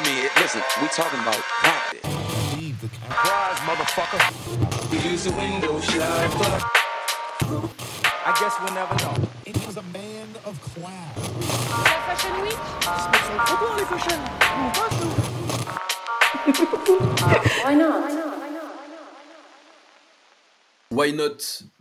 I 0.00 0.02
mean, 0.02 0.30
listen, 0.36 0.62
we 0.80 0.88
talking 0.88 1.20
about 1.20 1.36
practice. 1.60 2.00
Surprise, 2.80 3.58
motherfucker. 3.68 4.20
We 4.90 4.96
use 5.10 5.24
the 5.24 5.32
window 5.32 5.78
shopper. 5.78 6.64
I 8.24 8.32
guess 8.40 8.56
we'll 8.62 8.72
never 8.72 8.94
know. 8.96 9.14
It 9.44 9.56
was 9.66 9.76
a 9.76 9.82
man 9.82 10.28
of 10.46 10.58
class. 10.62 11.18
Fashion 12.06 12.40
Week 12.40 12.56
Why 17.62 17.74
not? 17.74 18.00
Why 18.00 18.12
Not, 18.14 18.29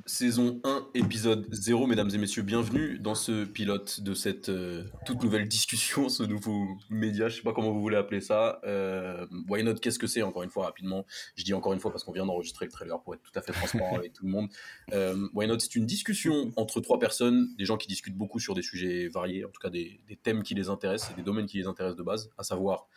saison 0.05 0.61
1, 0.63 0.89
épisode 0.93 1.47
0, 1.51 1.87
mesdames 1.87 2.11
et 2.13 2.19
messieurs, 2.19 2.43
bienvenue 2.43 2.99
dans 2.99 3.15
ce 3.15 3.43
pilote 3.43 4.01
de 4.01 4.13
cette 4.13 4.49
euh, 4.49 4.83
toute 5.07 5.23
nouvelle 5.23 5.47
discussion, 5.47 6.09
ce 6.09 6.21
nouveau 6.21 6.67
média, 6.91 7.27
je 7.27 7.37
sais 7.37 7.41
pas 7.41 7.51
comment 7.51 7.71
vous 7.71 7.81
voulez 7.81 7.97
appeler 7.97 8.21
ça. 8.21 8.61
Euh, 8.65 9.25
Why 9.47 9.63
Not, 9.63 9.75
qu'est-ce 9.75 9.97
que 9.97 10.05
c'est, 10.05 10.21
encore 10.21 10.43
une 10.43 10.51
fois, 10.51 10.65
rapidement. 10.65 11.07
Je 11.35 11.43
dis 11.43 11.55
encore 11.55 11.73
une 11.73 11.79
fois 11.79 11.89
parce 11.89 12.03
qu'on 12.03 12.11
vient 12.11 12.27
d'enregistrer 12.27 12.65
le 12.65 12.71
trailer 12.71 13.01
pour 13.01 13.15
être 13.15 13.23
tout 13.23 13.31
à 13.33 13.41
fait 13.41 13.51
transparent 13.51 13.95
avec 13.95 14.13
tout 14.13 14.25
le 14.25 14.31
monde. 14.31 14.49
Euh, 14.93 15.27
Why 15.33 15.47
Not, 15.47 15.57
c'est 15.57 15.75
une 15.75 15.87
discussion 15.87 16.51
entre 16.55 16.79
trois 16.79 16.99
personnes, 16.99 17.49
des 17.57 17.65
gens 17.65 17.77
qui 17.77 17.87
discutent 17.87 18.17
beaucoup 18.17 18.39
sur 18.39 18.53
des 18.53 18.61
sujets 18.61 19.07
variés, 19.07 19.43
en 19.43 19.49
tout 19.49 19.59
cas 19.59 19.71
des, 19.71 20.01
des 20.07 20.17
thèmes 20.17 20.43
qui 20.43 20.53
les 20.53 20.69
intéressent 20.69 21.11
et 21.13 21.15
des 21.15 21.23
domaines 21.23 21.47
qui 21.47 21.57
les 21.57 21.65
intéressent 21.65 21.97
de 21.97 22.03
base, 22.03 22.29
à 22.37 22.43
savoir 22.43 22.87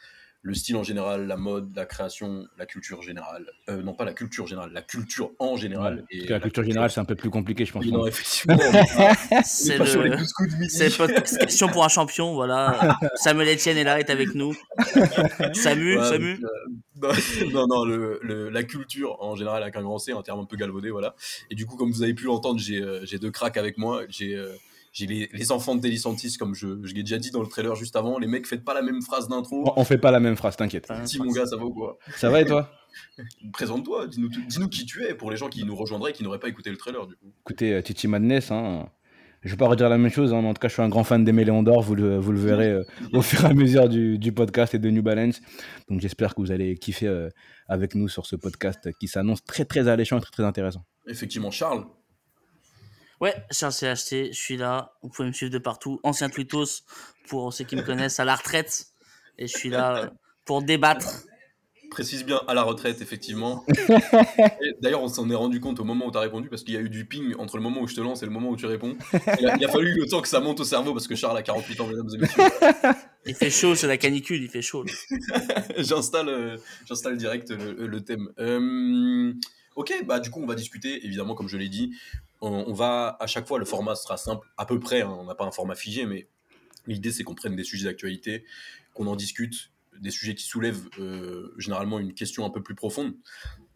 le 0.44 0.54
style 0.54 0.74
en 0.76 0.82
général, 0.82 1.28
la 1.28 1.36
mode, 1.36 1.70
la 1.76 1.86
création, 1.86 2.46
la 2.58 2.66
culture 2.66 3.00
générale. 3.00 3.46
Euh, 3.68 3.80
non, 3.80 3.94
pas 3.94 4.04
la 4.04 4.12
culture 4.12 4.48
générale, 4.48 4.72
la 4.72 4.82
culture 4.82 5.30
en 5.38 5.56
général. 5.56 6.04
Parce 6.10 6.24
que 6.26 6.32
la 6.32 6.40
culture 6.40 6.64
générale, 6.64 6.90
c'est 6.90 6.98
un 7.00 7.04
peu 7.04 7.14
plus 7.14 7.30
compliqué, 7.30 7.64
je 7.64 7.72
pense. 7.72 7.84
Oui, 7.84 7.92
non, 7.92 8.06
effectivement. 8.06 8.58
C'est 9.44 9.78
le... 9.78 10.96
podcast 10.96 11.38
question 11.38 11.68
pour 11.68 11.84
un 11.84 11.88
champion, 11.88 12.34
voilà. 12.34 12.98
Samuel 13.14 13.54
Etienne 13.56 13.76
est 13.76 13.84
là, 13.84 14.00
est 14.00 14.10
avec 14.10 14.34
nous. 14.34 14.52
Samu, 15.52 15.98
Ouais, 15.98 16.08
Samu. 16.08 16.40
euh, 17.02 17.12
non, 17.52 17.66
non, 17.68 17.84
le, 17.84 18.18
le- 18.22 18.48
la 18.50 18.62
culture 18.64 19.22
en 19.22 19.36
général 19.36 19.62
avec 19.62 19.76
un 19.76 19.82
grand 19.82 19.98
C, 19.98 20.12
un 20.12 20.22
terme 20.22 20.40
un 20.40 20.44
peu 20.44 20.56
galvaudé, 20.56 20.90
voilà. 20.90 21.14
Et 21.50 21.54
du 21.54 21.66
coup, 21.66 21.76
comme 21.76 21.90
vous 21.92 22.02
avez 22.02 22.14
pu 22.14 22.24
l'entendre, 22.24 22.58
j'ai 22.58 22.82
euh, 22.82 23.04
j'ai 23.04 23.18
deux 23.18 23.30
cracks 23.30 23.56
avec 23.56 23.78
moi. 23.78 24.02
J'ai 24.08 24.34
euh, 24.34 24.52
j'ai 24.92 25.06
les, 25.06 25.28
les 25.32 25.52
enfants 25.52 25.74
de 25.74 25.80
Delisantis, 25.80 26.36
comme 26.38 26.54
je, 26.54 26.78
je 26.82 26.94
l'ai 26.94 27.02
déjà 27.02 27.18
dit 27.18 27.30
dans 27.30 27.40
le 27.42 27.48
trailer 27.48 27.74
juste 27.76 27.96
avant. 27.96 28.18
Les 28.18 28.26
mecs, 28.26 28.46
faites 28.46 28.62
pas 28.64 28.74
la 28.74 28.82
même 28.82 29.00
phrase 29.02 29.26
d'intro. 29.28 29.64
On- 29.66 29.80
On 29.80 29.84
fait 29.84 29.98
pas 29.98 30.10
la 30.10 30.20
même 30.20 30.36
phrase, 30.36 30.56
t'inquiète. 30.56 30.88
Dis 31.04 31.18
mon 31.18 31.32
gars, 31.32 31.46
ça 31.46 31.56
va 31.56 31.64
ou 31.64 31.72
quoi? 31.72 31.98
Ça 32.16 32.28
va 32.30 32.40
et 32.40 32.44
toi? 32.44 32.70
Présente-toi, 33.52 34.06
dis-nous 34.06 34.28
dis-nous 34.28 34.68
qui 34.68 34.84
tu 34.84 35.02
es 35.04 35.14
pour 35.14 35.30
les 35.30 35.36
gens 35.36 35.48
qui 35.48 35.64
nous 35.64 35.74
rejoindraient 35.74 36.10
et 36.10 36.14
qui 36.14 36.22
n'auraient 36.22 36.38
pas 36.38 36.48
écouté 36.48 36.70
le 36.70 36.76
trailer 36.76 37.06
du 37.06 37.14
coup. 37.16 37.32
Écoutez, 37.40 37.72
euh, 37.72 37.80
Titi 37.82 38.06
Madness, 38.06 38.50
hein, 38.50 38.86
je 39.42 39.50
vais 39.50 39.56
pas 39.56 39.66
redire 39.66 39.88
la 39.88 39.96
même 39.98 40.10
chose, 40.10 40.32
hein, 40.34 40.42
mais 40.42 40.48
en 40.48 40.54
tout 40.54 40.60
cas, 40.60 40.68
je 40.68 40.74
suis 40.74 40.82
un 40.82 40.88
grand 40.90 41.04
fan 41.04 41.24
des 41.24 41.32
Méléons 41.32 41.62
d'Or, 41.62 41.80
vous 41.82 41.94
le, 41.94 42.18
vous 42.18 42.32
le 42.32 42.38
verrez 42.38 42.70
euh, 42.70 42.84
au 43.14 43.22
fur 43.22 43.42
et 43.44 43.48
à 43.48 43.54
mesure 43.54 43.88
du, 43.88 44.18
du 44.18 44.32
podcast 44.32 44.74
et 44.74 44.78
de 44.78 44.90
New 44.90 45.02
Balance. 45.02 45.40
Donc 45.88 46.00
j'espère 46.00 46.34
que 46.34 46.42
vous 46.42 46.52
allez 46.52 46.76
kiffer 46.76 47.06
euh, 47.06 47.28
avec 47.66 47.94
nous 47.94 48.08
sur 48.08 48.26
ce 48.26 48.36
podcast 48.36 48.90
qui 49.00 49.08
s'annonce 49.08 49.42
très 49.42 49.64
très 49.64 49.88
alléchant 49.88 50.18
et 50.18 50.20
très 50.20 50.30
très 50.30 50.44
intéressant. 50.44 50.84
Effectivement, 51.08 51.50
Charles. 51.50 51.84
Ouais, 53.22 53.36
Charles 53.52 53.72
CHT, 53.72 54.32
je 54.32 54.40
suis 54.40 54.56
là. 54.56 54.94
Vous 55.00 55.08
pouvez 55.08 55.28
me 55.28 55.32
suivre 55.32 55.52
de 55.52 55.58
partout. 55.58 56.00
Ancien 56.02 56.28
Twitos, 56.28 56.82
pour 57.28 57.54
ceux 57.54 57.62
qui 57.62 57.76
me 57.76 57.82
connaissent, 57.82 58.18
à 58.18 58.24
la 58.24 58.34
retraite. 58.34 58.86
Et 59.38 59.46
je 59.46 59.56
suis 59.56 59.68
là 59.68 59.96
euh, 59.96 60.08
pour 60.44 60.60
débattre. 60.60 61.22
Précise 61.88 62.24
bien 62.24 62.40
à 62.48 62.54
la 62.54 62.64
retraite, 62.64 63.00
effectivement. 63.00 63.64
D'ailleurs, 64.82 65.02
on 65.02 65.06
s'en 65.06 65.30
est 65.30 65.36
rendu 65.36 65.60
compte 65.60 65.78
au 65.78 65.84
moment 65.84 66.06
où 66.06 66.10
tu 66.10 66.18
as 66.18 66.20
répondu 66.22 66.48
parce 66.48 66.64
qu'il 66.64 66.74
y 66.74 66.76
a 66.76 66.80
eu 66.80 66.88
du 66.88 67.06
ping 67.06 67.36
entre 67.38 67.58
le 67.58 67.62
moment 67.62 67.82
où 67.82 67.86
je 67.86 67.94
te 67.94 68.00
lance 68.00 68.24
et 68.24 68.26
le 68.26 68.32
moment 68.32 68.48
où 68.48 68.56
tu 68.56 68.66
réponds. 68.66 68.96
Il 69.38 69.46
a, 69.46 69.56
il 69.56 69.64
a 69.64 69.68
fallu 69.68 69.94
le 69.94 70.08
temps 70.08 70.20
que 70.20 70.26
ça 70.26 70.40
monte 70.40 70.58
au 70.58 70.64
cerveau 70.64 70.92
parce 70.92 71.06
que 71.06 71.14
Charles 71.14 71.38
a 71.38 71.42
48 71.42 71.80
ans, 71.80 71.86
mesdames 71.86 72.08
et 72.12 72.18
messieurs. 72.18 72.42
Il 73.24 73.36
fait 73.36 73.50
chaud, 73.50 73.76
c'est 73.76 73.86
la 73.86 73.98
canicule, 73.98 74.42
il 74.42 74.48
fait 74.48 74.62
chaud. 74.62 74.84
J'installe 75.76 76.28
euh, 76.28 76.56
j'installe 76.88 77.16
direct 77.16 77.50
le, 77.50 77.86
le 77.86 78.00
thème. 78.00 78.28
Euh, 78.40 79.32
ok, 79.76 80.04
bah 80.06 80.20
du 80.20 80.30
coup, 80.30 80.42
on 80.42 80.46
va 80.46 80.54
discuter, 80.54 81.04
évidemment, 81.04 81.34
comme 81.34 81.48
je 81.48 81.56
l'ai 81.56 81.68
dit. 81.68 81.94
On, 82.40 82.72
va, 82.72 83.16
à 83.20 83.28
chaque 83.28 83.46
fois, 83.46 83.60
le 83.60 83.64
format 83.64 83.94
sera 83.94 84.16
simple, 84.16 84.48
à 84.56 84.66
peu 84.66 84.80
près. 84.80 85.02
hein, 85.02 85.16
on 85.20 85.24
n'a 85.24 85.36
pas 85.36 85.44
un 85.44 85.52
format 85.52 85.76
figé, 85.76 86.06
mais 86.06 86.26
l'idée, 86.88 87.12
c'est 87.12 87.22
qu'on 87.22 87.36
prenne 87.36 87.54
des 87.54 87.62
sujets 87.62 87.84
d'actualité, 87.84 88.44
qu'on 88.94 89.06
en 89.06 89.14
discute, 89.14 89.70
des 90.00 90.10
sujets 90.10 90.34
qui 90.34 90.44
soulèvent 90.44 90.88
euh, 90.98 91.54
généralement 91.58 91.98
une 91.98 92.14
question 92.14 92.44
un 92.44 92.50
peu 92.50 92.62
plus 92.62 92.74
profonde. 92.74 93.14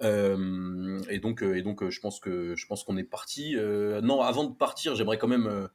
Euh, 0.03 1.01
et 1.09 1.21
donc, 1.21 1.43
euh, 1.43 1.57
et 1.57 1.63
donc 1.63 1.89
je 1.89 2.01
pense 2.01 2.21
que 2.21 2.55
je 2.57 2.67
pense 2.67 2.85
qu'on 2.85 2.97
est 2.97 3.05
parti. 3.05 3.57
Non, 4.03 4.21
avant 4.21 4.45
de 4.45 4.55
partir, 4.55 4.95
j'aimerais 4.95 5.19
quand 5.19 5.29
même 5.29 5.69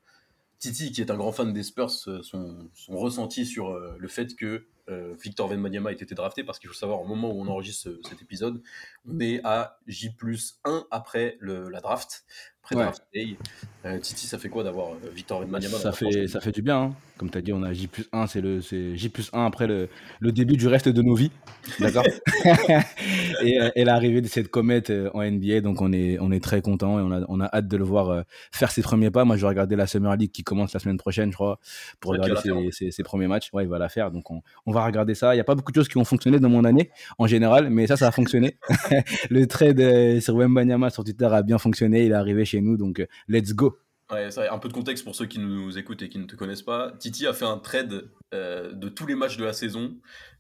Titi, 0.60 0.92
qui 0.92 1.02
est 1.02 1.12
un 1.12 1.18
grand 1.18 1.32
fan 1.32 1.54
des 1.54 1.64
Spurs, 1.64 1.92
son, 1.92 2.70
ressenti 2.90 3.46
sur 3.46 3.74
le 3.74 4.08
fait 4.08 4.36
que 4.36 4.66
Victor 4.88 5.50
Wembanyama 5.50 5.92
ait 5.92 5.96
été 5.96 6.16
drafté, 6.16 6.44
parce 6.44 6.60
qu'il 6.60 6.68
faut 6.70 6.76
savoir, 6.76 7.02
au 7.02 7.06
moment 7.06 7.32
où 7.32 7.42
on 7.42 7.48
enregistre 7.48 7.90
ce- 7.90 8.10
cet 8.10 8.22
épisode, 8.22 8.62
on 9.08 9.20
est 9.20 9.42
à 9.44 9.80
J 9.88 10.10
plus 10.12 10.60
1 10.66 10.86
après 10.92 11.38
la 11.42 11.82
draft, 11.82 12.26
après 12.64 12.76
Ouais. 12.76 12.86
day. 13.14 13.36
Euh, 13.84 13.98
Titi, 13.98 14.28
ça 14.28 14.38
fait 14.38 14.50
quoi 14.50 14.64
d'avoir 14.64 14.90
euh, 14.92 15.10
Victor 15.16 15.40
Wembanyama 15.40 15.74
dans 15.74 15.80
Ça 15.80 15.92
fait, 15.92 16.28
ça 16.28 16.40
fait 16.40 16.52
du 16.52 16.62
bien. 16.62 16.78
hein. 16.82 16.96
Comme 17.18 17.30
tu 17.32 17.38
as 17.38 17.42
dit, 17.42 17.54
on 17.54 17.62
a 17.64 17.74
J 17.74 17.88
plus 17.88 18.08
1, 18.14 18.28
c'est 18.28 18.42
le- 18.42 18.62
J 18.62 19.10
plus 19.10 19.30
1 19.34 19.46
après 19.46 19.68
le, 19.68 19.90
le 20.20 20.32
début 20.32 20.58
du 20.58 20.68
reste 20.68 20.88
de 20.90 21.02
nos 21.02 21.16
vies. 21.16 21.32
D'accord? 21.80 22.04
Et, 23.44 23.60
euh, 23.60 23.70
et 23.76 23.84
l'arrivée 23.86 24.22
de 24.22 24.28
cette 24.28 24.50
comète 24.50 24.92
en 25.14 25.24
NBA, 25.24 25.62
donc 25.62 25.82
on 25.82 25.92
est, 25.94 26.20
on 26.20 26.32
est 26.32 26.44
très 26.44 26.62
content 26.62 27.00
et 27.00 27.02
on 27.02 27.12
a, 27.12 27.22
on 27.28 27.40
a 27.40 27.46
hâte 27.52 27.68
de 27.68 27.78
le 27.78 27.84
voir 27.84 28.24
faire 28.52 28.70
ses 28.72 28.82
premiers 28.84 29.10
pas. 29.10 29.26
Moi, 29.26 29.36
je 29.36 29.42
vais 29.42 29.48
regarder 29.48 29.76
la 29.76 29.88
Summer 29.88 30.16
League 30.16 30.32
qui 30.32 30.44
commence 30.44 30.74
la 30.74 30.80
semaine 30.80 30.98
prochaine, 30.98 31.32
je 31.32 31.36
crois, 31.36 31.60
pour 32.00 32.12
regarder 32.12 32.36
faire, 32.36 32.56
ses, 32.72 32.92
ses- 32.92 33.04
premiers 33.04 33.28
matchs. 33.28 33.50
Ouais, 33.54 33.64
il 33.64 33.70
va 33.70 33.80
la 33.80 33.90
faire. 33.90 34.12
Donc 34.12 34.30
on, 34.30 34.42
on 34.68 34.72
va 34.72 34.86
regarder 34.86 35.16
ça. 35.16 35.34
Il 35.34 35.38
n'y 35.38 35.42
a 35.42 35.44
pas 35.44 35.56
beaucoup 35.56 35.72
de 35.72 35.76
choses 35.76 35.88
qui 35.88 35.96
vont 35.96 36.06
fonctionner 36.06 36.40
dans 36.40 36.50
mon 36.50 36.66
année 36.66 36.92
en 37.18 37.26
général, 37.26 37.70
mais 37.72 37.88
ça, 37.88 37.98
ça 37.98 38.08
a 38.08 38.12
fonctionné. 38.12 38.58
le 39.32 39.46
trade 39.48 40.20
sur 40.22 40.36
Wembanyama 40.36 40.90
sur 40.92 41.04
Twitter 41.04 41.26
a 41.26 41.42
bien 41.42 41.58
fonctionné. 41.58 42.06
Il 42.06 42.12
est 42.12 42.16
arrivé 42.16 42.46
chez 42.52 42.62
nous, 42.62 42.78
donc 42.78 43.00
euh, 43.00 43.08
let's 43.28 43.54
go. 43.54 43.78
Ouais, 44.12 44.30
ça, 44.30 44.54
un 44.54 44.58
peu 44.60 44.68
de 44.68 44.74
contexte 44.74 45.06
pour 45.06 45.16
ceux 45.16 45.26
qui 45.26 45.40
nous 45.40 45.78
écoutent 45.78 46.02
et 46.02 46.10
qui 46.10 46.20
ne 46.20 46.26
te 46.26 46.36
connaissent 46.36 46.62
pas. 46.64 46.92
Titi 47.00 47.26
a 47.28 47.34
fait 47.34 47.46
un 47.46 47.58
trade 47.58 48.10
euh, 48.34 48.74
de 48.74 48.90
tous 48.90 49.06
les 49.08 49.16
matchs 49.16 49.38
de 49.38 49.46
la 49.46 49.54
saison 49.54 49.94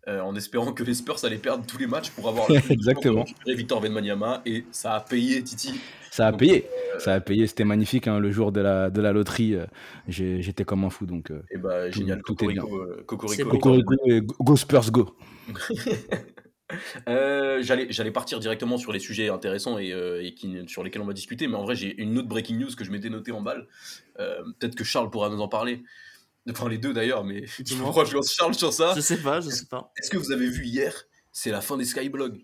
euh, 0.09 0.19
en 0.19 0.35
espérant 0.35 0.73
que 0.73 0.83
les 0.83 0.93
Spurs 0.93 1.23
allaient 1.23 1.37
perdre 1.37 1.65
tous 1.65 1.77
les 1.77 1.87
matchs 1.87 2.09
pour 2.09 2.27
avoir 2.27 2.47
Exactement. 2.69 3.23
pour 3.23 3.33
Victor 3.55 3.81
Wembanyama 3.81 4.41
et 4.45 4.65
ça 4.71 4.95
a 4.95 4.99
payé 4.99 5.41
Titi. 5.41 5.79
Ça 6.11 6.27
a 6.27 6.31
Donc, 6.31 6.41
payé, 6.41 6.65
ça 6.99 7.13
a 7.13 7.21
payé, 7.21 7.47
c'était 7.47 7.63
magnifique 7.63 8.07
hein, 8.09 8.19
le 8.19 8.29
jour 8.31 8.51
de 8.51 8.59
la, 8.59 8.89
de 8.89 8.99
la 8.99 9.13
loterie, 9.13 9.55
euh, 9.55 9.65
j'étais 10.09 10.65
comme 10.65 10.83
un 10.83 10.89
fou 10.89 11.05
donc 11.05 11.31
euh, 11.31 11.41
Et 11.49 11.57
bah 11.57 11.89
Tout- 11.89 11.99
génial, 11.99 12.21
tout 12.25 12.43
est 12.43 12.47
bien. 12.47 12.63
Cocorico, 12.63 12.83
euh, 12.91 13.03
Cocorico. 13.05 13.49
Cocorico 13.49 13.95
go 14.43 14.55
Spurs 14.57 14.91
go. 14.91 15.15
Euh, 17.07 17.61
J'allais 17.61 17.87
j'allais 17.89 18.11
partir 18.11 18.39
directement 18.39 18.77
sur 18.77 18.91
les 18.93 18.99
sujets 18.99 19.29
intéressants 19.29 19.77
et, 19.77 19.91
euh, 19.93 20.23
et 20.23 20.33
qui, 20.33 20.55
sur 20.67 20.83
lesquels 20.83 21.01
on 21.01 21.05
va 21.05 21.13
discuter, 21.13 21.47
mais 21.47 21.55
en 21.55 21.63
vrai 21.63 21.75
j'ai 21.75 21.99
une 22.01 22.17
autre 22.17 22.27
breaking 22.27 22.57
news 22.59 22.69
que 22.77 22.83
je 22.83 22.91
m'étais 22.91 23.09
noté 23.09 23.31
en 23.31 23.41
balle. 23.41 23.67
Euh, 24.19 24.41
Peut-être 24.59 24.75
que 24.75 24.83
Charles 24.83 25.09
pourra 25.09 25.29
nous 25.29 25.39
en 25.41 25.47
parler. 25.47 25.83
Enfin 26.49 26.67
les 26.69 26.77
deux 26.77 26.93
d'ailleurs, 26.93 27.23
mais 27.23 27.45
je 27.57 27.63
Dis-moi. 27.63 27.89
crois 27.91 28.03
que 28.03 28.09
je 28.09 28.15
lance 28.15 28.33
Charles 28.33 28.55
sur 28.55 28.73
ça? 28.73 28.93
Je 28.95 29.01
sais 29.01 29.17
pas, 29.17 29.41
je 29.41 29.49
sais 29.49 29.65
pas. 29.67 29.91
Est-ce 30.01 30.09
que 30.09 30.17
vous 30.17 30.31
avez 30.31 30.49
vu 30.49 30.65
hier? 30.65 30.93
C'est 31.31 31.51
la 31.51 31.61
fin 31.61 31.77
des 31.77 31.85
Skyblogs. 31.85 32.39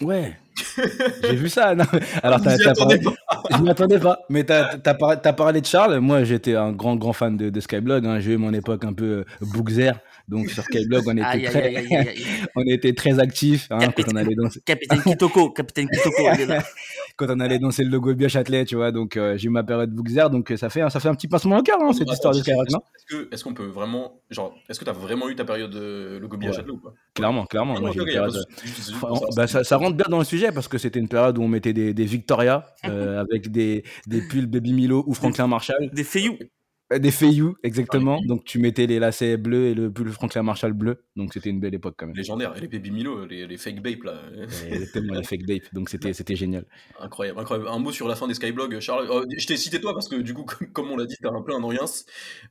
Ouais, 0.00 0.36
j'ai 1.22 1.34
vu 1.34 1.48
ça. 1.48 1.74
non, 1.74 1.84
mais- 1.92 2.00
Alors 2.22 2.38
y 2.44 2.48
attendez 2.48 3.00
parlé- 3.00 3.16
je 3.50 3.56
m'y 3.62 3.68
attendais 3.70 3.98
pas, 3.98 4.20
mais 4.28 4.44
t'as, 4.44 4.78
t'as, 4.78 4.94
par- 4.94 5.20
t'as 5.20 5.32
parlé 5.32 5.60
de 5.60 5.66
Charles, 5.66 5.98
moi 5.98 6.22
j'étais 6.22 6.54
un 6.54 6.70
grand 6.72 6.94
grand 6.94 7.12
fan 7.12 7.36
de, 7.36 7.50
de 7.50 7.60
Skyblog, 7.60 8.06
hein. 8.06 8.20
j'ai 8.20 8.34
eu 8.34 8.36
mon 8.36 8.52
époque 8.52 8.84
un 8.84 8.92
peu 8.92 9.24
Bookzer, 9.40 9.90
donc 10.28 10.50
sur 10.50 10.62
Skyblog 10.62 11.04
on 11.06 11.16
était, 11.16 11.48
très, 11.48 11.84
on 12.56 12.62
était 12.62 12.92
très 12.92 13.18
actifs 13.18 13.66
hein, 13.70 13.78
quand, 13.78 13.86
on 13.86 13.90
Capitaine- 13.90 14.16
allait 14.18 14.34
danser, 14.34 14.60
Capitaine 14.64 15.02
Kitoko, 15.02 15.50
Capitaine 15.50 15.88
Kitoko, 15.88 16.28
est 16.28 16.46
quand 17.16 17.26
on 17.30 17.40
allait 17.40 17.58
danser 17.58 17.82
le 17.84 17.90
logo 17.90 18.14
bien 18.14 18.28
Châtelet, 18.28 18.64
tu 18.64 18.76
vois, 18.76 18.92
donc 18.92 19.16
euh, 19.16 19.36
j'ai 19.36 19.46
eu 19.46 19.50
ma 19.50 19.64
période 19.64 19.90
Bookzer, 19.90 20.28
donc 20.30 20.52
euh, 20.52 20.56
ça 20.56 20.68
fait, 20.70 20.88
ça 20.90 21.00
fait 21.00 21.08
un 21.08 21.14
petit 21.14 21.28
pincement 21.28 21.58
au 21.58 21.62
cœur 21.62 21.78
hein, 21.80 21.92
cette 21.92 22.02
Attends, 22.02 22.32
histoire 22.32 22.34
de 22.34 22.72
non? 22.72 22.78
Est-ce 22.78 23.06
que 23.16 23.28
est-ce 23.34 23.42
qu'on 23.44 23.54
peut 23.54 23.66
vraiment 23.66 24.20
genre 24.30 24.54
est-ce 24.68 24.78
que 24.78 24.84
t'as 24.84 24.92
vraiment 24.92 25.28
eu 25.28 25.34
ta 25.34 25.44
période 25.44 25.70
de 25.70 26.18
logo 26.20 26.36
bien 26.36 26.50
Ouais. 26.50 26.56
Châtelet 26.56 26.72
ou 26.72 26.78
pas? 26.78 26.92
Clairement, 27.14 27.46
clairement, 27.46 27.74
Ah, 27.76 27.80
moi 27.80 27.92
pas 27.94 28.28
Enfin, 29.02 29.26
bah, 29.34 29.46
ça, 29.46 29.64
ça 29.64 29.76
rentre 29.76 29.96
bien 29.96 30.06
dans 30.08 30.18
le 30.18 30.24
sujet 30.24 30.52
parce 30.52 30.68
que 30.68 30.78
c'était 30.78 30.98
une 31.00 31.08
période 31.08 31.38
où 31.38 31.42
on 31.42 31.48
mettait 31.48 31.72
des, 31.72 31.94
des 31.94 32.04
Victoria 32.04 32.66
euh, 32.86 33.20
avec 33.20 33.50
des, 33.50 33.82
des 34.06 34.20
pulls 34.20 34.46
Baby 34.46 34.72
Milo 34.72 35.04
ou 35.06 35.14
Franklin 35.14 35.46
Marshall, 35.46 35.90
Des 35.92 36.04
feignous. 36.04 36.38
Euh, 36.92 36.98
des 36.98 37.10
Feiyu 37.10 37.54
exactement. 37.62 38.18
Donc 38.26 38.44
tu 38.44 38.58
mettais 38.58 38.86
les 38.86 38.98
lacets 38.98 39.36
bleus 39.36 39.66
et 39.66 39.74
le 39.74 39.92
pull 39.92 40.10
Franklin 40.10 40.42
Marshall 40.42 40.72
bleu. 40.72 41.04
Donc 41.16 41.32
c'était 41.32 41.50
une 41.50 41.60
belle 41.60 41.74
époque 41.74 41.94
quand 41.98 42.06
même. 42.06 42.16
légendaire 42.16 42.56
et 42.56 42.60
les 42.60 42.68
baby 42.68 42.90
Milo 42.90 43.26
les, 43.26 43.46
les 43.46 43.56
fake 43.56 43.82
babes 43.82 44.04
là 44.04 44.20
Et 44.70 44.86
tellement 44.92 45.14
les 45.14 45.24
fake 45.24 45.46
dates. 45.46 45.74
Donc 45.74 45.88
c'était 45.88 46.12
c'était 46.12 46.36
génial. 46.36 46.64
incroyable 47.00 47.40
incroyable 47.40 47.68
un 47.68 47.78
mot 47.78 47.92
sur 47.92 48.08
la 48.08 48.16
fin 48.16 48.26
des 48.26 48.34
Skyblogs 48.34 48.80
Charles 48.80 49.08
Euh, 49.10 49.24
je 49.36 49.46
t'ai 49.46 49.56
cité 49.56 49.80
toi 49.80 49.94
parce 49.94 50.08
que 50.08 50.16
du 50.16 50.34
coup 50.34 50.44
comme, 50.44 50.72
comme 50.72 50.90
on 50.90 50.96
l'a 50.96 51.06
dit 51.06 51.16
t'as 51.20 51.30
un 51.30 51.42
peu 51.42 51.54
un 51.54 51.62
oriens 51.62 51.78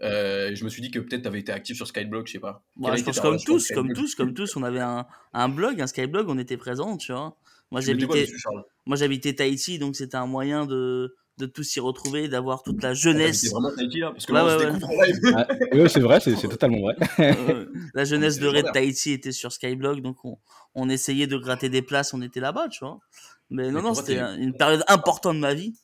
euh, 0.01 0.51
je 0.53 0.63
me 0.63 0.69
suis 0.69 0.81
dit 0.81 0.91
que 0.91 0.99
peut-être 0.99 1.23
t'avais 1.23 1.39
été 1.39 1.51
actif 1.51 1.75
sur 1.75 1.87
Skyblog 1.87 2.27
je 2.27 2.33
sais 2.33 2.39
pas 2.39 2.63
je 2.97 3.03
pense 3.03 3.15
ta 3.15 3.21
comme 3.21 3.37
tous, 3.39 3.71
comme 3.71 3.93
tous, 3.93 4.15
comme 4.15 4.33
tous, 4.33 4.55
on 4.55 4.63
avait 4.63 4.79
un, 4.79 5.05
un 5.33 5.49
blog, 5.49 5.81
un 5.81 5.87
Skyblog, 5.87 6.29
on 6.29 6.37
était 6.37 6.57
présents, 6.57 6.97
tu 6.97 7.11
vois. 7.11 7.37
J'habitais, 7.79 8.27
moi, 8.85 8.95
j'habitais 8.95 9.33
Tahiti, 9.33 9.77
donc 9.77 9.95
c'était 9.95 10.15
un 10.15 10.25
moyen 10.25 10.65
de, 10.65 11.15
de 11.37 11.45
tous 11.45 11.63
s'y 11.63 11.79
retrouver, 11.79 12.27
d'avoir 12.27 12.63
toute 12.63 12.81
la 12.83 12.93
C'est 12.95 13.01
jeunesse, 13.01 13.49
vraiment 13.51 13.71
Tahiti 13.75 13.99
là 13.99 14.11
Parce 14.11 14.25
que 14.25 14.31
Ouais, 14.33 14.39
là, 14.39 14.45
ouais, 14.45 14.51
se 14.51 14.65
ouais. 14.65 14.73
découvre 14.73 14.89
en 14.99 15.03
live. 15.03 15.19
Ah, 15.35 15.47
oui, 15.73 15.89
c'est 15.89 15.99
vrai, 15.99 16.19
c'est 16.19 16.35
c'est 16.35 16.47
totalement 16.47 16.81
vrai. 16.81 16.95
euh, 17.19 17.65
la 17.93 18.05
jeunesse 18.05 18.35
c'est 18.35 18.41
de 18.41 18.45
légendaire. 18.49 18.73
Tahiti 18.73 19.11
était 19.11 19.31
sur 19.31 19.51
Skyblock, 19.51 20.01
donc 20.01 20.17
on, 20.25 20.37
on 20.75 20.89
essayait 20.89 21.27
de 21.27 21.37
gratter 21.37 21.69
des 21.69 21.81
places, 21.81 22.13
on 22.13 22.21
était 22.21 22.39
là-bas, 22.39 22.67
tu 22.69 22.83
vois. 22.83 22.99
Mais 23.49 23.71
non, 23.71 23.73
Mais 23.73 23.81
non, 23.81 23.93
c'était 23.93 24.19
une 24.19 24.55
période 24.57 24.83
importante 24.87 25.35
de 25.35 25.41
ma 25.41 25.53
vie, 25.53 25.75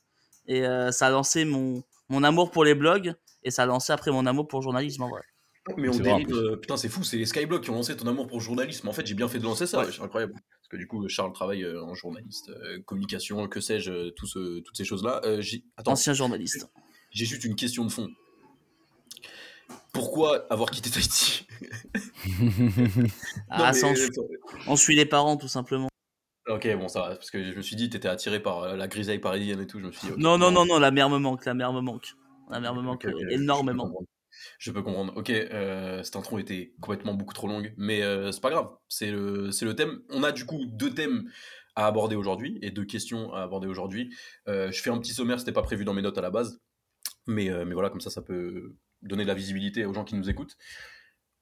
et 0.48 0.66
euh, 0.66 0.92
ça 0.92 1.08
a 1.08 1.10
lancé 1.12 1.46
mon, 1.46 1.84
mon 2.10 2.24
amour 2.24 2.52
pour 2.52 2.64
les 2.66 2.76
blogs, 2.76 3.14
et 3.44 3.52
ça 3.52 3.64
a 3.64 3.66
lancé 3.66 3.94
après 3.94 4.12
mon 4.12 4.26
amour 4.26 4.48
pour 4.48 4.60
le 4.60 4.64
journalisme, 4.64 5.04
en 5.04 5.10
vrai. 5.10 5.22
Mais 5.78 5.88
on 5.88 5.92
vrai, 5.94 6.04
dérive. 6.04 6.34
euh, 6.34 6.58
putain, 6.58 6.76
c'est 6.76 6.90
fou, 6.90 7.04
c'est 7.04 7.16
les 7.18 7.26
Skyblock 7.26 7.64
qui 7.64 7.70
ont 7.70 7.76
lancé 7.76 7.96
ton 7.96 8.06
amour 8.08 8.28
pour 8.28 8.38
le 8.40 8.44
journalisme. 8.44 8.88
En 8.90 8.94
fait, 8.94 9.06
j'ai 9.08 9.14
bien 9.14 9.28
fait 9.30 9.40
de 9.40 9.44
lancer 9.46 9.66
ça, 9.66 9.80
Ouais. 9.80 9.92
c'est 9.92 10.02
incroyable. 10.02 10.34
Parce 10.34 10.68
que 10.70 10.76
du 10.78 10.88
coup, 10.88 11.08
Charles 11.08 11.32
travaille 11.34 11.64
euh, 11.64 11.82
en 11.84 11.96
journaliste, 11.96 12.50
euh, 12.50 12.82
communication, 12.82 13.48
que 13.48 13.62
sais-je, 13.62 14.10
tout 14.10 14.28
ce- 14.28 14.60
toutes 14.60 14.76
ces 14.76 14.84
choses-là. 14.84 15.22
Euh, 15.24 15.42
Ancien 15.86 16.14
journaliste. 16.14 16.70
j'ai 17.12 17.26
juste 17.26 17.46
une 17.46 17.56
question 17.56 17.86
de 17.86 17.92
fond. 17.92 18.10
Pourquoi 19.94 20.46
avoir 20.52 20.70
quitté 20.72 20.90
Tahiti? 20.90 21.48
Ah, 23.50 23.68
Non, 23.68 23.74
ça, 23.74 23.88
on, 23.88 23.96
suit, 23.96 24.10
on 24.68 24.76
suit 24.76 24.96
les 24.96 25.06
parents, 25.06 25.38
tout 25.38 25.48
simplement. 25.48 25.88
Ok, 26.50 26.68
bon, 26.76 26.88
ça 26.90 27.00
va, 27.02 27.08
parce 27.16 27.32
que 27.32 27.42
je 27.42 27.56
me 27.56 27.62
suis 27.62 27.76
dit, 27.78 27.90
t'étais 27.90 28.10
attiré 28.10 28.42
par 28.42 28.76
la 28.76 28.88
grisaille 28.90 29.20
parisienne 29.20 29.62
et 29.62 29.68
tout. 29.68 29.80
Je 29.80 29.86
me 29.86 29.92
suis 29.94 30.08
dit, 30.08 30.12
ok, 30.14 30.18
Non, 30.20 30.38
non, 30.38 30.52
non, 30.52 30.66
non, 30.66 30.78
la 30.80 30.92
mère 30.92 31.10
me 31.10 31.20
manque, 31.20 31.46
la 31.46 31.54
mère 31.54 31.72
me 31.72 31.80
manque. 31.80 32.16
La 32.50 32.60
mère 32.60 32.76
me 32.76 32.82
manque 32.82 33.08
énormément. 33.30 33.90
Je 34.60 34.72
peux 34.72 34.82
comprendre. 34.82 35.14
Ok, 35.16 35.30
euh, 35.30 36.04
cette 36.04 36.16
intro 36.16 36.40
était 36.40 36.74
complètement 36.82 37.14
beaucoup 37.14 37.34
trop 37.34 37.48
longue, 37.48 37.74
mais 37.78 38.02
euh, 38.02 38.32
c'est 38.32 38.42
pas 38.42 38.50
grave. 38.50 38.70
C'est 38.88 39.12
le, 39.12 39.50
le 39.50 39.76
thème. 39.76 40.02
On 40.10 40.24
a 40.24 40.32
du 40.32 40.46
coup 40.46 40.66
deux 40.66 40.94
thèmes 40.94 41.30
à 41.76 41.88
aborder 41.88 42.16
aujourd'hui 42.16 42.60
et 42.62 42.72
deux 42.72 42.86
questions 42.86 43.34
à 43.34 43.42
aborder 43.42 43.68
aujourd'hui. 43.68 44.14
Euh, 44.48 44.72
je 44.72 44.82
fais 44.82 44.90
un 44.90 44.98
petit 45.00 45.14
sommaire, 45.14 45.40
c'était 45.40 45.52
pas 45.52 45.64
prévu 45.64 45.86
dans 45.86 45.94
mes 45.94 46.02
notes 46.02 46.18
à 46.18 46.22
la 46.22 46.30
base, 46.30 46.62
mais, 47.28 47.50
euh, 47.50 47.66
mais 47.66 47.74
voilà, 47.74 47.90
comme 47.90 48.02
ça, 48.02 48.10
ça 48.10 48.22
peut 48.22 48.76
donner 49.02 49.24
de 49.24 49.28
la 49.28 49.34
visibilité 49.34 49.86
aux 49.86 49.94
gens 49.94 50.04
qui 50.04 50.16
nous 50.16 50.30
écoutent. 50.30 50.56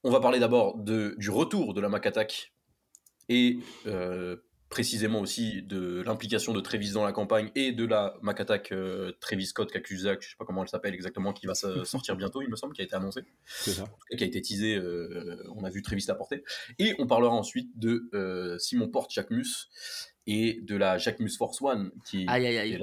On 0.04 0.10
va 0.10 0.20
parler 0.20 0.40
d'abord 0.40 0.78
du 0.78 1.30
retour 1.30 1.74
de 1.74 1.80
la 1.80 1.88
Mac 1.88 2.06
Attack 2.06 2.52
et 3.28 3.58
euh, 3.86 4.36
précisément 4.72 5.20
aussi 5.20 5.60
de 5.60 6.02
l'implication 6.06 6.54
de 6.54 6.60
Travis 6.60 6.92
dans 6.92 7.04
la 7.04 7.12
campagne 7.12 7.50
et 7.54 7.72
de 7.72 7.84
la 7.84 8.14
Mac 8.22 8.40
Attack 8.40 8.72
euh, 8.72 9.12
Travis 9.20 9.44
Scott 9.44 9.70
Cacusac, 9.70 10.22
je 10.22 10.30
sais 10.30 10.36
pas 10.38 10.46
comment 10.46 10.62
elle 10.62 10.68
s'appelle 10.70 10.94
exactement, 10.94 11.34
qui 11.34 11.46
va 11.46 11.52
sortir 11.84 12.16
bientôt, 12.16 12.40
il 12.40 12.48
me 12.48 12.56
semble, 12.56 12.72
qui 12.72 12.80
a 12.80 12.84
été 12.84 12.96
annoncé 12.96 13.20
qui 14.16 14.24
a 14.24 14.26
été 14.26 14.40
teasé, 14.40 14.74
euh, 14.74 15.36
on 15.54 15.64
a 15.64 15.68
vu 15.68 15.82
Travis 15.82 16.06
l'apporter. 16.08 16.42
Et 16.78 16.94
on 16.98 17.06
parlera 17.06 17.34
ensuite 17.34 17.78
de 17.78 18.08
euh, 18.14 18.56
Simon 18.58 18.88
Porte 18.88 19.12
Jacquemus 19.12 19.68
et 20.26 20.60
de 20.62 20.76
la 20.76 20.96
Jacquemus 20.96 21.36
Force 21.36 21.60
One, 21.60 21.90
Aïe, 22.26 22.46
aïe, 22.46 22.56
aïe. 22.56 22.78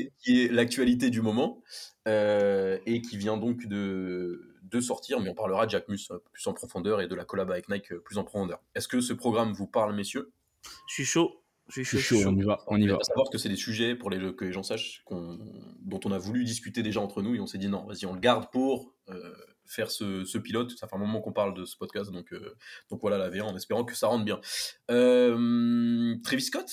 est, 0.00 0.12
qui 0.18 0.44
est 0.44 0.48
l'actualité 0.50 1.10
du 1.10 1.20
moment 1.20 1.62
euh, 2.06 2.78
et 2.86 3.02
qui 3.02 3.18
vient 3.18 3.36
donc 3.36 3.66
de, 3.66 4.47
de 4.70 4.80
sortir, 4.80 5.20
mais 5.20 5.30
on 5.30 5.34
parlera 5.34 5.66
de 5.66 5.70
Jacquemus 5.70 6.10
euh, 6.10 6.18
plus 6.32 6.46
en 6.46 6.52
profondeur 6.52 7.00
et 7.00 7.08
de 7.08 7.14
la 7.14 7.24
collab 7.24 7.50
avec 7.50 7.68
Nike 7.68 7.92
euh, 7.92 8.00
plus 8.00 8.18
en 8.18 8.24
profondeur. 8.24 8.60
Est-ce 8.74 8.88
que 8.88 9.00
ce 9.00 9.12
programme 9.12 9.52
vous 9.52 9.66
parle, 9.66 9.94
messieurs? 9.94 10.32
Je 10.88 10.94
suis 10.94 11.04
chaud. 11.04 11.42
Je 11.68 11.82
suis 11.82 11.84
chaud. 11.84 11.98
je 11.98 12.02
suis 12.02 12.22
chaud, 12.22 12.30
on 12.30 12.36
y 12.36 12.42
va, 12.42 12.64
on 12.66 12.80
y 12.80 12.86
va. 12.86 12.98
savoir 13.02 13.28
que 13.30 13.36
c'est 13.36 13.50
des 13.50 13.56
sujets 13.56 13.94
pour 13.94 14.08
les, 14.08 14.34
que 14.34 14.44
les 14.44 14.52
gens 14.52 14.62
sachent 14.62 15.04
dont 15.10 16.00
on 16.04 16.12
a 16.12 16.18
voulu 16.18 16.44
discuter 16.44 16.82
déjà 16.82 17.00
entre 17.00 17.20
nous 17.20 17.34
et 17.34 17.40
on 17.40 17.46
s'est 17.46 17.58
dit 17.58 17.68
non, 17.68 17.84
vas-y, 17.84 18.06
on 18.06 18.14
le 18.14 18.20
garde 18.20 18.50
pour 18.50 18.94
euh, 19.10 19.34
faire 19.66 19.90
ce, 19.90 20.24
ce 20.24 20.38
pilote. 20.38 20.70
Ça 20.78 20.88
fait 20.88 20.96
un 20.96 20.98
moment 20.98 21.20
qu'on 21.20 21.32
parle 21.32 21.54
de 21.54 21.64
ce 21.66 21.76
podcast, 21.76 22.10
donc, 22.10 22.32
euh, 22.32 22.56
donc 22.90 23.00
voilà 23.02 23.18
la 23.18 23.30
V1 23.30 23.42
en 23.42 23.56
espérant 23.56 23.84
que 23.84 23.94
ça 23.94 24.06
rentre 24.06 24.24
bien. 24.24 24.40
Euh, 24.90 26.16
Travis 26.24 26.42
Scott? 26.42 26.68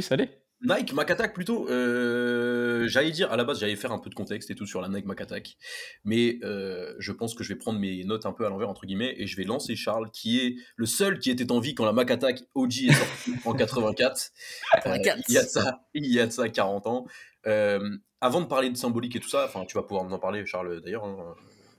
Ça 0.00 0.14
allait 0.14 0.45
Nike 0.62 0.92
Mac 0.94 1.10
Attack 1.10 1.34
plutôt. 1.34 1.68
Euh, 1.68 2.88
j'allais 2.88 3.10
dire 3.10 3.30
à 3.30 3.36
la 3.36 3.44
base 3.44 3.60
j'allais 3.60 3.76
faire 3.76 3.92
un 3.92 3.98
peu 3.98 4.08
de 4.10 4.14
contexte 4.14 4.50
et 4.50 4.54
tout 4.54 4.66
sur 4.66 4.80
la 4.80 4.88
Nike 4.88 5.04
Mac 5.04 5.20
Attack, 5.20 5.56
mais 6.04 6.38
euh, 6.42 6.94
je 6.98 7.12
pense 7.12 7.34
que 7.34 7.44
je 7.44 7.50
vais 7.50 7.58
prendre 7.58 7.78
mes 7.78 8.04
notes 8.04 8.26
un 8.26 8.32
peu 8.32 8.46
à 8.46 8.48
l'envers 8.48 8.68
entre 8.68 8.86
guillemets 8.86 9.14
et 9.18 9.26
je 9.26 9.36
vais 9.36 9.44
lancer 9.44 9.76
Charles 9.76 10.10
qui 10.10 10.40
est 10.40 10.56
le 10.76 10.86
seul 10.86 11.18
qui 11.18 11.30
était 11.30 11.52
en 11.52 11.60
vie 11.60 11.74
quand 11.74 11.84
la 11.84 11.92
Mac 11.92 12.10
Attack 12.10 12.42
OG 12.54 12.72
est 12.88 12.92
sortie 12.92 13.34
en 13.44 13.52
84. 13.54 14.30
Euh, 14.74 14.80
84. 14.82 15.18
il 15.28 15.34
y 15.34 15.38
a 15.38 15.42
de 15.44 15.48
ça, 15.48 15.80
il 15.94 16.06
y 16.06 16.20
a 16.20 16.26
de 16.26 16.32
ça 16.32 16.48
40 16.48 16.86
ans. 16.86 17.06
Euh, 17.46 17.96
avant 18.20 18.40
de 18.40 18.46
parler 18.46 18.70
de 18.70 18.76
symbolique 18.76 19.14
et 19.16 19.20
tout 19.20 19.28
ça, 19.28 19.44
enfin 19.44 19.64
tu 19.66 19.76
vas 19.76 19.82
pouvoir 19.82 20.04
nous 20.06 20.14
en 20.14 20.18
parler 20.18 20.44
Charles 20.46 20.80
d'ailleurs. 20.80 21.04
hein, 21.04 21.34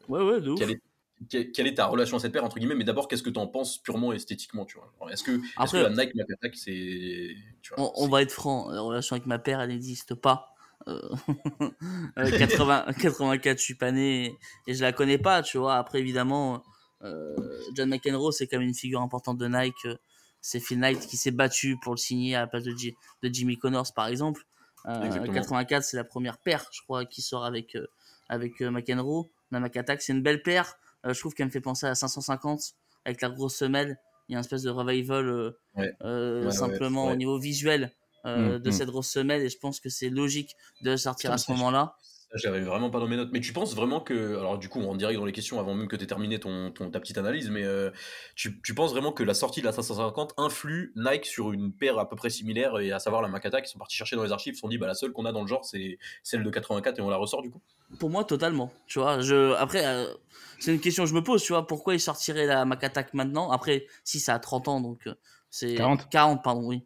Ouais, 0.07 0.23
ouais, 0.23 0.39
de 0.39 0.51
ouf. 0.51 0.61
est, 0.61 0.79
quelle, 1.29 1.67
est 1.67 1.75
ta 1.75 1.85
relation 1.87 2.17
à 2.17 2.19
cette 2.19 2.31
paire 2.31 2.43
entre 2.43 2.57
guillemets 2.59 2.75
mais 2.75 2.83
d'abord 2.83 3.07
qu'est-ce 3.07 3.23
que 3.23 3.29
tu 3.29 3.39
en 3.39 3.47
penses 3.47 3.77
purement 3.79 4.13
esthétiquement 4.13 4.65
tu 4.65 4.77
vois? 4.77 5.11
Est-ce 5.11 5.23
que, 5.23 5.39
Après- 5.55 5.81
que 5.83 5.87
la 5.87 6.05
Nike 6.43 6.55
c'est 6.55 7.35
On, 7.77 7.91
on 7.95 8.07
va 8.07 8.21
être 8.21 8.31
franc, 8.31 8.69
la 8.69 8.81
relation 8.81 9.15
avec 9.15 9.25
ma 9.25 9.39
père, 9.39 9.59
elle 9.59 9.69
n'existe 9.69 10.13
pas. 10.15 10.53
Euh, 10.87 11.01
euh, 12.17 12.37
80, 12.37 12.85
84, 12.99 13.57
je 13.57 13.63
suis 13.63 13.75
pas 13.75 13.91
né 13.91 14.37
et, 14.67 14.73
je 14.73 14.81
la 14.81 14.93
connais 14.93 15.17
pas, 15.17 15.41
tu 15.41 15.57
vois. 15.57 15.75
Après, 15.75 15.99
évidemment, 15.99 16.63
euh, 17.03 17.35
John 17.75 17.89
McEnroe, 17.89 18.31
c'est 18.31 18.47
quand 18.47 18.59
même 18.59 18.67
une 18.67 18.75
figure 18.75 19.01
importante 19.01 19.37
de 19.37 19.47
Nike. 19.47 19.85
euh, 19.85 19.95
C'est 20.39 20.59
Phil 20.59 20.79
Knight 20.79 20.99
qui 21.07 21.17
s'est 21.17 21.31
battu 21.31 21.77
pour 21.81 21.93
le 21.93 21.97
signer 21.97 22.35
à 22.35 22.41
la 22.41 22.47
place 22.47 22.63
de, 22.63 22.71
Ji- 22.71 22.95
de 23.23 23.33
Jimmy 23.33 23.57
Connors, 23.57 23.91
par 23.93 24.07
exemple. 24.07 24.43
Euh, 24.85 25.01
Exactement. 25.03 25.33
84, 25.33 25.83
c'est 25.83 25.97
la 25.97 26.03
première 26.03 26.37
paire, 26.37 26.65
je 26.71 26.81
crois, 26.81 27.05
qui 27.05 27.21
sort 27.21 27.43
avec, 27.43 27.75
euh, 27.75 27.87
avec 28.29 28.61
euh, 28.61 28.71
McEnroe. 28.71 29.29
La 29.51 29.61
c'est 29.99 30.13
une 30.13 30.21
belle 30.21 30.41
paire. 30.41 30.75
Euh, 31.07 31.13
je 31.13 31.19
trouve 31.19 31.33
qu'elle 31.33 31.47
me 31.47 31.51
fait 31.51 31.61
penser 31.61 31.85
à 31.87 31.95
550 31.95 32.73
avec 33.05 33.21
la 33.21 33.29
grosse 33.29 33.55
semelle. 33.55 33.97
Il 34.29 34.33
y 34.33 34.35
a 34.35 34.39
une 34.39 34.41
espèce 34.41 34.63
de 34.63 34.69
revival 34.69 35.27
euh, 35.29 35.51
Ouais. 35.75 35.91
euh, 36.03 36.45
Ouais, 36.45 36.51
simplement 36.51 37.05
au 37.05 37.15
niveau 37.15 37.39
visuel 37.39 37.93
euh, 38.25 38.57
Mm, 38.57 38.61
de 38.61 38.69
mm. 38.69 38.71
cette 38.71 38.89
grosse 38.89 39.09
semelle 39.09 39.41
et 39.41 39.49
je 39.49 39.57
pense 39.57 39.79
que 39.79 39.89
c'est 39.89 40.09
logique 40.09 40.55
de 40.81 40.95
sortir 40.97 41.31
à 41.31 41.37
ce 41.37 41.51
moment-là. 41.51 41.95
J'avais 42.33 42.59
vraiment 42.59 42.89
pas 42.89 42.99
dans 42.99 43.07
mes 43.07 43.15
notes. 43.15 43.29
Mais 43.31 43.39
tu 43.39 43.53
penses 43.53 43.73
vraiment 43.73 44.01
que. 44.01 44.37
Alors, 44.37 44.57
du 44.57 44.67
coup, 44.67 44.79
on 44.81 44.95
direct 44.95 45.17
dans 45.17 45.25
les 45.25 45.31
questions 45.31 45.59
avant 45.59 45.73
même 45.73 45.87
que 45.87 45.95
tu 45.95 46.03
aies 46.03 46.07
terminé 46.07 46.39
ton, 46.39 46.71
ton- 46.71 46.91
ta 46.91 46.99
petite 46.99 47.17
analyse. 47.17 47.49
Mais 47.49 47.63
euh, 47.63 47.89
tu, 48.35 48.61
tu 48.61 48.75
penses 48.75 48.91
vraiment 48.91 49.13
que 49.13 49.23
la 49.23 49.33
sortie 49.33 49.61
de 49.61 49.65
la 49.65 49.71
550 49.71 50.33
influe 50.37 50.91
Nike 50.97 51.25
sur 51.25 51.53
une 51.53 51.71
paire 51.71 51.97
à 51.99 52.09
peu 52.09 52.17
près 52.17 52.29
similaire, 52.29 52.79
et 52.79 52.91
à 52.91 52.99
savoir 52.99 53.21
la 53.21 53.29
Makata, 53.29 53.61
qui 53.61 53.69
sont 53.71 53.79
partis 53.79 53.95
chercher 53.95 54.17
dans 54.17 54.23
les 54.23 54.33
archives, 54.33 54.53
ils 54.53 54.57
se 54.57 54.61
sont 54.61 54.67
dit, 54.67 54.77
bah, 54.77 54.87
la 54.87 54.93
seule 54.93 55.13
qu'on 55.13 55.25
a 55.25 55.31
dans 55.31 55.41
le 55.41 55.47
genre, 55.47 55.63
c'est 55.63 55.99
celle 56.21 56.43
de 56.43 56.49
84 56.49 56.99
et 56.99 57.01
on 57.01 57.09
la 57.09 57.15
ressort 57.17 57.41
du 57.41 57.49
coup? 57.49 57.61
Pour 57.97 58.09
moi, 58.09 58.25
totalement. 58.25 58.73
Tu 58.87 58.99
vois, 58.99 59.21
je... 59.21 59.53
après, 59.53 59.85
euh, 59.85 60.13
c'est 60.59 60.73
une 60.73 60.81
question 60.81 61.03
que 61.05 61.09
je 61.09 61.15
me 61.15 61.23
pose, 61.23 61.41
tu 61.41 61.53
vois, 61.53 61.65
pourquoi 61.65 61.93
ils 61.95 61.99
sortiraient 62.01 62.45
la 62.45 62.65
Mac 62.65 62.83
Attack 62.83 63.13
maintenant? 63.13 63.51
Après, 63.51 63.85
si 64.03 64.19
ça 64.19 64.33
a 64.35 64.39
30 64.39 64.67
ans, 64.67 64.81
donc 64.81 65.07
euh, 65.07 65.15
c'est 65.49 65.75
40. 65.75 66.09
40, 66.09 66.43
pardon, 66.43 66.67
oui. 66.67 66.85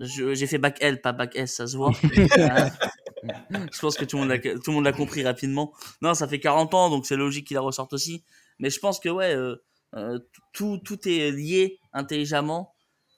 J'ai 0.00 0.46
fait 0.46 0.58
bac 0.58 0.76
L, 0.80 1.00
pas 1.00 1.12
bac 1.12 1.36
S, 1.36 1.54
ça 1.54 1.66
se 1.68 1.76
voit. 1.76 1.92
Je 3.72 3.78
pense 3.80 3.96
que 3.96 4.04
tout 4.04 4.16
le 4.16 4.22
monde 4.22 4.30
l'a 4.30 4.38
tout 4.38 4.70
le 4.70 4.72
monde 4.72 4.84
l'a 4.84 4.92
compris 4.92 5.22
rapidement. 5.24 5.72
Non, 6.02 6.14
ça 6.14 6.26
fait 6.28 6.40
40 6.40 6.74
ans, 6.74 6.90
donc 6.90 7.06
c'est 7.06 7.16
logique 7.16 7.46
qu'il 7.48 7.54
la 7.54 7.60
ressorte 7.60 7.92
aussi. 7.92 8.22
Mais 8.58 8.70
je 8.70 8.78
pense 8.80 8.98
que 9.00 9.08
ouais, 9.08 9.34
euh, 9.34 9.56
euh, 9.94 10.18
tout, 10.52 10.78
tout 10.84 11.08
est 11.08 11.30
lié 11.30 11.78
intelligemment. 11.92 12.72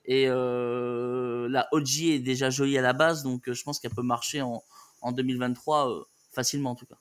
Et 0.05 0.25
euh, 0.29 1.49
la 1.51 1.69
OG 1.73 2.01
est 2.03 2.19
déjà 2.19 2.49
jolie 2.51 2.79
à 2.79 2.83
la 2.83 2.95
base, 2.95 3.23
donc 3.23 3.49
euh, 3.49 3.53
je 3.55 3.63
pense 3.63 3.79
qu'elle 3.79 3.95
peut 3.95 4.03
marcher 4.03 4.41
en, 4.41 4.63
en 5.03 5.13
2023 5.13 5.91
euh, 5.91 6.03
facilement 6.33 6.71
en 6.71 6.75
tout 6.75 6.87
cas. 6.87 6.97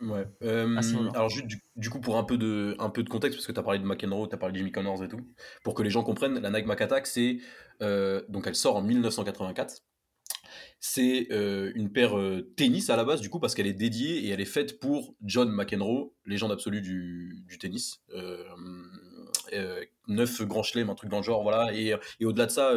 Ouais. 0.00 0.26
Euh, 0.42 0.76
alors, 1.14 1.28
juste, 1.28 1.46
du, 1.46 1.60
du 1.76 1.90
coup, 1.90 2.00
pour 2.00 2.18
un 2.18 2.24
peu 2.24 2.36
de, 2.38 2.74
un 2.78 2.90
peu 2.90 3.02
de 3.02 3.08
contexte, 3.08 3.38
parce 3.38 3.46
que 3.46 3.52
tu 3.52 3.58
as 3.60 3.62
parlé 3.62 3.78
de 3.78 3.84
McEnroe, 3.84 4.28
tu 4.28 4.34
as 4.34 4.38
parlé 4.38 4.52
de 4.52 4.58
Jimmy 4.58 4.72
Connors 4.72 5.02
et 5.04 5.08
tout, 5.08 5.20
pour 5.62 5.74
que 5.74 5.82
les 5.82 5.90
gens 5.90 6.02
comprennent, 6.02 6.38
la 6.40 6.50
Nike 6.50 6.66
Mac 6.66 6.80
Attack, 6.80 7.06
c'est. 7.06 7.38
euh, 7.82 8.22
donc, 8.28 8.46
elle 8.46 8.56
sort 8.56 8.76
en 8.76 8.82
1984. 8.82 9.76
C'est 10.80 11.28
euh, 11.30 11.72
une 11.74 11.92
paire 11.92 12.18
euh, 12.18 12.52
tennis 12.56 12.90
à 12.90 12.96
la 12.96 13.04
base, 13.04 13.20
du 13.20 13.30
coup, 13.30 13.38
parce 13.38 13.54
qu'elle 13.54 13.66
est 13.66 13.72
dédiée 13.72 14.24
et 14.26 14.30
elle 14.30 14.40
est 14.40 14.44
faite 14.44 14.80
pour 14.80 15.14
John 15.22 15.50
McEnroe, 15.50 16.12
légende 16.26 16.52
absolue 16.52 16.80
du, 16.80 17.58
tennis. 17.60 18.00
Euh, 18.14 18.44
neuf 20.08 20.42
grands 20.42 20.62
chelems, 20.62 20.90
un 20.90 20.94
truc 20.94 21.10
dans 21.10 21.18
le 21.18 21.22
genre, 21.22 21.42
voilà. 21.42 21.74
Et, 21.74 21.94
et 22.20 22.24
au-delà 22.24 22.46
de 22.46 22.50
ça, 22.50 22.72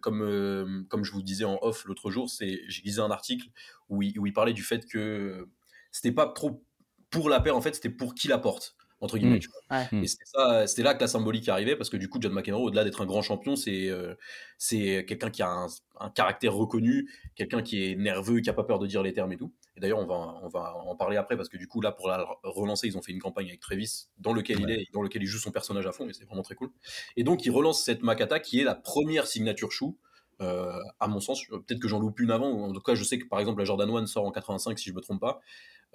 comme, 0.00 0.86
comme 0.88 1.04
je 1.04 1.12
vous 1.12 1.22
disais 1.22 1.44
en 1.44 1.58
off 1.62 1.84
l'autre 1.84 2.10
jour, 2.10 2.30
j'ai 2.38 2.82
lisé 2.84 3.00
un 3.00 3.10
article 3.10 3.48
où 3.88 4.02
il, 4.02 4.18
où 4.18 4.26
il 4.26 4.32
parlait 4.32 4.52
du 4.52 4.62
fait 4.62 4.86
que 4.86 5.48
c'était 5.90 6.12
pas 6.12 6.26
trop 6.26 6.64
pour 7.10 7.28
la 7.28 7.40
paire, 7.40 7.56
en 7.56 7.60
fait, 7.60 7.74
c'était 7.74 7.90
pour 7.90 8.14
qui 8.14 8.26
la 8.26 8.38
porte, 8.38 8.76
entre 9.04 9.18
guillemets. 9.18 9.36
Mm. 9.36 9.40
tu 9.40 9.48
vois. 9.50 9.78
Ouais. 9.78 9.88
Mm. 9.92 10.04
Et 10.04 10.06
c'était 10.06 10.24
ça, 10.24 10.66
c'était 10.66 10.82
là 10.82 10.94
que 10.94 11.00
la 11.00 11.08
symbolique 11.08 11.48
arrivait, 11.48 11.76
parce 11.76 11.90
que 11.90 11.96
du 11.96 12.08
coup, 12.08 12.18
John 12.20 12.32
McEnroe, 12.32 12.64
au-delà 12.64 12.84
d'être 12.84 13.02
un 13.02 13.06
grand 13.06 13.22
champion, 13.22 13.54
c'est 13.54 13.88
euh, 13.88 14.14
c'est 14.58 15.04
quelqu'un 15.06 15.30
qui 15.30 15.42
a 15.42 15.48
un, 15.48 15.66
un 16.00 16.10
caractère 16.10 16.54
reconnu, 16.54 17.10
quelqu'un 17.36 17.62
qui 17.62 17.84
est 17.84 17.96
nerveux, 17.96 18.40
qui 18.40 18.50
a 18.50 18.54
pas 18.54 18.64
peur 18.64 18.78
de 18.78 18.86
dire 18.86 19.02
les 19.02 19.12
termes 19.12 19.32
et 19.32 19.36
tout. 19.36 19.52
Et 19.76 19.80
d'ailleurs, 19.80 19.98
on 19.98 20.06
va, 20.06 20.40
on 20.42 20.48
va 20.48 20.74
en 20.76 20.94
parler 20.94 21.16
après, 21.16 21.36
parce 21.36 21.48
que 21.48 21.56
du 21.56 21.66
coup, 21.66 21.80
là, 21.80 21.92
pour 21.92 22.08
la 22.08 22.26
relancer, 22.44 22.86
ils 22.86 22.96
ont 22.96 23.02
fait 23.02 23.12
une 23.12 23.20
campagne 23.20 23.48
avec 23.48 23.60
Travis, 23.60 24.06
dans 24.18 24.32
lequel 24.32 24.60
il 24.60 24.70
est, 24.70 24.86
dans 24.92 25.02
lequel 25.02 25.22
il 25.22 25.26
joue 25.26 25.38
son 25.38 25.50
personnage 25.50 25.86
à 25.86 25.92
fond, 25.92 26.08
et 26.08 26.12
c'est 26.12 26.24
vraiment 26.24 26.42
très 26.42 26.54
cool. 26.54 26.70
Et 27.16 27.24
donc, 27.24 27.44
il 27.44 27.50
relance 27.50 27.82
cette 27.82 28.02
Makata, 28.02 28.38
qui 28.40 28.60
est 28.60 28.64
la 28.64 28.74
première 28.74 29.26
signature 29.26 29.72
shoe, 29.72 29.96
euh, 30.40 30.78
à 31.00 31.08
mon 31.08 31.20
sens, 31.20 31.42
euh, 31.50 31.58
peut-être 31.58 31.80
que 31.80 31.88
j'en 31.88 31.98
loupe 31.98 32.20
une 32.20 32.30
avant, 32.30 32.50
en 32.50 32.72
tout 32.72 32.80
cas, 32.80 32.94
je 32.94 33.04
sais 33.04 33.18
que 33.18 33.26
par 33.26 33.40
exemple, 33.40 33.58
la 33.60 33.64
Jordan 33.64 33.90
1 33.90 34.06
sort 34.06 34.24
en 34.24 34.30
85, 34.30 34.78
si 34.78 34.90
je 34.90 34.94
me 34.94 35.00
trompe 35.00 35.20
pas. 35.20 35.40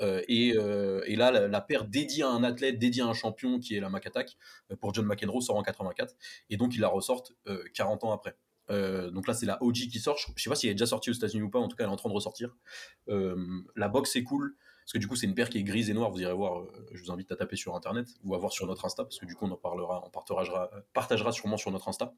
Euh, 0.01 0.21
et, 0.27 1.15
là, 1.15 1.31
la, 1.47 1.61
paire 1.61 1.85
dédiée 1.85 2.23
à 2.23 2.29
un 2.29 2.43
athlète, 2.43 2.79
dédiée 2.79 3.03
à 3.03 3.07
un 3.07 3.13
champion, 3.13 3.59
qui 3.59 3.75
est 3.75 3.79
la 3.79 3.89
Mac 3.89 4.05
Attack, 4.05 4.37
pour 4.79 4.93
John 4.93 5.05
McEnroe, 5.05 5.41
sort 5.41 5.57
en 5.57 5.63
84. 5.63 6.15
Et 6.49 6.57
donc, 6.57 6.75
ils 6.75 6.81
la 6.81 6.87
ressortent 6.87 7.33
euh, 7.47 7.63
40 7.73 8.03
ans 8.05 8.11
après. 8.11 8.35
Donc 8.69 9.27
là, 9.27 9.33
c'est 9.33 9.47
la 9.47 9.61
OG 9.63 9.73
qui 9.91 9.99
sort. 9.99 10.15
Je 10.35 10.43
sais 10.43 10.47
pas 10.47 10.55
si 10.55 10.67
elle 10.67 10.73
est 10.73 10.75
déjà 10.75 10.85
sortie 10.85 11.09
aux 11.09 11.13
États-Unis 11.13 11.41
ou 11.41 11.49
pas. 11.49 11.57
En 11.57 11.67
tout 11.67 11.75
cas, 11.75 11.85
elle 11.85 11.89
est 11.89 11.93
en 11.93 11.95
train 11.95 12.09
de 12.09 12.13
ressortir. 12.13 12.55
La 13.07 13.87
box 13.89 14.15
est 14.15 14.23
cool. 14.23 14.55
Parce 14.83 14.93
que 14.93 14.97
du 14.99 15.07
coup, 15.07 15.15
c'est 15.15 15.25
une 15.25 15.33
paire 15.33 15.49
qui 15.49 15.57
est 15.57 15.63
grise 15.63 15.89
et 15.89 15.93
noire. 15.95 16.11
Vous 16.11 16.21
irez 16.21 16.33
voir. 16.33 16.67
je 16.93 17.01
vous 17.03 17.11
invite 17.11 17.31
à 17.31 17.35
taper 17.35 17.55
sur 17.55 17.75
internet 17.75 18.07
ou 18.23 18.35
à 18.35 18.37
voir 18.37 18.51
sur 18.51 18.67
notre 18.67 18.85
Insta. 18.85 19.03
Parce 19.03 19.17
que 19.17 19.25
du 19.25 19.33
coup, 19.33 19.47
on 19.47 19.51
en 19.51 19.57
parlera, 19.57 20.03
on 20.05 20.11
partagera 20.93 21.31
sûrement 21.31 21.57
sur 21.57 21.71
notre 21.71 21.87
Insta. 21.89 22.13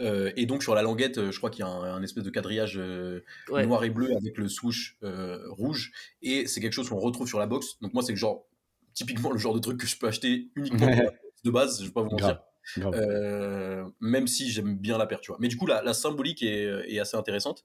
Euh, 0.00 0.32
et 0.36 0.46
donc, 0.46 0.62
sur 0.62 0.74
la 0.74 0.82
languette, 0.82 1.18
euh, 1.18 1.32
je 1.32 1.38
crois 1.38 1.50
qu'il 1.50 1.60
y 1.60 1.68
a 1.68 1.70
un, 1.70 1.94
un 1.96 2.02
espèce 2.02 2.24
de 2.24 2.30
quadrillage 2.30 2.78
euh, 2.78 3.20
Ouais. 3.48 3.66
noir 3.66 3.84
et 3.84 3.90
bleu 3.90 4.10
avec 4.16 4.38
le 4.38 4.48
swoosh 4.48 4.96
euh, 5.02 5.38
rouge. 5.50 5.92
Et 6.22 6.46
c'est 6.46 6.60
quelque 6.60 6.72
chose 6.72 6.88
qu'on 6.88 6.98
retrouve 6.98 7.28
sur 7.28 7.38
la 7.38 7.46
box. 7.46 7.78
Donc, 7.80 7.94
moi, 7.94 8.02
c'est 8.02 8.12
le 8.12 8.18
genre, 8.18 8.46
typiquement 8.94 9.30
le 9.32 9.38
genre 9.38 9.54
de 9.54 9.60
truc 9.60 9.78
que 9.78 9.86
je 9.86 9.96
peux 9.96 10.06
acheter 10.06 10.50
uniquement 10.56 10.86
pour 10.86 10.96
la 10.96 11.02
box 11.10 11.42
de 11.44 11.50
base. 11.50 11.80
Je 11.80 11.86
vais 11.86 11.92
pas 11.92 12.02
vous 12.02 12.10
mentir. 12.10 12.40
Euh, 12.78 13.84
même 14.00 14.26
si 14.26 14.50
j'aime 14.50 14.76
bien 14.78 14.96
la 14.96 15.06
paire, 15.06 15.20
tu 15.20 15.30
vois. 15.30 15.36
Mais 15.38 15.48
du 15.48 15.56
coup, 15.58 15.66
la, 15.66 15.82
la 15.82 15.92
symbolique 15.92 16.42
est, 16.42 16.64
est 16.88 16.98
assez 16.98 17.16
intéressante. 17.16 17.62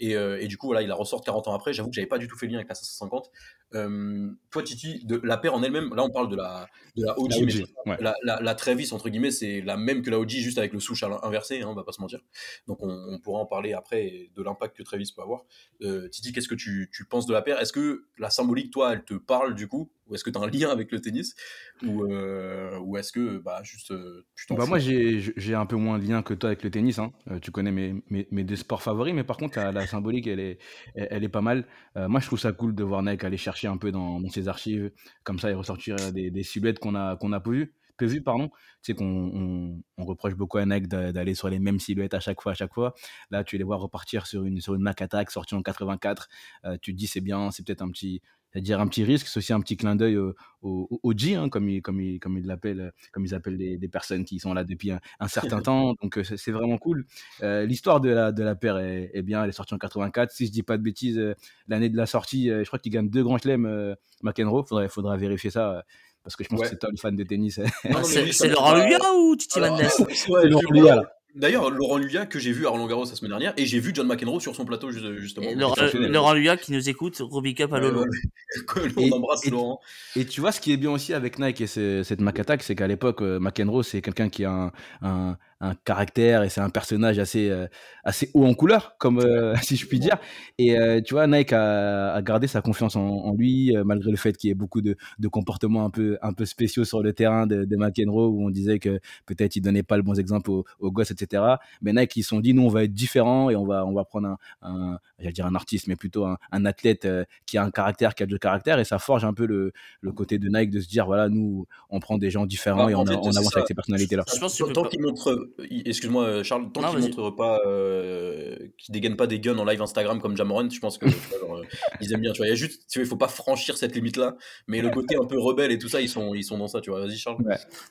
Et, 0.00 0.16
euh, 0.16 0.40
et 0.40 0.48
du 0.48 0.56
coup, 0.56 0.66
voilà, 0.66 0.82
il 0.82 0.88
la 0.88 0.94
ressort 0.94 1.22
40 1.22 1.48
ans 1.48 1.54
après. 1.54 1.72
J'avoue 1.74 1.90
que 1.90 1.94
j'avais 1.94 2.06
pas 2.08 2.18
du 2.18 2.26
tout 2.26 2.36
fait 2.36 2.46
le 2.46 2.52
lien 2.52 2.58
avec 2.58 2.68
la 2.68 2.74
550. 2.74 3.30
Euh, 3.74 4.30
toi, 4.50 4.62
Titi, 4.62 5.04
de, 5.04 5.20
la 5.22 5.36
paire 5.36 5.54
en 5.54 5.62
elle-même, 5.62 5.94
là, 5.94 6.02
on 6.02 6.10
parle 6.10 6.30
de 6.30 6.36
la, 6.36 6.66
de 6.96 7.04
la 7.04 7.18
OG. 7.18 7.30
La 7.30 7.36
mais 7.40 7.54
OG, 7.54 7.66
ouais. 7.86 7.96
la, 8.00 8.14
la, 8.24 8.40
la 8.40 8.54
Travis, 8.54 8.92
entre 8.92 9.10
guillemets, 9.10 9.30
c'est 9.30 9.60
la 9.60 9.76
même 9.76 10.02
que 10.02 10.10
la 10.10 10.18
OG, 10.18 10.30
juste 10.30 10.58
avec 10.58 10.72
le 10.72 10.80
souche 10.80 11.04
inversé, 11.22 11.60
hein, 11.60 11.68
on 11.68 11.74
va 11.74 11.84
pas 11.84 11.92
se 11.92 12.00
mentir. 12.00 12.20
Donc, 12.66 12.78
on, 12.82 12.88
on 12.88 13.20
pourra 13.20 13.40
en 13.40 13.46
parler 13.46 13.74
après 13.74 14.30
de 14.34 14.42
l'impact 14.42 14.76
que 14.76 14.82
Travis 14.82 15.12
peut 15.14 15.22
avoir. 15.22 15.44
Euh, 15.82 16.08
Titi, 16.08 16.32
qu'est-ce 16.32 16.48
que 16.48 16.54
tu, 16.54 16.90
tu 16.92 17.04
penses 17.04 17.26
de 17.26 17.34
la 17.34 17.42
paire? 17.42 17.60
Est-ce 17.60 17.72
que 17.72 18.06
la 18.18 18.30
symbolique, 18.30 18.72
toi, 18.72 18.94
elle 18.94 19.04
te 19.04 19.14
parle 19.14 19.54
du 19.54 19.68
coup? 19.68 19.92
Ou 20.06 20.16
est-ce 20.16 20.24
que 20.24 20.30
tu 20.30 20.38
as 20.38 20.42
un 20.42 20.48
lien 20.48 20.70
avec 20.70 20.90
le 20.90 21.00
tennis? 21.00 21.36
Ou, 21.84 22.04
ou 22.04 22.96
est-ce 22.96 23.12
que, 23.12 23.38
bah, 23.38 23.60
juste, 23.62 23.92
tu 24.34 24.46
t'en 24.46 24.56
Bah 24.56 24.66
moi 24.66 24.80
j'ai 24.80 25.20
j'ai 25.20 25.54
un 25.54 25.66
peu 25.66 25.76
moins 25.76 26.00
de 26.00 26.04
lien 26.04 26.22
que 26.22 26.34
toi 26.34 26.48
avec 26.48 26.64
le 26.64 26.70
tennis, 26.70 26.98
hein. 26.98 27.12
Tu 27.40 27.52
connais 27.52 27.70
mes, 27.70 27.94
mes, 28.10 28.26
mes 28.32 28.42
deux 28.42 28.56
sports 28.56 28.82
favoris, 28.82 29.14
mais 29.14 29.22
par 29.22 29.36
contre 29.36 29.60
la 29.60 29.86
symbolique 29.90 30.26
elle 30.26 30.40
est, 30.40 31.28
pas 31.28 31.40
mal. 31.40 31.66
Euh, 31.96 32.08
moi 32.08 32.20
je 32.20 32.26
trouve 32.26 32.38
ça 32.38 32.52
cool 32.52 32.74
de 32.74 32.84
voir 32.84 33.02
Nike 33.02 33.24
aller 33.24 33.36
chercher 33.36 33.68
un 33.68 33.76
peu 33.76 33.92
dans, 33.92 34.20
ses 34.28 34.48
archives, 34.48 34.90
comme 35.24 35.38
ça 35.38 35.50
et 35.50 35.54
ressortir 35.54 35.96
des, 36.12 36.42
silhouettes 36.42 36.78
qu'on 36.78 36.94
a, 36.94 37.16
qu'on 37.16 37.32
a 37.32 37.40
peu 37.40 37.52
vues, 37.52 37.74
peu 38.00 38.06
vues, 38.06 38.22
pardon. 38.22 38.48
Tu 38.82 38.92
sais 38.92 38.94
qu'on 38.94 39.04
on, 39.06 39.82
on 39.98 40.04
reproche 40.04 40.34
beaucoup 40.34 40.58
à 40.58 40.66
Nike 40.66 40.88
d'a- 40.88 41.12
d'aller 41.12 41.34
sur 41.34 41.48
les 41.48 41.58
mêmes 41.58 41.78
silhouettes 41.80 42.14
à 42.14 42.20
chaque 42.20 42.40
fois, 42.42 42.52
à 42.52 42.54
chaque 42.54 42.74
fois. 42.74 42.94
Là 43.30 43.44
tu 43.44 43.58
les 43.58 43.64
vois 43.64 43.76
repartir 43.76 44.26
sur 44.26 44.44
une, 44.44 44.60
sur 44.60 44.74
une 44.74 44.82
Mac 44.82 45.02
Attack 45.02 45.30
sortie 45.30 45.54
en 45.54 45.62
84, 45.62 46.28
Euh, 46.64 46.76
tu 46.80 46.92
te 46.92 46.98
dis 46.98 47.06
c'est 47.06 47.20
bien, 47.20 47.50
c'est 47.50 47.64
peut-être 47.66 47.82
un 47.82 47.90
petit, 47.90 48.22
c'est-à-dire 48.52 48.80
un 48.80 48.88
petit 48.88 49.04
risque, 49.04 49.26
c'est 49.28 49.38
aussi 49.38 49.52
un 49.52 49.60
petit 49.60 49.76
clin 49.76 49.94
d'œil 49.96 50.16
au, 50.18 50.34
au, 50.62 51.00
au 51.02 51.12
G, 51.16 51.36
hein, 51.36 51.48
comme 51.48 51.68
ils 51.68 51.82
comme 51.82 52.00
ils 52.00 52.18
comme 52.18 52.36
ils 52.38 52.46
l'appellent, 52.46 52.92
comme 53.12 53.24
ils 53.24 53.34
appellent 53.34 53.56
des, 53.58 53.78
des 53.78 53.88
personnes 53.88 54.24
qui 54.24 54.40
sont 54.40 54.52
là 54.54 54.64
depuis 54.64 54.90
un, 54.90 55.00
un 55.20 55.28
certain 55.28 55.60
temps. 55.62 55.94
Donc 56.02 56.18
euh, 56.18 56.24
c'est 56.24 56.50
vraiment 56.52 56.78
cool. 56.78 57.06
Euh, 57.42 57.64
L'histoire 57.66 58.00
de 58.00 58.08
la 58.10 58.32
de 58.32 58.42
la 58.42 58.56
paire 58.56 58.78
est, 58.78 59.10
est 59.14 59.22
bien. 59.22 59.42
Elle 59.44 59.50
est 59.50 59.52
sortie 59.52 59.74
en 59.74 59.78
84. 59.78 60.32
Si 60.32 60.46
je 60.46 60.52
dis 60.52 60.62
pas 60.64 60.78
de 60.78 60.82
bêtises, 60.82 61.20
l'année 61.68 61.88
de 61.90 61.96
la 61.96 62.06
sortie, 62.06 62.48
je 62.48 62.64
crois 62.66 62.78
qu'il 62.78 62.92
gagne 62.92 63.08
deux 63.10 63.22
grands 63.22 63.38
chelems 63.38 63.94
McEnroe. 64.22 64.64
Faudrait 64.66 64.88
faudra 64.88 65.16
vérifier 65.16 65.50
ça. 65.50 65.84
Parce 66.22 66.36
que 66.36 66.44
je 66.44 66.48
pense 66.48 66.60
Ouais. 66.60 66.66
que 66.66 66.70
c'est 66.70 66.78
toi 66.78 66.88
le 66.90 66.96
fan 66.96 67.16
de 67.16 67.24
tennis. 67.24 67.60
C'est 68.02 68.48
Laurent 68.48 68.74
Luya 68.74 68.98
ou 69.16 69.36
Titi 69.36 69.60
Mendes 69.60 69.80
ouais, 70.28 70.48
Laurent 70.48 70.70
Luya. 70.70 71.02
D'ailleurs, 71.36 71.70
Laurent 71.70 71.96
Luya, 71.96 72.26
que 72.26 72.40
j'ai 72.40 72.50
vu 72.50 72.66
à 72.66 72.70
Roland 72.70 72.88
Garros 72.88 73.04
la 73.04 73.14
semaine 73.14 73.28
dernière, 73.30 73.54
et 73.56 73.64
j'ai 73.64 73.78
vu 73.78 73.92
John 73.94 74.08
McEnroe 74.08 74.40
sur 74.40 74.56
son 74.56 74.64
plateau, 74.64 74.90
ju- 74.90 75.20
justement. 75.20 75.46
Laurent. 75.54 75.76
Laurent 75.94 76.32
Luya 76.32 76.56
qui 76.56 76.72
nous 76.72 76.88
écoute, 76.88 77.18
Robbie 77.20 77.54
Cup 77.54 77.72
à 77.72 77.78
Lolo. 77.78 78.00
ouais. 78.02 78.08
On 78.96 79.00
Et- 79.00 79.12
embrasse 79.12 79.46
et- 79.46 79.50
Laurent. 79.50 79.80
Et 80.16 80.24
tu 80.26 80.40
vois, 80.40 80.50
ce 80.50 80.60
qui 80.60 80.72
est 80.72 80.76
bien 80.76 80.90
aussi 80.90 81.14
avec 81.14 81.38
Nike 81.38 81.60
et 81.60 81.66
ce- 81.68 82.02
cette 82.02 82.20
Mac 82.20 82.36
Attack, 82.40 82.64
c'est 82.64 82.74
qu'à 82.74 82.88
l'époque, 82.88 83.22
euh, 83.22 83.38
McEnroe, 83.38 83.84
c'est 83.84 84.02
quelqu'un 84.02 84.28
qui 84.28 84.44
a 84.44 84.50
un, 84.50 84.72
un, 85.02 85.36
un 85.60 85.74
caractère 85.74 86.42
et 86.42 86.48
c'est 86.48 86.60
un 86.62 86.70
personnage 86.70 87.18
assez, 87.18 87.50
euh, 87.50 87.66
assez 88.02 88.30
haut 88.34 88.46
en 88.46 88.54
couleur, 88.54 88.96
comme 88.98 89.18
euh, 89.20 89.54
si 89.62 89.76
je 89.76 89.86
puis 89.86 89.98
dire. 90.00 90.16
Et 90.58 90.78
euh, 90.78 91.00
tu 91.02 91.14
vois, 91.14 91.26
Nike 91.26 91.52
a, 91.52 92.14
a 92.14 92.22
gardé 92.22 92.46
sa 92.46 92.62
confiance 92.62 92.96
en, 92.96 93.02
en 93.06 93.34
lui, 93.34 93.76
euh, 93.76 93.84
malgré 93.84 94.10
le 94.10 94.16
fait 94.16 94.36
qu'il 94.36 94.48
y 94.48 94.50
ait 94.50 94.54
beaucoup 94.54 94.80
de, 94.80 94.96
de 95.18 95.28
comportements 95.28 95.84
un 95.84 95.90
peu, 95.90 96.18
un 96.22 96.32
peu 96.32 96.44
spéciaux 96.46 96.84
sur 96.84 97.02
le 97.02 97.12
terrain 97.12 97.46
de, 97.46 97.64
de 97.64 97.76
McEnroe, 97.76 98.28
où 98.28 98.44
on 98.46 98.50
disait 98.50 98.78
que 98.78 99.00
peut-être 99.26 99.56
il 99.56 99.60
donnait 99.60 99.82
pas 99.82 99.96
le 99.96 100.02
bon 100.02 100.18
exemple 100.18 100.50
aux, 100.50 100.64
aux 100.78 100.90
gosses, 100.90 101.10
etc. 101.10 101.42
Mais 101.82 101.92
Nike, 101.92 102.16
ils 102.16 102.22
se 102.22 102.30
sont 102.30 102.40
dit, 102.40 102.54
nous, 102.54 102.62
on 102.62 102.68
va 102.68 102.84
être 102.84 102.94
différents 102.94 103.50
et 103.50 103.56
on 103.56 103.66
va, 103.66 103.84
on 103.84 103.92
va 103.92 104.04
prendre 104.04 104.28
un, 104.28 104.38
un 104.62 104.98
j'allais 105.18 105.32
dire 105.32 105.46
un 105.46 105.54
artiste, 105.54 105.86
mais 105.88 105.96
plutôt 105.96 106.24
un, 106.24 106.38
un 106.52 106.64
athlète 106.64 107.04
euh, 107.04 107.24
qui 107.44 107.58
a 107.58 107.64
un 107.64 107.70
caractère, 107.70 108.14
qui 108.14 108.22
a 108.22 108.26
du 108.26 108.38
caractère, 108.38 108.78
et 108.78 108.84
ça 108.84 108.98
forge 108.98 109.24
un 109.26 109.34
peu 109.34 109.46
le, 109.46 109.72
le 110.00 110.12
côté 110.12 110.38
de 110.38 110.48
Nike 110.48 110.70
de 110.70 110.80
se 110.80 110.88
dire, 110.88 111.04
voilà, 111.04 111.28
nous, 111.28 111.66
on 111.90 112.00
prend 112.00 112.16
des 112.16 112.30
gens 112.30 112.46
différents 112.46 112.86
Bah, 112.86 112.90
et 112.90 112.94
on, 112.94 113.04
fait, 113.04 113.14
on 113.16 113.28
avance 113.36 113.52
ça. 113.52 113.58
avec 113.58 113.68
ces 113.68 113.74
personnalités-là. 113.74 114.24
Je 114.34 114.40
pense 114.40 114.56
que 114.58 114.72
tant 114.72 114.82
pas- 114.84 114.88
qu'il 114.88 115.02
montre, 115.02 115.49
excuse-moi 115.58 116.24
euh, 116.24 116.42
Charles, 116.42 116.70
tant 116.72 116.80
Non, 116.82 116.90
qu'il 116.90 117.00
vas-y. 117.00 117.10
montre 117.10 117.30
pas, 117.30 117.60
euh, 117.66 118.56
qu'il 118.78 118.92
dégaine 118.92 119.16
pas 119.16 119.26
des 119.26 119.40
guns 119.40 119.58
en 119.58 119.64
live 119.64 119.80
Instagram 119.82 120.20
comme 120.20 120.36
Jamoran, 120.36 120.68
je 120.70 120.78
pense 120.80 120.98
que 120.98 121.06
tu 121.06 121.14
vois, 121.30 121.38
genre, 121.38 121.56
euh, 121.58 121.64
ils 122.00 122.12
aiment 122.12 122.20
bien. 122.20 122.32
Tu 122.32 122.38
vois, 122.38 122.46
il 122.46 122.50
y 122.50 122.52
a 122.52 122.56
juste, 122.56 122.82
tu 122.90 122.98
vois, 122.98 123.06
il 123.06 123.08
faut 123.08 123.16
pas 123.16 123.28
franchir 123.28 123.76
cette 123.76 123.94
limite-là, 123.94 124.36
mais 124.66 124.80
le 124.80 124.90
côté 124.90 125.16
un 125.16 125.26
peu 125.26 125.38
rebelle 125.38 125.72
et 125.72 125.78
tout 125.78 125.88
ça, 125.88 126.00
ils 126.00 126.08
sont, 126.08 126.34
ils 126.34 126.44
sont 126.44 126.58
dans 126.58 126.68
ça. 126.68 126.80
Tu 126.80 126.90
vois, 126.90 127.00
vas-y 127.00 127.16
Charles. 127.16 127.38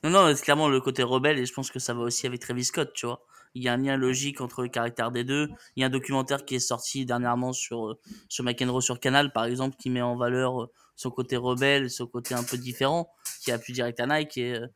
Non, 0.04 0.10
non, 0.10 0.34
c'est 0.36 0.44
clairement 0.44 0.70
le 0.70 0.82
côté 0.82 1.04
rebelle 1.04 1.40
et 1.40 1.46
je 1.46 1.54
pense 1.54 1.72
que 1.72 1.80
ça 1.80 1.94
va 1.94 2.02
aussi 2.02 2.26
avec 2.28 2.40
Travis 2.42 2.66
Scott, 2.66 2.92
tu 2.94 3.06
vois. 3.06 3.26
Il 3.56 3.64
y 3.64 3.68
a 3.68 3.74
un 3.74 3.78
lien 3.78 3.98
logique 3.98 4.42
entre 4.42 4.62
le 4.62 4.70
caractère 4.70 5.12
des 5.12 5.24
deux. 5.24 5.50
Il 5.76 5.82
y 5.82 5.84
a 5.84 5.88
un 5.88 5.90
documentaire 5.90 6.46
qui 6.46 6.56
est 6.56 6.60
sorti 6.60 7.06
dernièrement 7.06 7.52
sur, 7.52 7.88
euh, 7.88 8.00
sur 8.28 8.44
McEnroe 8.44 8.82
sur 8.82 9.00
Canal, 9.00 9.34
par 9.34 9.46
exemple, 9.46 9.76
qui 9.78 9.90
met 9.90 10.04
en 10.04 10.16
valeur 10.16 10.68
son 10.96 11.10
côté 11.10 11.36
rebelle, 11.36 11.90
son 11.90 12.06
côté 12.06 12.36
un 12.36 12.44
peu 12.44 12.58
différent, 12.58 13.10
qui 13.42 13.52
a 13.52 13.58
plus 13.58 13.74
direct 13.74 14.00
à 14.02 14.06
Nike 14.06 14.38
et, 14.38 14.54
euh, 14.56 14.68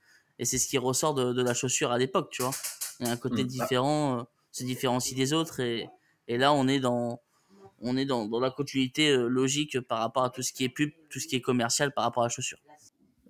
et 0.44 0.46
c'est 0.46 0.58
ce 0.58 0.68
qui 0.68 0.78
ressort 0.78 1.14
de, 1.14 1.32
de 1.32 1.42
la 1.42 1.54
chaussure 1.54 1.92
à 1.92 1.98
l'époque, 1.98 2.30
tu 2.30 2.42
vois. 2.42 2.52
Il 3.00 3.08
y 3.08 3.10
a 3.10 3.14
un 3.14 3.18
côté 3.18 3.44
Mm. 3.44 3.48
différent, 3.48 4.20
euh, 4.20 4.24
se 4.52 4.66
différencie 4.66 5.16
des 5.16 5.32
autres 5.32 5.62
et, 5.62 5.88
et 6.28 6.38
là 6.38 6.52
on 6.54 6.68
est 6.68 6.82
dans 6.82 7.22
on 7.80 7.96
est 7.98 8.06
dans, 8.06 8.28
dans 8.28 8.40
la 8.42 8.52
continuité 8.52 9.10
euh, 9.12 9.28
logique 9.28 9.80
par 9.80 10.00
rapport 10.00 10.24
à 10.26 10.30
tout 10.30 10.42
ce 10.42 10.52
qui 10.52 10.66
est 10.66 10.70
pub, 10.70 10.92
tout 11.10 11.20
ce 11.20 11.28
qui 11.28 11.38
est 11.38 11.42
commercial 11.42 11.94
par 11.94 12.04
rapport 12.04 12.24
à 12.24 12.26
la 12.28 12.30
chaussure. 12.30 12.60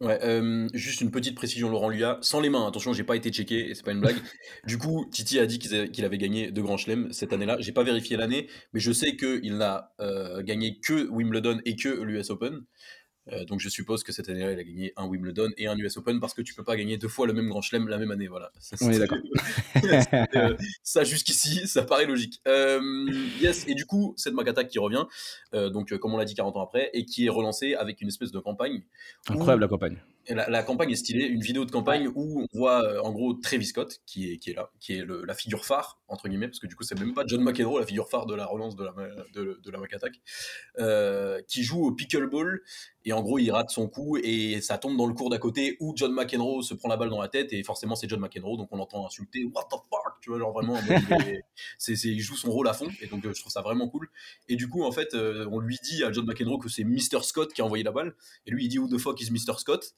Ouais, 0.02 0.20
euh, 0.24 0.68
juste 0.74 1.02
une 1.02 1.12
petite 1.12 1.36
précision, 1.36 1.70
Laurent 1.70 1.88
Luya, 1.88 2.18
sans 2.22 2.42
les 2.42 2.50
mains, 2.50 2.68
attention, 2.68 2.92
j'ai 2.94 3.04
pas 3.06 3.16
été 3.16 3.32
checké 3.32 3.70
et 3.70 3.76
c'est 3.76 3.86
pas 3.86 3.92
une 3.94 4.02
blague. 4.02 4.18
Du 4.68 4.78
coup, 4.78 5.06
Titi 5.12 5.40
a 5.40 5.46
dit 5.46 5.60
qu'il 5.60 5.74
avait, 5.74 5.90
qu'il 5.90 6.04
avait 6.04 6.18
gagné 6.18 6.52
deux 6.52 6.64
grands 6.64 6.78
chelems 6.78 7.14
cette 7.14 7.32
année-là. 7.32 7.58
J'ai 7.60 7.72
pas 7.72 7.84
vérifié 7.84 8.18
l'année, 8.18 8.50
mais 8.74 8.80
je 8.82 8.92
sais 8.92 9.16
qu'il 9.16 9.56
n'a 9.58 9.94
euh, 10.02 10.42
gagné 10.44 10.80
que 10.80 11.08
Wimbledon 11.10 11.62
et 11.64 11.76
que 11.76 11.90
l'US 11.90 12.32
Open. 12.32 12.64
Euh, 13.32 13.46
donc 13.46 13.60
je 13.60 13.70
suppose 13.70 14.04
que 14.04 14.12
cette 14.12 14.28
année-là, 14.30 14.52
il 14.52 14.60
a 14.60 14.64
gagné 14.64 14.94
un 14.98 15.06
Wimbledon 15.06 15.50
et 15.58 15.68
un 15.68 15.78
US 15.78 15.98
Open 15.98 16.20
parce 16.20 16.34
que 16.34 16.42
tu 16.42 16.54
peux 16.54 16.64
pas 16.64 16.76
gagner 16.76 16.98
deux 16.98 17.08
fois 17.08 17.26
le 17.26 17.34
même 17.34 17.48
grand 17.48 17.62
chelem 17.62 17.88
la 17.88 17.98
même 17.98 18.12
année. 18.12 18.28
Voilà. 18.28 18.52
Ça, 18.60 18.76
d'accord. 18.98 19.18
Euh, 20.36 20.56
ça 20.84 21.04
jusqu'ici, 21.04 21.68
ça 21.68 21.84
paraît 21.84 22.06
logique. 22.06 22.42
Euh, 22.48 22.80
yes, 23.42 23.68
et 23.68 23.76
du 23.76 23.86
coup, 23.86 24.14
cette 24.18 24.34
Macata 24.34 24.64
qui 24.64 24.80
revient, 24.80 25.06
donc 25.54 25.96
comme 25.98 26.14
on 26.14 26.18
l'a 26.18 26.26
dit 26.26 26.36
40 26.36 26.56
ans 26.56 26.64
après, 26.64 26.90
et 26.94 27.06
qui 27.06 27.26
est 27.26 27.30
relancée 27.30 27.76
avec 27.76 28.02
une 28.02 28.08
espèce 28.08 28.32
de 28.32 28.40
campagne 28.40 28.84
Incroyable 29.30 29.62
la 29.62 29.68
campagne. 29.68 29.98
La, 30.30 30.50
la 30.50 30.64
campagne 30.64 30.90
est 30.92 30.96
stylée, 30.96 31.26
une 31.26 31.42
vidéo 31.42 31.66
de 31.66 31.72
campagne 31.72 32.08
où 32.16 32.42
on 32.42 32.58
voit 32.58 32.82
euh, 32.84 33.02
en 33.02 33.12
gros 33.12 33.34
Travis 33.34 33.66
Scott 33.66 34.00
qui 34.06 34.32
est, 34.32 34.38
qui 34.38 34.52
est 34.52 34.54
là, 34.54 34.72
qui 34.80 34.94
est 34.94 35.04
le- 35.04 35.26
la 35.26 35.34
figure 35.34 35.66
phare, 35.66 36.00
entre 36.08 36.30
guillemets, 36.30 36.48
parce 36.48 36.60
que 36.60 36.68
du 36.68 36.76
coup 36.76 36.84
c'est 36.84 36.98
même 36.98 37.14
pas 37.14 37.24
John 37.28 37.42
McEnroe 37.44 37.80
la 37.80 37.86
figure 37.86 38.08
phare 38.10 38.26
de 38.26 38.34
la 38.34 38.46
relance 38.46 38.76
de 38.78 38.86
la, 38.86 38.94
de, 39.34 39.60
de 39.62 39.72
la 39.72 39.78
Mac 39.80 39.94
Attack, 39.94 40.22
euh, 40.80 41.42
qui 41.48 41.64
joue 41.64 41.86
au 41.86 41.92
pickleball, 41.92 42.62
et 43.06 43.12
en 43.12 43.22
gros 43.22 43.38
il 43.38 43.52
rate 43.52 43.70
son 43.70 43.90
coup 43.90 44.18
et 44.18 44.62
ça 44.62 44.78
tombe 44.78 44.96
dans 44.98 45.08
le 45.08 45.14
cours 45.14 45.30
d'à 45.30 45.40
côté 45.40 45.76
où 45.82 45.94
John 45.96 46.14
McEnroe 46.14 46.62
se 46.64 46.74
prend 46.74 46.88
la 46.88 46.96
balle 46.96 47.10
dans 47.10 47.22
la 47.22 47.28
tête, 47.28 47.52
et 47.52 47.62
forcément 47.64 47.96
c'est 47.96 48.08
John 48.10 48.22
McEnroe, 48.22 48.56
donc 48.56 48.70
on 48.72 48.78
l'entend 48.78 49.06
insulter, 49.06 49.44
what 49.54 49.66
the 49.70 49.76
fuck, 49.90 50.22
tu 50.22 50.30
vois, 50.30 50.40
genre 50.40 50.54
vraiment, 50.54 50.76
c'est- 51.78 51.94
il 52.06 52.20
joue 52.22 52.36
son 52.38 52.50
rôle 52.52 52.68
à 52.70 52.74
fond, 52.74 52.88
et 53.02 53.08
donc 53.08 53.26
euh, 53.26 53.34
je 53.34 53.42
trouve 53.42 53.52
ça 53.52 53.62
vraiment 53.62 53.90
cool. 53.90 54.08
Et 54.48 54.56
du 54.56 54.70
coup 54.70 54.84
en 54.84 54.92
fait 54.94 55.14
on 55.16 55.60
lui 55.60 55.78
dit 55.84 56.04
à 56.04 56.12
John 56.12 56.26
McEnroe 56.26 56.60
que 56.60 56.70
c'est 56.70 56.84
Mr. 56.86 57.24
Scott 57.24 57.54
qui 57.54 57.62
a 57.62 57.66
envoyé 57.66 57.84
la 57.84 57.92
balle, 57.92 58.16
et 58.46 58.52
lui 58.52 58.66
il 58.66 58.70
dit 58.70 58.80
who 58.80 58.88
the 58.88 58.98
fuck 59.00 59.20
is 59.22 59.30
Mr. 59.32 59.58
Scott? 59.58 59.94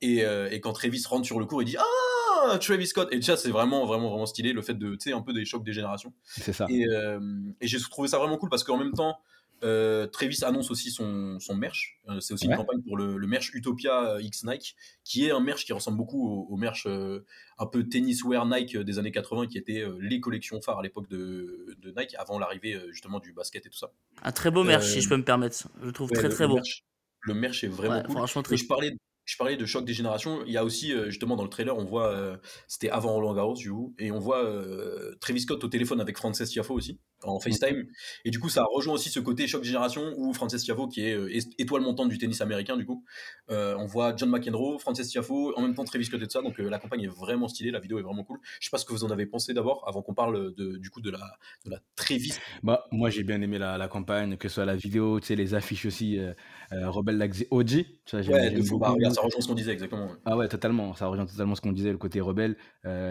Et, 0.00 0.24
euh, 0.24 0.48
et 0.50 0.60
quand 0.60 0.72
Travis 0.72 1.02
rentre 1.06 1.26
sur 1.26 1.38
le 1.40 1.46
cours, 1.46 1.62
il 1.62 1.66
dit 1.66 1.76
Ah, 1.78 2.58
Travis 2.58 2.86
Scott 2.86 3.08
Et 3.12 3.20
ça, 3.22 3.36
c'est 3.36 3.50
vraiment, 3.50 3.86
vraiment, 3.86 4.10
vraiment 4.10 4.26
stylé, 4.26 4.52
le 4.52 4.62
fait 4.62 4.74
de, 4.74 4.92
tu 4.92 5.10
sais, 5.10 5.12
un 5.12 5.22
peu 5.22 5.32
des 5.32 5.44
chocs 5.44 5.64
des 5.64 5.72
générations. 5.72 6.12
C'est 6.24 6.52
ça. 6.52 6.66
Et, 6.68 6.86
euh, 6.88 7.18
et 7.60 7.66
j'ai 7.66 7.78
trouvé 7.80 8.08
ça 8.08 8.18
vraiment 8.18 8.36
cool 8.38 8.50
parce 8.50 8.62
qu'en 8.64 8.76
même 8.78 8.92
temps, 8.92 9.18
euh, 9.64 10.06
Travis 10.06 10.44
annonce 10.44 10.70
aussi 10.70 10.90
son, 10.90 11.38
son 11.40 11.54
merch. 11.56 11.98
Euh, 12.08 12.20
c'est 12.20 12.34
aussi 12.34 12.46
Ouais. 12.46 12.52
une 12.52 12.58
campagne 12.58 12.82
pour 12.82 12.96
le, 12.98 13.16
le 13.16 13.26
merch 13.26 13.50
Utopia 13.54 14.12
euh, 14.16 14.22
X 14.22 14.44
Nike, 14.44 14.76
qui 15.02 15.24
est 15.24 15.30
un 15.30 15.40
merch 15.40 15.64
qui 15.64 15.72
ressemble 15.72 15.96
beaucoup 15.96 16.28
au, 16.28 16.46
au 16.52 16.56
merch 16.58 16.84
euh, 16.86 17.24
un 17.58 17.64
peu 17.66 17.88
tenniswear 17.88 18.44
Nike 18.44 18.76
des 18.76 18.98
années 18.98 19.12
80, 19.12 19.46
qui 19.46 19.56
étaient 19.56 19.80
euh, 19.80 19.96
les 20.00 20.20
collections 20.20 20.60
phares 20.60 20.80
à 20.80 20.82
l'époque 20.82 21.08
de, 21.08 21.74
de 21.80 21.90
Nike, 21.96 22.14
avant 22.18 22.38
l'arrivée 22.38 22.78
justement 22.90 23.18
du 23.18 23.32
basket 23.32 23.64
et 23.64 23.70
tout 23.70 23.78
ça. 23.78 23.90
Un 24.22 24.30
très 24.32 24.50
beau 24.50 24.62
merch, 24.62 24.84
Euh, 24.84 24.88
si 24.92 25.00
je 25.00 25.08
peux 25.08 25.16
me 25.16 25.24
permettre. 25.24 25.56
Je 25.80 25.86
le 25.86 25.92
trouve 25.92 26.10
Ouais, 26.10 26.18
très 26.18 26.28
le- 26.28 26.34
très 26.34 26.44
le 26.44 26.48
beau. 26.48 26.54
merch- 26.56 26.84
le 27.22 27.34
merch 27.34 27.64
est 27.64 27.68
vraiment 27.68 27.96
Ouais, 27.96 28.02
cool. 28.04 28.12
franchement, 28.16 28.42
Et 28.42 28.44
très 28.44 28.56
je 28.58 28.66
parlais, 28.66 28.94
je 29.26 29.36
parlais 29.36 29.56
de 29.56 29.66
choc 29.66 29.84
des 29.84 29.92
générations. 29.92 30.42
Il 30.46 30.52
y 30.52 30.56
a 30.56 30.64
aussi, 30.64 30.92
euh, 30.92 31.10
justement, 31.10 31.36
dans 31.36 31.42
le 31.42 31.50
trailer, 31.50 31.76
on 31.76 31.84
voit, 31.84 32.12
euh, 32.12 32.36
c'était 32.68 32.88
avant 32.88 33.12
Roland 33.12 33.34
Garros, 33.34 33.54
du 33.54 33.70
coup, 33.70 33.94
et 33.98 34.12
on 34.12 34.20
voit 34.20 34.44
euh, 34.44 35.14
Travis 35.20 35.40
Scott 35.40 35.62
au 35.64 35.68
téléphone 35.68 36.00
avec 36.00 36.16
Frances 36.16 36.42
Tiafo 36.42 36.72
aussi. 36.74 37.00
En 37.22 37.40
FaceTime. 37.40 37.86
Et 38.24 38.30
du 38.30 38.38
coup, 38.38 38.48
ça 38.48 38.64
rejoint 38.70 38.94
aussi 38.94 39.08
ce 39.08 39.20
côté 39.20 39.46
choc 39.46 39.64
génération 39.64 40.12
où 40.16 40.32
Frances 40.32 40.56
Tiafo, 40.56 40.86
qui 40.86 41.02
est 41.02 41.14
euh, 41.14 41.34
é- 41.34 41.40
étoile 41.58 41.82
montante 41.82 42.08
du 42.08 42.18
tennis 42.18 42.40
américain, 42.40 42.76
du 42.76 42.84
coup, 42.84 43.04
euh, 43.50 43.74
on 43.78 43.86
voit 43.86 44.14
John 44.16 44.30
McEnroe, 44.30 44.78
Frances 44.78 45.00
Tiafo, 45.00 45.54
en 45.56 45.62
même 45.62 45.74
temps 45.74 45.84
Travis 45.84 46.04
Scott 46.04 46.20
et 46.20 46.24
tout 46.26 46.30
ça. 46.30 46.42
Donc 46.42 46.60
euh, 46.60 46.68
la 46.68 46.78
campagne 46.78 47.02
est 47.02 47.08
vraiment 47.08 47.48
stylée, 47.48 47.70
la 47.70 47.80
vidéo 47.80 47.98
est 47.98 48.02
vraiment 48.02 48.24
cool. 48.24 48.38
Je 48.60 48.66
sais 48.66 48.70
pas 48.70 48.78
ce 48.78 48.84
que 48.84 48.92
vous 48.92 49.04
en 49.04 49.10
avez 49.10 49.26
pensé 49.26 49.54
d'abord, 49.54 49.84
avant 49.88 50.02
qu'on 50.02 50.14
parle 50.14 50.54
de, 50.54 50.76
du 50.76 50.90
coup 50.90 51.00
de 51.00 51.10
la, 51.10 51.38
de 51.64 51.70
la 51.70 51.80
Travis. 51.96 52.34
Bah, 52.62 52.84
moi, 52.92 53.10
j'ai 53.10 53.22
bien 53.22 53.40
aimé 53.40 53.58
la, 53.58 53.78
la 53.78 53.88
campagne, 53.88 54.36
que 54.36 54.48
ce 54.48 54.56
soit 54.56 54.64
la 54.64 54.76
vidéo, 54.76 55.18
tu 55.20 55.26
sais, 55.28 55.36
les 55.36 55.54
affiches 55.54 55.86
aussi, 55.86 56.18
euh, 56.18 56.34
Rebel 56.70 57.16
Like 57.16 57.32
the 57.32 57.46
OG. 57.50 57.86
Ça, 58.04 58.20
Ouais, 58.20 58.50
de 58.50 58.62
fou. 58.62 58.78
Bah, 58.78 58.90
regarde, 58.90 59.14
ça 59.14 59.22
rejoint 59.22 59.40
ce 59.40 59.48
qu'on 59.48 59.54
disait 59.54 59.72
exactement. 59.72 60.08
Ah 60.24 60.36
ouais, 60.36 60.48
totalement. 60.48 60.94
Ça 60.94 61.06
rejoint 61.06 61.26
totalement 61.26 61.54
ce 61.54 61.60
qu'on 61.60 61.72
disait, 61.72 61.90
le 61.92 61.98
côté 61.98 62.20
rebelle. 62.20 62.56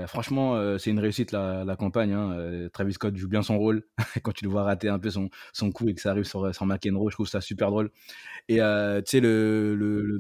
Franchement, 0.08 0.78
c'est 0.78 0.92
une 0.92 1.00
réussite 1.00 1.32
la, 1.32 1.64
la 1.66 1.76
campagne. 1.76 2.14
Hein. 2.14 2.70
Travis 2.74 2.94
Scott 2.94 3.16
joue 3.16 3.28
bien 3.28 3.42
son 3.42 3.58
rôle. 3.58 3.84
Quand 4.24 4.32
tu 4.32 4.46
le 4.46 4.50
vois 4.52 4.64
rater 4.64 4.90
un 4.90 5.00
peu 5.00 5.10
son, 5.10 5.30
coup 5.72 5.90
et 5.90 5.94
que 5.96 6.02
ça 6.02 6.12
arrive 6.12 6.26
sur, 6.26 6.54
sur 6.54 6.66
McEnroe, 6.66 7.10
je 7.10 7.16
trouve 7.16 7.28
ça 7.28 7.42
super 7.42 7.70
drôle. 7.72 7.92
Et 8.50 8.62
euh, 8.62 9.02
tu 9.02 9.12
sais, 9.12 9.20
le, 9.20 9.76
le, 9.76 10.02
le, 10.04 10.20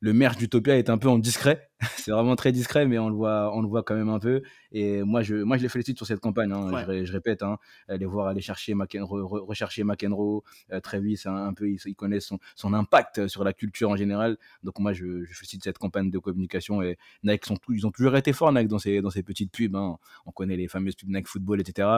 le 0.00 0.12
merch 0.12 0.36
d'Utopia 0.36 0.78
est 0.78 0.90
un 0.90 0.98
peu 0.98 1.08
en 1.08 1.18
discret. 1.18 1.70
c'est 1.96 2.10
vraiment 2.12 2.36
très 2.36 2.52
discret, 2.52 2.86
mais 2.86 2.98
on 2.98 3.08
le 3.08 3.14
voit, 3.14 3.54
on 3.54 3.60
le 3.60 3.68
voit 3.68 3.82
quand 3.82 3.94
même 3.94 4.08
un 4.08 4.18
peu. 4.18 4.42
Et 4.70 5.02
moi, 5.02 5.22
je, 5.22 5.34
moi, 5.36 5.56
je 5.56 5.62
les 5.62 5.68
félicite 5.68 5.96
sur 5.96 6.06
cette 6.06 6.20
campagne. 6.20 6.52
Hein. 6.52 6.72
Ouais. 6.72 6.80
Je, 6.82 6.86
ré- 6.86 7.06
je 7.06 7.12
répète, 7.12 7.42
hein, 7.42 7.58
les 7.88 8.06
voir 8.06 8.28
aller 8.28 8.40
chercher 8.40 8.74
McEnroe, 8.74 9.20
re- 9.22 9.44
rechercher 9.44 9.84
McEnroe, 9.84 10.42
euh, 10.72 10.80
Travis, 10.80 11.20
un, 11.26 11.34
un 11.34 11.52
peu, 11.54 11.68
ils, 11.68 11.78
ils 11.84 11.94
connaissent 11.94 12.26
son, 12.26 12.38
son 12.56 12.72
impact 12.72 13.26
sur 13.26 13.44
la 13.44 13.52
culture 13.52 13.90
en 13.90 13.96
général. 13.96 14.38
Donc 14.62 14.78
moi, 14.78 14.92
je, 14.92 15.24
je 15.24 15.34
félicite 15.34 15.64
cette 15.64 15.78
campagne 15.78 16.10
de 16.10 16.18
communication 16.18 16.82
et 16.82 16.96
Nike 17.24 17.46
sont 17.46 17.56
ils 17.70 17.86
ont 17.86 17.90
toujours 17.90 18.16
été 18.16 18.32
forts 18.32 18.52
Nike 18.52 18.68
dans 18.68 18.78
ces 18.78 19.00
dans 19.02 19.10
ces 19.10 19.22
petites 19.22 19.50
pubs. 19.52 19.74
hein. 19.76 19.98
On 20.26 20.30
connaît 20.32 20.56
les 20.56 20.68
fameuses 20.68 20.94
pubs 20.94 21.08
Nike 21.10 21.26
Football, 21.28 21.60
etc. 21.60 21.88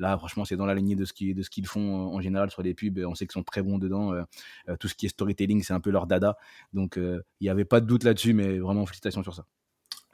Là, 0.00 0.16
franchement, 0.16 0.44
c'est 0.44 0.56
dans 0.56 0.66
la 0.66 0.74
lignée 0.76 0.94
de 0.94 1.04
ce 1.04 1.12
qui 1.12 1.34
de 1.34 1.42
ce 1.42 1.50
qu'ils 1.50 1.66
font 1.66 2.14
en 2.14 2.20
général 2.20 2.50
sur 2.52 2.62
les 2.62 2.72
pubs. 2.72 2.98
On 3.04 3.14
sait 3.16 3.26
qu'ils 3.26 3.32
sont 3.32 3.42
très 3.42 3.62
bons 3.62 3.78
dedans. 3.78 4.12
euh, 4.12 4.22
euh, 4.68 4.76
tout 4.76 4.86
ce 4.86 4.94
qui 4.94 5.06
est 5.06 5.08
storytelling, 5.08 5.62
c'est 5.62 5.72
un 5.72 5.80
peu 5.80 5.90
leur 5.90 6.06
dada. 6.06 6.36
Donc 6.72 6.96
euh, 6.98 7.20
il 7.40 7.44
n'y 7.44 7.50
avait 7.50 7.64
pas 7.64 7.80
de 7.80 7.86
doute 7.86 8.04
là-dessus, 8.04 8.32
mais 8.32 8.58
vraiment 8.58 8.86
félicitations 8.86 9.17
sur 9.22 9.34
ça. 9.34 9.44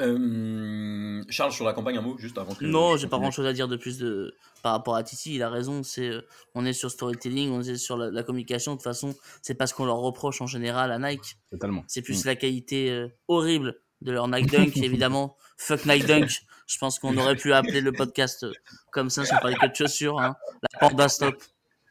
Euh, 0.00 1.23
Charles, 1.28 1.52
sur 1.52 1.64
la 1.64 1.73
campagne, 1.73 1.96
un 1.99 2.00
mot, 2.02 2.18
juste 2.18 2.37
avant 2.38 2.54
que. 2.54 2.64
Non, 2.64 2.96
je 2.96 3.02
j'ai 3.02 3.06
pas 3.08 3.18
grand 3.18 3.30
chose 3.30 3.46
à 3.46 3.52
dire 3.52 3.68
de 3.68 3.76
plus 3.76 3.99
de 3.99 4.34
par 4.62 4.73
rapport 4.73 4.96
à 4.96 5.04
Titi. 5.04 5.34
Il 5.37 5.42
a 5.42 5.49
raison. 5.50 5.82
C'est 5.84 6.08
euh, 6.08 6.26
on 6.54 6.64
est 6.66 6.73
sur 6.73 6.90
storytelling, 6.90 7.50
on 7.52 7.61
est 7.62 7.76
sur 7.76 7.96
la, 7.96 8.11
la 8.11 8.23
communication. 8.25 8.73
De 8.73 8.76
toute 8.78 8.84
façon, 8.84 9.14
c'est 9.42 9.54
pas 9.54 9.66
ce 9.68 9.75
qu'on 9.75 9.84
leur 9.84 9.99
reproche 9.99 10.40
en 10.40 10.46
général 10.46 10.90
à 10.90 10.99
Nike. 10.99 11.37
Totalement. 11.50 11.84
C'est 11.87 12.02
plus 12.02 12.25
Mm. 12.25 12.28
la 12.28 12.37
qualité 12.37 12.90
euh, 12.90 13.08
horrible 13.28 13.76
de 14.00 14.11
leur 14.12 14.26
Nike 14.28 14.50
Dunk, 14.50 14.76
évidemment. 14.82 15.37
Fuck 15.58 15.87
Nike 15.87 16.06
Dunk. 16.06 16.40
Je 16.66 16.78
pense 16.78 16.99
qu'on 16.99 17.16
aurait 17.18 17.37
pu 17.37 17.52
appeler 17.52 17.80
le 17.80 17.92
podcast 17.92 18.46
comme 18.90 19.11
ça 19.11 19.25
sans 19.25 19.37
parler 19.37 19.54
que 19.56 19.66
de 19.66 19.75
chaussures. 19.75 20.18
Hein. 20.18 20.34
La 20.73 20.78
panda 20.80 21.08
stop. 21.08 21.37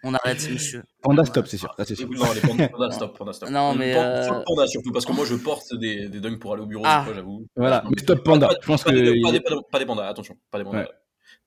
On 0.03 0.13
arrête, 0.13 0.49
monsieur. 0.51 0.83
Panda 1.01 1.23
stop, 1.25 1.47
c'est 1.47 1.57
sûr. 1.57 1.73
Non, 1.77 2.25
les 2.33 2.67
pandas, 2.67 2.91
stop, 2.91 3.17
pandas, 3.17 3.33
stop. 3.33 3.49
Non, 3.49 3.73
mais, 3.73 3.95
euh, 3.95 4.41
panda 4.45 4.67
surtout, 4.67 4.91
parce 4.91 5.05
que 5.05 5.13
moi 5.13 5.25
je 5.25 5.35
porte 5.35 5.73
des, 5.75 6.09
des 6.09 6.19
dunks 6.19 6.39
pour 6.39 6.53
aller 6.53 6.63
au 6.63 6.65
bureau, 6.67 6.83
Ah. 6.85 7.05
j'avoue. 7.13 7.47
Voilà, 7.55 7.83
mais 7.89 8.01
stop 8.01 8.23
panda. 8.23 8.47
Pas, 8.47 8.55
Je 8.61 8.67
pense 8.67 8.83
pas 8.83 8.91
que 8.91 8.95
des, 8.95 9.21
pas, 9.21 9.29
il- 9.29 9.31
des, 9.33 9.39
pas 9.41 9.49
des- 9.55 9.61
pas 9.71 9.79
des 9.79 9.85
pandas, 9.85 10.07
attention, 10.07 10.35
pas 10.51 10.57
des 10.57 10.65
pandas. 10.65 10.79
Ouais. 10.79 10.87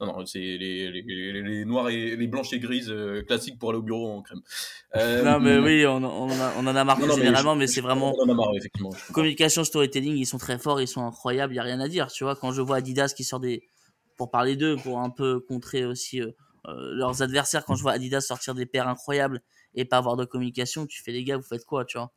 Non, 0.00 0.06
non, 0.08 0.26
c'est 0.26 0.38
les, 0.38 0.90
les, 0.90 1.02
les, 1.02 1.42
les 1.42 1.64
noirs 1.64 1.88
et 1.88 2.16
les 2.16 2.26
blanches 2.26 2.52
et 2.52 2.58
grises 2.58 2.90
euh, 2.90 3.22
classiques 3.22 3.58
pour 3.58 3.70
aller 3.70 3.78
au 3.78 3.82
bureau 3.82 4.08
en 4.10 4.20
crème. 4.22 4.40
Euh, 4.96 5.22
Non, 5.22 5.38
mais 5.40 5.56
oui, 5.58 5.86
on, 5.86 5.96
on, 6.04 6.28
en 6.30 6.30
a- 6.40 6.52
on 6.58 6.66
en 6.66 6.76
a 6.76 6.84
marre 6.84 6.98
non, 6.98 7.06
non, 7.06 7.16
mais 7.16 7.24
généralement, 7.24 7.54
je- 7.54 7.58
mais 7.60 7.66
c'est 7.66 7.80
vraiment. 7.80 8.14
On 8.18 8.24
en 8.28 8.32
a 8.32 8.34
marre, 8.34 8.54
effectivement. 8.56 8.90
communication, 9.12 9.64
storytelling, 9.64 10.16
ils 10.16 10.26
sont 10.26 10.38
très 10.38 10.58
forts, 10.58 10.80
ils 10.82 10.88
sont 10.88 11.06
incroyables, 11.06 11.52
il 11.52 11.56
y 11.56 11.60
a 11.60 11.62
rien 11.62 11.80
à 11.80 11.88
dire. 11.88 12.08
Tu 12.08 12.24
vois, 12.24 12.36
quand 12.36 12.52
je 12.52 12.60
vois 12.62 12.76
Adidas 12.76 13.12
qui 13.16 13.24
sort 13.24 13.40
des, 13.40 13.62
pour 14.16 14.30
parler 14.30 14.56
d'eux, 14.56 14.76
pour 14.76 15.00
un 15.00 15.08
peu 15.10 15.40
contrer 15.40 15.84
aussi 15.86 16.20
euh, 16.20 16.30
euh, 16.68 16.94
leurs 16.94 17.22
adversaires, 17.22 17.64
quand 17.64 17.74
je 17.76 17.82
vois 17.82 17.92
Adidas 17.92 18.20
sortir 18.20 18.54
des 18.54 18.66
paires 18.66 18.88
incroyables 18.88 19.42
et 19.74 19.84
pas 19.84 19.98
avoir 19.98 20.16
de 20.16 20.24
communication, 20.24 20.86
tu 20.86 21.02
fais 21.02 21.12
les 21.12 21.24
gars, 21.24 21.36
vous 21.36 21.42
faites 21.42 21.64
quoi, 21.64 21.84
tu 21.84 21.98
vois? 21.98 22.12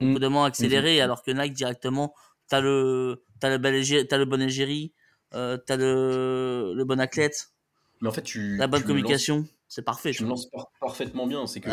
Au 0.00 0.04
Mm. 0.06 0.12
bout 0.14 0.18
d'un 0.18 0.28
moment 0.28 0.44
accélérer, 0.44 1.00
alors 1.00 1.22
que 1.22 1.30
Nike 1.30 1.54
directement, 1.54 2.14
t'as 2.48 2.60
le, 2.60 3.24
t'as 3.40 3.48
le, 3.50 3.58
bel 3.58 3.74
égé- 3.74 4.06
t'as 4.06 4.18
le 4.18 4.24
bon 4.26 4.40
égérie, 4.42 4.92
euh, 5.34 5.56
t'as 5.56 5.76
le, 5.76 6.72
le 6.74 6.84
bon 6.84 7.00
athlète, 7.00 7.48
Mais 8.00 8.08
en 8.08 8.12
fait, 8.12 8.22
tu. 8.22 8.58
la 8.58 8.66
bonne 8.66 8.82
tu 8.82 8.86
communication, 8.86 9.46
c'est 9.68 9.82
parfait. 9.82 10.12
Tu 10.12 10.22
me 10.22 10.28
vois. 10.28 10.36
lances 10.36 10.50
par- 10.50 10.70
parfaitement 10.80 11.26
bien. 11.26 11.46
C'est 11.46 11.60
que 11.60 11.70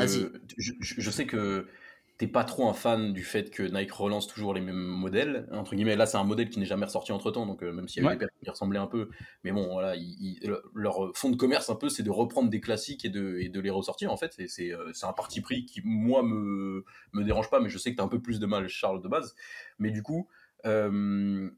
je- 0.57 0.73
je 0.79 1.11
sais 1.11 1.25
que 1.25 1.67
t'es 2.17 2.27
pas 2.27 2.43
trop 2.43 2.69
un 2.69 2.73
fan 2.73 3.11
du 3.11 3.23
fait 3.23 3.49
que 3.49 3.63
Nike 3.63 3.91
relance 3.91 4.27
toujours 4.27 4.53
les 4.53 4.61
mêmes 4.61 4.75
modèles. 4.75 5.47
Entre 5.51 5.75
guillemets, 5.75 5.95
là, 5.95 6.05
c'est 6.05 6.17
un 6.17 6.23
modèle 6.23 6.49
qui 6.49 6.59
n'est 6.59 6.65
jamais 6.65 6.85
ressorti 6.85 7.11
entre 7.11 7.31
temps, 7.31 7.45
donc 7.47 7.63
euh, 7.63 7.71
même 7.73 7.87
s'il 7.87 8.03
y 8.03 8.05
avait 8.05 8.13
Ouais. 8.15 8.19
des 8.19 8.27
paires 8.27 8.39
qui 8.43 8.49
ressemblaient 8.49 8.79
un 8.79 8.87
peu. 8.87 9.09
Mais 9.43 9.51
bon, 9.51 9.71
voilà, 9.73 9.95
ils- 9.95 10.15
ils- 10.41 10.47
le- 10.47 10.63
leur 10.75 11.11
fond 11.15 11.31
de 11.31 11.35
commerce, 11.35 11.69
un 11.71 11.75
peu, 11.75 11.89
c'est 11.89 12.03
de 12.03 12.11
reprendre 12.11 12.49
des 12.49 12.61
classiques 12.61 13.03
et 13.03 13.09
de, 13.09 13.39
et 13.39 13.49
de 13.49 13.59
les 13.59 13.71
ressortir, 13.71 14.11
en 14.11 14.17
fait. 14.17 14.35
Euh, 14.39 14.91
c'est 14.93 15.05
un 15.05 15.13
parti 15.13 15.41
pris 15.41 15.65
qui, 15.65 15.81
moi, 15.83 16.21
me, 16.23 16.85
me 17.13 17.23
dérange 17.23 17.49
pas, 17.49 17.59
mais 17.59 17.69
je 17.69 17.77
sais 17.79 17.91
que 17.91 17.97
t'as 17.97 18.03
un 18.03 18.07
peu 18.07 18.21
plus 18.21 18.39
de 18.39 18.45
mal, 18.45 18.67
Charles, 18.67 19.01
de 19.01 19.07
base. 19.07 19.35
Mais 19.79 19.89
du 19.89 20.03
coup, 20.03 20.27
euh, 20.65 21.49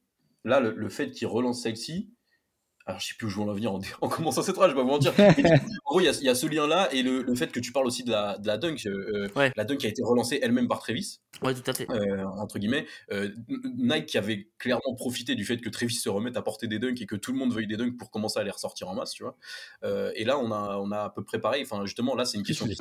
là, 0.46 0.60
le, 0.62 0.74
le 0.74 0.90
fait 0.90 1.12
qu'ils 1.12 1.28
relancent 1.28 1.62
celle-ci, 1.62 2.12
alors 2.88 3.00
je 3.00 3.08
sais 3.08 3.14
plus 3.18 3.28
où 3.28 3.30
je 3.30 3.36
veux 3.38 3.42
en 3.44 3.54
venir 3.54 3.74
en, 3.74 3.80
en 4.02 4.10
commençant 4.10 4.42
cette 4.44 4.56
phrase, 4.56 4.70
je 4.72 4.76
vais 4.76 4.82
pas 4.82 4.84
vous 4.86 4.92
mentir. 4.92 5.14
Mais 5.18 5.52
en 5.52 5.90
gros, 5.90 6.00
il 6.02 6.06
y 6.06 6.08
a, 6.08 6.12
il 6.12 6.24
y 6.24 6.30
a 6.30 6.36
ce 6.36 6.46
lien-là 6.48 6.90
et 6.94 7.02
le, 7.04 7.22
le 7.24 7.36
fait 7.36 7.52
que 7.52 7.60
tu 7.60 7.72
parles 7.72 7.88
aussi 7.88 8.04
de 8.04 8.12
la, 8.12 8.38
de 8.38 8.48
la 8.48 8.58
dunk. 8.58 8.86
euh, 8.86 9.28
Ouais. 9.36 9.52
La 9.56 9.64
dunk 9.66 9.84
a 9.86 9.88
été 9.88 10.04
relancée 10.04 10.40
elle-même 10.42 10.68
par 10.68 10.80
Travis, 10.80 11.20
Ouais, 11.42 11.54
tout 11.54 11.64
à 11.70 11.74
fait. 11.74 11.90
euh, 11.90 12.24
entre 12.38 12.60
guillemets. 12.60 12.86
Euh, 13.12 13.30
Nike 13.78 14.06
qui 14.08 14.18
avait 14.18 14.50
clairement 14.60 14.94
profité 14.96 15.36
du 15.36 15.46
fait 15.46 15.58
que 15.58 15.70
Travis 15.70 15.96
se 15.96 16.10
remette 16.10 16.38
à 16.38 16.42
porter 16.42 16.68
des 16.68 16.80
dunks 16.80 17.02
et 17.02 17.06
que 17.06 17.16
tout 17.16 17.32
le 17.32 17.38
monde 17.40 17.54
veuille 17.54 17.68
des 17.68 17.78
dunks 17.78 17.98
pour 17.98 18.12
commencer 18.12 18.40
à 18.40 18.44
les 18.44 18.52
ressortir 18.52 18.88
en 18.90 18.96
masse, 18.96 19.12
tu 19.12 19.24
vois. 19.24 19.36
Euh, 19.84 20.12
et 20.16 20.24
là, 20.24 20.38
on 20.38 20.52
a, 20.52 20.78
on 20.78 20.92
a 20.92 21.00
à 21.06 21.10
peu 21.10 21.24
près 21.24 21.40
pareil. 21.40 21.64
Enfin, 21.64 21.86
justement, 21.86 22.16
là, 22.16 22.26
c'est 22.26 22.38
une 22.38 22.44
question 22.44 22.68
qui. 22.68 22.76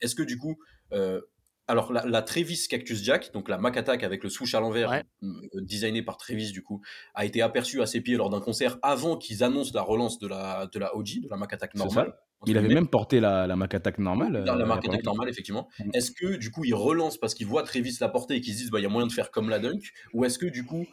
Est-ce 0.00 0.14
que 0.14 0.22
du 0.22 0.36
coup, 0.38 0.58
euh, 0.92 1.20
alors 1.68 1.92
la, 1.92 2.04
la 2.06 2.22
Travis 2.22 2.66
Cactus 2.68 3.02
Jack, 3.02 3.32
donc 3.32 3.48
la 3.48 3.58
Mac 3.58 3.76
Attack 3.76 4.02
avec 4.02 4.22
le 4.22 4.30
swoosh 4.30 4.54
à 4.54 4.60
l'envers, 4.60 4.90
Ouais. 4.90 5.02
euh, 5.22 5.28
designé 5.62 6.02
par 6.02 6.16
Travis 6.16 6.52
du 6.52 6.62
coup, 6.62 6.82
a 7.14 7.24
été 7.24 7.40
aperçue 7.42 7.80
à 7.80 7.86
ses 7.86 8.00
pieds 8.00 8.16
lors 8.16 8.30
d'un 8.30 8.40
concert 8.40 8.78
avant 8.82 9.16
qu'ils 9.16 9.42
annoncent 9.42 9.72
la 9.74 9.82
relance 9.82 10.18
de 10.18 10.26
la, 10.28 10.68
de 10.72 10.78
la 10.78 10.94
OG, 10.96 11.22
de 11.22 11.28
la 11.30 11.36
Mac 11.36 11.52
Attack 11.52 11.74
normale. 11.74 12.14
Il 12.46 12.58
avait 12.58 12.68
même 12.74 12.88
porté 12.88 13.20
la, 13.20 13.46
la 13.46 13.56
Mac 13.56 13.72
Attack 13.72 13.98
normale. 13.98 14.32
la, 14.44 14.52
euh, 14.54 14.58
la 14.58 14.66
Mac 14.66 14.86
Attack 14.86 15.02
normale, 15.04 15.30
effectivement. 15.30 15.68
Mm. 15.78 15.90
Est-ce 15.94 16.10
que 16.10 16.36
du 16.36 16.50
coup 16.50 16.64
ils 16.64 16.74
relancent 16.74 17.16
parce 17.16 17.32
qu'ils 17.32 17.46
voient 17.46 17.62
Travis 17.62 17.96
la 18.00 18.08
porter 18.10 18.34
et 18.34 18.40
qu'ils 18.42 18.52
se 18.54 18.58
disent 18.58 18.70
bah 18.70 18.80
il 18.80 18.82
y 18.82 18.86
a 18.86 18.90
moyen 18.90 19.06
de 19.06 19.12
faire 19.12 19.30
comme 19.30 19.48
la 19.48 19.58
dunk, 19.58 19.80
ou 20.12 20.24
est-ce 20.26 20.38
que 20.38 20.46
du 20.46 20.64
coup 20.66 20.86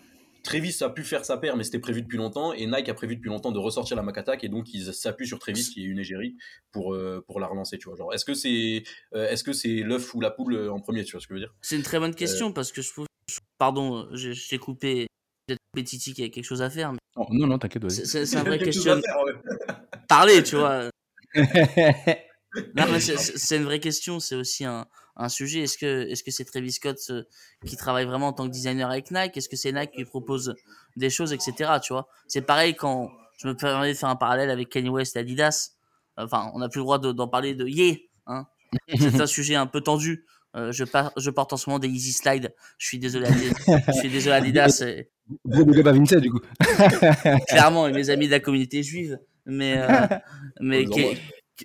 Travis 0.43 0.75
a 0.81 0.89
pu 0.89 1.03
faire 1.03 1.23
sa 1.25 1.37
paire 1.37 1.55
mais 1.57 1.63
c'était 1.63 1.79
prévu 1.79 2.01
depuis 2.01 2.17
longtemps 2.17 2.53
et 2.53 2.65
Nike 2.65 2.89
a 2.89 2.93
prévu 2.93 3.15
depuis 3.15 3.29
longtemps 3.29 3.51
de 3.51 3.59
ressortir 3.59 3.95
la 3.95 4.01
Mac 4.03 4.17
Attack 4.17 4.43
et 4.43 4.49
donc 4.49 4.73
ils 4.73 4.93
s'appuient 4.93 5.27
sur 5.27 5.39
Travis 5.39 5.69
qui 5.69 5.81
est 5.81 5.85
une 5.87 5.99
égérie 5.99 6.35
pour 6.71 6.93
euh, 6.93 7.23
pour 7.27 7.39
la 7.39 7.47
relancer 7.47 7.77
tu 7.77 7.87
vois 7.89 7.95
genre 7.97 8.13
est-ce 8.13 8.25
que 8.25 8.33
c'est 8.33 8.83
euh, 9.13 9.27
est-ce 9.29 9.43
que 9.43 9.53
c'est 9.53 9.81
l'œuf 9.83 10.13
ou 10.15 10.21
la 10.21 10.31
poule 10.31 10.55
euh, 10.55 10.71
en 10.71 10.79
premier 10.79 11.03
tu 11.03 11.11
vois 11.11 11.21
ce 11.21 11.27
que 11.27 11.35
je 11.35 11.39
veux 11.39 11.45
dire? 11.45 11.53
C'est 11.61 11.75
une 11.75 11.83
très 11.83 11.99
bonne 11.99 12.15
question 12.15 12.51
parce 12.53 12.71
que 12.71 12.81
je 12.81 12.91
trouve. 12.91 13.05
Pardon, 13.57 14.07
je, 14.13 14.31
je 14.33 14.49
t'ai 14.49 14.57
coupé. 14.57 15.07
J'ai 15.47 15.55
coupé 15.73 15.83
Titi 15.83 16.13
qui 16.13 16.21
avait 16.21 16.31
quelque 16.31 16.43
chose 16.45 16.61
à 16.61 16.69
faire. 16.69 16.91
mais 16.93 16.99
Oh, 17.15 17.25
non, 17.31 17.45
non, 17.47 17.59
t'inquiète. 17.59 17.83
vas-y. 17.83 17.91
C'est 17.97 18.05
c'est- 18.05 18.25
c'est 18.25 18.37
un 18.37 18.43
vrai 18.43 18.57
faire, 18.59 18.95
ouais. 18.95 19.33
Parler, 20.07 20.43
tu 20.43 20.55
vois. 20.55 20.89
Non, 22.75 22.83
mais 22.91 22.99
c'est- 22.99 23.17
c'est 23.17 23.37
c'est 23.37 23.57
une 23.57 23.63
vraie 23.63 23.79
question, 23.79 24.19
c'est 24.19 24.35
aussi 24.35 24.65
un, 24.65 24.85
un 25.15 25.29
sujet. 25.29 25.61
Est-ce 25.61 25.77
que 25.77 26.07
est-ce 26.09 26.23
que 26.23 26.31
c'est 26.31 26.45
Travis 26.45 26.71
Scott 26.71 26.97
euh, 27.09 27.23
qui 27.65 27.75
travaille 27.77 28.05
vraiment 28.05 28.27
en 28.27 28.33
tant 28.33 28.45
que 28.47 28.51
designer 28.51 28.89
avec 28.89 29.11
Nike? 29.11 29.37
Est-ce 29.37 29.49
que 29.49 29.55
c'est 29.55 29.71
Nike 29.71 29.91
qui 29.91 30.05
propose 30.05 30.55
des 30.95 31.09
choses, 31.09 31.33
etc. 31.33 31.73
Tu 31.83 31.93
vois? 31.93 32.07
C'est 32.27 32.41
pareil 32.41 32.75
quand 32.75 33.09
je 33.37 33.47
me 33.47 33.55
permets 33.55 33.89
de 33.93 33.97
faire 33.97 34.09
un 34.09 34.15
parallèle 34.15 34.49
avec 34.49 34.69
Kanye 34.69 34.89
West 34.89 35.15
et 35.15 35.19
Adidas. 35.19 35.71
Enfin, 36.17 36.51
on 36.53 36.59
n'a 36.59 36.69
plus 36.69 36.79
le 36.79 36.83
droit 36.83 36.99
de- 36.99 37.11
d'en 37.11 37.27
parler 37.27 37.55
de 37.55 37.65
yeah. 37.67 37.95
Hein 38.27 38.45
c'est 38.87 39.19
un 39.19 39.25
sujet 39.27 39.55
un 39.55 39.67
peu 39.67 39.81
tendu. 39.81 40.25
Euh, 40.55 40.71
je, 40.73 40.83
par- 40.83 41.13
je 41.17 41.29
porte 41.29 41.53
en 41.53 41.57
ce 41.57 41.69
moment 41.69 41.79
des 41.79 41.87
Easy 41.87 42.11
Slide. 42.11 42.53
Je 42.77 42.87
suis 42.87 42.99
désolé, 42.99 43.25
Adidas. 43.27 43.81
je 43.87 43.91
suis 43.93 44.09
désolé 44.09 44.35
Adidas. 44.35 44.83
et- 44.85 45.09
du 46.19 46.31
coup. 46.31 46.39
clairement, 47.47 47.87
et 47.87 47.93
mes 47.93 48.09
amis 48.09 48.25
de 48.27 48.31
la 48.31 48.39
communauté 48.39 48.83
juive. 48.83 49.17
Mais, 49.45 49.75
euh, 49.77 49.87
mais 50.59 50.85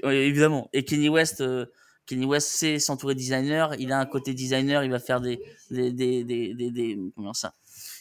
évidemment. 0.04 0.68
Et 0.72 0.84
Kenny 0.84 1.08
West, 1.08 1.40
euh, 1.40 1.66
Kenny 2.06 2.24
West 2.24 2.48
sait 2.48 2.78
s'entourer 2.78 3.14
de 3.14 3.18
designer. 3.18 3.74
Il 3.78 3.92
a 3.92 3.98
un 3.98 4.06
côté 4.06 4.32
designer. 4.32 4.84
Il 4.84 4.90
va 4.90 5.00
faire 5.00 5.20
des, 5.20 5.42
des, 5.70 5.92
des, 5.92 6.24
des, 6.24 6.54
des, 6.54 6.98
comment 7.14 7.34
ça, 7.34 7.54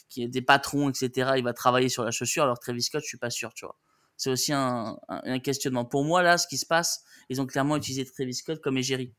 qui 0.08 0.22
est 0.22 0.28
des 0.28 0.42
patrons, 0.42 0.88
etc. 0.88 1.32
Il 1.36 1.44
va 1.44 1.52
travailler 1.52 1.88
sur 1.88 2.04
la 2.04 2.12
chaussure. 2.12 2.44
Alors 2.44 2.58
Travis 2.58 2.82
Scott, 2.82 3.02
je 3.02 3.08
suis 3.08 3.18
pas 3.18 3.30
sûr, 3.30 3.52
tu 3.52 3.64
vois. 3.64 3.76
C'est 4.16 4.30
aussi 4.30 4.52
un, 4.52 4.96
questionnement. 5.42 5.84
Pour 5.84 6.04
moi, 6.04 6.22
là, 6.22 6.38
ce 6.38 6.46
qui 6.46 6.56
se 6.56 6.64
passe, 6.64 7.02
ils 7.28 7.40
ont 7.40 7.46
clairement 7.46 7.76
utilisé 7.76 8.04
Travis 8.04 8.34
Scott 8.34 8.60
comme 8.62 8.78
égérie, 8.78 9.12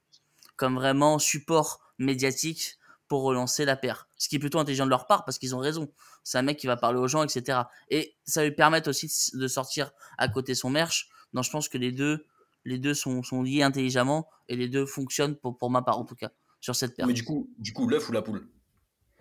comme 0.55 0.75
vraiment 0.75 1.19
support 1.19 1.81
médiatique 1.99 2.77
pour 3.07 3.21
relancer 3.21 3.63
la 3.63 3.75
paire. 3.75 4.07
Ce 4.17 4.27
qui 4.27 4.37
est 4.37 4.39
plutôt 4.39 4.59
intelligent 4.59 4.85
de 4.85 4.89
leur 4.89 5.05
part 5.05 5.23
parce 5.23 5.37
qu'ils 5.37 5.55
ont 5.55 5.59
raison. 5.59 5.91
C'est 6.23 6.37
un 6.37 6.41
mec 6.41 6.57
qui 6.57 6.67
va 6.67 6.77
parler 6.77 6.99
aux 6.99 7.07
gens, 7.07 7.23
etc. 7.23 7.59
Et 7.89 8.15
ça 8.25 8.43
lui 8.43 8.51
permet 8.51 8.85
aussi 8.87 9.09
de 9.33 9.47
sortir 9.47 9.91
à 10.17 10.27
côté 10.27 10.55
son 10.55 10.69
merch. 10.69 11.09
Donc 11.33 11.43
je 11.43 11.51
pense 11.51 11.69
que 11.69 11.77
les 11.77 11.91
deux, 11.91 12.25
les 12.67 12.77
deux 12.77 12.93
sont, 12.93 13.23
sont 13.23 13.41
liés 13.41 13.63
intelligemment 13.63 14.27
et 14.49 14.55
les 14.55 14.67
deux 14.67 14.85
fonctionnent 14.85 15.35
pour, 15.37 15.57
pour 15.57 15.71
ma 15.71 15.81
part 15.81 15.97
en 15.97 16.05
tout 16.05 16.15
cas 16.15 16.31
sur 16.59 16.75
cette 16.75 16.95
paire. 16.95 17.07
mais 17.07 17.13
du 17.13 17.23
coup 17.23 17.49
du 17.57 17.71
coup 17.73 17.87
l'œuf 17.87 18.07
ou 18.09 18.11
la 18.11 18.21
poule? 18.21 18.47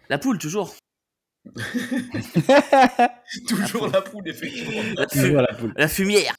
La 0.08 0.18
poule 0.18 0.38
toujours. 0.38 0.74
toujours 3.48 3.88
la 3.88 4.02
poule 4.02 4.28
effectivement 4.28 4.82
La, 4.96 5.42
la 5.42 5.54
poule. 5.54 5.72
la 5.76 5.88
fumière. 5.88 6.34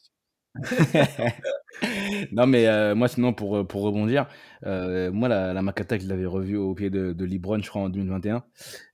Non, 2.32 2.48
mais 2.48 2.68
euh, 2.68 2.96
moi, 2.96 3.08
sinon, 3.08 3.34
pour, 3.34 3.68
pour 3.68 3.84
rebondir, 3.84 4.28
euh, 4.66 5.12
moi, 5.12 5.28
la, 5.28 5.54
la 5.54 5.62
Makata, 5.62 6.00
je 6.00 6.08
l'avais 6.08 6.26
revue 6.26 6.58
au 6.58 6.74
pied 6.74 6.90
de, 6.90 7.14
de 7.14 7.26
Libron, 7.26 7.62
je 7.62 7.70
crois, 7.70 7.84
en 7.84 7.90
2021. 7.90 8.44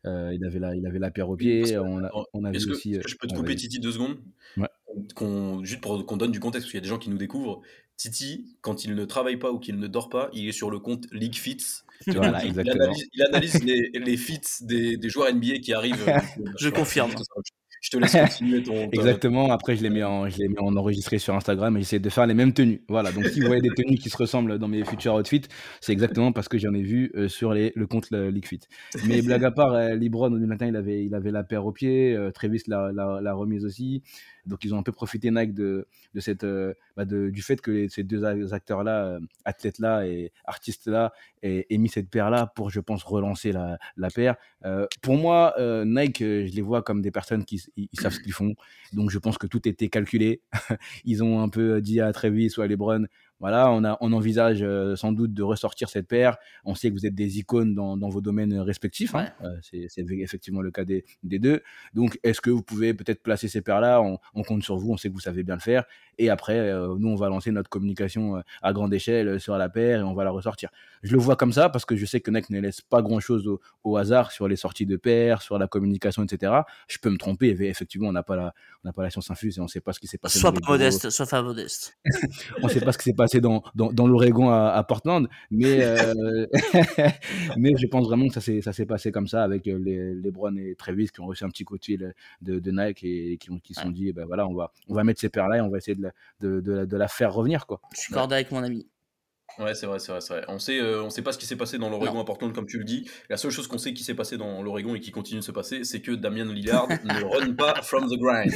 Euh, 0.05 0.31
il, 0.33 0.45
avait 0.45 0.59
la, 0.59 0.75
il 0.75 0.85
avait 0.85 0.99
la 0.99 1.09
paire 1.11 1.29
au 1.29 1.37
pied. 1.37 1.77
On 1.77 2.03
a, 2.03 2.11
on 2.33 2.41
que, 2.51 2.71
aussi. 2.71 2.91
est-ce 2.91 2.99
euh, 2.99 3.01
que 3.03 3.07
je 3.09 3.15
peux 3.17 3.27
te 3.27 3.33
couper. 3.33 3.55
Titi 3.55 3.79
deux 3.79 3.93
secondes? 3.93 4.17
Ouais. 4.57 4.67
Qu'on, 5.15 5.63
juste 5.63 5.81
pour 5.81 6.05
qu'on 6.05 6.17
donne 6.17 6.31
du 6.31 6.39
contexte, 6.39 6.65
parce 6.65 6.71
qu'il 6.71 6.77
y 6.79 6.83
a 6.83 6.83
des 6.83 6.89
gens 6.89 6.99
qui 6.99 7.09
nous 7.09 7.17
découvrent. 7.17 7.61
Titi, 7.95 8.57
quand 8.61 8.85
il 8.85 8.95
ne 8.95 9.05
travaille 9.05 9.37
pas 9.37 9.51
ou 9.51 9.59
qu'il 9.59 9.77
ne 9.77 9.87
dort 9.87 10.09
pas, 10.09 10.29
il 10.33 10.47
est 10.47 10.51
sur 10.51 10.71
le 10.71 10.79
compte 10.79 11.05
League 11.11 11.35
Fits. 11.35 11.63
Voilà, 12.07 12.43
Il, 12.43 12.59
analyse, 12.59 13.07
il 13.13 13.23
analyse 13.23 13.63
les, 13.63 13.89
les 13.93 14.17
fits 14.17 14.41
des, 14.61 14.97
des 14.97 15.09
joueurs 15.09 15.33
NBA 15.33 15.59
qui 15.59 15.71
arrivent. 15.73 16.03
euh, 16.09 16.19
Je 16.59 16.67
confirme. 16.69 17.11
Je 17.81 17.89
te 17.89 17.97
laisse 17.97 18.11
continuer 18.13 18.63
ton. 18.63 18.89
Exactement. 18.91 19.51
Après, 19.51 19.75
je 19.75 19.83
l'ai 19.83 19.89
mis 19.89 20.03
en, 20.03 20.27
je 20.29 20.37
l'ai 20.37 20.47
mis 20.47 20.57
en 20.59 20.75
enregistré 20.75 21.17
sur 21.19 21.35
Instagram 21.35 21.75
et 21.77 21.81
j'essaie 21.81 21.99
de 21.99 22.09
faire 22.09 22.25
les 22.25 22.33
mêmes 22.33 22.53
tenues. 22.53 22.81
Voilà. 22.89 23.11
Donc, 23.11 23.25
si 23.27 23.39
vous 23.41 23.47
voyez 23.47 23.61
des 23.61 23.69
tenues 23.75 23.97
qui 23.97 24.09
se 24.09 24.17
ressemblent 24.17 24.57
dans 24.57 24.67
mes 24.69 24.83
futurs 24.85 25.15
outfits, 25.15 25.43
c'est 25.81 25.91
exactement 25.93 26.31
parce 26.31 26.47
que 26.47 26.57
j'en 26.57 26.73
ai 26.73 26.81
vu 26.81 27.11
euh, 27.15 27.27
sur 27.27 27.53
les, 27.53 27.71
le 27.75 27.85
compte 27.87 28.09
le 28.11 28.29
League 28.29 28.47
Fit. 28.47 28.61
Mais 29.05 29.21
blague 29.21 29.43
à 29.43 29.51
part, 29.51 29.73
euh, 29.73 29.95
Libron, 29.95 30.27
au 30.33 30.39
matin, 30.39 30.67
il 30.67 30.75
avait, 30.75 31.05
il 31.05 31.13
avait 31.13 31.31
la 31.31 31.43
paire 31.43 31.65
au 31.65 31.71
pied. 31.73 32.15
euh, 32.15 32.31
Travis 32.31 32.63
l'a, 32.67 32.91
l'a, 32.93 33.19
l'a 33.21 33.33
remise 33.33 33.65
aussi. 33.65 34.01
Donc, 34.45 34.63
ils 34.63 34.73
ont 34.73 34.77
un 34.77 34.83
peu 34.83 34.91
profité, 34.91 35.31
Nike, 35.31 35.53
de, 35.53 35.87
de 36.13 36.19
cette, 36.19 36.43
euh, 36.43 36.73
bah, 36.97 37.05
de, 37.05 37.29
du 37.29 37.41
fait 37.41 37.61
que 37.61 37.87
ces 37.87 38.03
deux 38.03 38.23
acteurs-là, 38.53 39.05
euh, 39.05 39.19
athlètes-là 39.45 40.05
et 40.05 40.31
artistes-là, 40.45 41.13
aient, 41.41 41.65
mis 41.77 41.89
cette 41.89 42.09
paire-là 42.09 42.51
pour, 42.55 42.69
je 42.69 42.79
pense, 42.79 43.03
relancer 43.03 43.51
la, 43.51 43.77
la 43.97 44.09
paire. 44.09 44.35
Euh, 44.65 44.85
pour 45.01 45.17
moi, 45.17 45.55
Nike, 45.85 46.19
je 46.19 46.53
les 46.55 46.61
vois 46.61 46.81
comme 46.81 47.01
des 47.01 47.11
personnes 47.11 47.45
qui 47.45 47.59
savent 47.93 48.13
ce 48.13 48.19
qu'ils 48.19 48.33
font. 48.33 48.55
Donc, 48.93 49.09
je 49.09 49.19
pense 49.19 49.37
que 49.37 49.47
tout 49.47 49.67
était 49.67 49.89
calculé. 49.89 50.41
ils 51.05 51.23
ont 51.23 51.41
un 51.41 51.49
peu 51.49 51.81
dit 51.81 52.01
à 52.01 52.11
Travis 52.13 52.53
ou 52.57 52.61
à 52.61 52.67
LeBron, 52.67 53.05
voilà, 53.43 53.69
on, 53.71 53.83
a, 53.83 53.97
on 53.99 54.13
envisage 54.13 54.59
euh, 54.61 54.95
sans 54.95 55.11
doute 55.11 55.33
de 55.33 55.43
ressortir 55.43 55.89
cette 55.89 56.07
paire. 56.07 56.37
On 56.63 56.75
sait 56.75 56.87
que 56.87 56.93
vous 56.93 57.05
êtes 57.05 57.13
des 57.13 57.39
icônes 57.39 57.75
dans, 57.75 57.97
dans 57.97 58.07
vos 58.07 58.21
domaines 58.21 58.57
respectifs. 58.57 59.13
hein. 59.15 59.27
Euh, 59.43 59.57
c'est, 59.61 59.89
effectivement 59.97 60.61
le 60.61 60.71
cas 60.71 60.85
des, 60.85 61.03
des 61.23 61.39
deux. 61.39 61.61
Donc, 61.93 62.17
est-ce 62.23 62.39
que 62.39 62.49
vous 62.49 62.61
pouvez 62.61 62.93
peut-être 62.93 63.21
placer 63.21 63.49
ces 63.49 63.59
paires-là? 63.59 64.01
On, 64.01 64.17
on 64.33 64.43
compte 64.43 64.63
sur 64.63 64.77
vous, 64.77 64.93
on 64.93 64.95
sait 64.95 65.09
que 65.09 65.13
vous 65.13 65.19
savez 65.19 65.43
bien 65.43 65.55
le 65.55 65.59
faire. 65.59 65.83
Et 66.19 66.29
après, 66.29 66.57
euh, 66.57 66.95
nous, 66.97 67.09
on 67.09 67.15
va 67.15 67.27
lancer 67.27 67.51
notre 67.51 67.69
communication 67.69 68.41
à 68.61 68.71
grande 68.71 68.93
échelle 68.93 69.41
sur 69.41 69.57
la 69.57 69.67
paire 69.67 69.99
et 69.99 70.03
on 70.03 70.13
va 70.13 70.23
la 70.23 70.31
ressortir. 70.31 70.69
Je 71.01 71.11
le 71.11 71.17
vois 71.17 71.35
comme 71.35 71.51
ça 71.51 71.67
parce 71.67 71.83
que 71.83 71.97
je 71.97 72.05
sais 72.05 72.21
que 72.21 72.31
Nike 72.31 72.49
ne 72.49 72.61
laisse 72.61 72.79
pas 72.79 73.01
grand-chose 73.01 73.45
au, 73.49 73.59
au 73.83 73.97
hasard 73.97 74.31
sur 74.31 74.47
les 74.47 74.55
sorties 74.55 74.85
de 74.85 74.95
paires, 74.95 75.41
sur 75.41 75.59
la 75.59 75.67
communication, 75.67 76.23
etc. 76.23 76.53
Je 76.87 76.97
peux 76.97 77.09
me 77.09 77.17
tromper, 77.17 77.49
effectivement, 77.49 78.07
on 78.07 78.13
n'a 78.13 78.23
pas 78.23 78.37
la, 78.37 78.53
on 78.85 78.87
n'a 78.87 78.93
pas 78.93 79.03
la 79.03 79.09
science 79.09 79.29
infuse 79.29 79.57
et 79.57 79.59
on 79.59 79.65
ne 79.65 79.67
sait 79.69 79.81
pas 79.81 79.91
ce 79.91 79.99
qui 79.99 80.07
s'est 80.07 80.17
passé. 80.17 80.39
Sois 80.39 80.53
pas 80.53 80.61
modeste, 80.65 81.09
sois 81.09 81.25
pas 81.25 81.41
modeste. 81.41 81.97
on 82.61 82.67
ne 82.67 82.71
sait 82.71 82.79
pas 82.79 82.93
ce 82.93 82.97
qui 82.97 83.03
s'est 83.05 83.13
passé 83.13 83.32
dans, 83.41 83.63
dans, 83.75 83.91
dans 83.91 84.07
l'Oregon 84.07 84.49
à, 84.49 84.69
à 84.69 84.83
Portland, 84.83 85.27
mais, 85.51 85.79
euh, 85.81 86.45
mais 87.57 87.71
je 87.77 87.87
pense 87.87 88.07
vraiment 88.07 88.27
que 88.27 88.33
ça 88.33 88.73
s'est, 88.73 88.85
passé 88.85 89.11
comme 89.11 89.27
ça 89.27 89.43
avec 89.43 89.67
euh, 89.67 89.77
les, 89.77 90.13
les 90.13 90.31
Brown 90.31 90.57
et 90.57 90.75
Travis 90.75 91.09
qui 91.09 91.21
ont 91.21 91.25
reçu 91.25 91.43
un 91.43 91.49
petit 91.49 91.63
coup 91.63 91.77
de 91.77 91.83
fil 91.83 92.13
de, 92.41 92.59
de 92.59 92.71
Nike 92.71 93.03
et 93.03 93.37
qui 93.37 93.51
ont, 93.51 93.59
qui 93.59 93.73
se 93.73 93.81
sont 93.81 93.91
dit, 93.91 94.11
ben 94.13 94.25
voilà, 94.25 94.47
on 94.47 94.53
va, 94.53 94.71
on 94.87 94.93
va 94.93 95.03
mettre 95.03 95.19
ces 95.19 95.29
paires-là 95.29 95.57
et 95.57 95.61
on 95.61 95.69
va 95.69 95.77
essayer 95.77 95.95
de 95.95 96.03
la, 96.03 96.11
de, 96.41 96.61
de 96.61 96.71
la, 96.71 96.85
de 96.85 96.97
la 96.97 97.07
faire 97.07 97.33
revenir. 97.33 97.65
Quoi. 97.65 97.79
Je 97.93 98.01
suis 98.01 98.13
cordé 98.13 98.35
avec 98.35 98.51
mon 98.51 98.63
ami. 98.63 98.87
Ouais, 99.59 99.75
c'est 99.75 99.85
vrai, 99.85 99.99
c'est 99.99 100.11
vrai, 100.11 100.21
c'est 100.21 100.33
vrai. 100.33 100.45
On 100.47 100.57
sait, 100.57 100.79
euh, 100.79 101.03
on 101.03 101.11
sait 101.11 101.21
pas 101.21 101.31
ce 101.31 101.37
qui 101.37 101.45
s'est 101.45 101.55
passé 101.55 101.77
dans 101.77 101.89
l'Oregon 101.89 102.19
à 102.19 102.25
Portland, 102.25 102.51
comme 102.53 102.65
tu 102.65 102.79
le 102.79 102.83
dis. 102.83 103.07
La 103.29 103.37
seule 103.37 103.51
chose 103.51 103.67
qu'on 103.67 103.77
sait 103.77 103.93
qui 103.93 104.03
s'est 104.03 104.15
passé 104.15 104.35
dans 104.35 104.63
l'Oregon 104.63 104.95
et 104.95 104.99
qui 104.99 105.11
continue 105.11 105.41
de 105.41 105.45
se 105.45 105.51
passer, 105.51 105.83
c'est 105.83 106.01
que 106.01 106.11
Damian 106.11 106.45
Lillard 106.45 106.87
ne 107.03 107.23
run 107.23 107.53
pas 107.53 107.81
from 107.83 108.09
the 108.09 108.17
grind. 108.17 108.51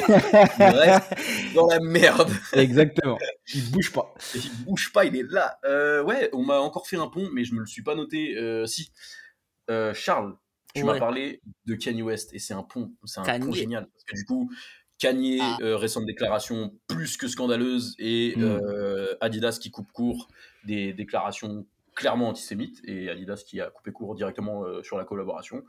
Il 0.60 0.64
reste 0.64 1.54
dans 1.54 1.68
la 1.68 1.80
merde. 1.80 2.32
Exactement. 2.54 3.20
Il 3.54 3.70
bouge 3.72 3.92
pas. 3.92 4.14
Il 4.34 4.66
bouge 4.66 4.92
pas, 4.92 5.06
il 5.06 5.16
est 5.16 5.32
là. 5.32 5.60
Euh, 5.66 6.04
ouais, 6.04 6.30
on 6.34 6.44
m'a 6.44 6.60
encore 6.60 6.88
fait 6.88 6.98
un 6.98 7.08
pont, 7.08 7.30
mais 7.32 7.44
je 7.44 7.54
me 7.54 7.60
le 7.60 7.68
suis 7.68 7.84
pas 7.84 7.96
noté. 7.96 8.36
Euh, 8.38 8.66
si. 8.66 8.92
Charles, 9.94 10.36
tu 10.74 10.84
m'as 10.84 10.98
parlé 10.98 11.42
de 11.66 11.76
Kanye 11.76 12.02
West 12.02 12.34
et 12.34 12.40
c'est 12.40 12.54
un 12.54 12.64
pont, 12.64 12.94
c'est 13.04 13.20
un 13.20 13.40
pont 13.40 13.52
génial 13.52 13.88
parce 13.88 14.04
que 14.06 14.16
du 14.16 14.26
coup. 14.26 14.50
Kanye, 15.00 15.40
Ah. 15.42 15.58
euh, 15.62 15.78
récente 15.78 16.06
déclaration 16.06 16.74
plus 16.88 17.18
que 17.18 17.28
scandaleuse, 17.28 17.96
et 18.00 18.34
Mm. 18.36 18.44
euh, 18.44 19.16
Adidas 19.22 19.58
qui 19.62 19.70
coupe 19.72 19.92
court 19.92 20.28
des 20.66 20.94
déclarations 20.94 21.66
clairement 21.96 22.30
antisémites, 22.30 22.80
et 22.86 23.10
Adidas 23.10 23.44
qui 23.48 23.60
a 23.60 23.70
coupé 23.72 23.92
court 23.92 24.14
directement 24.16 24.64
euh, 24.66 24.84
sur 24.84 24.98
la 24.98 25.04
collaboration. 25.06 25.64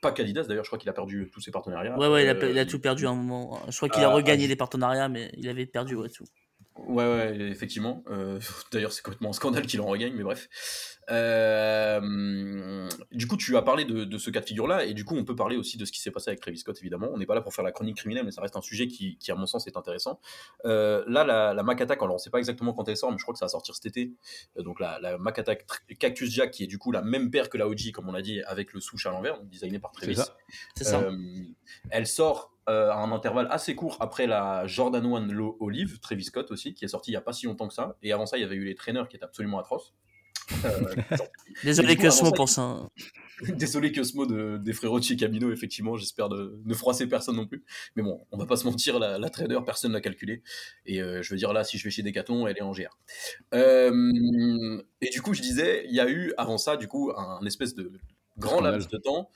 Pas 0.00 0.12
qu'Adidas 0.12 0.44
d'ailleurs, 0.44 0.64
je 0.64 0.68
crois 0.70 0.78
qu'il 0.78 0.88
a 0.88 0.92
perdu 0.92 1.30
tous 1.32 1.40
ses 1.40 1.50
partenariats. 1.50 1.98
Ouais, 1.98 2.08
ouais, 2.08 2.24
il 2.24 2.28
a, 2.28 2.48
il 2.50 2.58
a 2.58 2.64
tout 2.66 2.78
perdu 2.80 3.06
à 3.06 3.10
un 3.10 3.14
moment. 3.14 3.60
Je 3.68 3.76
crois 3.76 3.88
qu'il 3.88 4.02
a 4.04 4.10
Ah, 4.10 4.14
regagné 4.14 4.46
les 4.46 4.56
partenariats, 4.56 5.08
mais 5.08 5.30
il 5.36 5.48
avait 5.48 5.66
perdu 5.66 5.94
ouais, 5.96 6.08
tout. 6.08 6.24
Ouais, 6.86 7.04
ouais, 7.04 7.36
effectivement. 7.50 8.04
Euh, 8.08 8.38
D'ailleurs, 8.72 8.92
c'est 8.92 9.02
complètement 9.02 9.30
un 9.30 9.34
scandale 9.34 9.66
qu'il 9.66 9.80
en 9.80 9.86
regagne, 9.86 10.14
mais 10.14 10.22
bref. 10.22 10.48
Euh, 11.10 12.88
du 13.12 13.26
coup, 13.26 13.36
tu 13.36 13.56
as 13.56 13.62
parlé 13.62 13.84
de, 13.84 14.04
de 14.04 14.18
ce 14.18 14.30
cas 14.30 14.40
de 14.40 14.44
figure-là, 14.44 14.84
et 14.84 14.94
du 14.94 15.04
coup, 15.04 15.16
on 15.16 15.24
peut 15.24 15.34
parler 15.34 15.56
aussi 15.56 15.76
de 15.78 15.84
ce 15.84 15.92
qui 15.92 16.00
s'est 16.00 16.10
passé 16.10 16.30
avec 16.30 16.40
Travis 16.40 16.58
Scott, 16.58 16.76
évidemment. 16.80 17.08
On 17.12 17.18
n'est 17.18 17.26
pas 17.26 17.34
là 17.34 17.40
pour 17.40 17.54
faire 17.54 17.64
la 17.64 17.72
chronique 17.72 17.96
criminelle, 17.96 18.24
mais 18.24 18.30
ça 18.30 18.42
reste 18.42 18.56
un 18.56 18.62
sujet 18.62 18.86
qui, 18.86 19.16
qui 19.18 19.32
à 19.32 19.34
mon 19.34 19.46
sens, 19.46 19.66
est 19.66 19.76
intéressant. 19.76 20.20
Euh, 20.66 21.04
là, 21.08 21.24
la, 21.24 21.54
la 21.54 21.62
Mac 21.62 21.80
Attack, 21.80 21.98
alors 22.02 22.14
on 22.14 22.18
ne 22.18 22.22
sait 22.22 22.30
pas 22.30 22.38
exactement 22.38 22.72
quand 22.72 22.88
elle 22.88 22.96
sort, 22.96 23.10
mais 23.10 23.18
je 23.18 23.22
crois 23.22 23.32
que 23.32 23.38
ça 23.38 23.46
va 23.46 23.50
sortir 23.50 23.74
cet 23.74 23.86
été. 23.86 24.12
Donc, 24.56 24.80
la, 24.80 24.98
la 25.00 25.18
Mac 25.18 25.38
Attack 25.38 25.66
Cactus 25.98 26.30
Jack, 26.30 26.52
qui 26.52 26.64
est 26.64 26.68
du 26.68 26.78
coup 26.78 26.92
la 26.92 27.02
même 27.02 27.30
paire 27.30 27.48
que 27.48 27.58
la 27.58 27.66
OG, 27.66 27.92
comme 27.92 28.08
on 28.08 28.12
l'a 28.12 28.22
dit, 28.22 28.42
avec 28.42 28.72
le 28.72 28.80
souche 28.80 29.06
à 29.06 29.10
l'envers, 29.10 29.38
donc 29.38 29.48
designé 29.48 29.78
par 29.78 29.92
Travis. 29.92 30.18
C'est 30.76 30.84
ça. 30.84 31.08
Elle 31.90 32.06
sort 32.06 32.57
euh, 32.68 32.90
à 32.90 32.96
un 32.96 33.12
intervalle 33.12 33.48
assez 33.50 33.74
court 33.74 33.96
après 34.00 34.26
la 34.26 34.66
Jordan 34.66 35.04
1 35.04 35.26
Low 35.32 35.56
Olive, 35.60 35.98
Travis 36.00 36.24
Scott 36.24 36.50
aussi, 36.50 36.74
qui 36.74 36.84
est 36.84 36.88
sortie 36.88 37.10
il 37.10 37.14
n'y 37.14 37.18
a 37.18 37.22
pas 37.22 37.32
si 37.32 37.46
longtemps 37.46 37.68
que 37.68 37.74
ça. 37.74 37.96
Et 38.02 38.12
avant 38.12 38.26
ça, 38.26 38.36
il 38.36 38.42
y 38.42 38.44
avait 38.44 38.56
eu 38.56 38.64
les 38.64 38.74
traîneurs 38.74 39.08
qui 39.08 39.16
étaient 39.16 39.24
absolument 39.24 39.58
atroces. 39.58 39.94
Euh, 40.64 40.94
Désolé 41.64 41.96
coup, 41.96 42.02
que 42.02 42.06
avant 42.08 42.16
ce 42.16 42.24
mot 42.24 42.30
ça, 42.30 42.36
pour 42.36 42.48
ça. 42.48 42.88
Désolé 43.54 43.92
que 43.92 44.02
ce 44.02 44.16
mot 44.16 44.26
de, 44.26 44.58
des 44.58 44.72
frérots 44.72 44.98
de 44.98 45.04
chez 45.04 45.16
Camino, 45.16 45.52
effectivement, 45.52 45.96
j'espère 45.96 46.28
de 46.28 46.60
ne 46.64 46.74
froisser 46.74 47.06
personne 47.06 47.36
non 47.36 47.46
plus. 47.46 47.64
Mais 47.96 48.02
bon, 48.02 48.26
on 48.32 48.38
va 48.38 48.46
pas 48.46 48.56
se 48.56 48.64
mentir, 48.64 48.98
la, 48.98 49.18
la 49.18 49.30
trader, 49.30 49.58
personne 49.64 49.92
l'a 49.92 50.00
calculé. 50.00 50.42
Et 50.86 51.00
euh, 51.00 51.22
je 51.22 51.30
veux 51.30 51.38
dire, 51.38 51.52
là, 51.52 51.64
si 51.64 51.78
je 51.78 51.84
vais 51.84 51.90
chez 51.90 52.02
Decathlon, 52.02 52.46
elle 52.46 52.56
est 52.56 52.62
en 52.62 52.72
GR. 52.72 52.98
Euh, 53.54 54.82
et 55.00 55.10
du 55.10 55.22
coup, 55.22 55.34
je 55.34 55.42
disais, 55.42 55.84
il 55.88 55.94
y 55.94 56.00
a 56.00 56.08
eu 56.08 56.32
avant 56.36 56.58
ça, 56.58 56.76
du 56.76 56.88
coup, 56.88 57.12
un 57.16 57.44
espèce 57.46 57.74
de 57.74 57.92
grand 58.38 58.60
laps 58.60 58.88
de 58.88 58.98
temps. 58.98 59.30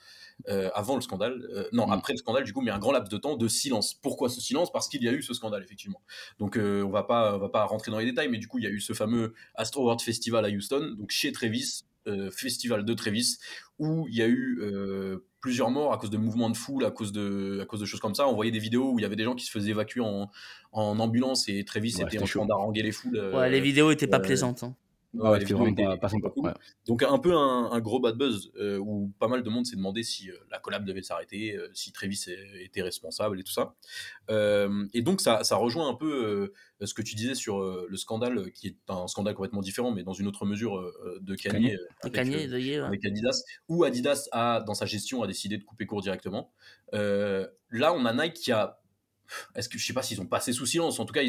Euh, 0.49 0.69
avant 0.73 0.95
le 0.95 1.01
scandale, 1.01 1.41
euh, 1.55 1.67
non, 1.71 1.87
Mm. 1.87 1.91
après 1.91 2.13
le 2.13 2.17
scandale, 2.17 2.43
du 2.43 2.53
coup, 2.53 2.61
mais 2.61 2.71
un 2.71 2.79
grand 2.79 2.91
laps 2.91 3.09
de 3.11 3.17
temps 3.17 3.37
de 3.37 3.47
silence. 3.47 3.93
Pourquoi 3.93 4.29
ce 4.29 4.41
silence? 4.41 4.71
Parce 4.71 4.87
qu'il 4.87 5.03
y 5.03 5.07
a 5.07 5.11
eu 5.13 5.21
ce 5.21 5.33
scandale, 5.33 5.63
effectivement. 5.63 6.01
Donc, 6.39 6.57
euh, 6.57 6.83
on 6.83 6.89
va 6.89 7.03
pas, 7.03 7.35
on 7.35 7.39
va 7.39 7.49
pas 7.49 7.65
rentrer 7.65 7.91
dans 7.91 7.99
les 7.99 8.05
détails, 8.05 8.29
mais 8.29 8.37
du 8.39 8.47
coup, 8.47 8.57
il 8.59 8.63
y 8.63 8.67
a 8.67 8.71
eu 8.71 8.79
ce 8.81 8.93
fameux 8.93 9.33
Astro 9.55 9.83
World 9.83 10.01
Festival 10.01 10.45
à 10.45 10.49
Houston, 10.49 10.95
donc 10.97 11.11
chez 11.11 11.31
Travis, 11.31 11.83
euh, 12.07 12.29
festival 12.31 12.83
de 12.83 12.93
Travis, 12.93 13.37
où 13.79 14.07
il 14.09 14.15
y 14.15 14.21
a 14.21 14.27
eu 14.27 14.59
euh, 14.61 15.25
plusieurs 15.39 15.69
morts 15.71 15.93
à 15.93 15.97
cause 15.97 16.09
de 16.09 16.17
mouvements 16.17 16.49
de 16.49 16.57
foule, 16.57 16.83
à 16.85 16.91
cause 16.91 17.11
de, 17.13 17.59
à 17.61 17.65
cause 17.65 17.79
de 17.79 17.85
choses 17.85 17.99
comme 18.01 18.15
ça. 18.15 18.27
On 18.27 18.33
voyait 18.35 18.51
des 18.51 18.59
vidéos 18.59 18.91
où 18.91 18.99
il 18.99 19.03
y 19.03 19.05
avait 19.05 19.15
des 19.15 19.23
gens 19.23 19.35
qui 19.35 19.45
se 19.45 19.51
faisaient 19.51 19.71
évacuer 19.71 20.01
en, 20.01 20.29
en 20.73 20.99
ambulance 20.99 21.47
et 21.47 21.63
Travis 21.63 21.95
Ouais, 21.97 22.03
était 22.03 22.19
en 22.19 22.25
train 22.25 22.45
d'haranguer 22.45 22.81
les 22.83 22.91
foules. 22.91 23.15
euh, 23.17 23.31
Ouais, 23.37 23.49
les 23.49 23.61
vidéos 23.61 23.89
étaient 23.91 24.07
pas 24.07 24.17
euh, 24.17 24.21
plaisantes. 24.21 24.63
hein. 24.63 24.75
Ouais, 25.13 25.21
Ouais, 25.21 25.29
les 25.39 25.45
c'était 25.45 25.53
vidéos 25.53 25.57
vraiment 25.59 25.75
pas, 25.75 25.81
étaient- 25.93 25.99
pas 26.01 26.09
sympa. 26.09 26.27
étaient 26.27 26.33
cool. 26.33 26.45
Ouais. 26.49 26.53
Donc 26.87 27.03
un 27.03 27.19
peu 27.19 27.33
un, 27.33 27.71
un 27.71 27.79
gros 27.79 27.99
bad 27.99 28.15
buzz 28.17 28.51
euh, 28.57 28.77
où 28.77 29.11
pas 29.19 29.27
mal 29.27 29.43
de 29.43 29.49
monde 29.49 29.65
s'est 29.65 29.75
demandé 29.75 30.03
si 30.03 30.29
euh, 30.31 30.35
la 30.51 30.59
collab 30.59 30.85
devait 30.85 31.01
s'arrêter, 31.01 31.55
euh, 31.55 31.69
si 31.73 31.91
Travis 31.91 32.25
était 32.59 32.81
responsable 32.81 33.39
et 33.39 33.43
tout 33.43 33.51
ça. 33.51 33.75
Euh, 34.29 34.85
et 34.93 35.01
donc 35.01 35.21
ça, 35.21 35.43
ça 35.43 35.55
rejoint 35.55 35.89
un 35.89 35.93
peu 35.95 36.51
euh, 36.81 36.85
ce 36.85 36.93
que 36.93 37.01
tu 37.01 37.15
disais 37.15 37.35
sur 37.35 37.61
euh, 37.61 37.85
le 37.89 37.97
scandale, 37.97 38.51
qui 38.51 38.67
est 38.67 38.77
un 38.89 39.07
scandale 39.07 39.35
complètement 39.35 39.61
différent, 39.61 39.91
mais 39.91 40.03
dans 40.03 40.13
une 40.13 40.27
autre 40.27 40.45
mesure 40.45 40.77
euh, 40.77 41.19
de 41.21 41.35
Kanye, 41.35 41.77
avec, 42.01 42.13
Kanye, 42.13 42.35
euh, 42.35 42.47
de 42.47 42.59
Ye, 42.59 42.79
ouais. 42.79 42.85
avec 42.85 43.05
Adidas, 43.05 43.43
où 43.69 43.83
Adidas 43.83 44.27
a, 44.31 44.61
dans 44.65 44.73
sa 44.73 44.85
gestion, 44.85 45.23
a 45.23 45.27
décidé 45.27 45.57
de 45.57 45.63
couper 45.63 45.85
court 45.85 46.01
directement. 46.01 46.51
Euh, 46.93 47.47
là, 47.69 47.93
on 47.93 48.05
a 48.05 48.13
Nike 48.13 48.33
qui 48.35 48.51
a 48.51 48.79
est-ce 49.55 49.69
que 49.69 49.77
je 49.77 49.85
sais 49.85 49.93
pas 49.93 50.03
s'ils 50.03 50.21
ont 50.21 50.25
passé 50.25 50.53
sous 50.53 50.65
silence. 50.65 50.99
En 50.99 51.05
tout 51.05 51.13
cas 51.13 51.21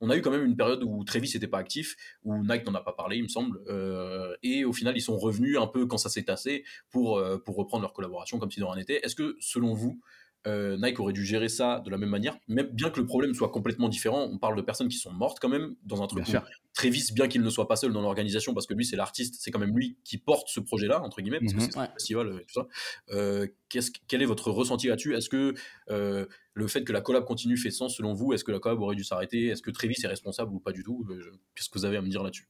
on 0.00 0.10
a 0.10 0.16
eu 0.16 0.22
quand 0.22 0.30
même 0.30 0.44
une 0.44 0.56
période 0.56 0.82
où 0.82 1.04
Travis 1.04 1.30
n'était 1.34 1.48
pas 1.48 1.58
actif 1.58 1.96
où 2.24 2.36
Nike 2.44 2.66
n'en 2.66 2.74
a 2.74 2.80
pas 2.80 2.92
parlé 2.92 3.16
il 3.16 3.22
me 3.22 3.28
semble 3.28 3.60
euh, 3.68 4.34
et 4.42 4.64
au 4.64 4.72
final 4.72 4.96
ils 4.96 5.02
sont 5.02 5.18
revenus 5.18 5.58
un 5.58 5.66
peu 5.66 5.86
quand 5.86 5.98
ça 5.98 6.08
s'est 6.08 6.24
tassé 6.24 6.64
pour 6.90 7.18
euh, 7.18 7.38
pour 7.38 7.56
reprendre 7.56 7.82
leur 7.82 7.92
collaboration 7.92 8.38
comme 8.38 8.50
si 8.50 8.60
de 8.60 8.64
rien 8.64 8.76
n'était. 8.76 9.04
Est-ce 9.04 9.14
que 9.14 9.36
selon 9.40 9.74
vous 9.74 10.00
euh, 10.46 10.76
Nike 10.76 10.98
aurait 11.00 11.12
dû 11.12 11.24
gérer 11.24 11.48
ça 11.48 11.80
de 11.84 11.90
la 11.90 11.98
même 11.98 12.08
manière. 12.08 12.36
Même 12.48 12.66
bien 12.68 12.90
que 12.90 12.98
le 13.00 13.06
problème 13.06 13.32
soit 13.34 13.50
complètement 13.50 13.88
différent 13.88 14.28
on 14.32 14.38
parle 14.38 14.56
de 14.56 14.62
personnes 14.62 14.88
qui 14.88 14.96
sont 14.98 15.12
mortes 15.12 15.38
quand 15.40 15.48
même 15.48 15.74
dans 15.84 16.02
un 16.02 16.06
truc 16.06 16.24
Bien 16.24 16.40
où 16.40 16.42
sûr. 16.44 16.50
Travis 16.74 17.12
bien 17.14 17.28
qu'il 17.28 17.42
ne 17.42 17.50
soit 17.50 17.68
pas 17.68 17.76
seul 17.76 17.92
dans 17.92 18.00
l'organisation 18.02 18.54
parce 18.54 18.66
que 18.66 18.74
lui 18.74 18.84
c'est 18.84 18.96
l'artiste 18.96 19.36
c'est 19.38 19.50
quand 19.50 19.58
même 19.60 19.76
lui 19.76 19.98
qui 20.04 20.18
porte 20.18 20.48
ce 20.48 20.58
projet 20.60 20.86
là 20.88 21.02
entre 21.02 21.20
guillemets 21.20 21.38
parce 21.40 21.52
que 21.52 21.58
Mhm. 21.60 21.70
c'est 21.70 21.78
Ouais. 21.78 21.88
festival 21.94 22.26
euh, 22.28 22.38
et 22.40 22.44
tout 22.46 22.54
ça. 22.54 22.66
Euh, 23.10 23.46
qu'est-ce- 23.68 23.92
quel 24.08 24.22
est 24.22 24.26
votre 24.26 24.50
ressenti 24.50 24.88
là-dessus? 24.88 25.14
Est-ce 25.14 25.28
que 25.28 25.54
euh, 25.90 26.26
le 26.54 26.66
fait 26.66 26.82
que 26.84 26.92
la 26.92 27.00
collab 27.02 27.24
continue 27.24 27.56
fait 27.56 27.70
sens 27.70 27.96
selon 27.96 28.12
vous? 28.14 28.32
Est-ce 28.32 28.42
que 28.44 28.52
la 28.52 28.58
collab 28.58 28.80
aurait 28.80 28.96
dû 28.96 29.04
s'arrêter? 29.04 29.46
Est-ce 29.48 29.62
que 29.62 29.70
Travis 29.70 29.96
est 30.02 30.06
responsable 30.08 30.52
ou 30.52 30.60
pas 30.60 30.72
du 30.72 30.82
tout? 30.82 31.06
Qu'est-ce 31.54 31.68
que 31.68 31.78
vous 31.78 31.84
avez 31.84 31.96
à 31.98 32.02
me 32.02 32.08
dire 32.08 32.22
là-dessus? 32.22 32.48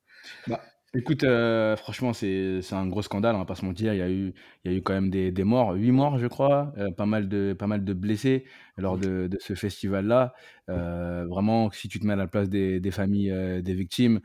Écoute, 0.94 1.24
heu, 1.24 1.74
franchement, 1.76 2.12
c'est 2.12 2.60
c'est 2.60 2.74
un 2.74 2.86
gros 2.86 3.00
scandale, 3.00 3.34
on 3.34 3.38
va 3.38 3.46
pas 3.46 3.54
se 3.54 3.64
mentir. 3.64 3.94
Il 3.94 3.98
y 3.98 4.02
a 4.02 4.10
eu 4.10 4.34
il 4.64 4.70
y 4.70 4.74
a 4.74 4.76
eu 4.76 4.82
quand 4.82 4.92
même 4.92 5.08
des 5.08 5.32
des 5.32 5.42
morts, 5.44 5.72
8 5.72 5.90
morts, 5.90 6.18
je 6.18 6.26
crois, 6.26 6.74
heu, 6.76 6.92
pas 6.94 7.06
mal 7.06 7.28
de 7.30 7.54
pas 7.58 7.66
mal 7.66 7.82
de 7.82 7.94
blessés 7.94 8.44
lors 8.76 8.98
de 8.98 9.26
de 9.26 9.38
ce 9.40 9.54
festival-là. 9.54 10.34
Heu, 10.68 11.24
vraiment, 11.30 11.70
si 11.70 11.88
tu 11.88 11.98
te 11.98 12.06
mets 12.06 12.12
à 12.12 12.16
la 12.16 12.26
place 12.26 12.50
des 12.50 12.78
des 12.78 12.90
familles, 12.90 13.32
des 13.62 13.74
victimes, 13.74 14.20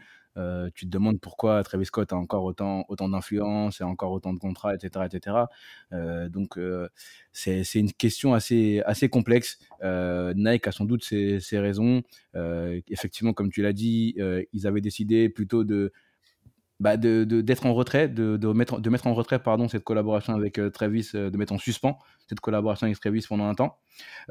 tu 0.75 0.85
te 0.85 0.89
demandes 0.91 1.19
pourquoi 1.21 1.63
Travis 1.63 1.85
Scott 1.85 2.11
a 2.13 2.17
encore 2.17 2.43
autant 2.43 2.85
autant 2.89 3.07
d'influence 3.09 3.79
et 3.81 3.83
encore 3.85 4.11
autant 4.11 4.33
de 4.33 4.39
contrats 4.39 4.75
et 4.75 4.79
cetera 4.79 5.05
et 5.07 5.09
cetera. 5.09 5.49
Heu, 5.93 6.29
donc 6.29 6.59
c'est 7.31 7.63
c'est 7.63 7.79
une 7.79 7.93
question 7.93 8.33
assez 8.33 8.81
assez 8.85 9.07
complexe. 9.09 9.57
Nike 10.35 10.67
a 10.67 10.71
sans 10.73 10.83
doute 10.85 11.03
ses 11.05 11.39
ses 11.39 11.59
raisons. 11.59 12.03
Effectivement, 12.89 13.33
comme 13.33 13.51
tu 13.51 13.61
l'as 13.61 13.73
dit, 13.73 14.15
ils 14.53 14.67
avaient 14.67 14.81
décidé 14.81 15.29
plutôt 15.29 15.63
de 15.63 15.91
bah, 16.79 16.97
de 16.97 17.23
d'être 17.23 17.65
en 17.65 17.73
retrait, 17.73 18.07
de 18.07 18.37
de 18.37 18.47
mettre 18.53 18.79
de 18.79 18.89
mettre 18.89 19.07
en 19.07 19.13
retrait, 19.13 19.39
pardon, 19.39 19.67
cette 19.67 19.83
collaboration 19.83 20.33
avec, 20.35 20.59
heu, 20.59 20.69
Travis, 20.71 21.09
heu, 21.15 21.31
de 21.31 21.37
mettre 21.37 21.53
en 21.53 21.57
suspens 21.57 21.97
cette 22.29 22.39
collaboration 22.41 22.85
avec 22.87 22.99
Travis 22.99 23.25
pendant 23.27 23.47
un 23.47 23.55
temps. 23.55 23.77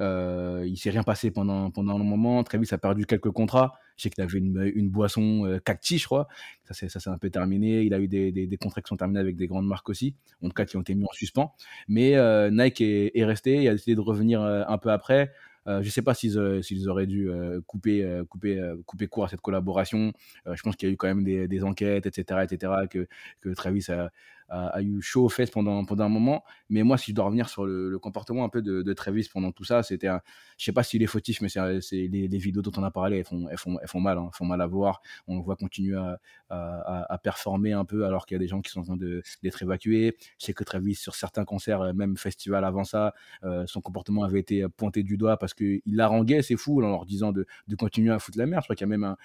Heu, 0.00 0.64
il 0.66 0.76
s'est 0.76 0.90
rien 0.90 1.02
passé 1.02 1.30
pendant 1.30 1.70
pendant 1.70 1.96
un 1.96 2.04
moment. 2.04 2.42
Travis 2.44 2.68
a 2.72 2.78
perdu 2.78 3.06
quelques 3.06 3.30
contrats. 3.30 3.74
Je 3.96 4.02
sais 4.04 4.11
qu'il 4.11 4.22
avait 4.22 4.38
une, 4.38 4.72
une 4.74 4.90
boisson, 4.90 5.46
heu, 5.46 5.59
Cacti, 5.61 5.98
je 5.98 6.04
crois. 6.06 6.28
Ça 6.64 6.74
c'est 6.74 6.88
ça 6.88 7.00
c'est 7.00 7.11
un 7.11 7.18
peu 7.18 7.30
terminé. 7.30 7.82
Il 7.82 7.94
a 7.94 8.00
eu 8.00 8.09
des 8.09 8.32
des 8.32 8.56
contrats 8.59 8.82
qui 8.82 8.88
sont 8.88 8.96
terminés 8.96 9.20
avec 9.20 9.37
des 9.37 9.46
grandes 9.46 9.66
marques 9.66 9.88
aussi, 9.88 10.14
en 10.42 10.48
tout 10.48 10.54
cas 10.54 10.64
qui 10.66 10.76
ont 10.76 10.82
été 10.82 10.94
mis 10.94 11.04
en 11.04 11.12
suspens. 11.12 11.54
Mais, 11.88 12.14
Nike 12.50 12.80
est 12.82 13.12
est 13.18 13.24
resté, 13.24 13.62
il 13.62 13.68
a 13.68 13.72
décidé 13.72 13.94
de 13.96 14.00
revenir, 14.00 14.42
un 14.42 14.78
peu 14.78 14.90
après. 14.90 15.32
Heu, 15.68 15.83
je 15.83 15.90
sais 15.90 16.02
pas 16.02 16.14
s'ils, 16.14 16.62
s'ils 16.62 16.88
auraient 16.88 17.07
dû, 17.07 17.29
heu, 17.29 17.62
couper, 17.66 18.22
couper, 18.29 18.61
couper 18.87 19.07
court 19.09 19.24
à 19.24 19.29
cette 19.29 19.40
collaboration. 19.40 20.12
Je 20.46 20.62
pense 20.62 20.76
qu'il 20.76 20.88
y 20.88 20.92
a 20.92 20.94
eu 20.94 20.96
quand 20.96 21.09
même 21.09 21.24
des 21.24 21.64
enquêtes 21.64 22.07
et 22.07 22.11
cetera 22.14 22.44
et 22.44 22.48
cetera, 22.48 22.87
que 22.87 23.07
que 23.40 23.50
Travis 23.50 23.85
a 23.90 24.11
a 24.48 24.80
eu 24.82 25.00
chaud 25.02 25.24
aux 25.24 25.28
fesses 25.28 25.50
pendant 25.50 25.85
pendant 25.85 26.04
un 26.04 26.09
moment. 26.09 26.44
Mais 26.70 26.82
moi, 26.82 26.98
si 26.98 27.11
je 27.11 27.16
dois 27.16 27.24
revenir 27.26 27.48
sur 27.48 27.64
le 27.66 27.98
comportement 27.98 28.44
un 28.44 28.48
peu 28.48 28.62
de 28.62 28.92
Travis 28.92 29.28
pendant 29.32 29.52
tout 29.52 29.64
ça, 29.64 29.82
c'était 29.82 30.09
un 30.09 30.20
je 30.59 30.64
sais 30.64 30.72
pas 30.72 30.82
s'il 30.82 31.02
est 31.02 31.06
fautif, 31.06 31.40
mais 31.40 31.48
c'est 31.48 31.80
c'est 31.80 32.09
les 32.09 32.28
les 32.28 32.38
vidéos 32.38 32.62
dont 32.62 32.72
on 32.76 32.82
a 32.85 32.90
parlé, 32.90 33.18
elles 33.18 33.24
font 33.24 33.48
elles 33.50 33.59
font 33.59 33.78
elles 33.80 33.88
font 33.88 34.00
mal, 34.00 34.18
hein, 34.18 34.30
font 34.32 34.44
mal 34.44 34.61
à 34.61 34.66
voir. 34.66 35.00
On 35.26 35.37
le 35.37 35.42
voit 35.42 35.56
continuer 35.56 35.96
à 35.96 36.18
à 36.48 37.18
performer 37.18 37.72
un 37.72 37.85
peu 37.85 38.04
alors 38.06 38.26
qu'il 38.26 38.35
y 38.35 38.37
a 38.37 38.38
des 38.38 38.48
gens 38.48 38.61
qui 38.62 38.70
sont 38.70 38.80
en 38.80 38.85
train 38.85 38.96
d'être 39.42 39.62
évacués. 39.62 40.16
Je 40.38 40.46
sais 40.46 40.52
que 40.54 40.64
Travis, 40.64 40.94
sur 40.94 41.14
certains 41.14 41.44
concerts, 41.44 41.82
heu, 41.82 41.92
même 41.92 42.16
festivals 42.16 42.64
avant 42.64 42.85
ça, 42.85 43.14
heu, 43.44 43.64
son 43.66 43.80
comportement 43.80 44.22
avait 44.24 44.40
été, 44.40 44.66
pointé 44.76 45.02
du 45.02 45.16
doigt 45.16 45.37
parce 45.38 45.54
qu'il 45.54 45.82
haranguait 46.00 46.42
ses 46.42 46.56
foules 46.56 46.85
en 46.85 46.90
leur 46.90 47.06
disant 47.06 47.32
de 47.32 47.46
de 47.68 47.76
continuer 47.76 48.12
à 48.12 48.18
foutre 48.18 48.38
la 48.38 48.46
merde. 48.46 48.62
Je 48.62 48.66
crois 48.66 48.76
qu'il 48.76 48.85
y 48.87 48.88
a 48.88 48.96
même 48.96 49.04
un 49.04 49.16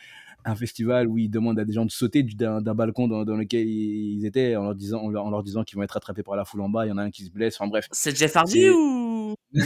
un 0.45 0.55
festival 0.55 1.07
où 1.07 1.17
il 1.17 1.29
demande 1.29 1.59
à 1.59 1.65
des 1.65 1.73
gens 1.73 1.85
de 1.85 1.91
sauter 1.91 2.23
du- 2.23 2.35
d'un 2.35 2.61
balcon 2.61 3.07
dans, 3.07 3.23
dans 3.25 3.35
lequel 3.35 3.67
ils 3.67 4.25
étaient 4.25 4.55
en 4.55 4.63
leur 4.63 4.75
disant, 4.75 5.01
en 5.01 5.09
leur, 5.09 5.25
en 5.25 5.29
leur 5.29 5.43
disant 5.43 5.63
qu'ils 5.63 5.77
vont 5.77 5.83
être 5.83 5.97
attrapés 5.97 6.23
par 6.23 6.35
la 6.35 6.45
foule 6.45 6.61
en 6.61 6.69
bas. 6.69 6.85
Il 6.85 6.89
y 6.89 6.91
en 6.91 6.97
a 6.97 7.03
un 7.03 7.11
qui 7.11 7.23
se 7.25 7.31
blesse. 7.31 7.55
Enfin 7.59 7.69
bref, 7.69 7.87
C'est 7.91 8.15
Jeff 8.17 8.35
Hardy 8.35 8.61
c'est 8.61 8.69
ou? 8.69 9.35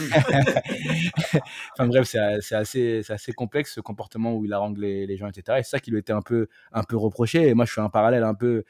Enfin 1.73 1.87
bref, 1.87 2.07
c'est 2.41 2.55
assez, 2.55 3.33
complexe 3.35 3.75
ce 3.75 3.81
comportement 3.81 4.35
où 4.35 4.45
il 4.45 4.53
harangue 4.53 4.77
les, 4.77 5.05
les 5.05 5.17
gens, 5.17 5.27
etc. 5.27 5.59
Et 5.59 5.63
c'est 5.63 5.71
ça 5.71 5.79
qui 5.79 5.91
lui 5.91 5.99
était 5.99 6.13
un 6.13 6.21
peu, 6.21 6.47
un 6.71 6.83
peu 6.83 6.97
reproché. 6.97 7.47
Et 7.47 7.53
moi, 7.53 7.65
je 7.65 7.73
fais 7.73 7.81
un 7.81 7.89
parallèle 7.89 8.23
un 8.23 8.33
peu, 8.33 8.63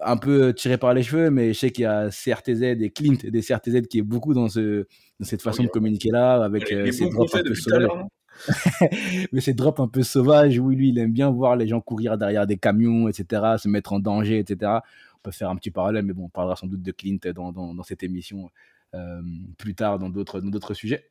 un 0.00 0.16
peu 0.16 0.52
tiré 0.52 0.78
par 0.78 0.94
les 0.94 1.02
cheveux, 1.02 1.30
mais 1.30 1.52
je 1.52 1.58
sais 1.58 1.70
qu'il 1.70 1.82
y 1.82 1.86
a 1.86 2.10
CRTZ 2.10 2.62
et 2.62 2.90
Clint 2.90 3.16
des 3.24 3.40
CRTZ 3.42 3.82
qui 3.88 3.98
est 3.98 4.02
beaucoup 4.02 4.34
dans, 4.34 4.48
ce, 4.48 4.86
dans 5.20 5.26
cette 5.26 5.40
Ah 5.40 5.50
façon 5.50 5.62
oui, 5.62 5.66
de 5.66 5.72
communiquer 5.72 6.10
là, 6.10 6.42
avec 6.44 6.70
les, 6.70 6.76
euh, 6.76 6.92
ces 6.92 7.08
drops 7.08 7.34
un 7.34 7.38
peu 7.42 7.50
depuis 7.50 7.62
mais 9.32 9.40
ces 9.40 9.54
drops 9.54 9.80
un 9.80 9.88
peu 9.88 10.02
sauvages 10.02 10.58
où 10.58 10.70
lui, 10.70 10.90
il 10.90 10.98
aime 10.98 11.12
bien 11.12 11.30
voir 11.30 11.56
les 11.56 11.66
gens 11.68 11.80
courir 11.80 12.18
derrière 12.18 12.46
des 12.46 12.56
camions, 12.56 13.08
etc., 13.08 13.42
se 13.58 13.68
mettre 13.68 13.92
en 13.92 14.00
danger, 14.00 14.38
etc. 14.38 14.72
On 15.16 15.22
peut 15.22 15.30
faire 15.30 15.50
un 15.50 15.56
petit 15.56 15.70
parallèle, 15.70 16.04
mais 16.04 16.12
bon, 16.12 16.24
on 16.24 16.28
parlera 16.28 16.56
sans 16.56 16.66
doute 16.66 16.82
de 16.82 16.92
Clint 16.92 17.18
dans, 17.34 17.52
dans, 17.52 17.82
cette 17.82 18.02
émission 18.02 18.50
euh, 18.94 19.20
plus 19.58 19.74
tard 19.74 19.98
dans 19.98 20.10
d'autres 20.10 20.74
sujets. 20.74 21.10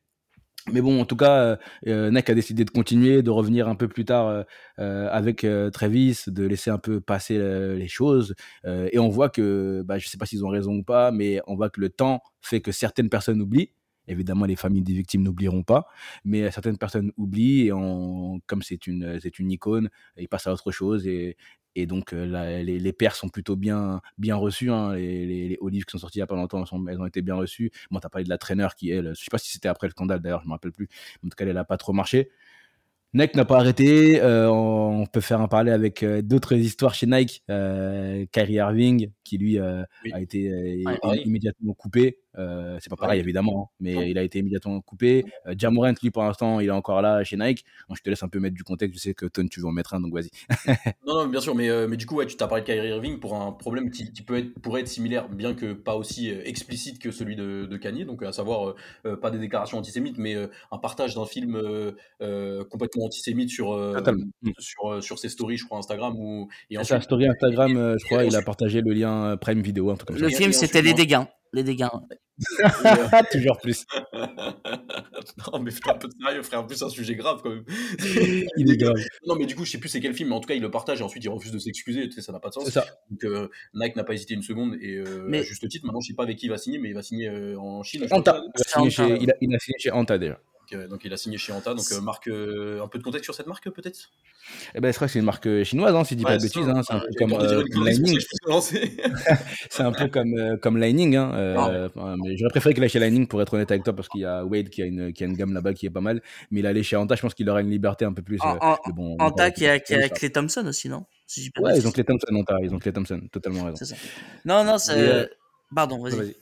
Mais 0.71 0.81
bon, 0.81 0.99
en 0.99 1.05
tout 1.05 1.15
cas, 1.15 1.37
euh, 1.41 1.55
euh, 1.87 2.09
Nike 2.09 2.29
a 2.31 2.33
décidé 2.33 2.65
de 2.65 2.71
continuer, 2.71 3.21
de 3.21 3.29
revenir 3.29 3.67
un 3.67 3.75
peu 3.75 3.87
plus 3.87 4.03
tard 4.03 4.45
euh, 4.79 5.09
avec 5.11 5.45
Travis, 5.71 6.23
de 6.27 6.43
laisser 6.43 6.71
un 6.71 6.79
peu 6.79 6.99
passer 6.99 7.37
les 7.37 7.87
choses. 7.87 8.35
Et 8.65 8.97
on 8.97 9.09
voit 9.09 9.29
que, 9.29 9.83
bah, 9.85 9.97
je 9.99 10.07
sais 10.07 10.17
pas 10.17 10.25
s'ils 10.25 10.43
ont 10.43 10.49
raison 10.49 10.73
ou 10.73 10.83
pas, 10.83 11.11
mais 11.11 11.39
on 11.47 11.55
voit 11.55 11.69
que 11.69 11.79
le 11.79 11.89
temps 11.89 12.21
fait 12.41 12.61
que 12.61 12.71
certaines 12.71 13.09
personnes 13.09 13.41
oublient. 13.41 13.71
Évidemment, 14.07 14.45
les 14.45 14.55
familles 14.55 14.83
des 14.83 14.93
victimes 14.93 15.23
n'oublieront 15.23 15.63
pas, 15.63 15.87
mais 16.23 16.49
certaines 16.51 16.77
personnes 16.77 17.11
oublient 17.17 17.67
et 17.67 17.71
comme 18.45 18.61
c'est 18.61 18.87
une, 18.87 19.19
c'est 19.21 19.39
une 19.39 19.51
icône, 19.51 19.89
ils 20.17 20.27
passent 20.27 20.47
à 20.47 20.53
autre 20.53 20.71
chose 20.71 21.07
et, 21.07 21.37
donc 21.87 22.13
euh, 22.13 22.63
les, 22.63 22.79
les 22.79 22.93
pères 22.93 23.15
sont 23.15 23.27
plutôt 23.27 23.57
bien, 23.57 24.01
bien 24.17 24.35
reçus. 24.37 24.71
hein. 24.71 24.93
Les, 24.95 25.25
les, 25.25 25.57
Olives 25.59 25.83
qui 25.83 25.91
sont 25.91 25.97
sorties 25.97 26.19
il 26.19 26.21
y 26.21 26.23
a 26.23 26.27
pas 26.27 26.35
longtemps, 26.35 26.63
elles, 26.87 27.01
ont 27.01 27.05
été 27.05 27.21
bien 27.21 27.35
reçues. 27.35 27.69
Moi, 27.91 27.99
t'as 27.99 28.07
parlé 28.07 28.23
de 28.23 28.29
la 28.29 28.37
traîneur 28.37 28.75
qui, 28.75 28.91
elle, 28.91 29.09
je 29.13 29.21
sais 29.21 29.29
pas 29.29 29.37
si 29.37 29.51
c'était 29.51 29.67
après 29.67 29.87
le 29.87 29.91
scandale 29.91 30.21
d'ailleurs, 30.21 30.41
je 30.41 30.47
me 30.47 30.53
rappelle 30.53 30.71
plus. 30.71 30.87
En 31.25 31.29
tout 31.29 31.35
cas, 31.35 31.45
elle 31.45 31.57
a 31.57 31.65
pas 31.65 31.77
trop 31.77 31.91
marché. 31.91 32.29
Nike 33.15 33.35
n'a 33.35 33.45
pas 33.45 33.59
arrêté. 33.59 34.21
euh, 34.21 34.49
on 34.49 35.05
peut 35.05 35.21
faire 35.21 35.39
un 35.39 35.47
parler 35.47 35.71
avec 35.71 36.03
euh, 36.03 36.21
d'autres 36.21 36.53
histoires 36.53 36.93
chez 36.93 37.07
Nike. 37.07 37.43
Euh, 37.49 38.25
Kyrie 38.33 38.55
Irving, 38.55 39.09
qui 39.25 39.37
lui 39.37 39.59
euh, 39.59 39.83
Oui. 40.05 40.13
a 40.13 40.21
été 40.21 40.49
euh, 40.49 40.83
Ouais. 41.03 41.21
immédiatement 41.23 41.73
coupé. 41.73 42.19
Euh, 42.37 42.77
c'est 42.81 42.89
pas 42.89 42.95
pareil 42.97 43.19
Ouais. 43.19 43.23
évidemment, 43.23 43.71
hein, 43.71 43.75
mais 43.79 44.09
il 44.11 44.17
a 44.17 44.23
été 44.23 44.39
immédiatement 44.39 44.79
coupé. 44.81 45.23
Euh, 45.47 45.55
Ja 45.57 45.71
Morant, 45.71 45.93
lui, 46.01 46.11
pour 46.11 46.23
l'instant, 46.23 46.59
il 46.59 46.67
est 46.67 46.71
encore 46.71 47.01
là 47.01 47.23
chez 47.23 47.37
Nike. 47.37 47.63
Bon, 47.89 47.95
je 47.95 48.01
te 48.01 48.09
laisse 48.09 48.23
un 48.23 48.27
peu 48.29 48.39
mettre 48.39 48.55
du 48.55 48.63
contexte. 48.63 48.95
Je 48.97 49.01
sais 49.01 49.13
que 49.13 49.25
Ton, 49.25 49.47
tu 49.47 49.59
veux 49.61 49.65
en 49.67 49.71
mettre 49.71 49.93
un, 49.93 49.99
donc 50.01 50.13
vas-y. 50.13 50.29
Non, 51.07 51.15
non, 51.23 51.27
bien 51.27 51.39
sûr, 51.41 51.55
mais, 51.55 51.69
mais 51.87 51.97
du 51.97 52.05
coup, 52.05 52.23
tu 52.25 52.35
t'as 52.37 52.47
parlé 52.47 52.61
de 52.63 52.67
Kyrie 52.67 52.89
Irving 52.89 53.19
pour 53.19 53.35
un 53.35 53.51
problème 53.51 53.89
qui, 53.89 54.11
qui 54.13 54.21
peut 54.21 54.37
être, 54.37 54.53
pourrait 54.59 54.81
être 54.81 54.87
similaire, 54.87 55.29
bien 55.29 55.53
que 55.53 55.73
pas 55.73 55.95
aussi 55.95 56.29
explicite 56.29 56.99
que 56.99 57.11
celui 57.11 57.35
de, 57.35 57.65
de 57.65 57.77
Kanye, 57.77 58.05
donc 58.05 58.21
à 58.23 58.31
savoir 58.31 58.75
euh, 59.05 59.15
pas 59.15 59.31
des 59.31 59.39
déclarations 59.39 59.77
antisémites, 59.77 60.17
mais 60.17 60.35
euh, 60.35 60.47
un 60.71 60.77
partage 60.77 61.15
d'un 61.15 61.25
film 61.25 61.55
euh, 62.21 62.63
complètement 62.65 63.05
antisémite 63.05 63.49
sur, 63.49 63.71
euh, 63.73 63.93
Totalement. 63.95 64.25
Mm. 64.41 64.51
sur, 64.59 65.03
sur 65.03 65.19
ses 65.19 65.29
stories, 65.29 65.57
je 65.57 65.65
crois, 65.65 65.77
Instagram. 65.77 66.13
Ou, 66.17 66.49
et 66.69 66.75
C'est 66.77 66.83
sa 66.83 66.95
ensuite, 66.95 67.03
story 67.03 67.27
Instagram, 67.27 67.71
je 67.97 68.03
et 68.03 68.07
crois, 68.07 68.23
il 68.23 68.25
a 68.25 68.27
ensuite- 68.39 68.45
partagé 68.45 68.81
le 68.81 68.93
lien 68.93 69.14
Prime 69.41 69.61
Video, 69.61 69.89
un 69.89 69.95
truc 69.95 70.09
comme 70.09 70.17
Le 70.17 70.29
film, 70.29 70.51
c'était 70.51 70.81
Les 70.81 70.93
Dégâts. 70.93 71.23
Les 71.53 71.63
Dégâts. 71.63 71.87
Toujours 73.31 73.57
plus. 73.61 73.85
non, 75.53 75.59
mais 75.59 75.71
fais 75.71 75.89
un 75.89 75.93
peu 75.93 76.07
de 76.07 76.13
sérieux, 76.21 76.43
frère. 76.43 76.59
En 76.59 76.63
plus, 76.65 76.75
c'est 76.75 76.83
un 76.83 76.89
sujet 76.89 77.15
grave 77.15 77.39
quand 77.41 77.49
même. 77.49 77.63
Il 78.57 78.71
est 78.71 78.77
grave. 78.77 78.95
Non, 79.25 79.35
mais 79.35 79.45
du 79.45 79.55
coup, 79.55 79.63
je 79.65 79.71
sais 79.71 79.77
plus 79.77 79.89
c'est 79.89 80.01
quel 80.01 80.13
film, 80.13 80.29
mais 80.29 80.35
en 80.35 80.39
tout 80.39 80.47
cas, 80.47 80.55
il 80.55 80.61
le 80.61 80.71
partage 80.71 80.99
et 80.99 81.03
ensuite 81.03 81.23
il 81.23 81.29
refuse 81.29 81.51
de 81.51 81.59
s'excuser. 81.59 82.09
Tu 82.09 82.15
sais, 82.15 82.21
ça 82.21 82.31
n'a 82.33 82.39
pas 82.39 82.49
de 82.49 82.55
sens. 82.55 82.65
C'est 82.65 82.71
ça. 82.71 82.85
Donc, 83.09 83.23
euh, 83.23 83.49
Nike 83.73 83.95
n'a 83.95 84.03
pas 84.03 84.13
hésité 84.13 84.33
une 84.33 84.41
seconde 84.41 84.75
et 84.81 84.95
euh, 84.95 85.25
Mais- 85.27 85.39
à 85.39 85.43
juste 85.43 85.67
titre. 85.69 85.85
Maintenant, 85.85 86.01
je 86.01 86.07
sais 86.07 86.13
pas 86.13 86.23
avec 86.23 86.37
qui 86.37 86.47
il 86.47 86.49
va 86.49 86.57
signer, 86.57 86.77
mais 86.77 86.89
il 86.89 86.95
va 86.95 87.03
signer 87.03 87.29
euh, 87.29 87.57
en 87.57 87.83
Chine. 87.83 88.05
Anta. 88.11 88.41
Il 88.43 88.61
a 88.61 88.63
signé 88.67 88.89
chez, 88.89 89.17
il 89.21 89.31
a, 89.31 89.35
il 89.39 89.55
a 89.55 89.59
signé 89.59 89.77
chez 89.79 89.91
Anta 89.91 90.17
déjà. 90.17 90.39
Donc, 90.71 90.81
euh, 90.81 90.87
donc, 90.87 91.01
il 91.05 91.13
a 91.13 91.17
signé 91.17 91.37
chez 91.37 91.53
Anta. 91.53 91.73
Donc, 91.73 91.85
euh, 91.91 92.01
marque 92.01 92.27
euh, 92.27 92.81
un 92.83 92.87
peu 92.87 92.97
de 92.97 93.03
contexte 93.03 93.25
sur 93.25 93.35
cette 93.35 93.47
marque, 93.47 93.69
peut-être? 93.69 94.09
Eh 94.73 94.79
ben, 94.79 94.91
je 94.91 94.95
crois 94.95 95.07
que 95.07 95.13
c'est 95.13 95.19
une 95.19 95.25
marque 95.25 95.45
euh, 95.47 95.63
chinoise, 95.63 95.93
hein, 95.95 96.03
si 96.03 96.13
je 96.13 96.17
dis 96.19 96.23
pas 96.23 96.37
de 96.37 96.41
bêtises. 96.41 96.67
Hein, 96.67 96.81
c'est 96.83 96.93
un 96.93 97.01
Ah, 97.01 97.43
euh. 97.43 97.63
C'est 99.69 99.83
un 99.83 99.91
peu 99.91 100.07
comme, 100.07 100.33
euh, 100.37 100.57
comme 100.57 100.77
Lightning. 100.77 101.15
Hein, 101.15 101.31
euh, 101.35 101.89
Ah. 101.97 102.15
j'aurais 102.35 102.49
préféré 102.49 102.73
qu'il 102.73 102.83
aille 102.83 102.89
chez 102.89 102.99
Lightning 102.99 103.27
pour 103.27 103.41
être 103.41 103.53
honnête 103.53 103.69
avec 103.71 103.83
toi 103.83 103.95
parce 103.95 104.07
qu'il 104.07 104.21
y 104.21 104.25
a 104.25 104.43
Wade 104.45 104.69
qui 104.69 104.81
a 104.81 104.85
une, 104.85 105.13
qui 105.13 105.23
a 105.23 105.27
une 105.27 105.35
gamme 105.35 105.53
là-bas 105.53 105.73
qui 105.73 105.85
est 105.85 105.91
pas 105.91 106.01
mal. 106.01 106.21
Mais 106.51 106.59
il 106.61 106.65
allait 106.67 106.83
chez 106.83 106.95
Anta, 106.95 107.15
je 107.15 107.21
pense 107.21 107.33
qu'il 107.33 107.49
aura 107.49 107.61
une 107.61 107.69
liberté 107.69 108.05
un 108.05 108.13
peu 108.13 108.21
plus. 108.21 108.39
En- 108.41 108.55
euh, 108.55 108.59
en- 108.61 108.77
mais 108.87 108.93
bon, 108.93 109.13
on 109.13 109.17
va 109.17 109.25
Anta 109.25 109.51
qui 109.51 109.67
a, 109.67 109.79
qui 109.79 109.93
a. 109.93 110.09
Clay 110.09 110.31
Thompson 110.31 110.65
aussi, 110.67 110.89
non? 110.89 111.05
Si 111.27 111.51
Ouais, 111.59 111.77
ils 111.77 111.87
ont 111.87 111.91
Clay 111.91 112.03
Thompson, 112.03 112.33
Anta, 112.35 112.57
ils 112.61 112.73
ont 112.73 112.79
Clay 112.79 112.91
Thompson, 112.93 113.21
totalement 113.31 113.63
raison. 113.65 113.75
C'est 113.77 113.85
ça. 113.85 113.95
Non, 114.45 114.63
non, 114.63 114.77
c'est. 114.77 114.93
Euh, 114.97 115.25
Pardon, 115.73 116.01
vas-y. 116.01 116.15
vas-y. 116.15 116.35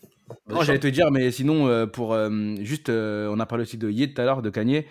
Non, 0.50 0.62
j'allais 0.62 0.80
te 0.80 0.88
dire, 0.88 1.12
mais 1.12 1.32
sinon, 1.32 1.68
euh, 1.68 1.86
pour 1.86 2.14
euh, 2.14 2.56
juste, 2.62 2.90
euh, 2.90 3.30
on 3.32 3.40
a 3.40 3.46
parlé 3.46 3.64
aussi 3.64 3.78
de 3.78 3.90
Ye 3.90 4.14
tout 4.14 4.22
à 4.22 4.26
l'heure, 4.26 4.42
de 4.42 4.50
Kanye. 4.50 4.86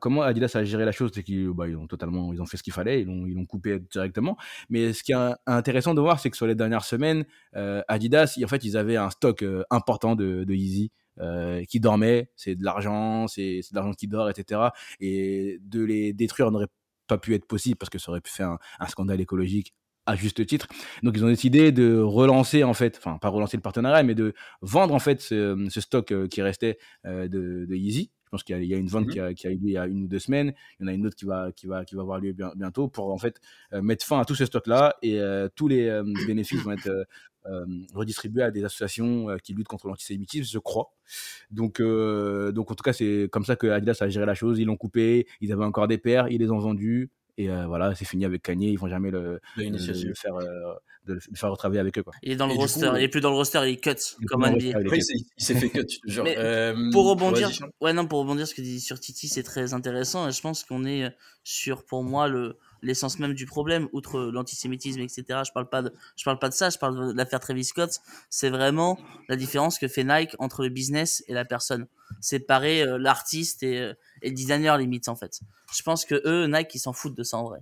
Comment 0.00 0.22
Adidas 0.22 0.52
a 0.54 0.64
géré 0.64 0.84
la 0.84 0.92
chose? 0.92 1.10
C'est 1.14 1.22
qu'ils 1.22 1.48
bah, 1.50 1.68
ils 1.68 1.76
ont 1.76 1.86
totalement, 1.86 2.32
ils 2.32 2.40
ont 2.40 2.46
fait 2.46 2.56
ce 2.56 2.62
qu'il 2.62 2.72
fallait, 2.72 3.02
ils 3.02 3.06
l'ont, 3.06 3.26
ils 3.26 3.34
l'ont 3.34 3.46
coupé 3.46 3.80
directement. 3.90 4.36
Mais 4.70 4.92
ce 4.92 5.02
qui 5.02 5.12
est 5.12 5.34
intéressant 5.46 5.94
de 5.94 6.00
voir, 6.00 6.20
c'est 6.20 6.30
que 6.30 6.36
sur 6.36 6.46
les 6.46 6.54
dernières 6.54 6.84
semaines, 6.84 7.24
Adidas, 7.88 8.38
en 8.42 8.48
fait, 8.48 8.64
ils 8.64 8.76
avaient 8.76 8.96
un 8.96 9.10
stock 9.10 9.44
important 9.70 10.14
de, 10.14 10.44
de 10.44 10.54
Yeezy. 10.54 10.90
euh, 11.20 11.64
qui 11.64 11.80
dormait, 11.80 12.30
c'est 12.36 12.54
de 12.54 12.64
l'argent, 12.64 13.28
c'est, 13.28 13.60
c'est 13.62 13.72
de 13.72 13.76
l'argent 13.76 13.92
qui 13.92 14.08
dort, 14.08 14.30
etc. 14.30 14.60
Et 15.00 15.58
de 15.62 15.82
les 15.84 16.12
détruire 16.12 16.50
n'aurait 16.50 16.68
pas 17.06 17.18
pu 17.18 17.34
être 17.34 17.46
possible 17.46 17.76
parce 17.76 17.90
que 17.90 17.98
ça 17.98 18.10
aurait 18.10 18.20
pu 18.20 18.30
faire 18.30 18.48
un, 18.48 18.58
un 18.80 18.86
scandale 18.86 19.20
écologique 19.20 19.74
à 20.06 20.16
juste 20.16 20.44
titre. 20.46 20.66
Donc 21.02 21.14
ils 21.16 21.24
ont 21.24 21.28
décidé 21.28 21.70
de 21.72 21.98
relancer 21.98 22.64
en 22.64 22.74
fait, 22.74 22.96
enfin 22.98 23.18
pas 23.18 23.28
relancer 23.28 23.56
le 23.56 23.62
partenariat, 23.62 24.02
mais 24.02 24.14
de 24.14 24.34
vendre 24.60 24.94
en 24.94 24.98
fait 24.98 25.20
ce, 25.20 25.66
ce 25.70 25.80
stock 25.80 26.10
euh, 26.12 26.26
qui 26.28 26.42
restait 26.42 26.78
euh, 27.06 27.28
de, 27.28 27.66
de 27.68 27.74
Yeezy. 27.74 28.10
Je 28.24 28.30
pense 28.30 28.42
qu'il 28.44 28.56
y 28.56 28.58
a, 28.58 28.62
il 28.62 28.68
y 28.68 28.74
a 28.74 28.78
une 28.78 28.88
vente 28.88 29.06
Mhm. 29.06 29.12
qui, 29.12 29.20
a, 29.20 29.34
qui 29.34 29.46
a 29.46 29.50
eu 29.50 29.56
lieu 29.56 29.68
il 29.68 29.72
y 29.72 29.76
a 29.76 29.86
une 29.86 30.04
ou 30.04 30.08
deux 30.08 30.18
semaines. 30.18 30.54
Il 30.80 30.84
y 30.84 30.86
en 30.86 30.88
a 30.88 30.94
une 30.94 31.06
autre 31.06 31.16
qui 31.16 31.26
va, 31.26 31.52
qui 31.52 31.66
va, 31.66 31.84
qui 31.84 31.94
va 31.94 32.00
avoir 32.00 32.18
lieu 32.18 32.32
bien- 32.32 32.52
bientôt 32.56 32.88
pour 32.88 33.12
en 33.12 33.18
fait 33.18 33.38
euh, 33.74 33.82
mettre 33.82 34.06
fin 34.06 34.18
à 34.20 34.24
tout 34.24 34.34
ce 34.34 34.46
stock-là 34.46 34.96
et 35.02 35.20
euh, 35.20 35.48
tous 35.54 35.68
les 35.68 35.86
euh, 35.86 36.02
bénéfices 36.26 36.62
vont 36.62 36.72
être 36.72 36.86
euh, 36.88 37.04
euh, 37.46 37.66
redistribués 37.94 38.42
à 38.44 38.50
des 38.50 38.64
associations 38.64 39.28
euh, 39.28 39.36
qui 39.36 39.52
luttent 39.52 39.68
contre 39.68 39.86
l'antisémitisme, 39.86 40.50
je 40.50 40.58
crois. 40.58 40.94
Donc, 41.50 41.78
euh, 41.80 42.52
donc 42.52 42.70
en 42.70 42.74
tout 42.74 42.82
cas, 42.84 42.92
c'est 42.94 43.28
comme 43.30 43.44
ça 43.44 43.54
que 43.56 43.66
Adidas 43.66 43.98
a 44.00 44.08
géré 44.08 44.24
la 44.26 44.34
chose. 44.34 44.58
Ils 44.58 44.64
l'ont 44.64 44.76
coupé, 44.76 45.26
ils 45.42 45.52
avaient 45.52 45.64
encore 45.64 45.86
des 45.88 45.98
paires, 45.98 46.28
ils 46.28 46.38
les 46.38 46.50
ont 46.50 46.58
vendus 46.58 47.10
Et 47.38 47.48
euh, 47.50 47.66
voilà, 47.66 47.94
c'est 47.94 48.04
fini 48.04 48.24
avec 48.24 48.42
Kanye. 48.42 48.70
Ils 48.72 48.78
vont 48.78 48.88
jamais 48.88 49.10
le, 49.10 49.40
le- 49.56 49.62
l'initiative. 49.62 50.08
le 50.08 50.14
faire, 50.14 50.34
euh, 50.36 50.74
de 51.06 51.14
le 51.14 51.20
faire 51.34 51.52
travailler 51.56 51.80
avec 51.80 51.96
eux. 51.98 52.02
Quoi. 52.02 52.12
Il 52.22 52.32
est 52.32 52.36
dans 52.36 52.46
le 52.46 52.52
Et 52.54 52.56
roster, 52.56 52.88
coup, 52.90 52.96
il 52.96 53.02
est 53.02 53.08
plus 53.08 53.20
dans 53.20 53.30
le 53.30 53.36
roster, 53.36 53.60
il 53.64 53.72
est 53.72 53.76
cut, 53.76 53.90
Il 54.20 54.26
comme 54.26 54.42
le 54.44 54.50
roster, 54.50 54.74
Après, 54.74 54.98
il 54.98 55.02
s'est- 55.44 55.54
fait 55.54 55.70
cut. 55.70 55.86
Mais 56.24 56.36
Euh, 56.38 56.90
Pour 56.92 57.08
rebondir, 57.08 57.50
ouais 57.80 57.92
non, 57.92 58.06
pour 58.06 58.20
rebondir 58.20 58.46
ce 58.46 58.54
que 58.54 58.60
dit 58.62 58.80
sur 58.80 59.00
Titi, 59.00 59.28
c'est 59.28 59.42
très 59.42 59.72
intéressant 59.74 60.28
et 60.28 60.32
je 60.32 60.40
pense 60.40 60.62
qu'on 60.62 60.84
est 60.84 61.10
sur 61.42 61.84
pour 61.84 62.04
moi 62.04 62.28
le 62.28 62.58
l'essence 62.82 63.18
même 63.18 63.32
du 63.34 63.46
problème, 63.46 63.88
outre 63.92 64.20
l'antisémitisme, 64.20 65.00
etc. 65.00 65.24
Je 65.46 65.52
parle 65.52 65.68
pas 65.68 65.82
de, 65.82 65.92
je 66.16 66.24
parle 66.24 66.38
pas 66.38 66.48
de 66.48 66.54
ça, 66.54 66.68
je 66.70 66.78
parle 66.78 67.12
de 67.12 67.16
l'affaire 67.16 67.40
Travis 67.40 67.64
Scott. 67.64 68.00
C'est 68.28 68.50
vraiment 68.50 68.98
la 69.28 69.36
différence 69.36 69.78
que 69.78 69.88
fait 69.88 70.04
Nike 70.04 70.34
entre 70.38 70.62
le 70.62 70.68
business 70.68 71.22
et 71.28 71.32
la 71.34 71.44
personne. 71.44 71.86
Séparer 72.20 72.82
euh, 72.82 72.98
l'artiste 72.98 73.62
et, 73.62 73.78
euh, 73.78 73.94
et 74.20 74.28
le 74.30 74.34
designer 74.34 74.76
limite 74.78 75.08
en 75.08 75.16
fait. 75.16 75.40
Je 75.74 75.82
pense 75.82 76.04
que 76.04 76.20
eux, 76.26 76.46
Nike, 76.46 76.74
ils 76.74 76.78
s'en 76.80 76.92
foutent 76.92 77.16
de 77.16 77.22
ça 77.22 77.38
en 77.38 77.44
vrai. 77.44 77.60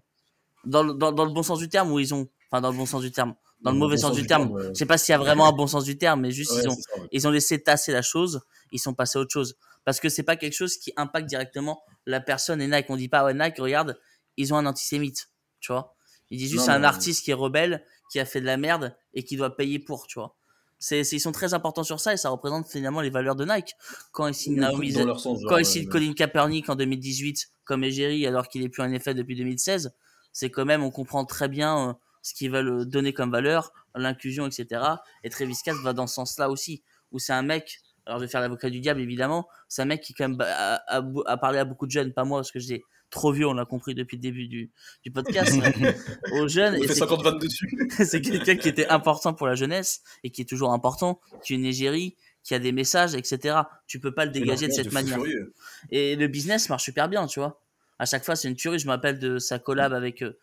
Dans, 0.65 0.83
le- 0.83 0.95
dans, 0.95 1.13
dans 1.13 1.25
le 1.25 1.33
bon 1.33 1.43
sens 1.43 1.59
du 1.59 1.69
terme, 1.69 1.91
où 1.93 1.99
ils 1.99 2.13
ont, 2.15 2.29
enfin 2.51 2.61
dans 2.61 2.71
le 2.71 2.77
bon 2.77 2.87
sens 2.87 3.03
du 3.03 3.13
terme, 3.13 3.35
dans 3.63 3.73
le 3.73 3.79
mauvais 3.79 3.97
sens 3.99 4.15
du 4.17 4.27
terme. 4.27 4.51
ouais. 4.51 4.69
Je 4.69 4.75
sais 4.75 4.87
pas 4.87 4.99
s'il 4.99 5.13
y 5.13 5.15
a 5.15 5.19
vraiment 5.19 5.47
un 5.47 5.53
bon 5.53 5.67
sens 5.67 5.85
du 5.85 5.97
terme, 5.99 6.21
mais 6.23 6.31
juste 6.31 6.53
Ouais, 6.53 6.63
ils 6.65 6.69
ont 6.69 6.75
c'est 6.75 6.83
ça, 6.95 7.01
ouais. 7.01 7.09
ils 7.13 7.29
ont 7.29 7.31
laissé 7.31 7.63
tasser 7.63 7.93
la 7.93 8.03
chose, 8.03 8.41
ils 8.73 8.79
sont 8.79 8.95
passés 8.95 9.19
à 9.19 9.23
autre 9.23 9.33
chose. 9.33 9.57
Parce 9.85 10.01
que 10.01 10.09
c'est 10.11 10.23
pas 10.23 10.37
quelque 10.37 10.53
chose 10.55 10.77
qui 10.77 10.93
impacte 10.97 11.27
directement 11.29 11.83
la 12.07 12.21
personne 12.21 12.61
et 12.61 12.67
Nike. 12.67 12.87
On 12.91 12.97
dit 12.97 13.09
pas, 13.09 13.25
ouais, 13.25 13.33
Nike, 13.35 13.57
regarde, 13.59 13.99
ils 14.41 14.55
ont 14.55 14.57
un 14.57 14.67
antisémite, 14.67 15.31
tu 15.61 15.73
vois. 15.73 15.95
Ils 16.31 16.39
disent 16.39 16.51
juste, 16.51 16.67
c'est 16.67 16.71
un 16.73 16.85
artiste 16.85 17.25
qui 17.25 17.31
est 17.31 17.35
rebelle, 17.35 17.85
qui 18.11 18.21
a 18.21 18.25
fait 18.25 18.41
de 18.41 18.47
la 18.47 18.57
merde 18.57 18.97
et 19.15 19.25
qui 19.25 19.37
doit 19.37 19.57
payer 19.57 19.79
pour, 19.79 20.07
tu 20.07 20.19
vois. 20.19 20.37
C'est, 20.79 21.03
ils 21.03 21.21
sont 21.21 21.33
très 21.33 21.53
importants 21.53 21.83
sur 21.85 22.01
ça 22.01 22.15
et 22.15 22.17
ça 22.17 22.31
représente 22.31 22.67
finalement 22.67 23.03
les 23.03 23.11
valeurs 23.11 23.37
de 23.37 23.45
Nike. 23.45 23.75
Quand 24.13 24.27
ils 24.27 24.35
signent 24.35 24.61
Naomi, 24.61 24.93
sens, 24.93 25.45
quand 25.47 25.59
ils 25.59 25.61
euh, 25.61 25.65
signent 25.65 25.89
Colin 25.89 26.15
Kaepernick 26.15 26.69
en 26.71 26.75
2018 26.75 27.51
comme 27.65 27.85
égérie 27.85 28.27
alors 28.27 28.49
qu'il 28.49 28.63
est 28.63 28.69
plus 28.71 28.83
en 28.83 28.91
effet 28.93 29.13
depuis 29.13 29.37
2016, 29.37 29.95
c'est 30.33 30.51
quand 30.51 30.65
même, 30.65 30.83
on 30.83 30.91
comprend 30.91 31.25
très 31.27 31.49
bien 31.49 31.91
euh, 31.91 31.93
ce 32.23 32.33
qu'ils 32.35 32.51
veulent 32.51 32.87
donner 32.87 33.13
comme 33.13 33.31
valeur, 33.31 33.73
l'inclusion, 33.95 34.47
etc. 34.47 35.03
Et 35.23 35.29
Travis 35.29 35.55
Scott 35.57 35.77
va 35.83 35.93
dans 35.93 36.07
ce 36.07 36.15
sens-là 36.15 36.49
aussi, 36.49 36.83
où 37.13 37.19
c'est 37.19 37.33
un 37.35 37.43
mec, 37.43 37.81
alors 38.07 38.19
je 38.19 38.25
vais 38.25 38.31
faire 38.31 38.41
l'avocat 38.41 38.71
du 38.71 38.81
diable 38.81 39.01
évidemment, 39.01 39.49
c'est 39.69 39.83
un 39.83 39.87
mec 39.87 40.01
qui 40.03 40.15
quand 40.15 40.29
même 40.29 40.41
a, 40.41 40.77
a- 40.77 41.03
a 41.27 41.37
parlé 41.37 41.59
à 41.59 41.65
beaucoup 41.67 41.87
de 41.87 41.91
jeunes, 41.91 42.13
pas 42.15 42.25
moi 42.25 42.39
parce 42.39 42.53
que 42.53 42.59
j'ai 42.59 42.83
trop 43.11 43.33
vieux, 43.33 43.47
on 43.47 43.55
l'a 43.55 43.65
compris 43.65 43.95
depuis 43.95 44.17
le 44.17 44.23
début 44.23 44.47
du, 44.49 44.71
du 45.03 45.11
podcast, 45.11 45.53
mais 45.81 45.95
aux 46.41 46.49
jeunes. 46.49 46.75
On 46.75 46.79
et 46.83 46.87
fait 46.87 46.95
c'est- 46.95 47.01
50 47.01 47.23
vannes 47.23 47.39
dessus. 47.39 47.69
c'est 48.05 48.21
quelqu'un 48.21 48.57
qui 48.57 48.69
était 48.69 48.89
important 48.89 49.35
pour 49.35 49.47
la 49.47 49.55
jeunesse 49.55 50.03
et 50.25 50.31
qui 50.31 50.43
est 50.43 50.47
toujours 50.49 50.73
important, 50.73 51.21
qui 51.45 51.53
est 51.53 51.57
une 51.57 51.65
égérie, 51.65 52.17
qui 52.45 52.55
a 52.55 52.59
des 52.59 52.73
messages, 52.73 53.15
etc. 53.15 53.59
Tu 53.87 54.01
peux 54.01 54.13
pas 54.15 54.25
le 54.25 54.31
dégager 54.31 54.67
de 54.69 54.73
cette 54.73 54.93
manière. 54.93 55.17
furieux. 55.17 55.53
Et 55.91 56.17
le 56.17 56.27
business 56.29 56.69
marche 56.69 56.85
super 56.85 57.09
bien, 57.09 57.27
tu 57.27 57.41
vois. 57.41 57.61
À 57.99 58.07
chaque 58.07 58.25
fois, 58.25 58.35
c'est 58.37 58.49
une 58.49 58.57
tuerie. 58.57 58.79
Je 58.79 58.87
me 58.87 58.93
rappelle 58.93 59.19
de 59.19 59.39
sa 59.39 59.59
collab 59.59 59.93
avec, 59.93 60.23
euh, 60.23 60.39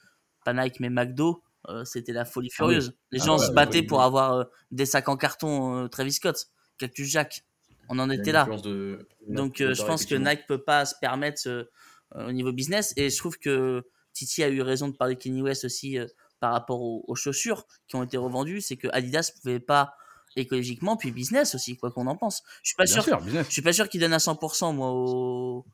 pas 0.46 0.54
Nike, 0.54 0.80
mais 0.80 0.90
McDo. 0.90 1.42
Euh, 1.70 1.84
C'était 1.86 2.14
la 2.14 2.24
folie 2.24 2.50
Ah 2.60 2.66
oui. 2.66 2.74
furieuse. 2.76 2.94
Les 3.12 3.20
Ah 3.22 3.26
gens 3.26 3.40
ouais, 3.40 3.46
se 3.48 3.52
battaient 3.52 3.80
ouais. 3.80 3.86
pour 3.86 4.02
avoir 4.04 4.34
euh, 4.34 4.44
des 4.72 4.86
sacs 4.86 5.10
en 5.10 5.18
carton 5.18 5.86
euh, 5.86 5.88
Travis 5.88 6.14
Scott, 6.14 6.48
Cactus 6.78 7.08
Jack. 7.10 7.44
On 7.90 7.98
en 8.00 8.10
était 8.10 8.32
là. 8.32 8.46
de- 8.64 9.08
Donc 9.28 9.58
de- 9.58 9.66
euh, 9.68 9.74
je 9.74 9.84
pense 9.84 10.06
que. 10.06 10.14
Nike 10.16 10.46
peut 10.48 10.62
pas 10.62 10.86
se 10.86 10.94
permettre 11.02 11.42
euh, 11.48 11.64
euh, 11.64 11.66
au 12.16 12.32
niveau 12.32 12.52
business 12.52 12.94
et 12.98 13.10
je 13.10 13.18
trouve 13.18 13.38
que 13.38 13.84
Titi 14.14 14.44
a 14.44 14.50
eu 14.50 14.62
raison 14.62 14.88
de 14.88 14.96
parler 14.96 15.16
de 15.16 15.20
Kanye 15.22 15.42
West 15.42 15.66
aussi 15.66 15.98
euh, 15.98 16.06
par 16.40 16.52
rapport 16.54 16.82
aux, 16.82 17.04
aux 17.08 17.16
chaussures 17.16 17.66
qui 17.88 17.96
ont 17.96 18.04
été 18.04 18.18
revendues, 18.18 18.62
c'est 18.62 18.78
que 18.78 18.88
Adidas 18.92 19.32
pouvait 19.42 19.60
pas 19.60 19.94
écologiquement 20.36 20.98
puis 20.98 21.12
business 21.12 21.56
aussi 21.56 21.78
quoi 21.78 21.92
qu'on 21.92 22.08
en 22.08 22.16
pense. 22.16 22.44
Je 22.64 22.70
suis 22.70 22.76
pas 22.76 22.84
Bien 22.86 23.02
sûr, 23.02 23.20
je 23.48 23.52
suis 23.52 23.62
pas 23.62 23.74
sûr 23.74 23.90
qu'il 23.90 24.00
donne 24.02 24.14
à 24.14 24.18
100% 24.18 24.74
moi 24.76 24.92
aux, 24.92 25.66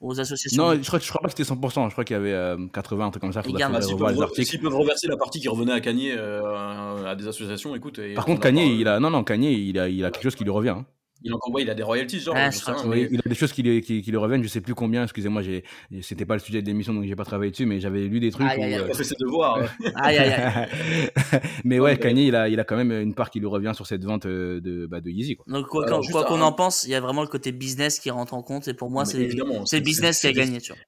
aux 0.00 0.20
associations. 0.20 0.62
Non, 0.74 0.74
je 0.82 0.86
crois, 0.86 0.98
je 0.98 1.08
crois 1.08 1.20
pas 1.22 1.28
que 1.28 1.34
c'était 1.36 1.50
100%. 1.54 1.86
Je 1.88 1.92
crois 1.92 2.04
qu'il 2.04 2.14
y 2.14 2.18
avait 2.18 2.32
euh, 2.32 2.66
80, 2.72 3.06
un 3.06 3.10
truc 3.10 3.20
comme 3.22 3.32
ça. 3.32 3.42
Faudrait 3.42 3.62
S'ils 3.62 3.92
revoir 3.94 4.08
peuvent, 4.10 4.14
les 4.14 4.20
re- 4.20 4.22
articles. 4.24 4.48
s'ils 4.50 4.60
peuvent 4.60 4.74
reverser 4.76 5.06
la 5.08 5.16
partie 5.16 5.40
qui 5.40 5.48
revenait 5.48 5.72
à 5.72 5.80
Kanye 5.80 6.12
euh, 6.12 7.04
à 7.06 7.14
des 7.14 7.26
associations, 7.28 7.74
écoute. 7.76 7.98
et 7.98 8.14
Par 8.14 8.24
on 8.24 8.32
contre, 8.32 8.42
Kanye, 8.42 8.66
pas- 8.66 8.72
il 8.80 8.88
a, 8.88 9.00
non, 9.00 9.10
non, 9.10 9.22
Kanye, 9.24 9.52
il 9.52 9.78
a, 9.78 9.88
il 9.88 10.04
a 10.04 10.10
quelque 10.10 10.22
chose 10.24 10.34
qui 10.34 10.44
lui 10.44 10.50
revient. 10.50 10.70
hein. 10.70 10.86
Il 11.22 11.32
ouais, 11.32 11.62
il 11.62 11.70
a 11.70 11.74
des 11.74 11.82
royalties, 11.82 12.20
genre. 12.20 12.34
Mais- 12.34 12.50
Oui, 12.86 13.08
il 13.10 13.18
a 13.18 13.28
des 13.28 13.34
choses 13.34 13.52
qui, 13.52 13.62
lui- 13.62 13.80
qui, 13.80 14.02
qui 14.02 14.10
lui 14.10 14.16
reviennent. 14.18 14.42
Je 14.42 14.48
sais 14.48 14.60
plus 14.60 14.74
combien. 14.74 15.02
Excusez-moi, 15.04 15.42
j'ai, 15.42 15.64
c'était 16.02 16.24
pas 16.26 16.34
le 16.34 16.40
sujet 16.40 16.62
de 16.62 16.66
l'émission, 16.66 16.92
donc 16.94 17.04
j'ai 17.04 17.16
pas 17.16 17.24
travaillé 17.24 17.50
dessus, 17.50 17.66
mais 17.66 17.80
j'avais 17.80 18.06
lu 18.06 18.20
des 18.20 18.30
trucs. 18.30 18.46
Aïe, 18.48 18.58
où, 18.58 18.62
aïe, 18.62 18.74
aïe. 18.74 18.80
euh, 18.80 18.84
Il 18.86 18.90
a 18.90 18.94
fait 18.94 19.04
ses 19.04 19.14
devoirs. 19.18 19.58
Aïe 19.96 20.18
aïe 20.18 20.32
aïe. 20.32 20.68
mais 21.64 21.80
ouais, 21.80 21.98
Kanye, 21.98 22.26
il 22.28 22.36
a, 22.36 22.48
il 22.48 22.60
a 22.60 22.64
quand 22.64 22.76
même 22.76 22.92
une 22.92 23.14
part 23.14 23.30
qui 23.30 23.40
lui 23.40 23.46
revient 23.46 23.72
sur 23.74 23.86
cette 23.86 24.04
vente 24.04 24.26
euh, 24.26 24.60
de, 24.60 24.86
bah, 24.86 25.00
de 25.00 25.10
Yeezy. 25.10 25.36
Quoi. 25.36 25.44
Donc 25.48 25.66
quoi 25.66 25.86
Alors, 25.86 26.00
qu'on 26.26 26.36
un- 26.40 26.42
en 26.42 26.52
pense, 26.52 26.84
il 26.84 26.90
y 26.90 26.94
a 26.94 27.00
vraiment 27.00 27.22
le 27.22 27.28
côté 27.28 27.52
business 27.52 27.98
qui 27.98 28.10
rentre 28.10 28.34
en 28.34 28.42
compte 28.42 28.68
et 28.68 28.74
pour 28.74 28.90
moi 28.90 29.04
c'est 29.04 29.18
le 29.18 29.80
business 29.80 30.20
qui 30.20 30.26
a 30.26 30.30
c'est- 30.30 30.32
gagné, 30.34 30.60
tu 30.60 30.72
vois. 30.72 30.80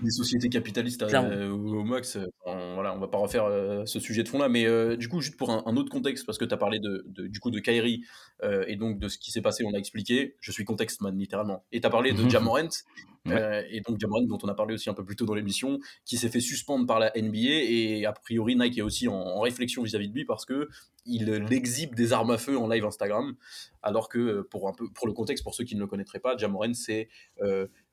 Des 0.00 0.10
sociétés 0.10 0.48
capitalistes 0.48 1.02
euh, 1.02 1.50
au 1.50 1.84
max. 1.84 2.16
euh, 2.16 2.26
on, 2.46 2.74
voilà, 2.74 2.94
on 2.94 2.98
va 2.98 3.08
pas 3.08 3.18
refaire 3.18 3.44
euh, 3.44 3.84
ce 3.84 4.00
sujet 4.00 4.22
de 4.22 4.28
fond 4.28 4.38
là, 4.38 4.48
mais 4.48 4.66
euh, 4.66 4.96
du 4.96 5.08
coup, 5.08 5.20
juste 5.20 5.36
pour 5.36 5.50
un, 5.50 5.62
un 5.66 5.76
autre 5.76 5.90
contexte, 5.90 6.24
parce 6.24 6.38
que 6.38 6.44
tu 6.44 6.54
as 6.54 6.56
parlé 6.56 6.78
de, 6.78 7.04
de- 7.08 7.26
du 7.26 7.40
coup 7.40 7.50
de 7.50 7.58
Kyrie 7.60 8.02
euh, 8.42 8.64
et 8.68 8.76
donc 8.76 8.98
de 8.98 9.08
ce 9.08 9.18
qui 9.18 9.30
s'est 9.30 9.42
passé, 9.42 9.64
on 9.64 9.70
l'a 9.70 9.78
expliqué. 9.78 10.36
Je 10.40 10.52
suis 10.52 10.64
contexte 10.64 11.00
man, 11.00 11.16
littéralement. 11.18 11.64
Et 11.72 11.80
tu 11.80 11.86
as 11.86 11.90
parlé 11.90 12.12
de 12.12 12.22
Mhm. 12.22 12.30
Jamorant, 12.30 12.68
Ouais. 13.24 13.34
euh, 13.40 13.62
et 13.70 13.80
donc 13.82 14.00
Jamorant, 14.00 14.22
dont 14.26 14.38
on 14.42 14.48
a 14.48 14.54
parlé 14.54 14.74
aussi 14.74 14.90
un 14.90 14.94
peu 14.94 15.04
plus 15.04 15.14
tôt 15.14 15.26
dans 15.26 15.34
l'émission, 15.34 15.78
qui 16.04 16.16
s'est 16.16 16.28
fait 16.28 16.40
suspendre 16.40 16.86
par 16.86 16.98
la 16.98 17.12
NBA, 17.16 17.38
et 17.38 18.04
a 18.04 18.12
priori 18.12 18.56
Nike 18.56 18.78
est 18.78 18.82
aussi 18.82 19.06
en, 19.06 19.14
en 19.14 19.40
réflexion 19.40 19.84
vis-à-vis 19.84 20.08
de 20.08 20.14
lui 20.14 20.24
parce 20.24 20.44
que 20.44 20.68
il 21.06 21.30
euh, 21.30 21.46
exhibe 21.50 21.94
des 21.94 22.12
armes 22.12 22.30
à 22.32 22.38
feu 22.38 22.56
en 22.58 22.66
live 22.68 22.84
Instagram, 22.84 23.34
alors 23.82 24.08
que 24.08 24.18
euh, 24.18 24.48
pour, 24.50 24.68
un 24.68 24.72
peu, 24.72 24.88
pour 24.92 25.06
le 25.06 25.12
contexte, 25.12 25.44
pour 25.44 25.54
ceux 25.54 25.62
qui 25.64 25.76
ne 25.76 25.80
le 25.80 25.86
connaîtraient 25.86 26.18
pas, 26.20 26.36
Jamorant, 26.36 26.74
c'est 26.74 27.08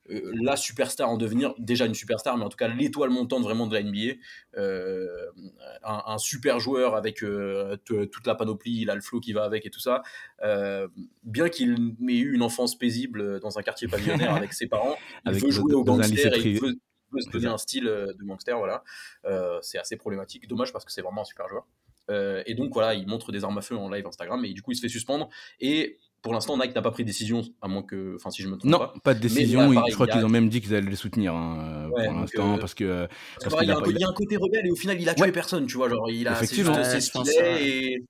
euh, 0.10 0.32
la 0.42 0.56
superstar 0.56 1.10
en 1.10 1.18
devenir, 1.18 1.54
déjà 1.58 1.86
une 1.86 1.94
superstar, 1.94 2.38
mais 2.38 2.44
en 2.44 2.50
tout 2.50 2.58
cas 2.58 2.68
l'étoile 2.68 3.10
montante 3.10 3.44
vraiment 3.44 3.68
de 3.68 3.74
la 3.74 3.84
NBA. 3.84 4.20
Euh, 4.58 5.08
un, 5.84 6.04
un 6.06 6.18
super 6.18 6.60
joueur 6.60 6.96
avec 6.96 7.24
euh, 7.24 7.78
toute 7.86 8.28
la 8.28 8.36
panoplie, 8.36 8.82
il 8.82 8.90
a 8.90 8.96
le 8.96 9.02
flow 9.02 9.20
qui 9.20 9.34
va 9.34 9.44
avec 9.44 9.66
et 9.66 9.70
tout 9.70 9.80
ça. 9.80 10.02
Bien 11.24 11.50
qu'il 11.50 11.96
ait 12.08 12.18
eu 12.18 12.34
une 12.34 12.42
enfance 12.42 12.78
paisible 12.78 13.40
dans 13.40 13.58
un 13.60 13.62
quartier 13.62 13.88
pavillonnaire 13.88 14.36
avec 14.36 14.54
ses 14.54 14.68
parents, 14.68 14.96
il 15.26 15.30
Avec 15.30 15.44
veut 15.44 15.52
jouer 15.52 15.74
au 15.74 15.84
gangster 15.84 16.34
et 16.34 16.40
il 16.40 16.60
veut, 16.60 16.76
veut 17.12 17.22
se 17.22 17.30
donner 17.30 17.48
un 17.48 17.58
style 17.58 17.86
de 17.86 18.24
gangster. 18.24 18.58
Voilà. 18.58 18.84
C'est 19.62 19.78
assez 19.78 19.98
problématique. 19.98 20.48
Dommage 20.48 20.74
parce 20.74 20.86
que 20.86 20.92
c'est 20.92 21.02
vraiment 21.02 21.22
un 21.22 21.26
super 21.26 21.48
joueur. 21.48 21.68
Et 22.46 22.56
donc 22.56 22.74
voilà, 22.74 22.96
il 22.96 23.08
montre 23.08 23.32
des 23.32 23.44
armes 23.44 23.58
à 23.58 23.62
feu 23.62 23.78
en 23.78 23.90
live 23.90 24.08
Instagram 24.08 24.44
et 24.44 24.54
du 24.54 24.62
coup 24.62 24.72
il 24.72 24.76
se 24.76 24.82
fait 24.82 24.90
suspendre. 24.90 25.30
Et 25.60 26.00
pour 26.22 26.34
l'instant, 26.34 26.58
Nike 26.58 26.76
n'a 26.76 26.82
pas 26.82 26.92
pris 26.92 27.04
de 27.04 27.08
décision, 27.08 27.42
à 27.62 27.68
moins 27.68 27.82
que, 27.84 28.16
enfin 28.16 28.30
si 28.30 28.42
je 28.42 28.48
me 28.48 28.58
trompe 28.58 28.70
Non, 28.70 28.80
pas. 28.80 28.94
pas 29.04 29.14
de 29.14 29.20
Mais 29.20 29.30
décision. 29.30 29.62
là, 29.62 29.68
ils- 29.68 29.74
pareil, 29.76 29.92
je 29.92 29.96
crois 29.96 30.08
a- 30.08 30.12
qu'ils 30.12 30.26
ont 30.26 30.30
même 30.30 30.50
dit 30.50 30.62
qu'ils 30.62 30.76
allaient 30.76 30.90
les 30.90 30.96
soutenir 30.96 31.34
hein, 31.34 31.90
Ouais, 31.94 32.06
pour 32.06 32.14
l'instant, 32.16 32.56
euh, 32.56 32.58
parce 32.58 32.74
que 32.74 33.08
Parce 33.42 33.56
il, 33.64 33.72
a 33.72 33.80
il 33.88 33.98
y 34.00 34.04
a 34.04 34.08
un 34.10 34.14
côté 34.14 34.36
rebelle 34.38 34.68
et 34.68 34.72
au 34.72 34.76
final 34.76 35.00
il 35.02 35.08
a 35.10 35.14
tué 35.14 35.24
Ouais. 35.24 35.32
personne, 35.32 35.66
tu 35.68 35.78
vois. 35.78 35.90
Genre, 35.90 36.10
il 36.10 36.28
a, 36.28 36.34
Effectivement. 36.34 36.74
juste, 36.74 36.86
Ouais, 36.86 36.92
c'est 36.92 37.00
je 37.02 37.06
ce 37.06 37.12
pense, 37.12 37.30
qu'il 37.30 37.40
est. 37.40 37.44
ouais. 37.44 37.64
Et, 37.68 38.06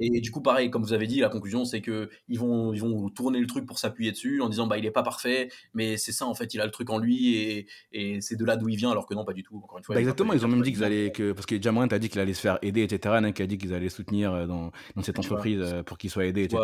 et 0.00 0.20
du 0.20 0.30
coup, 0.30 0.40
pareil, 0.40 0.70
comme 0.70 0.82
vous 0.82 0.92
avez 0.92 1.06
dit, 1.06 1.20
la 1.20 1.28
conclusion 1.28 1.64
c'est 1.64 1.80
que 1.80 2.10
ils 2.28 2.38
vont, 2.38 2.72
ils 2.72 2.80
vont 2.80 3.08
tourner 3.10 3.38
le 3.38 3.46
truc 3.46 3.66
pour 3.66 3.78
s'appuyer 3.78 4.12
dessus 4.12 4.40
en 4.40 4.48
disant 4.48 4.66
bah 4.66 4.78
il 4.78 4.86
est 4.86 4.90
pas 4.90 5.02
parfait, 5.02 5.48
mais 5.74 5.96
c'est 5.96 6.12
ça 6.12 6.26
en 6.26 6.34
fait, 6.34 6.54
il 6.54 6.60
a 6.60 6.64
le 6.64 6.70
truc 6.70 6.90
en 6.90 6.98
lui 6.98 7.36
et, 7.36 7.66
et 7.92 8.20
c'est 8.20 8.36
de 8.36 8.44
là 8.44 8.56
d'où 8.56 8.68
il 8.68 8.76
vient, 8.76 8.90
alors 8.90 9.06
que 9.06 9.14
non, 9.14 9.24
pas 9.24 9.32
du 9.32 9.42
tout. 9.42 9.60
Encore 9.62 9.78
une 9.78 9.84
fois. 9.84 9.94
Bah 9.94 10.00
exactement, 10.00 10.32
ils 10.32 10.44
ont 10.44 10.48
même 10.48 10.62
dit 10.62 10.70
il 10.70 10.74
qu'ils 10.74 10.84
allaient 10.84 11.12
que 11.12 11.32
parce 11.32 11.46
que 11.46 11.60
Jamorant 11.60 11.86
a 11.86 11.98
dit 11.98 12.08
qu'il 12.08 12.20
allait 12.20 12.34
se 12.34 12.40
faire 12.40 12.58
aider, 12.62 12.82
etc. 12.82 13.16
Nike 13.22 13.40
a 13.40 13.46
dit 13.46 13.58
qu'ils 13.58 13.74
allaient 13.74 13.88
soutenir 13.88 14.32
euh, 14.32 14.46
dans, 14.46 14.70
dans 14.96 15.02
cette 15.02 15.16
vois. 15.16 15.24
entreprise 15.24 15.60
euh, 15.62 15.82
pour 15.82 15.98
qu'il 15.98 16.10
soit 16.10 16.26
aidé, 16.26 16.44
etc. 16.44 16.60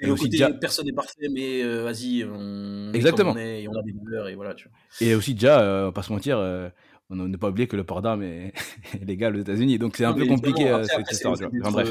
Et 0.00 0.10
aussi 0.10 0.24
côté 0.24 0.30
déjà- 0.30 0.50
personne 0.50 0.86
n'est 0.86 0.92
parfait, 0.92 1.28
mais 1.30 1.62
euh, 1.62 1.82
vas-y, 1.82 2.24
on 2.24 2.92
Exactement. 2.92 3.32
on 3.32 3.36
est 3.36 3.62
et 3.62 3.68
on 3.68 3.72
a 3.74 3.82
des 3.82 3.94
valeurs 4.04 4.28
et 4.28 4.34
voilà. 4.34 4.54
Tu 4.54 4.68
vois. 4.68 5.06
Et 5.06 5.14
aussi 5.14 5.34
déjà, 5.34 5.60
euh, 5.60 5.90
pas 5.90 6.02
se 6.02 6.12
mentir, 6.12 6.38
euh, 6.38 6.68
on 7.10 7.16
ne 7.16 7.36
pas 7.36 7.48
oublier 7.48 7.66
que 7.66 7.76
le 7.76 7.84
port 7.84 8.02
d'armes 8.02 8.22
est, 8.22 8.52
légal 9.02 9.36
aux 9.36 9.40
États-Unis, 9.40 9.78
donc 9.78 9.96
c'est 9.96 10.04
un 10.04 10.12
peu 10.12 10.26
compliqué 10.26 10.68
euh, 10.68 10.84
cette 10.84 11.10
histoire. 11.10 11.34
Enfin, 11.34 11.70
bref. 11.70 11.88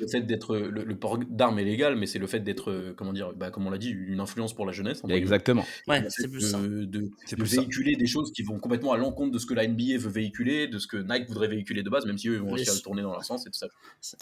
Le 0.00 0.06
fait 0.08 0.20
d'être 0.22 0.56
le, 0.56 0.84
le 0.84 0.96
port 0.98 1.18
d'armes 1.18 1.58
est 1.58 1.64
légal, 1.64 1.96
mais 1.96 2.06
c'est 2.06 2.18
le 2.18 2.26
fait 2.26 2.40
d'être 2.40 2.70
euh, 2.70 2.94
comment 2.96 3.12
dire, 3.12 3.32
bah, 3.34 3.50
comme 3.50 3.66
on 3.66 3.70
l'a 3.70 3.78
dit, 3.78 3.90
une 3.90 4.20
influence 4.20 4.54
pour 4.54 4.66
la 4.66 4.72
jeunesse. 4.72 5.02
Exactement. 5.08 5.64
Ouais, 5.88 6.04
c'est 6.08 6.28
plus 6.28 6.40
de, 6.42 6.46
ça. 6.46 6.58
de- 6.60 7.10
C'est 7.24 7.36
de 7.36 7.42
plus 7.42 7.50
ça. 7.54 7.60
véhiculer 7.60 7.96
des 7.96 8.06
choses 8.06 8.32
qui 8.32 8.42
vont 8.42 8.58
complètement 8.58 8.92
à 8.92 8.96
l'encontre 8.96 9.32
de 9.32 9.38
ce 9.38 9.46
que 9.46 9.54
la 9.54 9.64
NBA 9.66 9.98
veut 9.98 10.10
véhiculer, 10.10 10.66
de 10.68 10.78
ce 10.78 10.86
que 10.86 10.96
Nike 10.96 11.28
voudrait 11.28 11.48
véhiculer 11.48 11.82
de 11.82 11.90
base, 11.90 12.06
même 12.06 12.18
si 12.18 12.28
eux 12.28 12.34
ils 12.34 12.40
vont 12.40 12.52
aussi 12.52 12.68
à 12.68 12.74
le 12.74 12.80
tourner 12.80 13.02
dans 13.02 13.12
leur 13.12 13.24
sens 13.24 13.46
et 13.46 13.50
tout 13.50 13.58
ça. 13.58 13.66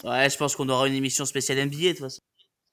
Ouais, 0.03 0.29
je 0.29 0.37
pense 0.37 0.55
qu'on 0.55 0.69
aura 0.69 0.87
une 0.87 0.93
émission 0.95 1.25
spéciale 1.25 1.57
NBA 1.59 1.77
de 1.77 1.87
toute 1.89 1.99
façon. 1.99 2.21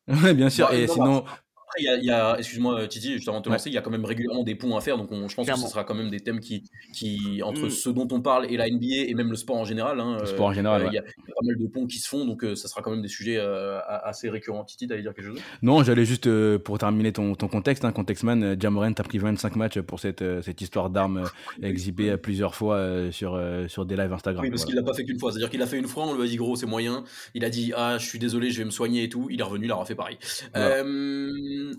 Ouais, 0.09 0.35
bien 0.35 0.51
sûr. 0.51 0.69
Bah, 0.69 0.77
et 0.77 0.87
non, 0.87 0.93
sinon, 0.95 1.25
Après, 1.73 1.83
il 1.83 1.85
y 1.85 1.89
a, 1.89 1.97
il 1.97 2.05
y 2.05 2.11
a- 2.11 2.37
excuse-moi 2.39 2.89
Titi, 2.89 3.13
juste 3.13 3.29
avant 3.29 3.39
de 3.39 3.45
te 3.45 3.49
lancer, 3.49 3.71
il 3.71 3.75
y 3.75 3.79
a 3.79 3.81
quand 3.81 3.91
même 3.91 4.05
régulièrement 4.05 4.43
des 4.43 4.57
ponts 4.57 4.77
à 4.77 4.81
faire, 4.81 4.99
donc 4.99 5.13
on- 5.13 5.29
je 5.29 5.35
pense 5.37 5.45
Clairement. 5.47 5.63
que 5.63 5.69
ce 5.69 5.73
sera 5.73 5.85
quand 5.85 5.95
même 5.95 6.11
des 6.11 6.19
thèmes 6.21 6.41
qui, 6.41 6.65
qui 6.93 7.43
entre 7.45 7.67
Mm. 7.67 7.71
ce 7.71 7.91
dont 7.91 8.09
on 8.11 8.21
parle 8.21 8.47
et 8.51 8.57
la 8.57 8.67
NBA 8.69 9.09
et 9.09 9.15
même 9.15 9.31
le 9.31 9.37
sport 9.37 9.57
en 9.57 9.65
général. 9.65 10.01
hein, 10.01 10.17
le 10.17 10.23
euh, 10.23 10.27
sport 10.27 10.47
en 10.47 10.53
général. 10.53 10.83
euh, 10.83 10.85
ouais. 10.87 10.91
Il 10.93 10.95
y, 10.97 10.99
a 10.99 11.03
il 11.03 11.29
y 11.29 11.31
a 11.31 11.35
pas 11.35 11.47
mal 11.47 11.57
de 11.57 11.67
ponts 11.69 11.87
qui 11.87 11.99
se 11.99 12.09
font, 12.09 12.25
donc 12.25 12.43
euh, 12.45 12.55
ça 12.57 12.67
sera 12.69 12.83
quand 12.83 12.91
même 12.91 13.03
des 13.03 13.09
sujets 13.09 13.37
euh, 13.39 13.79
assez 14.05 14.29
récurrents. 14.31 14.65
Titi, 14.65 14.89
t'allais 14.89 15.03
dire 15.03 15.15
quelque 15.15 15.27
chose? 15.29 15.39
Non, 15.63 15.83
j'allais 15.85 16.05
juste, 16.05 16.27
euh, 16.27 16.59
pour 16.59 16.79
terminer 16.79 17.13
ton, 17.13 17.35
ton 17.37 17.47
contexte, 17.49 17.85
hein, 17.85 17.93
Contextman, 17.93 18.43
euh, 18.43 18.57
Jamorant 18.59 18.93
a 18.97 19.03
pris 19.03 19.19
25 19.19 19.55
matchs 19.57 19.79
pour 19.81 20.01
cette, 20.01 20.23
euh, 20.23 20.43
cette 20.43 20.61
histoire 20.61 20.91
d'armes 20.91 21.19
euh, 21.19 21.67
exhibée 21.67 22.11
euh, 22.11 22.17
plusieurs 22.17 22.55
fois 22.55 22.77
euh, 22.77 23.13
sur, 23.13 23.35
euh, 23.35 23.69
sur 23.69 23.85
des 23.87 23.97
lives 23.97 24.13
Instagram. 24.13 24.43
Oui, 24.45 24.51
parce 24.51 24.63
Voilà. 24.63 24.75
qu'il 24.81 24.85
l'a 24.85 24.91
pas 24.91 24.97
fait 24.97 25.05
qu'une 25.05 25.19
fois. 25.21 25.31
C'est-à-dire 25.31 25.51
qu'il 25.51 25.63
a 25.63 25.67
fait 25.67 25.79
une 25.79 25.87
fois, 25.87 26.05
on 26.07 26.15
lui 26.15 26.23
a 26.23 26.27
dit 26.27 26.37
gros, 26.37 26.57
c'est 26.57 26.67
moyen. 26.67 27.05
Il 27.35 27.45
a 27.45 27.51
dit 27.51 27.73
ah, 27.77 27.97
je 27.99 28.07
suis 28.07 28.19
désolé, 28.19 28.51
je 28.51 28.59
vais 28.59 28.65
me 28.65 28.71
soigner 28.71 29.05
et 29.05 29.09
tout. 29.09 29.29
Il 29.31 29.39
est 29.41 29.45
revenu, 29.45 29.67
il 29.67 29.71
a 29.71 29.77
refait 29.77 29.95
pareil. 29.95 30.19
Voilà. 30.55 30.77
Euh, 30.77 31.31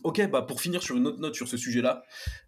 ok, 0.04 0.30
bah 0.30 0.42
pour 0.44 0.62
finir 0.62 0.82
sur 0.84 0.96
une 0.98 1.08
autre 1.08 1.20
note 1.20 1.36
sur 1.36 1.48
ce 1.48 1.58
sujet-là, 1.58 2.04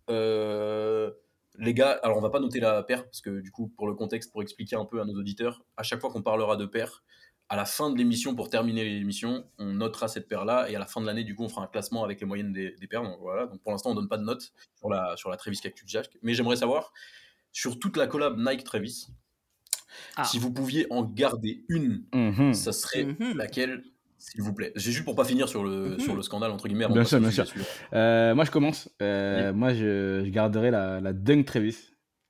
euh, 0.09 1.11
Les 1.59 1.73
gars, 1.75 1.91
alors 2.03 2.17
on 2.17 2.21
va 2.21 2.29
pas 2.31 2.39
noter 2.39 2.59
la 2.59 2.81
paire 2.83 3.03
parce 3.05 3.21
que 3.21 3.39
du 3.39 3.51
coup, 3.51 3.67
pour 3.67 3.87
le 3.87 3.93
contexte, 3.93 4.31
pour 4.31 4.41
expliquer 4.41 4.75
un 4.75 4.85
peu 4.85 4.99
à 5.01 5.05
nos 5.05 5.13
auditeurs, 5.13 5.63
à 5.77 5.83
chaque 5.83 6.01
fois 6.01 6.09
qu'on 6.09 6.23
parlera 6.23 6.55
de 6.57 6.65
paire, 6.65 7.03
à 7.49 7.55
la 7.55 7.65
fin 7.65 7.91
de 7.91 7.97
l'émission, 7.97 8.33
pour 8.35 8.49
terminer 8.49 8.83
l'émission, 8.85 9.45
on 9.59 9.73
notera 9.73 10.07
cette 10.07 10.27
paire-là 10.27 10.69
et 10.71 10.75
à 10.75 10.79
la 10.79 10.87
fin 10.87 10.99
de 11.01 11.05
l'année, 11.05 11.23
du 11.23 11.35
coup, 11.35 11.43
on 11.43 11.49
fera 11.49 11.63
un 11.63 11.67
classement 11.67 12.03
avec 12.03 12.19
les 12.21 12.25
moyennes 12.25 12.53
des, 12.53 12.71
des 12.71 12.87
paires. 12.87 13.03
Donc 13.03 13.19
voilà. 13.19 13.45
Donc 13.45 13.61
pour 13.61 13.71
l'instant, 13.71 13.91
on 13.91 13.95
donne 13.95 14.07
pas 14.09 14.17
de 14.17 14.23
notes 14.23 14.51
sur 14.79 14.89
la 14.89 15.15
sur 15.17 15.29
la 15.29 15.37
Travis 15.37 15.59
Cactus 15.59 15.87
Jack, 15.87 16.17
mais 16.23 16.33
j'aimerais 16.33 16.55
savoir 16.55 16.91
sur 17.51 17.77
toute 17.79 17.97
la 17.97 18.07
collab 18.07 18.35
Nike 18.39 18.63
Travis, 18.63 19.07
Ah. 20.15 20.23
si 20.23 20.39
vous 20.39 20.51
pouviez 20.51 20.87
en 20.91 21.03
garder 21.03 21.65
une, 21.69 22.03
Mhm. 22.15 22.53
ça 22.55 22.71
serait 22.73 23.03
Mhm. 23.05 23.37
laquelle 23.37 23.83
s'il 24.31 24.41
vous 24.41 24.53
plaît. 24.53 24.71
J'ai 24.75 24.91
juste 24.91 25.03
pour 25.05 25.15
pas 25.15 25.25
finir 25.25 25.47
sur 25.49 25.63
le, 25.63 25.91
Mhm. 25.91 25.99
sur 25.99 26.15
le 26.15 26.21
scandale, 26.21 26.51
entre 26.51 26.67
guillemets. 26.67 26.87
Bien 26.87 27.03
sûr, 27.03 27.19
bien 27.19 27.29
suivant. 27.31 27.65
Euh, 27.93 28.33
moi, 28.35 28.45
je 28.45 28.51
commence. 28.51 28.89
Euh, 29.01 29.51
Moi, 29.53 29.73
je, 29.73 30.23
je 30.25 30.29
garderai 30.29 30.71
la, 30.71 30.99
la 31.01 31.13
dunk 31.13 31.43
Travis. 31.45 31.77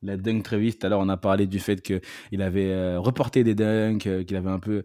La 0.02 0.18
dunk 0.18 0.44
Travis, 0.44 0.74
tout 0.76 0.86
à 0.86 0.90
l'heure, 0.90 1.00
on 1.00 1.08
a 1.10 1.18
parlé 1.18 1.48
du 1.48 1.60
fait 1.60 1.82
qu'il 1.82 2.42
avait 2.42 2.72
euh, 2.72 3.00
reporté 3.00 3.44
des 3.44 3.56
dunks, 3.56 4.26
qu'il 4.26 4.36
avait 4.36 4.50
un 4.50 4.60
peu 4.60 4.84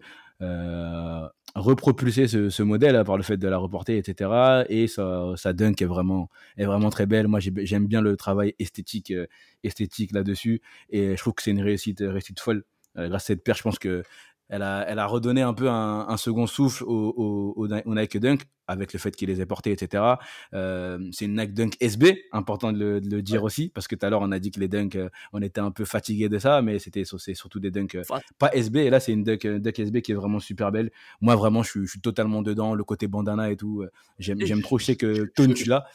repropulsé 1.54 2.28
ce, 2.28 2.50
ce 2.50 2.62
modèle 2.62 2.94
hein, 2.96 3.04
par 3.04 3.16
le 3.16 3.22
fait 3.22 3.36
de 3.36 3.48
la 3.48 3.58
reporter, 3.58 3.96
etc. 3.96 4.64
Et 4.68 4.86
sa, 4.86 5.32
sa 5.36 5.52
dunk 5.52 5.82
est 5.82 5.86
vraiment, 5.86 6.28
est 6.56 6.66
vraiment 6.66 6.90
très 6.90 7.06
belle. 7.06 7.26
Moi, 7.28 7.40
j'ai- 7.40 7.52
j'aime 7.66 7.86
bien 7.86 8.00
le 8.00 8.16
travail 8.16 8.54
esthétique, 8.58 9.10
euh, 9.10 9.26
esthétique 9.64 10.12
là-dessus. 10.12 10.60
Et 10.90 11.16
je 11.16 11.20
trouve 11.20 11.34
que 11.34 11.42
c'est 11.42 11.50
une 11.50 11.62
réussite, 11.62 12.00
réussite 12.00 12.38
folle. 12.40 12.64
Euh, 12.96 13.08
grâce 13.08 13.24
à 13.24 13.26
cette 13.28 13.42
paire, 13.44 13.56
je 13.56 13.62
pense 13.62 13.78
que 13.78 14.02
elle 14.48 14.62
a, 14.62 14.84
elle 14.88 14.98
a 14.98 15.06
redonné 15.06 15.42
un 15.42 15.54
peu 15.54 15.68
un, 15.68 16.06
un 16.08 16.16
second 16.16 16.46
souffle 16.46 16.84
au, 16.84 17.12
au, 17.16 17.54
au, 17.56 17.68
au 17.68 17.94
Nike 17.94 18.18
Dunk 18.18 18.44
avec 18.70 18.92
le 18.92 18.98
fait 18.98 19.16
qu'il 19.16 19.28
les 19.30 19.40
ait 19.40 19.46
portés, 19.46 19.70
etc. 19.72 20.04
Euh, 20.52 20.98
c'est 21.10 21.24
une 21.24 21.36
Nike 21.40 21.54
Dunk 21.54 21.76
SB, 21.80 22.24
important 22.32 22.70
de 22.72 22.78
le, 22.78 23.00
de 23.00 23.08
le 23.16 23.22
dire 23.22 23.42
aussi, 23.44 23.70
parce 23.70 23.88
que 23.88 23.94
tout 23.94 24.04
à 24.04 24.10
l'heure 24.10 24.20
on 24.20 24.30
a 24.30 24.38
dit 24.38 24.50
que 24.50 24.60
les 24.60 24.68
dunks, 24.68 24.96
euh, 24.96 25.08
on 25.32 25.40
était 25.40 25.60
un 25.60 25.70
peu 25.70 25.86
fatigué 25.86 26.28
de 26.28 26.38
ça, 26.38 26.60
mais 26.60 26.78
c'était 26.78 27.04
c'est 27.04 27.34
surtout 27.34 27.60
des 27.60 27.70
dunks 27.70 27.94
euh, 27.94 28.02
pas 28.38 28.50
SB, 28.52 28.76
et 28.84 28.90
là 28.90 29.00
c'est 29.00 29.12
une 29.12 29.24
dunk, 29.24 29.46
dunk 29.46 29.78
SB 29.78 30.02
qui 30.02 30.12
est 30.12 30.14
vraiment 30.14 30.38
super 30.38 30.70
belle. 30.70 30.90
Moi 31.22 31.34
vraiment, 31.34 31.62
je 31.62 31.70
suis, 31.70 31.80
je 31.86 31.90
suis 31.92 32.00
totalement 32.00 32.42
dedans, 32.42 32.74
le 32.74 32.84
côté 32.84 33.06
bandana 33.06 33.50
et 33.50 33.56
tout, 33.56 33.84
j'aime 34.18 34.60
trop, 34.62 34.78
je 34.78 34.84
sais 34.84 34.96
que 34.96 35.24
Tone, 35.34 35.54
tu 35.54 35.64
l'as. 35.68 35.86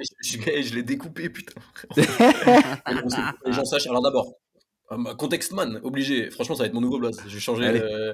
Je, 0.00 0.36
je- 0.38 0.62
je 0.62 0.74
l'ai 0.76 0.82
découpé, 0.84 1.28
putain. 1.30 1.60
Les 3.44 3.52
gens 3.52 3.64
sachent. 3.64 3.86
Alors 3.88 4.02
d'abord, 4.02 4.34
Context 5.18 5.52
Man, 5.52 5.80
obligé. 5.84 6.30
Franchement, 6.30 6.56
ça 6.56 6.64
va 6.64 6.66
être 6.66 6.74
mon 6.74 6.80
nouveau 6.80 6.98
blaze. 6.98 7.20
Je 7.26 7.34
vais 7.34 7.40
changer. 7.40 7.64
Allez. 7.64 7.80
euh, 7.80 8.12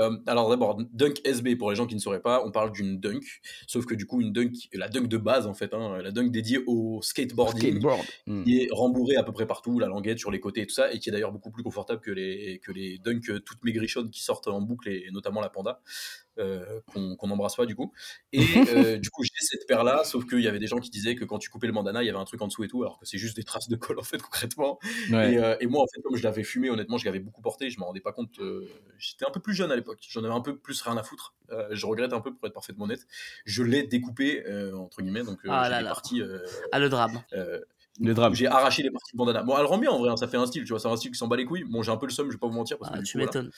euh, 0.00 0.16
alors 0.26 0.50
d'abord, 0.50 0.76
Dunk 0.92 1.20
SB, 1.24 1.56
pour 1.56 1.70
les 1.70 1.76
gens 1.76 1.86
qui 1.86 1.94
ne 1.94 2.00
sauraient 2.00 2.20
pas, 2.20 2.42
on 2.44 2.50
parle 2.50 2.72
d'une 2.72 2.98
dunk. 2.98 3.22
Sauf 3.68 3.86
que 3.86 3.94
du 3.94 4.06
coup, 4.06 4.20
une 4.20 4.32
dunk, 4.32 4.68
la 4.72 4.88
dunk 4.88 5.06
de 5.06 5.18
base 5.18 5.46
en 5.46 5.54
fait, 5.54 5.72
hein, 5.72 5.98
la 6.02 6.10
dunk 6.10 6.30
dédiée 6.30 6.58
au 6.66 7.00
skateboarding. 7.00 7.80
Skateboard. 7.80 8.04
Mm. 8.26 8.44
qui 8.44 8.58
est 8.58 8.68
rembourré 8.72 9.16
à 9.16 9.22
peu 9.22 9.32
près 9.32 9.46
partout, 9.46 9.78
la 9.78 9.86
languette 9.86 10.18
sur 10.18 10.30
les 10.30 10.40
côtés 10.40 10.62
et 10.62 10.66
tout 10.66 10.74
ça, 10.74 10.92
et 10.92 10.98
qui 10.98 11.08
est 11.08 11.12
d'ailleurs 11.12 11.32
beaucoup 11.32 11.50
plus 11.50 11.62
confortable 11.62 12.00
que 12.00 12.10
les, 12.10 12.60
que 12.62 12.72
les 12.72 12.98
dunks 12.98 13.30
euh, 13.30 13.38
toutes 13.38 13.62
maigrichonnes 13.64 14.10
qui 14.10 14.22
sortent 14.22 14.48
en 14.48 14.60
boucle, 14.60 14.88
et, 14.88 15.04
et 15.06 15.10
notamment 15.12 15.40
la 15.40 15.48
panda, 15.48 15.80
euh, 16.38 16.80
qu'on 16.86 17.26
n'embrasse 17.26 17.56
pas 17.56 17.66
du 17.66 17.74
coup. 17.76 17.92
Et 18.32 18.40
euh, 18.68 18.98
du 18.98 19.10
coup, 19.10 19.22
j'ai 19.24 19.30
cette 19.46 19.66
paire-là, 19.66 20.04
sauf 20.04 20.26
qu'il 20.26 20.40
y 20.40 20.48
avait 20.48 20.58
des 20.58 20.66
gens 20.66 20.78
qui 20.78 20.90
disaient 20.90 21.14
que 21.14 21.24
quand 21.24 21.38
tu 21.38 21.48
coupais 21.50 21.66
le 21.66 21.72
bandana, 21.72 22.02
il 22.02 22.06
y 22.06 22.10
avait 22.10 22.18
un 22.18 22.24
truc 22.24 22.42
en 22.42 22.46
dessous 22.46 22.64
et 22.64 22.68
tout, 22.68 22.82
alors 22.82 22.98
que 22.98 23.06
c'est 23.06 23.18
juste 23.18 23.36
des 23.36 23.44
traces 23.44 23.68
de 23.68 23.76
colle 23.76 23.98
en 23.98 24.02
fait, 24.02 24.20
concrètement. 24.22 24.78
Ouais. 25.10 25.34
Et, 25.34 25.38
euh, 25.38 25.56
et 25.60 25.66
moi, 25.66 25.82
en 25.82 25.86
fait, 25.86 26.00
comme 26.02 26.16
je 26.16 26.22
l'avais 26.22 26.44
fumé, 26.44 26.70
honnêtement, 26.70 26.98
je 26.98 27.04
l'avais 27.04 27.20
beaucoup 27.20 27.42
porté, 27.42 27.70
je 27.70 27.78
m'en 27.80 27.86
rendais 27.86 28.00
pas 28.00 28.12
compte. 28.12 28.38
euh, 28.38 28.68
J'étais 28.98 29.26
un 29.26 29.30
peu 29.30 29.40
plus 29.40 29.54
jeune 29.54 29.70
à 29.72 29.76
l'époque, 29.76 29.98
j'en 30.08 30.24
avais 30.24 30.34
un 30.34 30.40
peu 30.40 30.56
plus 30.56 30.80
rien 30.82 30.96
à 30.96 31.02
foutre. 31.02 31.34
Euh, 31.50 31.68
je 31.70 31.86
regrette 31.86 32.12
un 32.12 32.20
peu 32.20 32.34
pour 32.34 32.46
être 32.46 32.54
parfaitement 32.54 32.84
honnête. 32.86 33.06
Je 33.44 33.62
l'ai 33.62 33.82
découpé, 33.84 34.44
euh, 34.46 34.76
entre 34.76 35.00
guillemets, 35.02 35.22
donc 35.22 35.38
euh, 35.44 35.48
Ah 35.50 35.64
j'ai 35.64 35.70
là 35.70 35.82
là. 35.82 35.94
euh, 36.14 36.38
Ah, 36.72 36.78
le 36.78 36.88
drame. 36.88 37.22
euh, 37.34 37.60
Le 38.00 38.14
drame. 38.14 38.34
j'ai 38.34 38.46
arraché 38.46 38.82
les 38.82 38.90
parties 38.90 39.12
de 39.12 39.16
bandana. 39.18 39.42
Bon, 39.42 39.56
elle 39.56 39.64
rend 39.64 39.78
bien 39.78 39.90
en 39.90 39.98
vrai, 39.98 40.10
hein, 40.10 40.16
ça 40.16 40.26
fait 40.28 40.36
un 40.36 40.46
style, 40.46 40.64
tu 40.64 40.70
vois, 40.70 40.80
c'est 40.80 40.88
un 40.88 40.96
style 40.96 41.12
qui 41.12 41.18
s'en 41.18 41.28
bat 41.28 41.36
les 41.36 41.44
couilles. 41.44 41.64
Bon, 41.64 41.82
j'ai 41.82 41.92
un 41.92 41.96
peu 41.96 42.06
le 42.06 42.12
seum, 42.12 42.26
je 42.28 42.32
vais 42.32 42.38
pas 42.38 42.46
vous 42.48 42.52
mentir 42.52 42.78
parce 42.78 42.90
que 42.92 42.98
Ah, 42.98 43.02
tu 43.02 43.16
m'étonnes. 43.18 43.50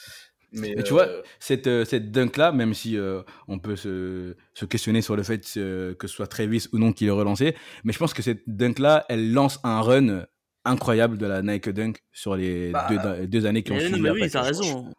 Mais, 0.52 0.74
Mais 0.76 0.82
tu 0.82 0.92
vois, 0.94 1.06
euh, 1.06 1.22
cette, 1.38 1.66
euh, 1.66 1.84
cette 1.84 2.10
dunk-là, 2.10 2.52
même 2.52 2.72
si 2.72 2.96
euh, 2.96 3.22
on 3.48 3.58
peut 3.58 3.76
se, 3.76 4.34
se 4.54 4.64
questionner 4.64 5.02
sur 5.02 5.14
le 5.14 5.22
fait 5.22 5.40
que 5.44 5.96
ce 6.00 6.08
soit 6.08 6.26
Travis 6.26 6.66
ou 6.72 6.78
non 6.78 6.92
qui 6.92 7.04
l'ait 7.04 7.10
relancé, 7.10 7.54
mais 7.84 7.92
je 7.92 7.98
pense 7.98 8.14
que 8.14 8.22
cette 8.22 8.42
dunk-là, 8.46 9.04
elle 9.08 9.32
lance 9.32 9.60
un 9.62 9.80
run 9.80 10.24
incroyable 10.64 11.18
de 11.18 11.26
la 11.26 11.42
Nike 11.42 11.68
Dunk 11.70 12.02
sur 12.12 12.36
les 12.36 12.70
Bah, 12.70 12.86
deux, 12.90 13.26
deux 13.26 13.46
années 13.46 13.62
qui 13.62 13.72
ont 13.72 13.78
suivi. 13.78 13.92
non, 13.92 13.98
mais 13.98 14.10
oui, 14.10 14.30
t'as 14.30 14.42
raison. 14.42 14.92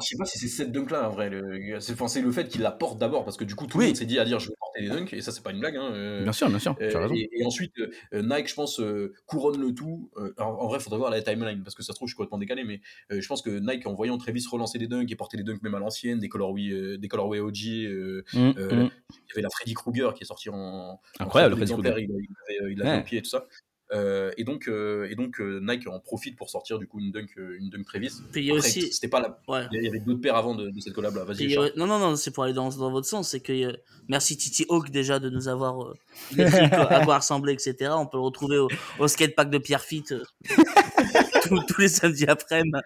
Je 0.00 0.06
sais 0.06 0.16
pas 0.16 0.24
si 0.24 0.38
c'est 0.38 0.48
cette 0.48 0.72
dunk 0.72 0.90
là 0.90 1.08
en 1.08 1.10
vrai. 1.10 1.30
le- 1.30 1.78
C'est 1.80 2.00
enfin, 2.00 2.20
le 2.20 2.32
fait 2.32 2.48
qu'il 2.48 2.60
la 2.62 2.70
porte 2.70 2.98
d'abord 2.98 3.24
parce 3.24 3.36
que 3.36 3.44
du 3.44 3.54
coup, 3.54 3.66
tout 3.66 3.78
Oui. 3.78 3.84
le 3.84 3.88
monde 3.90 3.96
s'est 3.96 4.06
dit 4.06 4.18
à 4.18 4.24
dire 4.24 4.38
je 4.40 4.48
vais 4.48 4.54
porter 4.58 4.80
des 4.82 4.88
dunks 4.88 5.12
et 5.12 5.20
ça, 5.22 5.32
c'est 5.32 5.42
pas 5.42 5.50
une 5.52 5.60
blague. 5.60 5.76
Hein, 5.76 5.90
euh, 5.92 6.22
Bien 6.22 6.32
sûr, 6.32 6.48
bien 6.48 6.58
sûr, 6.58 6.76
tu 6.78 6.84
as 6.84 6.96
euh, 6.96 6.98
raison. 7.02 7.14
et, 7.14 7.28
et 7.32 7.44
ensuite, 7.44 7.74
euh, 8.12 8.22
Nike, 8.22 8.48
je 8.48 8.54
pense, 8.54 8.80
euh, 8.80 9.12
couronne 9.26 9.60
le 9.60 9.74
tout. 9.74 10.10
En 10.38 10.66
vrai, 10.68 10.78
il 10.78 10.82
faudrait 10.82 10.98
voir 10.98 11.10
la 11.10 11.22
timeline 11.22 11.62
parce 11.62 11.74
que 11.74 11.82
ça 11.82 11.92
se 11.92 11.96
trouve, 11.96 12.08
je 12.08 12.12
suis 12.12 12.16
complètement 12.16 12.38
décalé, 12.38 12.64
mais 12.64 12.80
je 13.10 13.26
pense 13.26 13.42
que 13.42 13.50
Nike, 13.50 13.86
en 13.86 13.94
voyant 13.94 14.16
Travis 14.18 14.44
relancer 14.50 14.78
des 14.78 14.86
dunks 14.88 15.10
et 15.10 15.16
porter 15.16 15.36
des 15.36 15.42
dunks 15.44 15.62
même 15.62 15.74
à 15.74 15.78
l'ancienne, 15.78 16.18
des 16.18 16.28
colorway, 16.28 16.98
des 16.98 17.08
colorway 17.08 17.40
OG, 17.40 17.58
euh, 17.86 18.24
Mm, 18.34 18.38
euh, 18.58 18.84
mm. 18.84 18.90
il 19.10 19.28
y 19.28 19.32
avait 19.32 19.42
la 19.42 19.50
Freddy 19.50 19.74
Krueger 19.74 20.14
qui 20.14 20.22
est 20.24 20.26
sortie 20.26 20.50
en, 20.50 20.54
en 20.56 21.00
Incroyable, 21.18 21.54
peu 21.54 21.66
Freddy 21.66 21.82
d'exemplaires, 21.82 21.98
il, 21.98 22.10
il 22.10 22.64
avait, 22.64 22.72
il 22.72 22.78
l'avait 22.78 22.90
Ouais. 22.90 22.98
copié 23.02 23.18
et 23.18 23.22
tout 23.22 23.30
ça. 23.30 23.46
Euh, 23.92 24.30
et 24.36 24.44
donc, 24.44 24.68
euh, 24.68 25.08
et 25.10 25.16
donc 25.16 25.40
euh, 25.40 25.58
Nike 25.60 25.88
en 25.88 25.98
profite 25.98 26.36
pour 26.36 26.48
sortir 26.48 26.78
du 26.78 26.86
coup 26.86 27.00
une 27.00 27.10
dunk, 27.10 27.28
une 27.36 27.70
dunk 27.70 27.84
Travis. 27.84 28.12
Puis 28.30 28.42
il 28.42 28.46
y 28.46 28.50
a 28.50 28.54
Après, 28.54 28.68
aussi. 28.68 28.92
C'était 28.92 29.08
pas 29.08 29.20
la... 29.20 29.38
Ouais. 29.48 29.66
Il 29.72 29.82
y 29.82 29.88
avait 29.88 29.98
d'autres 29.98 30.20
paires 30.20 30.36
avant 30.36 30.54
de, 30.54 30.70
de 30.70 30.80
cette 30.80 30.92
collab 30.92 31.16
là. 31.16 31.24
Vas-y. 31.24 31.56
a-. 31.56 31.70
Non, 31.76 31.86
non, 31.86 31.98
non, 31.98 32.14
c'est 32.14 32.30
pour 32.30 32.44
aller 32.44 32.52
dans, 32.52 32.68
dans 32.68 32.90
votre 32.92 33.08
sens. 33.08 33.30
C'est 33.30 33.40
que 33.40 33.52
euh, 33.52 33.72
merci 34.08 34.36
Titi 34.36 34.64
Hawk 34.68 34.90
déjà 34.90 35.18
de 35.18 35.28
nous 35.28 35.48
avoir 35.48 35.82
euh, 35.82 35.94
décrit 36.32 36.70
quoi- 36.70 36.92
à 36.92 37.04
quoi 37.04 37.18
ressemblait, 37.18 37.52
etc. 37.54 37.90
On 37.96 38.06
peut 38.06 38.18
le 38.18 38.22
retrouver 38.22 38.58
au, 38.58 38.68
au 39.00 39.08
skatepark 39.08 39.50
de 39.50 39.58
Pierre 39.58 39.82
Fitt 39.82 40.12
euh, 40.12 40.22
tous, 41.42 41.60
tous 41.68 41.80
les 41.80 41.88
samedis 41.88 42.26
après-midi. 42.26 42.78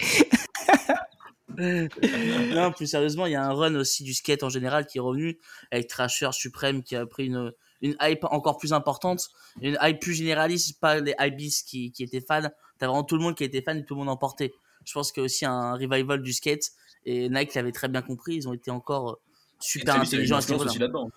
non, 1.59 2.73
plus 2.73 2.87
sérieusement, 2.87 3.27
il 3.27 3.33
y 3.33 3.37
a 3.37 3.45
un 3.45 3.53
run 3.53 3.75
aussi 3.77 4.03
du 4.05 4.15
skate 4.15 4.43
en 4.43 4.49
général 4.49 4.87
qui 4.87 4.99
est 4.99 5.01
revenu 5.01 5.39
avec 5.71 5.87
Trasher 5.89 6.31
Supreme 6.33 6.83
qui 6.83 6.97
a 6.97 7.07
pris 7.07 7.27
une, 7.27 7.53
une 7.85 7.97
hype 8.01 8.25
encore 8.25 8.57
plus 8.57 8.73
importante, 8.73 9.29
une 9.61 9.79
hype 9.81 10.01
plus 10.01 10.15
généraliste, 10.15 10.81
pas 10.81 10.99
les 11.01 11.15
hypebeasts 11.21 11.69
qui, 11.69 11.93
qui 11.93 12.03
étaient 12.03 12.21
fans. 12.21 12.49
T'as 12.79 12.87
vraiment 12.87 13.05
tout 13.05 13.17
le 13.17 13.23
monde 13.23 13.37
qui 13.37 13.45
était 13.45 13.63
fan 13.63 13.79
et 13.79 13.85
tout 13.85 13.95
le 13.95 14.01
monde 14.01 14.09
en 14.09 14.17
portait. 14.17 14.53
Je 14.85 14.93
pense 14.93 15.13
qu'il 15.13 15.21
y 15.21 15.25
a 15.25 15.27
aussi 15.27 15.45
un 15.45 15.75
revival 15.75 16.23
du 16.23 16.33
skate 16.33 16.73
et 17.07 17.29
Nike 17.29 17.55
l'avait 17.55 17.73
très 17.73 17.89
bien 17.89 18.03
compris. 18.03 18.35
Ils 18.37 18.49
ont 18.49 18.53
été 18.55 18.71
encore 18.71 19.11
euh, 19.11 19.21
super 19.61 19.97
intelligents 19.97 20.37
à 20.39 20.41
ce 20.41 20.53
niveau-là. 20.53 20.73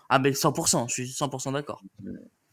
Ah, 0.09 0.19
mais 0.19 0.31
100%, 0.31 0.87
je 0.87 0.93
suis 0.93 1.05
100% 1.05 1.53
d'accord. 1.53 1.81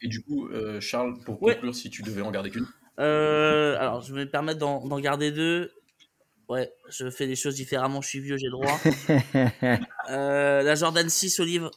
Et 0.01 0.09
du 0.09 0.23
coup, 0.23 0.49
euh, 0.49 0.81
Charles, 0.81 1.19
pour 1.25 1.43
Ouais. 1.43 1.55
conclure, 1.55 1.75
si 1.75 1.91
tu 1.91 2.03
devais 2.03 2.23
en 2.23 2.31
garder 2.31 2.51
qu'une. 2.51 2.67
Euh, 3.01 3.77
alors, 3.79 4.01
je 4.03 4.15
vais 4.15 4.25
me 4.25 4.31
permettre 4.31 4.59
d'en 4.61 5.01
garder 5.01 5.33
deux. 5.33 5.73
Ouais, 6.49 6.71
je 6.91 7.09
fais 7.09 7.27
des 7.27 7.37
choses 7.37 7.55
différemment, 7.55 8.03
je 8.03 8.09
suis 8.09 8.21
vieux, 8.21 8.37
j'ai 8.37 8.47
le 8.47 8.53
droit. 8.53 8.79
Euh, 10.11 10.61
la 10.63 10.75
Jordan 10.75 11.09
6 11.09 11.41
Olive, 11.41 11.71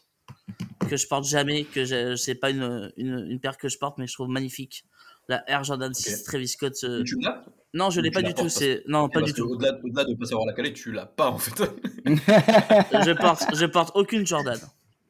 que 0.89 0.97
je 0.97 1.07
porte 1.07 1.25
jamais, 1.25 1.63
que 1.65 1.85
je- 1.85 2.15
c'est 2.15 2.35
pas 2.35 2.49
une, 2.49 2.91
une, 2.97 3.25
une 3.29 3.39
paire 3.39 3.57
que 3.57 3.67
je 3.69 3.77
porte, 3.77 3.97
mais 3.97 4.07
je 4.07 4.13
trouve 4.13 4.29
magnifique. 4.29 4.85
La 5.29 5.43
Air 5.49 5.63
Jordan 5.63 5.93
6 5.93 6.19
Ok. 6.19 6.23
Travis 6.25 6.47
Scott. 6.47 6.73
euh, 6.83 7.03
Tu 7.03 7.17
l'as? 7.21 7.43
Non, 7.73 7.89
je 7.89 7.99
l'ai 7.99 8.11
pas 8.11 8.21
du 8.21 8.33
tout. 8.33 8.47
C'est 8.49 8.83
non, 8.87 9.09
pas 9.09 9.19
Parce 9.19 9.33
du 9.33 9.41
tout. 9.41 9.45
Au-delà 9.49 9.77
au-delà 9.83 10.05
de 10.05 10.13
pas 10.15 10.25
savoir 10.25 10.45
la 10.47 10.53
caler, 10.53 10.71
tu 10.73 10.91
l'as 10.93 11.05
pas 11.05 11.29
en 11.31 11.37
fait. 11.37 11.59
ok, 11.61 11.69
Je 12.05 13.13
porte, 13.19 13.43
je 13.55 13.65
porte 13.65 13.91
aucune 13.95 14.25
Jordan, 14.25 14.57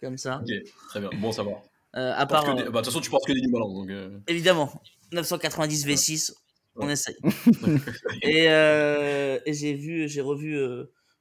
comme 0.01 0.17
ça. 0.17 0.41
très 0.89 0.99
bien. 0.99 1.09
Bon, 1.19 1.29
va. 1.29 1.51
Euh, 1.95 2.13
à 2.15 2.25
part, 2.25 2.55
des- 2.55 2.63
euh, 2.63 2.65
bah, 2.65 2.81
De 2.81 2.85
toute 2.85 2.85
façon, 2.85 2.99
tu 2.99 3.09
portes 3.11 3.25
que 3.27 3.33
des 3.33 3.41
New 3.41 3.51
Balance. 3.51 3.73
Donc, 3.73 3.89
euh, 3.91 4.17
évidemment, 4.27 4.71
990 5.13 5.85
V6, 5.85 6.33
on 6.77 6.89
essaye. 6.89 7.15
Et, 8.23 8.45
et 8.45 9.53
j'ai 9.53 9.73
vu, 9.73 10.07
j'ai 10.09 10.21
revu 10.21 10.59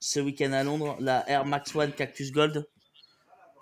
ce 0.00 0.20
week-end 0.20 0.52
à 0.52 0.64
Londres 0.64 0.96
la 1.00 1.28
Air 1.28 1.44
Max 1.44 1.74
One 1.74 1.92
Cactus 1.92 2.32
Gold 2.32 2.66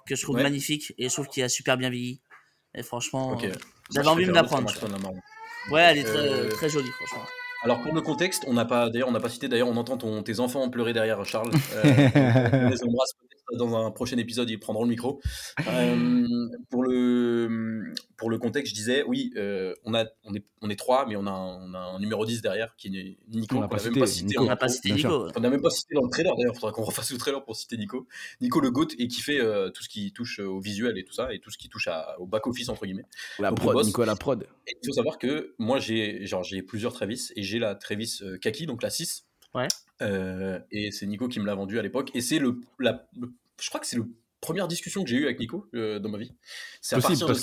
que 0.06 0.16
je 0.16 0.22
trouve 0.22 0.36
Ouais. 0.36 0.42
magnifique 0.42 0.92
et 0.98 1.08
je 1.08 1.12
trouve 1.14 1.28
qu'il 1.28 1.42
a 1.42 1.48
super 1.48 1.76
bien 1.76 1.90
vieilli. 1.90 2.20
Et 2.74 2.82
franchement, 2.82 3.38
euh, 3.42 3.52
j'avais 3.92 4.08
envie 4.08 4.24
de 4.24 4.30
me 4.30 4.34
la 4.34 4.44
prendre. 4.44 4.70
Ouais, 5.70 5.82
elle 5.82 5.98
est 5.98 6.04
très, 6.04 6.18
Euh, 6.18 6.48
très 6.50 6.68
jolie, 6.68 6.90
franchement. 6.90 7.24
Alors 7.62 7.80
pour 7.80 7.94
le 7.94 8.02
contexte, 8.02 8.44
on 8.46 8.52
n'a 8.52 8.66
pas 8.66 8.90
d'ailleurs 8.90 9.08
on 9.08 9.12
n'a 9.12 9.20
pas 9.20 9.30
cité 9.30 9.48
d'ailleurs 9.48 9.68
on 9.68 9.76
entend 9.78 9.96
ton, 9.96 10.22
tes 10.22 10.38
enfants 10.38 10.68
pleurer 10.68 10.92
derrière 10.92 11.24
Charles. 11.24 11.50
Euh, 11.72 11.82
on 12.66 12.68
les 12.68 12.84
embrasse 12.84 13.12
peut-être 13.14 13.43
dans 13.52 13.76
un 13.76 13.90
prochain 13.90 14.16
épisode 14.18 14.48
ils 14.50 14.58
prendront 14.58 14.84
le 14.84 14.90
micro. 14.90 15.20
Euh, 15.68 16.26
pour 16.70 16.82
le 16.82 17.92
pour 18.16 18.30
le 18.30 18.38
contexte, 18.38 18.70
je 18.70 18.74
disais 18.74 19.02
oui 19.06 19.32
euh, 19.36 19.74
on 19.84 19.94
a 19.94 20.06
on 20.24 20.34
est 20.34 20.44
on 20.62 20.70
est 20.70 20.76
trois 20.76 21.06
mais 21.06 21.16
on 21.16 21.26
a 21.26 21.30
un, 21.30 21.70
on 21.70 21.74
a 21.74 21.78
un 21.78 21.98
numéro 22.00 22.24
10 22.24 22.42
derrière 22.42 22.74
qui 22.76 22.88
est 22.88 23.18
Nico 23.28 23.56
On 23.56 23.60
n'a 23.60 23.68
pas 23.68 23.78
cité 23.78 24.00
Nico. 24.24 24.42
On 24.42 24.46
n'a 24.46 24.56
pas 24.56 24.68
cité. 24.68 24.92
Nico. 24.92 25.28
On 25.36 25.40
n'a 25.40 25.50
même 25.50 25.60
pas 25.62 25.70
cité 25.70 25.94
dans 25.94 26.04
le 26.04 26.10
trailer 26.10 26.34
d'ailleurs, 26.36 26.54
faudra 26.54 26.72
qu'on 26.72 26.84
refasse 26.84 27.12
le 27.12 27.18
trailer 27.18 27.44
pour 27.44 27.56
citer 27.56 27.76
Nico. 27.76 28.06
Nico 28.40 28.60
le 28.60 28.70
GOAT 28.70 28.88
et 28.98 29.08
qui 29.08 29.20
fait 29.20 29.40
euh, 29.40 29.70
tout 29.70 29.82
ce 29.82 29.88
qui 29.88 30.12
touche 30.12 30.38
au 30.38 30.60
visuel 30.60 30.96
et 30.98 31.04
tout 31.04 31.12
ça 31.12 31.32
et 31.34 31.38
tout 31.40 31.50
ce 31.50 31.58
qui 31.58 31.68
touche 31.68 31.88
à- 31.88 32.18
au 32.18 32.26
back 32.26 32.46
office 32.46 32.68
entre 32.68 32.84
guillemets. 32.86 33.04
La 33.38 33.50
Donc, 33.50 33.58
prod, 33.58 33.74
boss. 33.74 33.86
Nico, 33.86 34.04
la 34.04 34.16
prod. 34.16 34.46
Et 34.66 34.72
il 34.82 34.86
faut 34.86 34.92
savoir 34.94 35.18
que 35.18 35.54
moi, 35.58 35.78
j'ai 35.78 36.26
genre 36.26 36.42
j'ai 36.44 36.62
plusieurs 36.62 36.92
Travis 36.94 37.28
et 37.36 37.42
j'ai 37.42 37.58
la 37.58 37.74
Travis 37.74 38.18
euh, 38.22 38.38
Kaki, 38.38 38.66
donc 38.66 38.82
la 38.82 38.90
6. 38.90 39.26
Ouais. 39.54 39.68
Euh, 40.02 40.58
et 40.70 40.90
c'est 40.90 41.06
Nico 41.06 41.28
qui 41.28 41.40
me 41.40 41.46
l'a 41.46 41.54
vendu 41.54 41.78
à 41.78 41.82
l'époque. 41.82 42.10
Et 42.14 42.20
c'est 42.20 42.38
le, 42.38 42.56
la, 42.78 43.06
le- 43.18 43.32
Je 43.60 43.68
crois 43.68 43.80
que 43.80 43.86
c'est 43.86 43.96
le 43.96 44.06
première 44.40 44.68
discussion 44.68 45.04
que 45.04 45.08
j'ai 45.10 45.16
eue 45.16 45.24
avec 45.24 45.38
Nico 45.38 45.66
euh, 45.74 45.98
dans 45.98 46.08
ma 46.10 46.18
vie. 46.18 46.32
C'est 46.80 46.96
Possible, 46.96 47.26
parce 47.26 47.40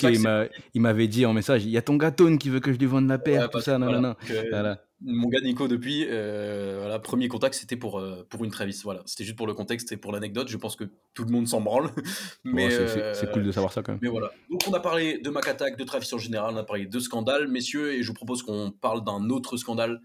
qu'il 0.72 0.80
m'avait 0.82 1.08
dit 1.08 1.26
en 1.26 1.32
message, 1.32 1.64
il 1.64 1.70
y 1.70 1.76
a 1.78 1.82
ton 1.82 1.96
gâteau 1.96 2.36
qui 2.36 2.48
veut 2.48 2.60
que 2.60 2.72
je 2.72 2.78
lui 2.78 2.86
vende 2.86 3.08
la 3.08 3.18
paire, 3.18 3.42
Ouais, 3.42 3.48
tout 3.48 3.60
ça, 3.60 3.78
non, 3.78 3.86
voilà, 3.86 4.00
non, 4.00 4.08
non. 4.10 4.42
Voilà. 4.50 4.84
Mon 5.04 5.28
gars 5.28 5.40
Nico 5.40 5.66
depuis, 5.68 6.06
euh, 6.08 6.78
voilà, 6.80 6.98
premier 6.98 7.28
contact 7.28 7.54
c'était 7.54 7.76
pour, 7.76 7.98
euh, 7.98 8.26
pour 8.30 8.44
une 8.44 8.50
Travis. 8.50 8.80
Voilà, 8.84 9.02
c'était 9.06 9.24
juste 9.24 9.36
pour 9.36 9.46
le 9.46 9.54
contexte 9.54 9.90
et 9.92 9.96
pour 9.96 10.12
l'anecdote. 10.12 10.48
Je 10.48 10.56
pense 10.56 10.76
que 10.76 10.84
tout 11.14 11.24
le 11.24 11.30
monde 11.32 11.48
s'en 11.48 11.60
branle. 11.60 11.90
mais 12.44 12.66
Ouais, 12.66 12.70
c'est- 12.70 13.00
euh, 13.02 13.14
c'est 13.14 13.30
cool 13.32 13.44
de 13.44 13.52
savoir 13.52 13.72
ça 13.72 13.82
quand 13.82 13.92
même. 13.92 14.00
Mais 14.02 14.08
voilà. 14.08 14.30
Donc 14.50 14.62
on 14.68 14.72
a 14.74 14.80
parlé 14.80 15.18
de 15.18 15.30
Mac 15.30 15.48
Attack, 15.48 15.76
de 15.76 15.84
Travis 15.84 16.08
en 16.12 16.18
général, 16.18 16.54
on 16.54 16.56
a 16.56 16.64
parlé 16.64 16.86
de 16.86 16.98
scandales, 17.00 17.48
messieurs, 17.48 17.92
et 17.94 18.02
je 18.02 18.08
vous 18.08 18.14
propose 18.14 18.42
qu'on 18.42 18.70
parle 18.70 19.04
d'un 19.04 19.28
autre 19.30 19.56
scandale 19.56 20.00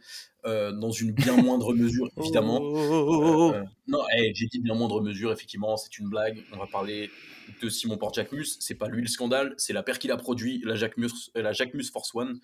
euh, 0.46 0.72
dans 0.72 0.92
une 0.92 1.12
bien 1.12 1.36
moindre 1.36 1.74
mesure, 1.74 2.10
évidemment. 2.18 2.60
Oh, 2.62 3.52
Euh, 3.54 3.64
non, 3.88 4.00
eh, 4.18 4.32
j'ai 4.34 4.48
dit 4.48 4.60
bien 4.60 4.76
moindre 4.76 5.02
mesure, 5.02 5.32
effectivement, 5.32 5.76
c'est 5.78 5.98
une 6.00 6.10
blague. 6.10 6.42
On 6.54 6.58
va 6.58 6.68
parler 6.68 7.10
de 7.62 7.70
Simon 7.70 7.98
Porte-Jacquemus. 7.98 8.58
C'est 8.60 8.76
pas 8.76 8.88
lui 8.88 9.02
le 9.02 9.08
scandale, 9.08 9.54
c'est 9.58 9.74
la 9.74 9.84
paire 9.84 10.00
qu'il 10.00 10.12
a 10.12 10.18
produit, 10.18 10.62
la 10.66 10.76
Jacquemus, 10.76 11.32
la 11.36 11.52
Jacquemus 11.54 11.90
Force 11.92 12.14
One. 12.16 12.40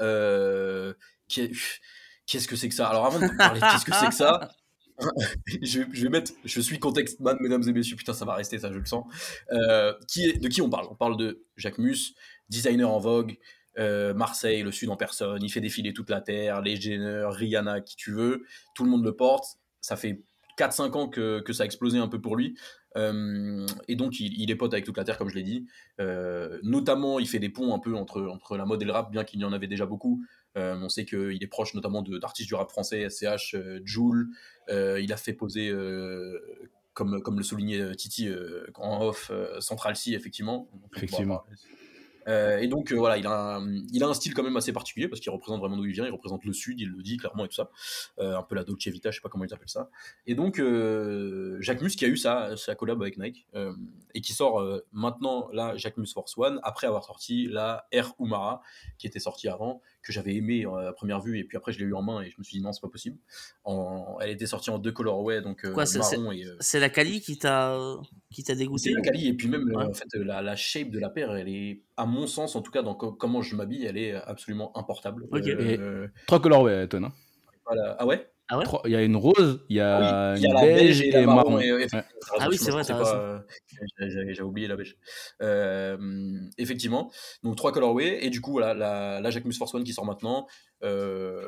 Euh, 0.00 0.94
Qu'est-ce 1.30 2.48
que 2.48 2.56
c'est 2.56 2.68
que 2.68 2.74
ça? 2.74 2.88
Alors 2.88 3.06
avant 3.06 3.20
de 3.20 3.36
parler 3.36 3.60
de 3.60 3.64
qu'est-ce 3.64 3.84
que 3.84 3.94
c'est 3.94 4.08
que 4.08 4.14
ça, 4.14 4.50
je, 5.62 6.02
vais 6.02 6.08
mettre, 6.08 6.32
je 6.44 6.60
suis 6.60 6.78
contexte 6.78 7.20
man, 7.20 7.36
mesdames 7.40 7.62
et 7.66 7.72
messieurs, 7.72 7.96
putain, 7.96 8.12
ça 8.12 8.24
va 8.24 8.34
rester 8.34 8.58
ça, 8.58 8.72
je 8.72 8.78
le 8.78 8.84
sens. 8.84 9.04
Euh, 9.52 9.92
de 10.16 10.48
qui 10.48 10.60
on 10.62 10.70
parle? 10.70 10.88
On 10.90 10.94
parle 10.94 11.16
de 11.16 11.44
Jacquemus, 11.56 12.14
designer 12.48 12.90
en 12.90 12.98
vogue, 12.98 13.38
euh, 13.78 14.12
Marseille, 14.14 14.62
le 14.62 14.72
Sud 14.72 14.90
en 14.90 14.96
personne, 14.96 15.42
il 15.42 15.50
fait 15.50 15.60
défiler 15.60 15.92
toute 15.92 16.10
la 16.10 16.20
terre, 16.20 16.60
les 16.60 16.76
Jenner, 16.76 17.24
Rihanna, 17.28 17.80
qui 17.80 17.96
tu 17.96 18.12
veux, 18.12 18.44
tout 18.74 18.84
le 18.84 18.90
monde 18.90 19.04
le 19.04 19.14
porte. 19.14 19.58
Ça 19.80 19.96
fait 19.96 20.22
4-5 20.60 20.92
ans 20.96 21.08
que, 21.08 21.40
que 21.40 21.52
ça 21.52 21.62
a 21.62 21.66
explosé 21.66 21.98
un 21.98 22.08
peu 22.08 22.20
pour 22.20 22.36
lui. 22.36 22.56
Euh, 22.96 23.66
et 23.88 23.96
donc, 23.96 24.20
il, 24.20 24.40
il 24.40 24.50
est 24.50 24.56
pote 24.56 24.72
avec 24.72 24.84
toute 24.84 24.96
la 24.96 25.04
terre, 25.04 25.16
comme 25.18 25.28
je 25.28 25.34
l'ai 25.34 25.42
dit. 25.42 25.66
Euh, 26.00 26.58
notamment, 26.62 27.18
il 27.18 27.28
fait 27.28 27.38
des 27.38 27.48
ponts 27.48 27.74
un 27.74 27.78
peu 27.78 27.94
entre, 27.94 28.22
entre 28.22 28.56
la 28.56 28.64
mode 28.66 28.82
et 28.82 28.84
le 28.84 28.92
rap, 28.92 29.10
bien 29.10 29.24
qu'il 29.24 29.40
y 29.40 29.44
en 29.44 29.52
avait 29.52 29.66
déjà 29.68 29.86
beaucoup. 29.86 30.24
Euh, 30.56 30.76
on 30.82 30.88
sait 30.88 31.04
qu'il 31.04 31.38
est 31.42 31.46
proche 31.46 31.74
notamment 31.74 32.02
de- 32.02 32.18
d'artistes 32.18 32.48
du 32.48 32.54
rap 32.54 32.70
français, 32.70 33.08
SCH, 33.08 33.56
Joule. 33.84 34.28
Il 34.68 35.12
a 35.12 35.16
fait 35.16 35.32
poser, 35.32 35.72
comme, 36.94 37.22
comme 37.22 37.38
le 37.38 37.42
soulignait 37.44 37.94
Titi 37.96 38.28
en 38.74 39.04
off, 39.04 39.30
Central 39.60 39.96
C, 39.96 40.12
effectivement. 40.12 40.68
Donc, 40.72 40.90
Effectivement. 40.96 41.44
Euh, 42.30 42.58
et 42.58 42.68
donc 42.68 42.92
euh, 42.92 42.96
voilà, 42.96 43.18
il 43.18 43.26
a, 43.26 43.56
un, 43.56 43.82
il 43.92 44.02
a 44.04 44.06
un 44.06 44.14
style 44.14 44.34
quand 44.34 44.42
même 44.42 44.56
assez 44.56 44.72
particulier 44.72 45.08
parce 45.08 45.20
qu'il 45.20 45.32
représente 45.32 45.60
vraiment 45.60 45.76
d'où 45.76 45.84
il 45.84 45.92
vient, 45.92 46.06
il 46.06 46.12
représente 46.12 46.44
le 46.44 46.52
sud, 46.52 46.80
il 46.80 46.88
le 46.88 47.02
dit 47.02 47.16
clairement 47.16 47.44
et 47.44 47.48
tout 47.48 47.54
ça. 47.54 47.70
Euh, 48.20 48.38
un 48.38 48.42
peu 48.42 48.54
la 48.54 48.64
Dolce 48.64 48.86
Vita, 48.86 49.10
je 49.10 49.16
sais 49.16 49.20
pas 49.20 49.28
comment 49.28 49.44
ils 49.44 49.52
appellent 49.52 49.68
ça. 49.68 49.90
Et 50.26 50.34
donc 50.34 50.56
Jacques 51.60 51.82
Mus 51.82 51.90
qui 51.90 52.04
a 52.04 52.08
eu 52.08 52.16
sa, 52.16 52.56
sa 52.56 52.74
collab 52.74 53.02
avec 53.02 53.18
Nike 53.18 53.46
et 54.14 54.20
qui 54.20 54.32
sort 54.32 54.64
maintenant 54.92 55.48
la 55.52 55.76
Jacques 55.76 55.96
Mus 55.96 56.12
Force 56.12 56.36
One 56.38 56.60
après 56.62 56.86
avoir 56.86 57.04
sorti 57.04 57.48
la 57.48 57.86
Air 57.90 58.12
Umara 58.20 58.62
qui 58.98 59.06
était 59.06 59.20
sortie 59.20 59.48
avant, 59.48 59.80
que 60.02 60.12
j'avais 60.12 60.34
aimé 60.34 60.64
euh, 60.66 60.88
à 60.88 60.92
première 60.92 61.20
vue 61.20 61.38
et 61.38 61.44
puis 61.44 61.56
après 61.56 61.72
je 61.72 61.78
l'ai 61.78 61.84
eu 61.84 61.94
en 61.94 62.02
main 62.02 62.22
et 62.22 62.30
je 62.30 62.36
me 62.38 62.42
suis 62.44 62.56
dit 62.58 62.62
non, 62.64 62.72
c'est 62.72 62.80
pas 62.80 62.88
possible. 62.88 63.18
En, 63.64 64.16
elle 64.20 64.30
était 64.30 64.46
sortie 64.46 64.70
en 64.70 64.78
deux 64.78 64.92
colorways, 64.92 65.42
donc 65.42 65.64
euh, 65.64 65.72
Quoi, 65.72 65.84
c'est- 65.86 65.98
marron 65.98 66.32
et. 66.32 66.44
euh, 66.44 66.56
C'est 66.60 66.80
la 66.80 66.88
Cali 66.88 67.20
qui 67.20 67.38
t'a 67.38 67.76
qui 68.30 68.42
t'a 68.44 68.54
c'est 68.54 68.58
dégoûté 68.60 68.92
la 68.92 69.00
quali 69.02 69.28
et 69.28 69.34
puis 69.34 69.48
même 69.48 69.64
Ouais. 69.74 69.82
euh, 69.84 69.88
en 69.88 69.92
fait 69.92 70.08
la, 70.14 70.40
la 70.42 70.56
shape 70.56 70.90
de 70.90 70.98
la 70.98 71.10
paire 71.10 71.34
elle 71.34 71.48
est 71.48 71.82
à 71.96 72.06
mon 72.06 72.26
sens 72.26 72.56
en 72.56 72.62
tout 72.62 72.70
cas 72.70 72.82
dans 72.82 72.94
co- 72.94 73.12
comment 73.12 73.42
je 73.42 73.54
m'habille 73.56 73.84
elle 73.84 73.98
est 73.98 74.14
absolument 74.14 74.76
importable 74.78 75.26
Ok. 75.30 75.46
Euh, 75.48 76.08
Trois 76.26 76.40
colorways, 76.40 76.88
Ton. 76.88 77.04
Hein. 77.04 77.12
voilà. 77.66 77.96
ah 77.98 78.06
ouais? 78.06 78.29
Ah 78.52 78.58
ouais 78.58 78.64
Trois- 78.64 78.82
Il 78.84 78.90
y 78.90 78.96
a 78.96 79.02
une 79.02 79.16
rose, 79.16 79.64
il 79.68 79.76
y 79.76 79.80
a 79.80 80.32
Oui, 80.34 80.38
il 80.38 80.42
y 80.42 80.46
a 80.46 80.48
une 80.48 80.54
la 80.54 80.60
beige 80.60 81.00
et 81.02 81.10
la 81.12 81.20
marron. 81.26 81.58
et, 81.60 81.70
euh, 81.70 81.76
Ouais. 81.76 81.84
effectivement, 81.84 82.10
t'as 82.36 82.44
Ah 82.44 82.48
oui, 82.48 82.56
je 82.56 82.60
c'est 82.64 82.70
vrai, 82.72 82.80
pensais 82.82 82.92
t'as 82.92 82.98
pas, 83.02 83.16
euh, 83.16 83.38
j'ai 84.34 84.42
oublié 84.42 84.66
la 84.68 84.76
beige 84.76 84.96
Euh, 85.40 85.96
effectivement 86.58 87.10
donc 87.42 87.56
trois 87.56 87.72
colorways 87.72 88.24
et 88.24 88.30
du 88.30 88.40
coup 88.40 88.52
voilà 88.52 88.74
la, 88.74 89.20
la 89.20 89.30
Jacquemus 89.30 89.54
Force 89.56 89.72
One 89.74 89.84
qui 89.84 89.92
sort 89.92 90.04
maintenant 90.04 90.46
Euh, 90.82 91.46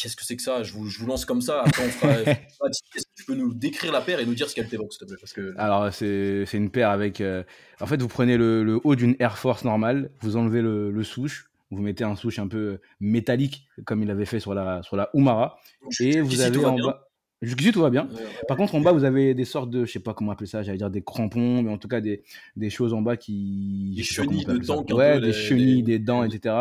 qu'est-ce 0.00 0.14
que 0.14 0.24
c'est 0.24 0.36
que 0.36 0.42
ça? 0.42 0.62
Je 0.62 0.72
vous, 0.74 0.88
je 0.88 0.98
vous 1.00 1.06
lance 1.06 1.24
comme 1.24 1.40
ça 1.40 1.62
après 1.64 1.84
on 1.86 1.88
fera 1.90 2.12
est-ce 2.20 2.82
que 2.92 3.10
tu 3.16 3.24
peux 3.24 3.34
nous 3.34 3.54
décrire 3.54 3.92
la 3.92 4.00
paire 4.02 4.20
et 4.20 4.26
nous 4.26 4.34
dire 4.34 4.48
ce 4.48 4.54
qu'elle 4.54 4.68
t'évoque 4.68 4.92
s'il 4.92 5.00
te 5.00 5.06
plaît 5.06 5.16
parce 5.20 5.32
que 5.32 5.54
Alors, 5.56 5.92
c'est 5.92 6.44
c'est 6.46 6.58
une 6.58 6.70
paire 6.70 6.90
avec. 6.90 7.20
euh, 7.20 7.42
En 7.80 7.86
fait, 7.86 8.00
vous 8.00 8.08
prenez 8.08 8.36
le, 8.36 8.62
le 8.62 8.78
haut 8.84 8.94
d'une 8.94 9.16
Air 9.20 9.38
Force 9.38 9.64
normale, 9.64 10.10
vous 10.20 10.36
enlevez 10.36 10.60
le, 10.62 10.90
le 10.90 11.02
souche, 11.04 11.50
vous 11.74 11.82
mettez 11.82 12.04
un 12.04 12.16
souche 12.16 12.38
un 12.38 12.48
peu 12.48 12.78
métallique, 13.00 13.66
comme 13.84 14.02
il 14.02 14.10
avait 14.10 14.24
fait 14.24 14.40
sur 14.40 14.54
la, 14.54 14.82
sur 14.82 14.96
la 14.96 15.10
Umara, 15.14 15.58
et 16.00 16.20
vous 16.20 16.40
avez 16.40 16.64
en 16.64 16.76
bas. 16.78 17.08
Jusqu'ici, 17.42 17.72
tout 17.72 17.80
va 17.82 17.90
bien. 17.90 18.08
Par 18.48 18.56
contre, 18.56 18.74
en 18.74 18.80
bas, 18.80 18.92
vous 18.92 19.04
avez 19.04 19.34
des 19.34 19.44
sortes 19.44 19.68
de, 19.68 19.84
je 19.84 19.92
sais 19.92 19.98
pas 20.00 20.14
comment 20.14 20.30
appeler 20.32 20.46
ça, 20.46 20.62
j'allais 20.62 20.78
dire 20.78 20.88
des 20.88 21.02
crampons, 21.02 21.62
mais 21.62 21.70
en 21.70 21.76
tout 21.76 21.88
cas 21.88 22.00
des, 22.00 22.22
des 22.56 22.70
choses 22.70 22.94
en 22.94 23.02
bas 23.02 23.16
qui. 23.18 23.92
Des 23.96 24.02
chenilles 24.02 24.44
de 24.46 24.52
un 24.72 24.94
Ouais, 24.94 25.20
des 25.20 25.26
les- 25.26 25.32
chenilles, 25.34 25.76
les- 25.76 25.82
des 25.82 25.98
dents, 25.98 26.24
etc. 26.24 26.54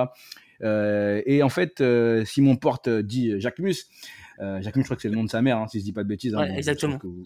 Euh, 0.61 1.22
et 1.26 1.41
en 1.41 1.49
fait, 1.49 1.80
euh, 1.80 2.26
Simon 2.26 2.55
Porte 2.57 2.89
dit 2.89 3.39
Jacques 3.39 3.59
Mus. 3.59 3.86
Euh, 4.39 4.61
Jacques 4.61 4.76
Mus, 4.76 4.82
je 4.84 4.88
crois 4.88 4.95
que 4.97 5.01
c'est 5.03 5.09
le 5.09 5.16
nom 5.16 5.24
de 5.24 5.30
sa 5.30 5.41
mère, 5.41 5.57
hein, 5.57 5.68
si 5.68 5.80
je 5.80 5.84
dis 5.86 5.93
pas 5.93 6.03
de 6.03 6.09
bêtises. 6.09 6.34
hein, 6.36 6.39
Ouais, 6.39 6.47
bon, 6.47 6.53
je 6.53 6.57
exactement. 6.57 6.93
pense 6.93 7.01
que 7.01 7.07
vous, 7.07 7.24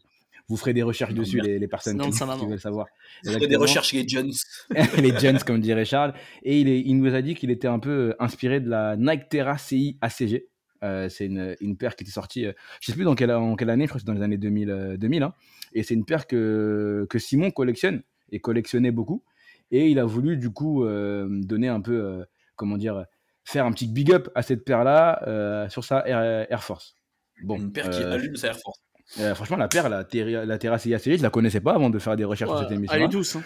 vous 0.49 0.57
ferez 0.57 0.73
des 0.73 0.83
recherches 0.83 1.13
Non, 1.13 1.21
dessus, 1.21 1.39
les, 1.41 1.59
les 1.59 1.67
personnes 1.67 1.99
qui, 1.99 2.09
qui 2.09 2.45
veulent 2.45 2.59
savoir. 2.59 2.87
a 2.87 2.89
des 3.23 3.29
Exactement. 3.35 3.61
recherches 3.61 3.93
les 3.93 4.07
Jones 4.07 4.31
les 4.97 5.17
Jones, 5.19 5.39
comme 5.45 5.59
dirait 5.59 5.83
Charles. 5.85 6.13
Et 6.43 6.59
il, 6.61 6.69
est- 6.69 6.79
il 6.81 6.97
nous 6.97 7.13
a 7.13 7.21
dit 7.21 7.35
qu'il 7.35 7.51
était 7.51 7.67
un 7.67 7.79
peu 7.79 7.89
euh, 8.11 8.15
inspiré 8.19 8.59
de 8.61 8.69
la 8.69 8.95
Nike 8.95 9.27
Terra 9.29 9.57
CI 9.57 9.97
ACG. 10.01 10.47
Euh, 10.83 11.09
c'est 11.09 11.25
une, 11.25 11.55
une 11.59 11.75
paire 11.75 11.95
qui 11.95 12.03
était 12.03 12.11
sortie, 12.13 12.45
euh, 12.45 12.53
je 12.81 12.91
sais 12.91 12.95
plus 12.95 13.03
dans 13.03 13.15
quelle, 13.15 13.31
en 13.31 13.55
quelle 13.55 13.71
année, 13.71 13.85
je 13.85 13.89
crois 13.89 13.97
que 13.99 14.01
c'est 14.05 14.07
dans 14.11 14.17
les 14.17 14.21
années 14.23 14.37
2000. 14.37 14.69
euh, 14.69 14.95
2000 14.97 15.23
hein. 15.23 15.33
Et 15.73 15.81
c'est 15.83 15.95
une 15.95 16.05
paire 16.05 16.27
que, 16.27 17.07
que 17.09 17.17
Simon 17.19 17.49
collectionne 17.51 18.03
et 18.31 18.39
collectionnait 18.39 18.91
beaucoup. 18.91 19.23
Et 19.71 19.89
il 19.89 19.99
a 19.99 20.05
voulu 20.05 20.37
du 20.37 20.49
coup 20.51 20.85
euh, 20.85 21.27
donner 21.29 21.67
un 21.67 21.81
peu, 21.81 22.23
comment 22.55 22.77
dire, 22.77 23.05
faire 23.43 23.65
un 23.65 23.71
petit 23.73 23.87
big 23.87 24.11
up 24.13 24.29
à 24.35 24.43
cette 24.43 24.63
paire-là 24.63 25.67
sur 25.69 25.83
sa 25.83 26.07
Air, 26.07 26.45
Air 26.49 26.63
Force. 26.63 26.95
Bon, 27.43 27.57
une 27.57 27.71
paire 27.71 27.89
qui 27.89 28.01
allume 28.01 28.35
sa 28.37 28.47
Air 28.47 28.57
Force 28.59 28.79
euh, 29.19 29.33
franchement, 29.35 29.57
la 29.57 29.67
paire, 29.67 29.89
la, 29.89 30.03
Terra- 30.03 30.45
la 30.45 30.57
Terra 30.57 30.77
CI 30.77 30.93
ACG, 30.93 31.17
je 31.17 31.23
la 31.23 31.29
connaissais 31.29 31.61
pas 31.61 31.73
avant 31.73 31.89
de 31.89 31.99
faire 31.99 32.15
des 32.15 32.23
recherches 32.25 32.51
sur 32.51 32.59
cette 32.59 32.71
émission. 32.71 32.95
Elle 32.95 33.03
est 33.03 33.07
douce. 33.07 33.35
hein. 33.35 33.43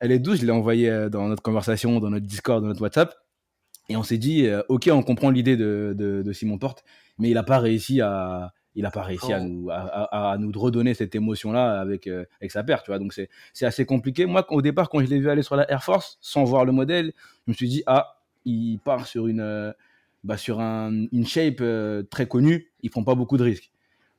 Elle 0.00 0.12
est 0.12 0.18
douce, 0.18 0.40
je 0.40 0.46
l'ai 0.46 0.52
envoyée 0.52 0.90
euh, 0.90 1.08
dans 1.08 1.28
notre 1.28 1.42
conversation, 1.42 2.00
dans 2.00 2.10
notre 2.10 2.26
Discord, 2.26 2.60
dans 2.62 2.68
notre 2.68 2.82
WhatsApp. 2.82 3.14
Et 3.88 3.96
on 3.96 4.02
s'est 4.02 4.18
dit, 4.18 4.46
euh, 4.46 4.62
ok, 4.68 4.88
on 4.92 5.02
comprend 5.02 5.30
l'idée 5.30 5.56
de, 5.56 5.94
de, 5.96 6.22
de 6.22 6.32
Simon 6.32 6.58
Porte, 6.58 6.84
mais 7.18 7.28
il 7.30 7.34
n'a 7.34 7.42
pas 7.42 7.58
réussi 7.58 8.00
à, 8.00 8.52
il 8.74 8.86
a 8.86 8.90
pas 8.90 9.02
réussi 9.02 9.32
à 9.32 9.38
Oh. 9.40 9.44
nous, 9.44 9.70
à, 9.70 9.74
à- 9.76 10.32
à 10.32 10.38
nous 10.38 10.50
redonner 10.52 10.94
cette 10.94 11.14
émotion-là 11.14 11.80
avec, 11.80 12.06
euh, 12.06 12.24
avec 12.40 12.50
sa 12.52 12.62
paire, 12.64 12.82
tu 12.82 12.90
vois. 12.90 12.98
Donc 12.98 13.12
c'est, 13.12 13.28
assez 13.64 13.84
compliqué. 13.84 14.24
Moi, 14.26 14.44
au 14.50 14.62
départ, 14.62 14.88
quand 14.88 15.00
je 15.00 15.06
l'ai 15.06 15.18
vu 15.18 15.28
aller 15.28 15.42
sur 15.42 15.56
la 15.56 15.70
Air 15.70 15.82
Force, 15.84 16.16
sans 16.20 16.44
voir 16.44 16.64
le 16.64 16.72
modèle, 16.72 17.12
je 17.46 17.50
me 17.50 17.54
suis 17.54 17.68
dit, 17.68 17.82
ah, 17.86 18.16
il 18.44 18.78
part 18.78 19.06
sur 19.06 19.26
une, 19.26 19.74
bah, 20.24 20.36
sur 20.36 20.60
un, 20.60 21.06
une 21.12 21.26
shape 21.26 21.58
euh, 21.60 22.02
très 22.04 22.26
connue, 22.26 22.72
il 22.82 22.90
prend 22.90 23.04
pas 23.04 23.14
beaucoup 23.14 23.36
de 23.36 23.44
risques. 23.44 23.70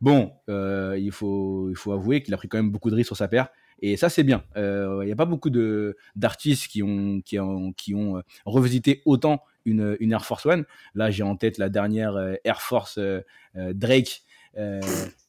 Bon, 0.04 0.34
euh, 0.49 0.97
il, 0.99 1.14
faut, 1.14 1.70
il 1.70 1.78
faut 1.78 1.93
avouer 1.93 2.22
qu'il 2.22 2.34
a 2.34 2.38
pris 2.38 2.49
quand 2.49 2.58
même 2.58 2.72
beaucoup 2.72 2.89
de 2.89 2.95
risques 2.95 3.08
sur 3.08 3.16
sa 3.16 3.30
paire. 3.30 3.47
Et 3.80 3.95
ça, 3.95 4.10
c'est 4.10 4.24
bien. 4.24 4.43
Euh, 4.58 4.99
Il 5.01 5.06
n'y 5.06 5.14
a 5.14 5.16
pas 5.16 5.24
beaucoup 5.24 5.49
de, 5.49 5.95
d'artistes 6.18 6.68
qui 6.68 6.84
ont, 6.84 7.22
qui 7.22 7.39
ont, 7.39 7.72
qui 7.72 7.95
ont 7.95 8.18
euh, 8.18 8.22
revisité 8.45 9.01
autant 9.06 9.41
une, 9.64 9.95
une 10.01 10.12
Air 10.12 10.26
Force 10.26 10.45
One. 10.45 10.66
Là, 10.93 11.10
j'ai 11.10 11.24
en 11.24 11.38
tête 11.38 11.58
la 11.58 11.70
dernière 11.70 12.18
Air 12.43 12.62
Force 12.62 12.99
Drake, 13.56 14.24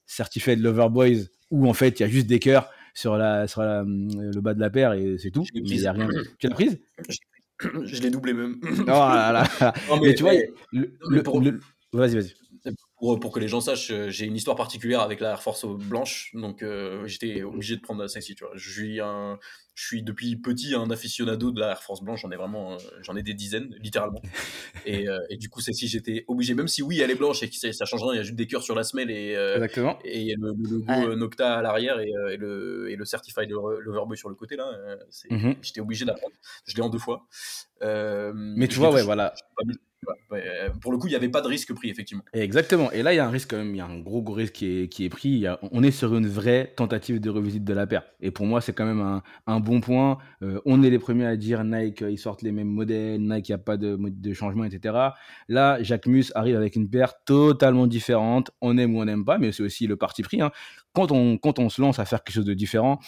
Certified 0.07 0.59
Lover 0.61 0.89
Boys, 0.91 1.29
où 1.53 1.69
en 1.69 1.73
fait, 1.73 2.01
il 2.01 2.03
y 2.03 2.07
a 2.07 2.09
juste 2.09 2.27
des 2.27 2.41
cœurs 2.41 2.69
sur, 2.95 3.17
la, 3.17 3.47
sur 3.47 3.63
la, 3.63 3.85
le 3.85 4.41
bas 4.41 4.55
de 4.55 4.61
la 4.61 4.71
paire 4.71 4.93
et 4.95 5.19
c'est 5.19 5.31
tout. 5.31 5.45
Mais 5.55 5.61
n'y 5.61 5.87
a 5.87 5.93
rien. 5.93 6.09
Tu 6.41 6.49
l'as 6.49 6.55
prise? 6.55 6.81
Je 7.61 8.03
l'ai 8.03 8.11
doublé 8.11 8.35
même 8.35 8.57
Oh 8.63 8.85
là 8.87 9.31
là. 9.61 9.73
Non, 9.89 10.01
Mais 10.01 10.15
tu 10.15 10.25
vois, 10.25 10.33
mais- 10.33 10.51
le- 10.73 10.93
mais 11.09 11.17
le- 11.19 11.23
pour- 11.23 11.41
le- 11.41 11.61
Vas-y, 11.93 12.17
vas-y. 12.17 12.35
Pour, 13.05 13.21
pour 13.21 13.33
que 13.33 13.39
les 13.41 13.49
gens 13.49 13.61
sachent, 13.61 13.91
euh, 13.91 14.09
j'ai 14.09 14.25
une 14.25 14.35
histoire 14.37 14.57
particulière 14.57 15.01
avec 15.03 15.21
la 15.21 15.31
Air 15.33 15.43
Force 15.43 15.67
blanche, 15.67 16.31
donc 16.33 16.63
euh, 16.63 17.07
j'étais 17.07 17.43
obligé 17.43 17.77
de 17.77 17.83
prendre 17.83 18.01
la 18.01 18.09
celle-ci, 18.09 18.35
tu 18.35 18.45
vois. 18.45 18.53
Je 18.57 18.71
suis, 18.71 18.99
un, 19.01 19.39
je 19.75 19.85
suis 19.87 20.03
depuis 20.03 20.37
petit 20.37 20.75
un 20.75 20.91
aficionado 20.91 21.51
de 21.51 21.61
la 21.61 21.71
Air 21.73 21.83
Force 21.83 22.03
blanche, 22.03 22.23
j'en 22.23 22.31
ai 22.31 22.37
vraiment, 22.37 22.73
euh, 22.73 22.77
j'en 23.03 23.15
ai 23.15 23.23
des 23.23 23.35
dizaines, 23.35 23.75
littéralement. 23.79 24.23
et, 24.87 25.07
euh, 25.07 25.19
et 25.29 25.37
du 25.37 25.51
coup, 25.51 25.61
celle-ci, 25.61 25.87
j'étais 25.87 26.25
obligé, 26.29 26.55
même 26.55 26.67
si 26.69 26.81
oui, 26.83 27.01
elle 27.01 27.11
est 27.11 27.15
blanche 27.15 27.43
et 27.43 27.51
que 27.51 27.57
ça, 27.57 27.71
ça 27.75 27.85
change 27.85 28.03
rien, 28.05 28.15
il 28.15 28.17
y 28.17 28.21
a 28.21 28.23
juste 28.23 28.37
des 28.37 28.47
cœurs 28.47 28.63
sur 28.63 28.75
la 28.75 28.85
semelle 28.85 29.11
et, 29.11 29.37
euh, 29.37 29.57
Exactement. 29.57 29.99
et 30.03 30.21
il 30.23 30.27
y 30.27 30.33
a 30.33 30.37
le, 30.41 30.55
le 30.57 30.71
logo 30.71 31.11
Ouais. 31.11 31.17
Nocta 31.17 31.59
à 31.59 31.63
l'arrière 31.63 32.01
et, 32.01 32.09
et 32.31 32.37
le, 32.39 32.89
et 32.91 32.97
le 32.97 33.05
Certified 33.05 33.51
Lover 33.51 33.83
Loverboy 33.83 34.17
sur 34.17 34.31
le 34.31 34.35
côté, 34.35 34.57
là. 34.57 34.71
c'est- 35.11 35.31
Mhm. 35.31 35.57
J'étais 35.61 35.81
obligé 35.81 36.07
d'apprendre. 36.07 36.33
Je 36.67 36.75
l'ai 36.75 36.83
en 36.83 36.89
deux 36.89 36.99
fois. 36.99 37.27
Euh, 37.83 38.33
Mais 38.35 38.67
tu 38.69 38.79
vois, 38.79 38.91
ouais, 38.93 39.03
voilà. 39.03 39.35
pas 39.57 39.65
mis- 39.67 39.75
Ouais, 39.75 39.79
pour 40.81 40.93
le 40.93 40.99
coup, 40.99 41.07
il 41.07 41.11
n'y 41.11 41.17
avait 41.17 41.29
pas 41.29 41.41
de 41.41 41.49
risque 41.49 41.73
pris, 41.75 41.91
effectivement. 41.91 42.23
Exactement. 42.33 42.91
Et 42.93 43.03
là, 43.03 43.13
il 43.13 43.17
y 43.17 43.19
a 43.19 43.27
un 43.27 43.31
risque 43.31 43.51
quand 43.51 43.57
même, 43.57 43.75
il 43.75 43.79
y 43.79 43.81
a 43.81 43.87
un 43.87 43.99
gros, 43.99 44.23
gros 44.23 44.35
risque 44.35 44.55
qui 44.55 44.89
est, 45.05 45.09
pris. 45.09 45.47
On 45.73 45.83
est 45.83 45.91
sur 45.91 46.15
une 46.15 46.27
vraie 46.27 46.73
tentative 46.77 47.21
de 47.21 47.31
revisite 47.31 47.65
de 47.65 47.73
la 47.75 47.87
paire. 47.87 48.03
Et 48.21 48.31
pour 48.31 48.47
moi, 48.47 48.61
c'est 48.61 48.73
quand 48.73 48.87
même 48.87 49.01
un, 49.01 49.23
un 49.47 49.61
bon 49.61 49.81
point. 49.81 50.19
Euh, 50.43 50.61
on 50.65 50.83
est 50.83 50.91
les 50.91 50.99
premiers 50.99 51.27
à 51.27 51.37
dire 51.37 51.65
Nike, 51.65 52.03
euh, 52.03 52.11
ils 52.11 52.19
sortent 52.19 52.43
les 52.43 52.53
mêmes 52.53 52.69
modèles, 52.69 53.21
Nike, 53.21 53.49
il 53.49 53.53
n'y 53.53 53.57
a 53.57 53.59
pas 53.59 53.77
de, 53.77 53.97
de 53.99 54.33
changement, 54.33 54.65
etc. 54.65 54.95
Là, 55.49 55.83
Jacques 55.83 56.07
Mus 56.07 56.27
arrive 56.35 56.57
avec 56.57 56.77
une 56.77 56.89
paire 56.89 57.15
totalement 57.25 57.87
différente. 57.87 58.51
On 58.61 58.77
aime 58.79 58.95
ou 58.97 59.01
on 59.01 59.05
n'aime 59.05 59.25
pas, 59.25 59.39
mais 59.39 59.53
c'est 59.53 59.63
aussi 59.63 59.87
le 59.87 59.97
parti 59.97 60.23
pris. 60.23 60.41
hein. 60.41 60.51
Quand, 60.95 61.11
on, 61.13 61.37
quand 61.39 61.59
on 61.59 61.69
se 61.69 61.81
lance 61.83 61.99
à 61.99 62.05
faire 62.05 62.23
quelque 62.23 62.37
chose 62.37 62.45
de 62.45 62.55
différent, 62.55 63.01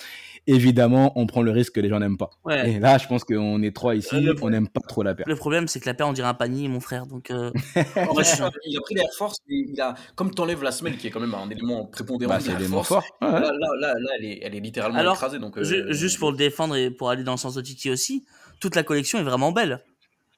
évidemment, 0.47 1.13
on 1.17 1.27
prend 1.27 1.43
le 1.43 1.51
risque 1.51 1.75
que 1.75 1.81
les 1.81 1.89
gens 1.89 1.99
n'aiment 2.01 2.17
pas. 2.19 2.31
Ouais. 2.45 2.73
Et 2.73 2.79
là, 2.81 2.99
je 2.99 3.07
pense 3.07 3.25
qu'on 3.25 3.63
est 3.63 3.75
trois 3.75 3.95
ici, 3.95 4.29
Euh, 4.29 4.35
on 4.43 4.51
n'aime 4.51 4.69
pas 4.69 4.81
trop 4.81 5.03
la 5.03 5.15
paire. 5.15 5.27
Le 5.29 5.37
problème, 5.37 5.69
c'est 5.69 5.81
que 5.81 5.87
la 5.87 5.95
paire, 5.95 6.09
on 6.09 6.13
dirait 6.13 6.29
un 6.29 6.35
panier, 6.35 6.69
mon 6.69 6.81
frère. 6.81 7.07
Donc, 7.07 7.31
euh, 7.31 7.51
En 7.97 8.15
je- 8.23 8.51
il 8.67 8.77
a 8.77 8.81
pris 8.81 8.95
l'Air 8.95 9.07
Force, 9.17 9.39
mais 9.49 9.57
il 9.69 9.81
a, 9.81 9.95
comme 10.15 10.33
t'enlèves 10.35 10.63
la 10.63 10.73
semelle, 10.73 10.97
qui 10.99 11.07
est 11.07 11.11
quand 11.11 11.21
même 11.21 11.35
un 11.35 11.49
élément 11.51 11.87
prépondérant 11.87 12.35
Bah, 12.35 12.41
c'est 12.41 12.53
l'élément 12.57 12.83
fort. 12.83 13.05
Ouais. 13.23 13.29
Là, 13.31 13.41
là, 13.41 13.51
là, 13.81 13.95
là, 13.99 14.11
elle, 14.19 14.25
est, 14.25 14.41
elle 14.43 14.55
est 14.55 14.61
littéralement 14.61 14.99
Alors, 14.99 15.15
écrasée. 15.15 15.39
Donc, 15.39 15.57
euh, 15.59 15.93
juste 15.93 16.19
pour 16.19 16.31
le 16.31 16.37
défendre 16.37 16.77
et 16.77 16.91
pour 16.91 17.11
aller 17.11 17.25
dans 17.25 17.33
le 17.33 17.39
sens 17.39 17.55
de 17.55 17.63
Titi 17.63 17.91
aussi, 17.91 18.25
toute 18.61 18.75
la 18.77 18.83
collection 18.83 19.19
est 19.19 19.23
vraiment 19.25 19.53
belle. 19.53 19.81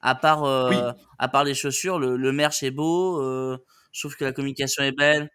À 0.01 0.15
part, 0.15 0.43
euh, 0.43 0.69
Oui. 0.69 0.77
à 1.17 1.27
part 1.27 1.43
les 1.43 1.53
chaussures, 1.53 1.99
le, 1.99 2.15
le 2.15 2.31
merch 2.31 2.63
est 2.63 2.71
beau. 2.71 3.21
euh, 3.21 3.57
je 3.91 4.01
trouve 4.01 4.15
que 4.15 4.23
la 4.23 4.31
communication 4.31 4.83
est 4.83 4.91
belle. 4.91 5.29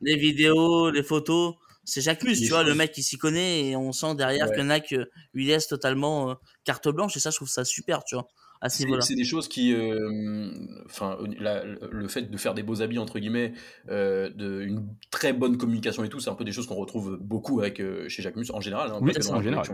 Les 0.00 0.16
vidéos, 0.16 0.90
les 0.90 1.02
photos. 1.02 1.54
C'est 1.84 2.02
Jacques 2.02 2.22
Mus, 2.22 2.34
Les 2.34 2.46
tu 2.46 2.48
vois, 2.50 2.64
le 2.64 2.74
mec 2.74 2.92
qui 2.92 3.02
s'y 3.02 3.16
connaît 3.16 3.68
et 3.70 3.76
on 3.76 3.92
sent 3.92 4.14
derrière 4.14 4.48
Ouais. 4.48 4.56
que 4.56 4.60
Nike 4.60 4.92
euh, 4.92 5.06
lui 5.32 5.46
laisse 5.46 5.68
totalement 5.68 6.30
euh, 6.30 6.34
carte 6.64 6.86
blanche 6.88 7.16
et 7.16 7.20
ça, 7.20 7.30
je 7.30 7.36
trouve 7.36 7.48
ça 7.48 7.64
super, 7.64 8.04
tu 8.04 8.14
vois, 8.14 8.28
C'est 8.68 8.84
c'est 9.00 9.14
des 9.14 9.24
choses 9.24 9.48
qui, 9.48 9.72
euh, 9.72 10.50
enfin, 10.84 11.16
le 11.22 12.08
fait 12.08 12.30
de 12.30 12.36
faire 12.36 12.52
des 12.52 12.62
beaux 12.62 12.82
habits 12.82 12.98
entre 12.98 13.18
guillemets, 13.18 13.54
euh, 13.88 14.28
de, 14.28 14.60
une 14.60 14.86
très 15.10 15.32
bonne 15.32 15.56
communication 15.56 16.04
et 16.04 16.10
tout, 16.10 16.20
c'est 16.20 16.28
un 16.28 16.34
peu 16.34 16.44
des 16.44 16.52
choses 16.52 16.66
qu'on 16.66 16.74
retrouve 16.74 17.16
beaucoup 17.22 17.60
avec 17.60 17.80
euh, 17.80 18.06
chez 18.10 18.20
Jacques 18.22 18.36
Mus 18.36 18.50
en 18.52 18.60
général. 18.60 18.90
hein, 18.90 18.98
Oui, 19.00 19.14
dans 19.14 19.34
en 19.36 19.40
général. 19.40 19.64
c'est 19.66 19.72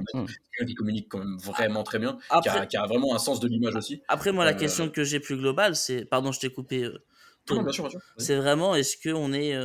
quelqu'un 0.57 0.66
qui 0.68 0.75
communique 0.75 1.09
quand 1.09 1.18
même 1.18 1.37
vraiment 1.39 1.83
très 1.83 1.99
bien, 1.99 2.16
qui 2.43 2.49
Après, 2.49 2.59
a, 2.61 2.66
qui 2.66 2.77
a 2.77 2.87
vraiment 2.87 3.12
un 3.12 3.18
sens 3.18 3.41
de 3.41 3.49
l'image 3.49 3.75
aussi. 3.75 4.03
après 4.07 4.31
moi, 4.31 4.45
la 4.45 4.55
question 4.55 4.89
que 4.89 5.03
j'ai 5.03 5.18
plus 5.18 5.37
globale, 5.37 5.75
c'est, 5.75 6.05
pardon, 6.05 6.31
je 6.31 6.39
t'ai 6.39 6.51
coupé, 6.51 6.85
euh, 6.85 6.91
Non, 6.93 6.99
Tone. 7.47 7.57
non, 7.59 7.62
bien 7.64 7.72
sûr, 7.72 7.85
bien 7.85 7.91
sûr. 7.91 8.01
Vas-y. 8.16 8.25
c'est 8.27 8.37
vraiment, 8.37 8.77
est-ce 8.77 8.97
qu'on 9.03 9.33
est, 9.33 9.57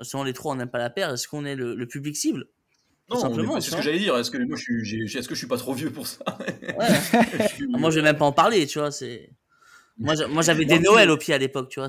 selon 0.00 0.24
les 0.24 0.32
trois, 0.32 0.52
on 0.52 0.56
n'aime 0.56 0.70
pas 0.70 0.78
la 0.78 0.90
paire, 0.90 1.10
est-ce 1.12 1.28
qu'on 1.28 1.44
est 1.44 1.54
le, 1.56 1.74
le 1.74 1.86
public 1.86 2.16
cible? 2.16 2.46
Non, 3.10 3.16
simplement, 3.20 3.60
c'est 3.60 3.70
ce 3.70 3.76
que 3.76 3.82
j'allais 3.82 3.98
dire. 3.98 4.16
Est-ce 4.16 4.30
que 4.30 4.38
moi, 4.38 4.56
je 4.56 4.62
suis, 4.62 4.84
j'ai- 4.84 5.18
est-ce 5.18 5.28
que 5.28 5.34
je 5.34 5.38
suis 5.40 5.46
pas 5.46 5.58
trop 5.58 5.74
vieux 5.74 5.90
pour 5.90 6.06
ça? 6.06 6.24
Ouais. 6.78 6.86
Je 7.38 7.46
suis- 7.48 7.66
Ah, 7.74 7.78
Moi, 7.78 7.90
je 7.90 7.96
vais 7.96 8.02
même 8.02 8.16
pas 8.16 8.24
en 8.24 8.32
parler, 8.32 8.66
tu 8.66 8.78
vois. 8.78 8.90
C'est 8.90 9.30
moi, 9.98 10.14
j'a- 10.14 10.26
moi 10.26 10.42
j'avais 10.42 10.64
des 10.64 10.78
Noël 10.78 11.10
au 11.10 11.16
pied 11.18 11.34
à 11.34 11.38
l'époque, 11.38 11.68
tu 11.68 11.80
vois. 11.80 11.88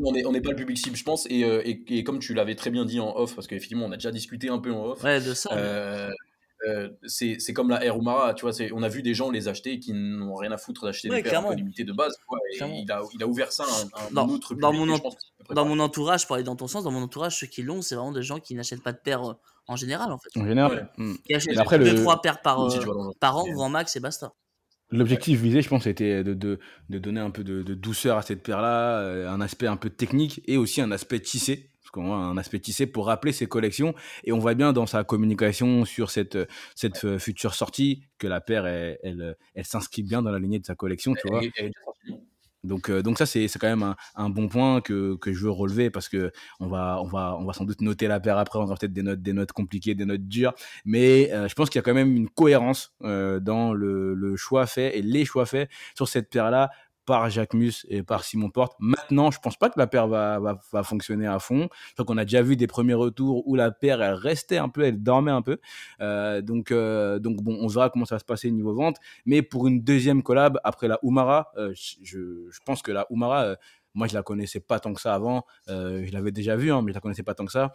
On 0.00 0.12
n'est 0.12 0.24
on 0.24 0.32
pas 0.32 0.50
le 0.50 0.56
public 0.56 0.76
cible, 0.78 0.96
je 0.96 1.02
pense, 1.04 1.26
et, 1.30 1.44
euh, 1.44 1.62
et, 1.64 1.82
et 1.88 2.04
comme 2.04 2.18
tu 2.18 2.34
l'avais 2.34 2.54
très 2.54 2.70
bien 2.70 2.84
dit 2.84 3.00
en 3.00 3.16
off, 3.16 3.34
parce 3.34 3.46
qu'effectivement, 3.46 3.86
on 3.86 3.92
a 3.92 3.96
déjà 3.96 4.10
discuté 4.10 4.48
un 4.48 4.58
peu 4.58 4.70
en 4.72 4.84
off, 4.90 5.02
Ouais, 5.02 5.20
de 5.20 5.32
ça. 5.34 5.50
mais- 5.54 5.60
euh, 5.60 6.10
euh, 6.66 6.88
c'est 7.06 7.36
c'est 7.38 7.52
comme 7.52 7.68
la 7.70 7.84
Air 7.84 7.96
Umara, 7.96 8.34
tu 8.34 8.42
vois, 8.42 8.52
c'est- 8.52 8.70
on 8.72 8.82
a 8.82 8.88
vu 8.88 9.02
des 9.02 9.14
gens 9.14 9.30
les 9.30 9.46
acheter 9.48 9.78
qui 9.78 9.92
n'ont 9.92 10.34
rien 10.34 10.50
à 10.50 10.56
foutre 10.58 10.84
d'acheter 10.86 11.08
Ouais, 11.10 11.16
des 11.16 11.22
paires 11.22 11.30
un 11.30 11.42
clairement. 11.42 11.48
peu 11.50 11.56
limitées 11.56 11.84
de 11.84 11.92
base, 11.92 12.14
quoi, 12.26 12.38
et 12.52 12.56
Clairement. 12.56 12.74
il 12.82 12.90
a, 12.92 13.02
il 13.14 13.22
a 13.22 13.26
ouvert 13.26 13.52
ça 13.52 13.64
à 13.64 13.66
un, 13.66 14.06
un 14.08 14.10
Dans- 14.12 14.28
autre 14.28 14.48
public, 14.48 14.62
dans 14.62 14.72
mon 14.72 14.86
Dans 15.54 15.64
mon 15.64 15.78
entourage, 15.78 16.26
pour 16.26 16.34
aller 16.36 16.44
dans 16.44 16.56
ton 16.56 16.66
sens, 16.66 16.84
dans 16.84 16.90
mon 16.90 17.02
entourage, 17.02 17.38
ceux 17.38 17.46
qui 17.46 17.62
l'ont, 17.62 17.80
c'est 17.82 17.94
vraiment 17.94 18.12
des 18.12 18.22
gens 18.22 18.38
qui 18.40 18.54
n'achètent 18.54 18.82
pas 18.82 18.92
de 18.92 18.98
paires 18.98 19.30
euh, 19.30 19.34
en 19.66 19.76
général, 19.76 20.10
en 20.12 20.18
fait. 20.18 20.38
En 20.40 20.46
général. 20.46 20.90
hum. 20.98 21.16
Qui 21.24 21.34
achètent 21.34 21.56
après, 21.58 21.78
deux, 21.78 21.92
le- 21.92 22.00
trois 22.02 22.20
paires 22.22 22.42
par, 22.42 22.60
euh, 22.64 23.10
par 23.20 23.36
an, 23.38 23.46
grand 23.52 23.68
max, 23.68 23.94
et 23.96 24.00
basta. 24.00 24.32
L'objectif 24.90 25.38
visé, 25.40 25.60
je 25.60 25.68
pense, 25.68 25.84
c'était 25.84 26.24
de, 26.24 26.32
de, 26.32 26.58
de 26.88 26.98
donner 26.98 27.20
un 27.20 27.30
peu 27.30 27.44
de, 27.44 27.62
de 27.62 27.74
douceur 27.74 28.16
à 28.16 28.22
cette 28.22 28.42
paire-là, 28.42 29.00
euh, 29.00 29.28
un 29.28 29.40
aspect 29.42 29.66
un 29.66 29.76
peu 29.76 29.90
technique 29.90 30.40
et 30.46 30.56
aussi 30.56 30.80
un 30.80 30.90
aspect 30.90 31.20
tissé. 31.20 31.68
Parce 31.88 32.04
qu'on 32.04 32.08
voit 32.08 32.16
un 32.16 32.36
aspect 32.36 32.60
tissé 32.60 32.86
pour 32.86 33.06
rappeler 33.06 33.32
ses 33.32 33.46
collections. 33.46 33.94
Et 34.24 34.32
on 34.32 34.38
voit 34.38 34.54
bien 34.54 34.74
dans 34.74 34.86
sa 34.86 35.04
communication 35.04 35.86
sur 35.86 36.10
cette, 36.10 36.36
cette 36.74 37.18
future 37.18 37.54
sortie 37.54 38.02
que 38.18 38.26
la 38.26 38.42
paire, 38.42 38.66
elle, 38.66 38.98
elle, 39.02 39.36
elle 39.54 39.64
s'inscrit 39.64 40.02
bien 40.02 40.20
dans 40.20 40.30
la 40.30 40.38
lignée 40.38 40.58
de 40.58 40.66
sa 40.66 40.74
collection, 40.74 41.14
tu 41.14 41.28
vois. 41.28 41.40
Donc, 42.64 42.90
euh, 42.90 43.02
donc 43.02 43.18
ça, 43.18 43.26
c'est 43.26 43.46
c'est 43.46 43.58
quand 43.58 43.68
même 43.68 43.82
un, 43.84 43.96
un 44.16 44.30
bon 44.30 44.48
point 44.48 44.80
que, 44.80 45.16
que 45.16 45.32
je 45.32 45.44
veux 45.44 45.50
relever 45.50 45.90
parce 45.90 46.08
que 46.08 46.32
on 46.58 46.66
va, 46.66 47.00
on, 47.00 47.06
va, 47.06 47.36
on 47.38 47.44
va 47.44 47.52
sans 47.52 47.64
doute 47.64 47.80
noter 47.80 48.08
la 48.08 48.18
paire 48.18 48.36
après, 48.36 48.58
on 48.58 48.62
aura 48.62 48.74
peut-être 48.74 48.92
des 48.92 49.02
notes, 49.02 49.22
des 49.22 49.32
notes 49.32 49.52
compliquées, 49.52 49.94
des 49.94 50.04
notes 50.04 50.26
dures, 50.26 50.52
mais 50.84 51.32
euh, 51.32 51.46
je 51.48 51.54
pense 51.54 51.70
qu'il 51.70 51.78
y 51.78 51.80
a 51.80 51.82
quand 51.82 51.94
même 51.94 52.16
une 52.16 52.28
cohérence 52.28 52.92
euh, 53.02 53.38
dans 53.38 53.72
le, 53.72 54.14
le 54.14 54.36
choix 54.36 54.66
fait 54.66 54.98
et 54.98 55.02
les 55.02 55.24
choix 55.24 55.46
faits 55.46 55.70
sur 55.94 56.08
cette 56.08 56.30
paire-là 56.30 56.70
par 57.08 57.30
Jacques 57.30 57.54
Mus 57.54 57.86
et 57.88 58.02
par 58.02 58.22
Simon 58.22 58.50
Porte. 58.50 58.74
Maintenant, 58.80 59.30
je 59.30 59.38
pense 59.40 59.56
pas 59.56 59.70
que 59.70 59.78
la 59.78 59.86
paire 59.86 60.08
va, 60.08 60.38
va, 60.38 60.82
fonctionner 60.82 61.26
à 61.26 61.38
fond. 61.38 61.70
Je 61.88 61.94
crois 61.94 62.04
qu'on 62.04 62.18
a 62.18 62.24
déjà 62.26 62.42
vu 62.42 62.54
des 62.54 62.66
premiers 62.66 62.92
retours 62.92 63.48
où 63.48 63.54
la 63.54 63.70
paire, 63.70 64.02
elle 64.02 64.12
restait 64.12 64.58
un 64.58 64.68
peu, 64.68 64.82
elle 64.82 65.02
dormait 65.02 65.30
un 65.30 65.40
peu. 65.40 65.58
Euh, 66.02 66.42
donc, 66.42 66.70
euh, 66.70 67.18
donc 67.18 67.42
bon, 67.42 67.56
on 67.62 67.66
verra 67.66 67.88
comment 67.88 68.04
ça 68.04 68.16
va 68.16 68.18
se 68.18 68.26
passer 68.26 68.50
niveau 68.50 68.74
vente. 68.74 68.98
Mais 69.24 69.40
pour 69.40 69.66
une 69.66 69.80
deuxième 69.80 70.22
collab, 70.22 70.60
après 70.64 70.86
la 70.86 70.98
Umara, 71.02 71.50
euh, 71.56 71.72
je, 71.74 72.46
je 72.50 72.58
pense 72.66 72.82
que 72.82 72.92
la 72.92 73.06
Umara, 73.08 73.44
euh, 73.44 73.56
moi 73.94 74.06
je 74.06 74.12
la 74.12 74.22
connaissais 74.22 74.60
pas 74.60 74.78
tant 74.78 74.92
que 74.92 75.00
ça 75.00 75.14
avant. 75.14 75.46
Je 75.66 76.12
l'avais 76.12 76.30
déjà 76.30 76.56
vue, 76.56 76.70
hein, 76.70 76.82
mais 76.82 76.92
je 76.92 76.94
la 76.94 77.00
connaissais 77.00 77.22
pas 77.22 77.34
tant 77.34 77.46
que 77.46 77.52
ça. 77.52 77.72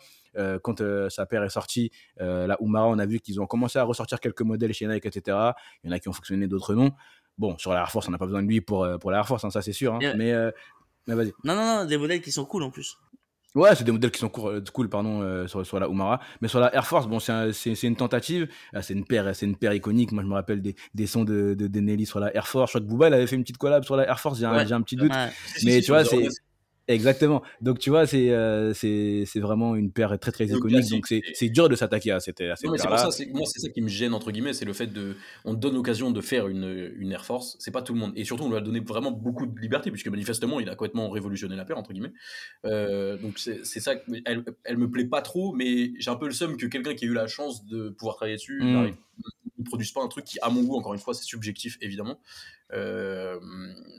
Quand 0.62 0.82
sa 1.10 1.26
paire 1.26 1.44
est 1.44 1.50
sortie, 1.50 1.92
la 2.18 2.56
Umara, 2.62 2.88
on 2.88 3.00
a 3.00 3.06
vu 3.06 3.20
qu'ils 3.20 3.42
ont 3.42 3.48
commencé 3.48 3.80
à 3.80 3.84
ressortir 3.84 4.22
quelques 4.22 4.44
modèles 4.44 4.74
chez 4.74 4.88
Nike, 4.88 5.08
etc. 5.08 5.38
Il 5.84 5.90
y 5.90 5.90
en 5.90 5.96
a 5.96 6.00
qui 6.00 6.08
ont 6.08 6.14
fonctionné, 6.14 6.48
d'autres 6.48 6.76
non. 6.76 6.92
Bon, 7.38 7.58
sur 7.58 7.74
la 7.74 7.80
Air 7.82 7.92
Force, 7.92 8.08
on 8.08 8.12
n'a 8.12 8.18
pas 8.18 8.26
besoin 8.26 8.44
de 8.44 8.48
lui 8.48 8.62
pour, 8.62 8.84
euh, 8.84 8.98
pour 8.98 9.12
la 9.12 9.18
Air 9.20 9.28
Force, 9.28 9.44
hein, 9.44 9.50
ça 9.50 9.62
c'est 9.62 9.74
sûr. 9.74 9.94
hein. 9.96 10.00
Mais, 10.16 10.32
euh, 10.32 10.52
mais 11.08 11.16
vas-y. 11.16 11.34
Non, 11.44 11.56
non, 11.56 11.66
non, 11.80 11.86
des 11.86 11.98
modèles 11.98 12.22
qui 12.22 12.32
sont 12.32 12.46
cool 12.46 12.64
en 12.64 12.70
plus. 12.70 12.98
Ouais, 13.56 13.76
c'est 13.76 13.84
des 13.84 13.92
modèles 13.92 14.10
qui 14.10 14.20
sont 14.20 14.30
cool, 14.30 14.56
euh, 14.56 14.62
cool 14.74 14.90
pardon, 14.90 15.22
euh, 15.22 15.46
sur, 15.48 15.64
sur 15.64 15.80
la 15.80 15.88
Umara. 15.88 16.20
Mais 16.42 16.48
sur 16.48 16.60
la 16.60 16.74
Air 16.74 16.88
Force, 16.88 17.08
bon, 17.08 17.20
c'est 17.20 17.32
un- 17.32 17.52
une 17.84 17.96
tentative. 17.96 18.48
Ah, 18.74 18.82
C'est 18.82 18.94
une 18.96 19.06
paire, 19.06 19.36
c'est 19.36 19.46
une 19.46 19.56
paire 19.56 19.74
iconique. 19.74 20.12
Moi, 20.12 20.24
je 20.24 20.28
me 20.28 20.34
rappelle 20.34 20.62
des, 20.62 20.76
des 20.96 21.06
sons 21.06 21.24
de, 21.24 21.54
de 21.54 21.68
Denelli 21.68 22.06
sur 22.08 22.20
la 22.20 22.36
Air 22.36 22.48
Force. 22.48 22.72
Je 22.72 22.78
crois 22.78 22.82
que 22.82 22.92
Booba, 22.92 23.10
il 23.10 23.14
avait 23.14 23.28
fait 23.28 23.36
une 23.36 23.44
petite 23.44 23.58
collab 23.60 23.84
sur 23.84 23.96
la 23.96 24.08
Air 24.08 24.20
Force. 24.20 24.40
J'ai 24.40 24.46
un, 24.46 24.56
Ouais. 24.56 24.72
un 24.72 24.82
petit 24.82 24.96
doute. 24.96 25.12
Ouais. 25.12 25.30
Mais 25.66 25.82
tu 25.82 25.92
vois, 25.92 26.04
c'est. 26.04 26.28
Exactement. 26.88 27.42
Donc 27.62 27.80
tu 27.80 27.90
vois, 27.90 28.06
c'est 28.08 28.30
euh, 28.32 28.74
c'est 28.74 29.24
c'est 29.26 29.40
vraiment 29.40 29.76
une 29.76 29.92
paire 29.92 30.18
très 30.20 30.32
très 30.32 30.46
iconique. 30.46 30.90
Donc 30.90 31.06
c'est 31.34 31.50
dur 31.50 31.70
de 31.70 31.76
s'attaquer 31.76 32.12
à 32.12 32.20
cette, 32.20 32.42
à 32.42 32.56
cette 32.56 32.66
Non, 32.66 32.72
mais 32.74 32.78
c'est 32.78 32.84
pour 32.88 32.96
paire-là. 32.96 33.12
ça, 33.12 33.18
c'est- 33.18 33.26
moi 33.34 33.44
c'est 33.46 33.60
ça 33.60 33.70
qui 33.70 33.82
me 33.82 33.88
gêne 33.88 34.14
entre 34.14 34.32
guillemets, 34.32 34.54
c'est 34.54 34.66
le 34.66 34.74
fait 34.74 34.88
de, 34.88 35.16
on 35.46 35.56
te 35.56 35.60
donne 35.60 35.76
l'occasion 35.76 36.12
de 36.12 36.22
faire 36.22 36.48
une, 36.48 36.94
une 36.98 37.12
Air 37.12 37.26
Force, 37.26 37.56
c'est 37.60 37.72
pas 37.72 37.82
tout 37.82 37.94
le 37.94 38.00
monde, 38.00 38.12
et 38.16 38.26
surtout 38.26 38.44
on 38.46 38.50
lui 38.50 38.58
a 38.58 38.62
donné 38.62 38.80
vraiment 38.80 39.12
beaucoup 39.12 39.46
de 39.46 39.60
liberté 39.60 39.92
puisque 39.92 40.08
manifestement 40.08 40.60
il 40.60 40.70
a 40.70 40.76
complètement 40.76 41.10
révolutionné 41.10 41.56
la 41.56 41.66
paire 41.66 41.78
entre 41.78 41.94
guillemets. 41.94 42.14
Euh, 42.66 43.18
donc 43.18 43.40
c'est 43.40 43.64
ça, 43.80 43.94
elle, 44.26 44.44
elle 44.64 44.78
me 44.78 44.90
plaît 44.90 45.06
pas 45.06 45.22
trop, 45.22 45.54
mais 45.54 45.92
j'ai 46.00 46.12
un 46.12 46.16
peu 46.16 46.26
le 46.26 46.32
seum 46.34 46.58
que 46.58 46.66
quelqu'un 46.66 46.94
qui 46.96 47.06
a 47.06 47.08
eu 47.08 47.14
la 47.14 47.28
chance 47.28 47.66
de 47.66 47.90
pouvoir 47.90 48.16
travailler 48.16 48.38
dessus 48.38 48.62
ne 49.58 49.64
produise 49.64 49.92
pas 49.92 50.02
un 50.02 50.08
truc 50.08 50.26
qui, 50.26 50.40
à 50.42 50.50
mon 50.50 50.64
goût, 50.64 50.78
encore 50.78 50.94
une 50.94 51.00
fois, 51.00 51.14
c'est 51.14 51.24
subjectif 51.24 51.78
évidemment, 51.82 52.20
euh, 52.74 53.40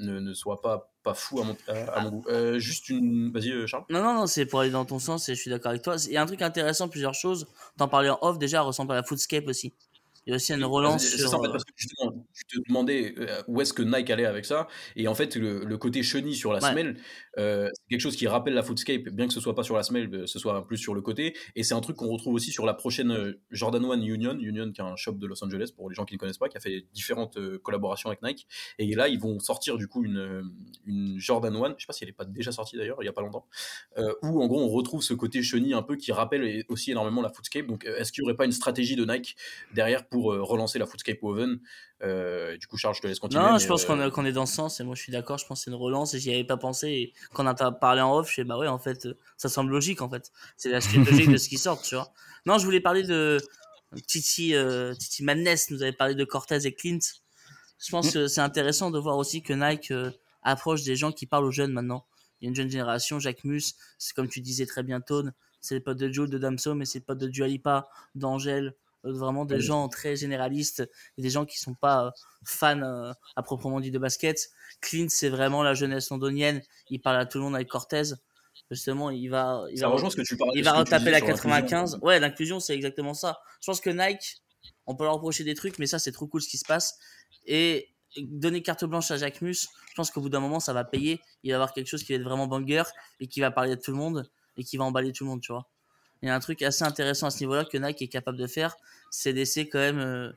ne, 0.01 0.19
ne 0.21 0.35
soit 0.35 0.61
pas 0.61 0.95
pas 1.05 1.15
fou 1.15 1.41
à 1.41 1.45
mon, 1.45 2.11
goût. 2.11 2.25
Euh, 2.29 2.59
juste 2.59 2.89
une, 2.89 3.31
vas-y 3.31 3.51
euh, 3.53 3.67
Charles. 3.67 3.85
Non, 3.91 4.03
non, 4.03 4.15
non, 4.15 4.27
c'est 4.27 4.47
pour 4.47 4.61
aller 4.61 4.71
dans 4.71 4.87
ton 4.87 4.99
sens 4.99 5.29
et 5.29 5.35
je 5.35 5.41
suis 5.41 5.51
d'accord 5.51 5.71
avec 5.71 5.83
toi. 5.83 5.97
Il 6.07 6.13
y 6.13 6.17
a 6.17 6.23
un 6.23 6.27
truc 6.27 6.41
intéressant, 6.43 6.89
plusieurs 6.89 7.15
choses. 7.15 7.47
T'en 7.77 7.89
parlais 7.89 8.09
en 8.09 8.19
off, 8.23 8.39
déjà, 8.39 8.63
ressemble 8.63 8.93
à 8.93 8.97
la 8.97 9.03
Foodscape 9.03 9.47
aussi. 9.47 9.75
Il 10.27 10.31
y 10.31 10.33
a 10.33 10.37
aussi 10.37 10.53
une 10.55 10.65
relance 10.65 11.07
sur. 11.07 11.29
ça, 11.29 11.37
en 11.37 11.43
fait, 11.43 11.49
euh, 11.49 11.53
parce 11.53 11.65
que 11.65 11.73
justement, 11.77 12.27
je 12.33 12.43
te 12.45 12.63
demandais 12.69 13.15
euh, 13.19 13.43
où 13.47 13.61
est-ce 13.61 13.73
que 13.73 13.83
Nike 13.83 14.11
allait 14.11 14.25
avec 14.25 14.45
ça, 14.45 14.69
et 14.97 15.07
en 15.09 15.15
fait, 15.15 15.37
le, 15.37 15.65
le 15.65 15.79
côté 15.79 16.03
chenille 16.03 16.35
sur 16.35 16.53
la 16.53 16.61
Ouais. 16.63 16.71
semelle, 16.71 16.97
euh, 17.39 17.69
c'est 17.75 17.89
quelque 17.91 18.01
chose 18.01 18.17
qui 18.17 18.27
rappelle 18.27 18.55
la 18.55 18.63
Footscape, 18.63 19.09
bien 19.11 19.27
que 19.27 19.33
ce 19.35 19.41
soit 19.41 19.55
pas 19.55 19.63
sur 19.65 19.77
la 19.77 19.83
semelle, 19.83 20.27
ce 20.27 20.39
soit 20.39 20.67
plus 20.67 20.79
sur 20.79 20.95
le 20.95 21.03
côté, 21.03 21.37
et 21.57 21.63
c'est 21.63 21.75
un 21.75 21.81
truc 21.81 21.97
qu'on 21.97 22.09
retrouve 22.09 22.35
aussi 22.35 22.51
sur 22.53 22.65
la 22.65 22.73
prochaine 22.75 23.35
Jordan 23.51 23.85
One 23.85 24.03
Union, 24.03 24.39
Union 24.39 24.73
qui 24.73 24.81
est 24.81 24.85
un 24.85 24.97
shop 24.97 25.13
de 25.13 25.27
Los 25.27 25.45
Angeles, 25.45 25.71
pour 25.77 25.91
les 25.91 25.95
gens 25.95 26.05
qui 26.07 26.15
ne 26.15 26.19
connaissent 26.19 26.39
pas, 26.39 26.49
qui 26.49 26.57
a 26.57 26.61
fait 26.61 26.87
différentes 26.95 27.39
collaborations 27.59 28.09
avec 28.09 28.23
Nike, 28.23 28.47
et 28.79 28.95
là, 28.95 29.09
ils 29.09 29.21
vont 29.21 29.39
sortir 29.41 29.77
du 29.77 29.89
coup 29.89 30.05
une, 30.05 30.51
une 30.87 31.19
Jordan 31.19 31.55
One, 31.57 31.75
je 31.77 31.83
sais 31.83 31.87
pas 31.87 31.93
si 31.93 32.05
elle 32.05 32.11
est 32.11 32.15
pas 32.15 32.25
déjà 32.25 32.51
sortie 32.51 32.77
d'ailleurs, 32.79 32.97
il 33.03 33.05
y 33.05 33.09
a 33.09 33.13
pas 33.13 33.21
longtemps, 33.23 33.47
euh, 33.99 34.15
où 34.23 34.43
en 34.43 34.47
gros, 34.47 34.63
on 34.63 34.69
retrouve 34.69 35.03
ce 35.03 35.13
côté 35.13 35.43
chenille 35.43 35.75
un 35.75 35.83
peu 35.83 35.97
qui 35.97 36.13
rappelle 36.13 36.65
aussi 36.69 36.93
énormément 36.93 37.21
la 37.21 37.29
Footscape, 37.31 37.67
donc 37.67 37.85
est-ce 37.85 38.11
qu'il 38.13 38.23
y 38.23 38.25
aurait 38.25 38.37
pas 38.37 38.47
une 38.47 38.53
stratégie 38.53 38.97
de 38.97 39.05
Nike 39.05 39.37
derrière 39.75 40.07
pour 40.07 40.14
euh, 40.23 40.43
relancer 40.43 40.79
la 40.79 40.87
Footscape 40.87 41.23
Oven 41.23 41.59
Euh, 42.03 42.57
Du 42.57 42.67
coup, 42.67 42.77
Charles, 42.77 42.95
je 42.95 43.01
te 43.01 43.07
laisse 43.07 43.19
continuer. 43.19 43.43
Non, 43.43 43.59
je 43.59 43.67
pense 43.67 43.89
euh, 43.89 44.11
qu'on 44.11 44.25
est, 44.25 44.33
dans 44.33 44.47
ce 44.47 44.55
sens 44.55 44.81
et 44.81 44.85
moi 44.85 44.95
je 44.95 45.03
suis 45.03 45.13
d'accord. 45.13 45.39
Je 45.39 45.47
pense 45.47 45.61
que 45.61 45.65
c'est 45.65 45.71
une 45.71 45.77
relance 45.77 46.15
et 46.15 46.19
j'y 46.19 46.31
avais 46.33 46.45
pas 46.45 46.57
pensé. 46.57 46.89
Et 46.89 47.13
quand 47.33 47.45
on 47.45 47.47
a 47.49 47.73
parlé 47.73 48.01
en 48.01 48.17
off, 48.17 48.29
je 48.29 48.35
fais 48.35 48.45
bah 48.45 48.59
ouais, 48.59 48.69
en 48.69 48.79
fait, 48.79 49.09
ça 49.37 49.49
semble 49.49 49.71
logique 49.71 50.03
en 50.03 50.11
fait. 50.11 50.31
C'est 50.57 50.71
la 50.71 50.81
suite 50.81 51.07
logique 51.07 51.31
de 51.31 51.37
ce 51.37 51.49
qui 51.49 51.59
sort, 51.59 51.81
tu 51.83 51.95
vois. 51.95 52.13
Non, 52.47 52.59
je 52.59 52.65
voulais 52.65 52.81
parler 52.81 53.03
de 53.03 53.39
Titi, 54.07 54.55
euh, 54.55 54.95
Titi 54.95 55.23
Madness 55.23 55.71
nous 55.71 55.83
avait 55.83 55.93
parlé 55.93 56.15
de 56.15 56.25
Cortez 56.25 56.67
et 56.67 56.75
Clint. 56.75 56.99
Je 57.79 57.91
pense 57.91 58.13
que 58.13 58.27
c'est 58.27 58.41
intéressant 58.41 58.91
de 58.91 58.99
voir 58.99 59.17
aussi 59.17 59.43
que 59.43 59.53
Nike 59.53 59.91
euh, 59.91 60.11
approche 60.43 60.83
des 60.83 60.97
gens 60.97 61.13
qui 61.13 61.27
parlent 61.27 61.45
aux 61.45 61.51
jeunes 61.51 61.73
maintenant. 61.73 62.07
Il 62.41 62.45
y 62.45 62.47
a 62.47 62.51
une 62.51 62.57
jeune 62.57 62.71
génération, 62.71 63.19
Jacques 63.19 63.45
Mus, 63.45 63.75
c'est 63.99 64.15
comme 64.15 64.29
tu 64.29 64.41
disais 64.41 64.67
très 64.67 64.83
bien, 64.83 65.01
Tone, 65.01 65.33
c'est 65.61 65.75
le 65.75 65.83
pote 65.83 65.97
de 65.97 66.13
Jules, 66.13 66.29
de 66.29 66.39
Damso, 66.39 66.75
mais 66.75 66.85
c'est 66.85 66.99
le 66.99 67.05
pote 67.05 67.19
de 67.19 67.29
Dualipa, 67.29 67.89
d'Angèle, 68.15 68.75
vraiment 69.05 69.45
des 69.45 69.61
gens 69.61 69.89
très 69.89 70.17
généralistes 70.17 70.89
et 71.19 71.23
des 71.23 71.31
gens 71.31 71.45
qui 71.45 71.59
sont 71.59 71.75
pas 71.75 72.07
euh, 72.07 72.11
fans 72.45 72.81
euh, 72.83 73.13
à 73.37 73.43
proprement 73.43 73.81
dit 73.81 73.91
de 73.91 73.99
basket. 73.99 74.51
Clint, 74.81 75.07
c'est 75.09 75.29
vraiment 75.29 75.63
la 75.63 75.75
jeunesse 75.75 76.11
londonienne. 76.11 76.63
Il 76.91 77.01
parle 77.01 77.19
à 77.19 77.27
tout 77.27 77.39
le 77.39 77.45
monde 77.45 77.55
avec 77.55 77.69
Cortez. 77.69 78.15
Justement, 78.71 79.11
il 79.11 79.29
va, 79.29 79.65
il 79.71 79.79
Ça 79.79 79.89
va, 79.89 79.95
rejoint 79.95 80.11
ce 80.11 80.17
que 80.17 80.23
tu 80.23 80.37
il 80.55 80.65
va 80.65 80.73
retaper 80.73 81.11
la 81.11 81.19
sur 81.19 81.27
l'inclusion. 81.29 81.51
95. 81.51 81.99
Ouais, 82.03 82.19
l'inclusion, 82.19 82.61
c'est 82.61 82.75
exactement 82.75 83.15
ça. 83.15 83.39
Je 83.61 83.67
pense 83.67 83.81
que 83.81 83.91
Nike, 83.91 84.43
on 84.87 84.97
peut 84.97 85.05
leur 85.05 85.15
reprocher 85.15 85.45
des 85.45 85.55
trucs, 85.55 85.79
mais 85.79 85.87
ça, 85.87 85.99
c'est 85.99 86.13
trop 86.13 86.27
cool 86.27 86.41
ce 86.41 86.49
qui 86.49 86.59
se 86.59 86.65
passe. 86.65 86.99
Et 87.47 87.95
donner 88.17 88.63
carte 88.63 88.85
blanche 88.85 89.11
à 89.11 89.17
Jacques 89.17 89.43
Mus, 89.43 89.69
je 89.89 89.95
pense 89.97 90.11
qu'au 90.11 90.21
bout 90.21 90.29
d'un 90.29 90.41
moment, 90.41 90.61
ça 90.61 90.73
va 90.73 90.85
payer. 90.85 91.21
Il 91.43 91.51
va 91.51 91.53
y 91.53 91.55
avoir 91.55 91.73
quelque 91.73 91.89
chose 91.89 92.05
qui 92.05 92.13
va 92.13 92.17
être 92.17 92.25
vraiment 92.25 92.47
banger 92.47 92.85
et 93.21 93.27
qui 93.27 93.41
va 93.41 93.51
parler 93.51 93.77
de 93.77 93.81
tout 93.81 93.91
le 93.91 93.97
monde 93.97 94.31
et 94.57 94.65
qui 94.65 94.77
va 94.77 94.85
emballer 94.85 95.13
tout 95.13 95.25
le 95.25 95.31
monde, 95.31 95.41
tu 95.41 95.53
vois. 95.53 95.69
Il 96.25 96.29
y 96.29 96.31
a 96.31 96.35
un 96.35 96.41
truc 96.41 96.63
assez 96.63 96.85
intéressant 96.85 97.27
à 97.27 97.31
ce 97.31 97.41
niveau-là 97.41 97.67
que 97.67 97.77
Nike 97.77 98.01
est 98.01 98.09
capable 98.09 98.39
de 98.39 98.47
faire, 98.47 98.79
c'est 99.11 99.33
laisser 99.33 99.69
quand 99.69 99.79
même 99.79 99.99
euh, 99.99 100.33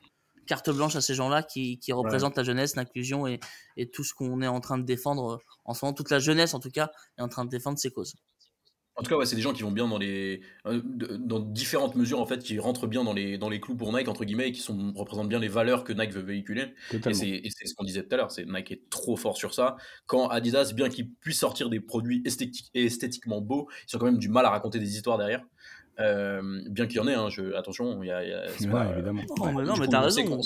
carte 0.46 0.70
blanche 0.70 0.98
à 0.98 1.02
ces 1.02 1.16
gens-là 1.16 1.44
qui, 1.44 1.80
qui 1.80 1.94
représentent 1.94 2.36
la 2.36 2.44
jeunesse, 2.44 2.76
l'inclusion 2.76 3.26
et, 3.26 3.40
et 3.78 3.90
tout 3.90 4.04
ce 4.04 4.14
qu'on 4.14 4.42
est 4.42 4.48
en 4.48 4.60
train 4.60 4.78
de 4.78 4.84
défendre 4.84 5.36
euh, 5.36 5.38
en 5.64 5.74
ce 5.74 5.86
moment. 5.86 5.94
Toute 5.94 6.12
la 6.12 6.20
jeunesse, 6.20 6.54
en 6.54 6.60
tout 6.60 6.72
cas, 6.72 6.92
est 7.18 7.22
en 7.22 7.30
train 7.30 7.46
de 7.46 7.50
défendre 7.50 7.80
ces 7.80 7.90
causes. 7.90 8.16
En 8.98 9.04
tout 9.04 9.12
cas, 9.12 9.18
ouais, 9.18 9.28
c'est 9.28 9.36
des 9.36 9.44
gens 9.44 9.54
qui 9.54 9.62
vont 9.62 9.72
bien 9.72 9.88
dans 9.88 10.00
les 10.00 10.42
euh, 10.66 10.82
dans 10.84 11.40
différentes 11.40 11.96
mesures 11.96 12.20
en 12.20 12.26
fait, 12.26 12.40
qui 12.40 12.58
rentrent 12.58 12.88
bien 12.88 13.04
dans 13.04 13.14
les 13.14 13.38
dans 13.38 13.48
les 13.48 13.62
clous 13.62 13.76
pour 13.76 13.94
Nike 13.94 14.08
entre 14.08 14.26
guillemets, 14.26 14.48
et 14.48 14.52
qui 14.52 14.62
sont 14.62 14.92
représentent 14.96 15.30
bien 15.30 15.38
les 15.38 15.48
valeurs 15.48 15.84
que 15.84 15.94
Nike 15.94 16.14
veut 16.14 16.24
véhiculer. 16.24 16.74
Et 16.90 16.98
Totalement. 16.98 17.20
c'est 17.20 17.30
et 17.30 17.50
c'est 17.52 17.68
ce 17.68 17.76
qu'on 17.76 17.84
disait 17.84 18.02
tout 18.02 18.16
à 18.16 18.18
l'heure, 18.18 18.32
c'est 18.32 18.46
Nike 18.46 18.72
est 18.72 18.90
trop 18.90 19.16
fort 19.16 19.38
sur 19.38 19.54
ça. 19.54 19.78
Quand 20.08 20.30
Adidas, 20.30 20.74
bien 20.76 20.90
qu'il 20.90 21.14
puisse 21.14 21.38
sortir 21.38 21.70
des 21.70 21.80
produits 21.80 22.24
esthétiques 22.26 22.72
esthétiquement 22.74 23.40
beaux, 23.40 23.70
ils 23.88 23.96
ont 23.96 24.00
quand 24.00 24.08
même 24.08 24.18
du 24.18 24.30
mal 24.30 24.48
à 24.48 24.50
raconter 24.50 24.80
des 24.80 24.96
histoires 24.96 25.20
derrière. 25.20 25.46
Euh, 26.00 26.62
bien 26.70 26.86
qu'il 26.88 26.98
y 26.98 27.00
en 27.00 27.08
ait, 27.08 27.16
hein, 27.16 27.30
je, 27.30 27.54
attention, 27.54 28.04
il 28.04 28.08
y 28.08 28.12
a, 28.12 28.24
il 28.24 28.30
y 28.30 28.34
a- 28.34 28.48
c'est 28.58 28.66
Ouais, 28.68 28.72
pas- 28.72 28.92
évidemment. 28.94 29.24
Non, 29.38 29.46
mais, 29.54 29.64
non, 29.64 29.74
du 29.74 29.80
mais 29.82 29.86
coup, 29.88 29.92
t'as 29.92 30.06
on 30.06 30.10
sait 30.10 30.22
raison. 30.22 30.40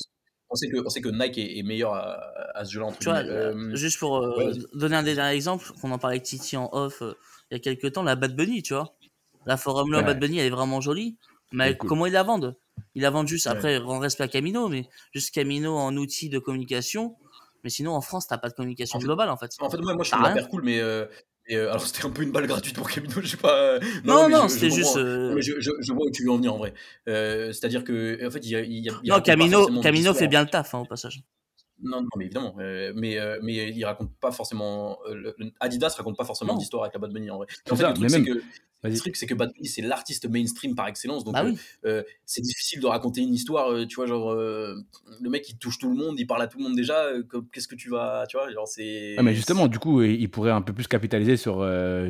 On 0.54 0.56
sait, 0.56 0.68
que, 0.70 0.78
on 0.86 0.90
sait 0.90 1.02
que 1.02 1.08
Nike 1.10 1.38
est, 1.38 1.60
est 1.60 1.64
meilleur 1.64 1.94
à, 1.94 2.20
à 2.56 2.66
ce 2.66 2.74
jeu-là. 2.74 2.88
Tu 3.00 3.06
vois, 3.06 3.20
euh, 3.20 3.54
Euh, 3.56 3.76
juste 3.76 4.00
pour 4.00 4.18
euh, 4.18 4.38
ouais, 4.38 4.52
donner 4.74 4.98
un 4.98 5.04
dernier 5.04 5.34
exemple, 5.34 5.66
qu'on 5.82 5.92
en 5.92 5.98
parlait 5.98 6.16
avec 6.18 6.24
Titi 6.24 6.58
en 6.58 6.70
off 6.74 7.02
euh, 7.02 7.14
il 7.50 7.54
y 7.54 7.58
a 7.58 7.60
quelques 7.60 7.94
temps, 7.94 8.04
la 8.04 8.16
Bad 8.18 8.36
Bunny, 8.36 8.62
tu 8.62 8.74
vois. 8.74 8.94
La 9.46 9.56
Forum 9.58 9.94
Ouais. 9.94 10.04
Bad 10.04 10.20
Bunny, 10.20 10.40
elle 10.40 10.48
est 10.48 10.50
vraiment 10.50 10.82
jolie. 10.82 11.18
Mais 11.54 11.76
cool. 11.78 11.90
comment 11.90 12.06
ils 12.06 12.12
la 12.14 12.24
vendent? 12.24 12.56
Ils 12.96 13.02
la 13.02 13.10
vendent 13.10 13.28
juste, 13.28 13.46
Ouais. 13.46 13.52
après, 13.54 13.78
rend 13.78 14.00
respect 14.00 14.24
à 14.24 14.28
Camino, 14.28 14.68
mais 14.70 14.88
juste 15.14 15.34
Camino 15.34 15.76
en 15.78 15.96
outil 15.98 16.28
de 16.30 16.38
communication. 16.40 17.16
Mais 17.64 17.70
sinon, 17.70 17.92
en 17.94 18.02
France, 18.02 18.28
t'as 18.28 18.38
pas 18.38 18.50
de 18.50 18.54
communication 18.54 18.98
En 18.98 19.00
fait- 19.00 19.06
globale, 19.06 19.30
en 19.30 19.38
fait. 19.38 19.52
En 19.60 19.70
fait, 19.70 19.78
moi, 19.78 19.94
moi 19.96 20.04
je 20.04 20.12
trouve 20.12 20.24
la 20.24 20.32
paire 20.34 20.50
cool, 20.50 20.64
mais, 20.64 20.80
euh, 20.82 21.06
euh, 21.56 21.70
alors 21.70 21.86
c'était 21.86 22.06
un 22.06 22.10
peu 22.10 22.22
une 22.24 22.32
balle 22.32 22.48
gratuite 22.48 22.76
pour 22.76 22.90
Camino, 22.90 23.14
je 23.22 23.28
sais 23.28 23.38
pas. 23.38 23.56
euh, 23.76 23.80
Non, 24.04 24.30
non, 24.30 24.48
c'était 24.48 24.70
juste. 24.70 24.98
euh, 24.98 25.34
Mais 25.36 25.42
je, 25.42 25.60
je, 25.60 25.72
je 25.80 25.94
vois 25.94 26.06
où 26.06 26.12
tu 26.12 26.24
veux 26.24 26.32
en 26.32 26.38
venir 26.38 26.54
en 26.54 26.58
vrai. 26.58 26.74
Euh, 27.08 27.52
C'est-à-dire 27.52 27.84
que, 27.84 28.26
en 28.26 28.32
fait, 28.32 28.40
il 28.46 28.50
y 28.52 28.56
a. 28.56 28.62
y 28.62 28.90
Non, 29.10 29.22
Camino, 29.22 29.68
Camino 29.82 30.14
fait 30.14 30.28
bien 30.28 30.42
le 30.42 30.50
taf, 30.50 30.74
hein, 30.76 30.80
au 30.80 30.86
passage. 30.86 31.24
Non, 31.84 32.02
non, 32.02 32.08
mais 32.16 32.26
évidemment. 32.26 32.56
euh, 32.60 32.94
mais, 32.96 33.18
euh, 33.18 33.40
mais 33.42 33.70
il 33.72 33.84
raconte 33.86 34.12
pas 34.20 34.32
forcément. 34.32 35.00
euh, 35.10 35.16
le- 35.16 35.52
Adidas 35.60 35.96
raconte 35.98 36.16
pas 36.16 36.26
forcément 36.26 36.56
d'histoire 36.56 36.84
avec 36.84 36.94
la 36.94 37.00
Bad 37.00 37.12
Bunny 37.12 37.32
en 37.32 37.38
vrai. 37.38 37.48
En 37.72 37.76
fait, 37.76 37.82
ça, 37.82 37.88
le 37.90 37.94
truc, 37.96 38.04
mais 38.04 38.10
c'est 38.10 38.20
même- 38.20 38.36
que. 38.36 38.44
Le 38.84 38.98
truc, 38.98 39.16
c'est 39.16 39.28
que 39.28 39.36
Bad 39.36 39.52
Bunny, 39.54 39.68
c'est 39.68 39.84
l'artiste 39.84 40.28
mainstream 40.28 40.74
par 40.76 40.88
excellence. 40.88 41.24
Donc, 41.24 41.36
Bah 41.36 41.44
euh, 41.44 41.52
oui. 41.52 41.58
euh, 41.86 42.02
c'est 42.26 42.42
difficile 42.42 42.80
de 42.82 42.88
raconter 42.88 43.22
une 43.22 43.34
histoire. 43.34 43.72
euh, 43.72 43.86
tu 43.86 43.96
vois, 43.96 44.08
genre, 44.08 44.32
euh, 44.32 44.74
le 45.22 45.30
mec, 45.30 45.48
il 45.50 45.58
touche 45.58 45.78
tout 45.78 45.88
le 45.90 45.96
monde, 45.96 46.20
il 46.20 46.26
parle 46.26 46.42
à 46.42 46.48
tout 46.48 46.58
le 46.58 46.64
monde 46.64 46.76
déjà. 46.76 47.10
que- 47.30 47.38
Qu'est-ce 47.54 47.68
que 47.68 47.76
tu 47.76 47.90
vas. 47.92 48.26
Tu 48.28 48.38
vois, 48.38 48.50
genre, 48.52 48.68
c'est. 48.68 49.18
Mais 49.22 49.36
justement, 49.36 49.68
du 49.68 49.78
coup, 49.78 50.02
il 50.02 50.28
pourrait 50.32 50.50
un 50.52 50.62
peu 50.64 50.74
plus 50.74 50.88
capitaliser 50.88 51.38
sur, 51.38 51.66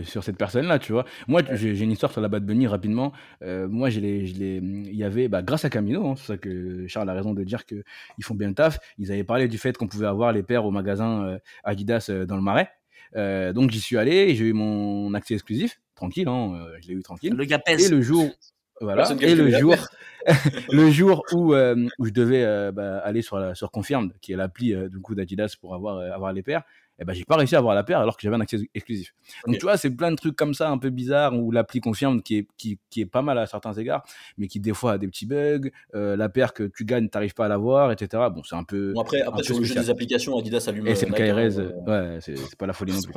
sur 0.05 0.23
cette 0.23 0.37
personne-là, 0.37 0.79
tu 0.79 0.93
vois. 0.93 1.05
Moi, 1.27 1.41
j'ai 1.53 1.75
j'ai 1.75 1.83
une 1.83 1.91
histoire 1.91 2.11
sur 2.11 2.21
la 2.21 2.29
Bad 2.29 2.45
Bunny 2.45 2.67
rapidement. 2.67 3.11
Moi, 3.41 3.89
je 3.89 3.99
il 3.99 4.95
y 4.95 5.03
avait, 5.03 5.27
bah, 5.27 5.41
grâce 5.41 5.65
à 5.65 5.69
Camino, 5.69 6.07
hein, 6.07 6.15
c'est 6.15 6.27
ça 6.27 6.37
que 6.37 6.87
Charles 6.87 7.09
a 7.09 7.13
raison 7.13 7.33
de 7.33 7.43
dire 7.43 7.65
qu'ils 7.65 7.83
font 8.23 8.35
bien 8.35 8.47
le 8.47 8.53
taf. 8.55 8.79
Ils 8.97 9.11
avaient 9.11 9.23
parlé 9.25 9.47
du 9.47 9.57
fait 9.57 9.75
qu'on 9.77 9.87
pouvait 9.87 10.07
avoir 10.07 10.31
les 10.31 10.43
paires 10.43 10.65
au 10.65 10.71
magasin 10.71 11.37
Adidas 11.65 12.09
dans 12.27 12.37
le 12.37 12.41
Marais. 12.41 12.69
Donc, 13.53 13.71
j'y 13.71 13.81
suis 13.81 13.97
allé 13.97 14.11
et 14.29 14.35
j'ai 14.35 14.45
eu 14.45 14.53
mon 14.53 15.13
accès 15.13 15.33
exclusif, 15.33 15.81
tranquille, 16.01 16.27
hein, 16.27 16.53
euh, 16.55 16.77
je 16.81 16.87
l'ai 16.87 16.95
eu 16.95 17.03
tranquille. 17.03 17.33
Le 17.35 17.45
gars 17.45 17.61
Et 17.67 17.77
pèse. 17.77 17.91
le 17.91 18.01
jour, 18.01 18.27
voilà, 18.81 19.07
et 19.21 19.35
le 19.35 19.51
jour, 19.51 19.75
le 20.71 20.89
jour 20.89 21.23
où, 21.31 21.53
euh, 21.53 21.87
où 21.99 22.05
je 22.07 22.11
devais 22.11 22.43
euh, 22.43 22.71
bah, 22.71 22.97
aller 22.97 23.21
sur, 23.21 23.37
la, 23.37 23.53
sur 23.53 23.69
Confirmed, 23.69 24.11
qui 24.19 24.33
est 24.33 24.35
l'appli 24.35 24.73
euh, 24.73 24.89
du 24.89 24.99
coup 24.99 25.13
d'Adidas 25.13 25.55
pour 25.61 25.75
avoir, 25.75 25.99
avoir 25.99 26.33
les 26.33 26.41
paires, 26.41 26.63
et 27.01 27.03
ben 27.03 27.13
j'ai 27.13 27.25
pas 27.25 27.35
réussi 27.35 27.55
à 27.55 27.57
avoir 27.57 27.73
la 27.73 27.83
paire 27.83 27.99
alors 27.99 28.15
que 28.15 28.21
j'avais 28.21 28.35
un 28.35 28.41
accès 28.41 28.59
exclusif. 28.75 29.13
Donc 29.47 29.57
tu 29.57 29.63
vois, 29.63 29.75
c'est 29.75 29.89
plein 29.89 30.11
de 30.11 30.15
trucs 30.15 30.35
comme 30.35 30.53
ça 30.53 30.69
un 30.69 30.77
peu 30.77 30.91
bizarres 30.91 31.33
où 31.37 31.51
l'appli 31.51 31.81
Confirmed 31.81 32.21
qui 32.21 32.37
est, 32.37 32.47
qui, 32.57 32.77
qui 32.91 33.01
est 33.01 33.05
pas 33.07 33.23
mal 33.23 33.37
à 33.39 33.47
certains 33.47 33.73
égards, 33.73 34.05
mais 34.37 34.47
qui 34.47 34.59
des 34.59 34.73
fois 34.73 34.93
a 34.93 34.97
des 34.99 35.07
petits 35.07 35.25
bugs, 35.25 35.69
euh, 35.95 36.15
la 36.15 36.29
paire 36.29 36.53
que 36.53 36.63
tu 36.63 36.85
gagnes, 36.85 37.09
t'arrives 37.09 37.33
pas 37.33 37.45
à 37.45 37.49
l'avoir, 37.49 37.91
etc. 37.91 38.23
Bon, 38.33 38.43
c'est 38.43 38.55
un 38.55 38.63
peu. 38.63 38.93
Bon, 38.93 39.01
après, 39.01 39.21
après 39.21 39.43
sur 39.43 39.57
le 39.57 39.65
jeu 39.65 39.73
des 39.75 39.89
applications, 39.89 40.37
Adidas 40.37 40.65
allume. 40.67 40.87
Et 40.87 40.95
c'est 40.95 41.07
le 41.07 41.11
Nike, 41.13 41.21
hein, 41.21 41.49
KRS, 41.49 41.59
euh, 41.59 42.13
ouais, 42.13 42.19
c'est 42.21 42.55
pas 42.55 42.67
la 42.67 42.73
folie 42.73 42.93
non 42.93 43.01
plus. 43.01 43.13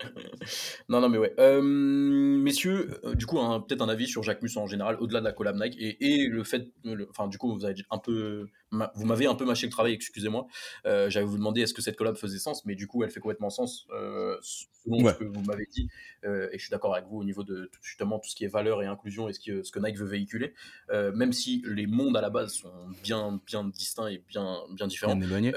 non, 0.88 1.00
non, 1.00 1.08
mais 1.08 1.18
ouais. 1.18 1.32
Euh, 1.38 1.60
messieurs, 1.62 2.98
euh, 3.04 3.14
du 3.14 3.26
coup, 3.26 3.38
un- 3.38 3.60
peut-être 3.60 3.82
un 3.82 3.88
avis 3.88 4.06
sur 4.06 4.22
Jacques 4.22 4.42
Mus 4.42 4.56
en 4.56 4.66
général, 4.66 4.96
au-delà 5.00 5.20
de 5.20 5.24
la 5.26 5.32
collab 5.32 5.56
Nike, 5.56 5.76
et, 5.78 6.22
et 6.24 6.26
le 6.28 6.42
fait, 6.42 6.68
enfin, 7.10 7.28
du 7.28 7.38
coup, 7.38 7.54
vous 7.54 7.64
avez 7.64 7.74
un 7.90 7.98
peu, 7.98 8.48
vous 8.94 9.04
m'avez 9.06 9.26
un 9.26 9.34
peu 9.34 9.44
mâché 9.44 9.66
le 9.66 9.72
travail, 9.72 9.92
excusez-moi. 9.94 10.46
Euh, 10.86 11.10
J'avais 11.10 11.26
vous 11.26 11.36
demandé 11.36 11.62
est-ce 11.62 11.74
que 11.74 11.82
cette 11.82 11.96
collab 11.96 12.16
faisait 12.16 12.38
sens, 12.38 12.64
mais 12.64 12.74
du 12.74 12.86
coup, 12.86 13.02
elle 13.02 13.10
fait 13.10 13.20
complètement 13.20 13.50
sens 13.50 13.86
euh, 13.92 14.36
selon 14.42 15.02
Ouais. 15.04 15.12
ce 15.12 15.18
que 15.18 15.24
vous 15.24 15.42
m'avez 15.42 15.66
dit, 15.70 15.88
euh, 16.24 16.48
et 16.52 16.58
je 16.58 16.62
suis 16.62 16.70
d'accord 16.70 16.94
avec 16.94 17.06
vous 17.06 17.18
au 17.18 17.24
niveau 17.24 17.44
de 17.44 17.70
justement 17.82 18.18
tout 18.18 18.30
ce 18.30 18.34
qui 18.34 18.44
est 18.44 18.48
valeur 18.48 18.82
et 18.82 18.86
inclusion 18.86 19.28
et 19.28 19.32
ce, 19.32 19.40
qui, 19.40 19.50
ce 19.62 19.70
que 19.70 19.78
Nike 19.78 19.98
veut 19.98 20.06
véhiculer, 20.06 20.54
même 20.90 21.32
si 21.32 21.62
les 21.66 21.86
mondes 21.86 22.16
à 22.16 22.20
la 22.20 22.30
base 22.30 22.54
sont 22.54 22.72
bien, 23.02 23.40
bien 23.46 23.64
distincts 23.64 24.08
et 24.08 24.24
bien, 24.28 24.56
bien 24.74 24.86
différents. 24.86 25.18
Ouais. 25.20 25.52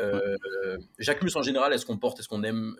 Jacques 0.99 1.21
Mus 1.23 1.35
en 1.35 1.41
général, 1.41 1.71
est-ce 1.73 1.85
qu'on 1.85 1.97
porte, 1.97 2.19
est-ce 2.19 2.27
qu'on 2.27 2.43
aime, 2.43 2.75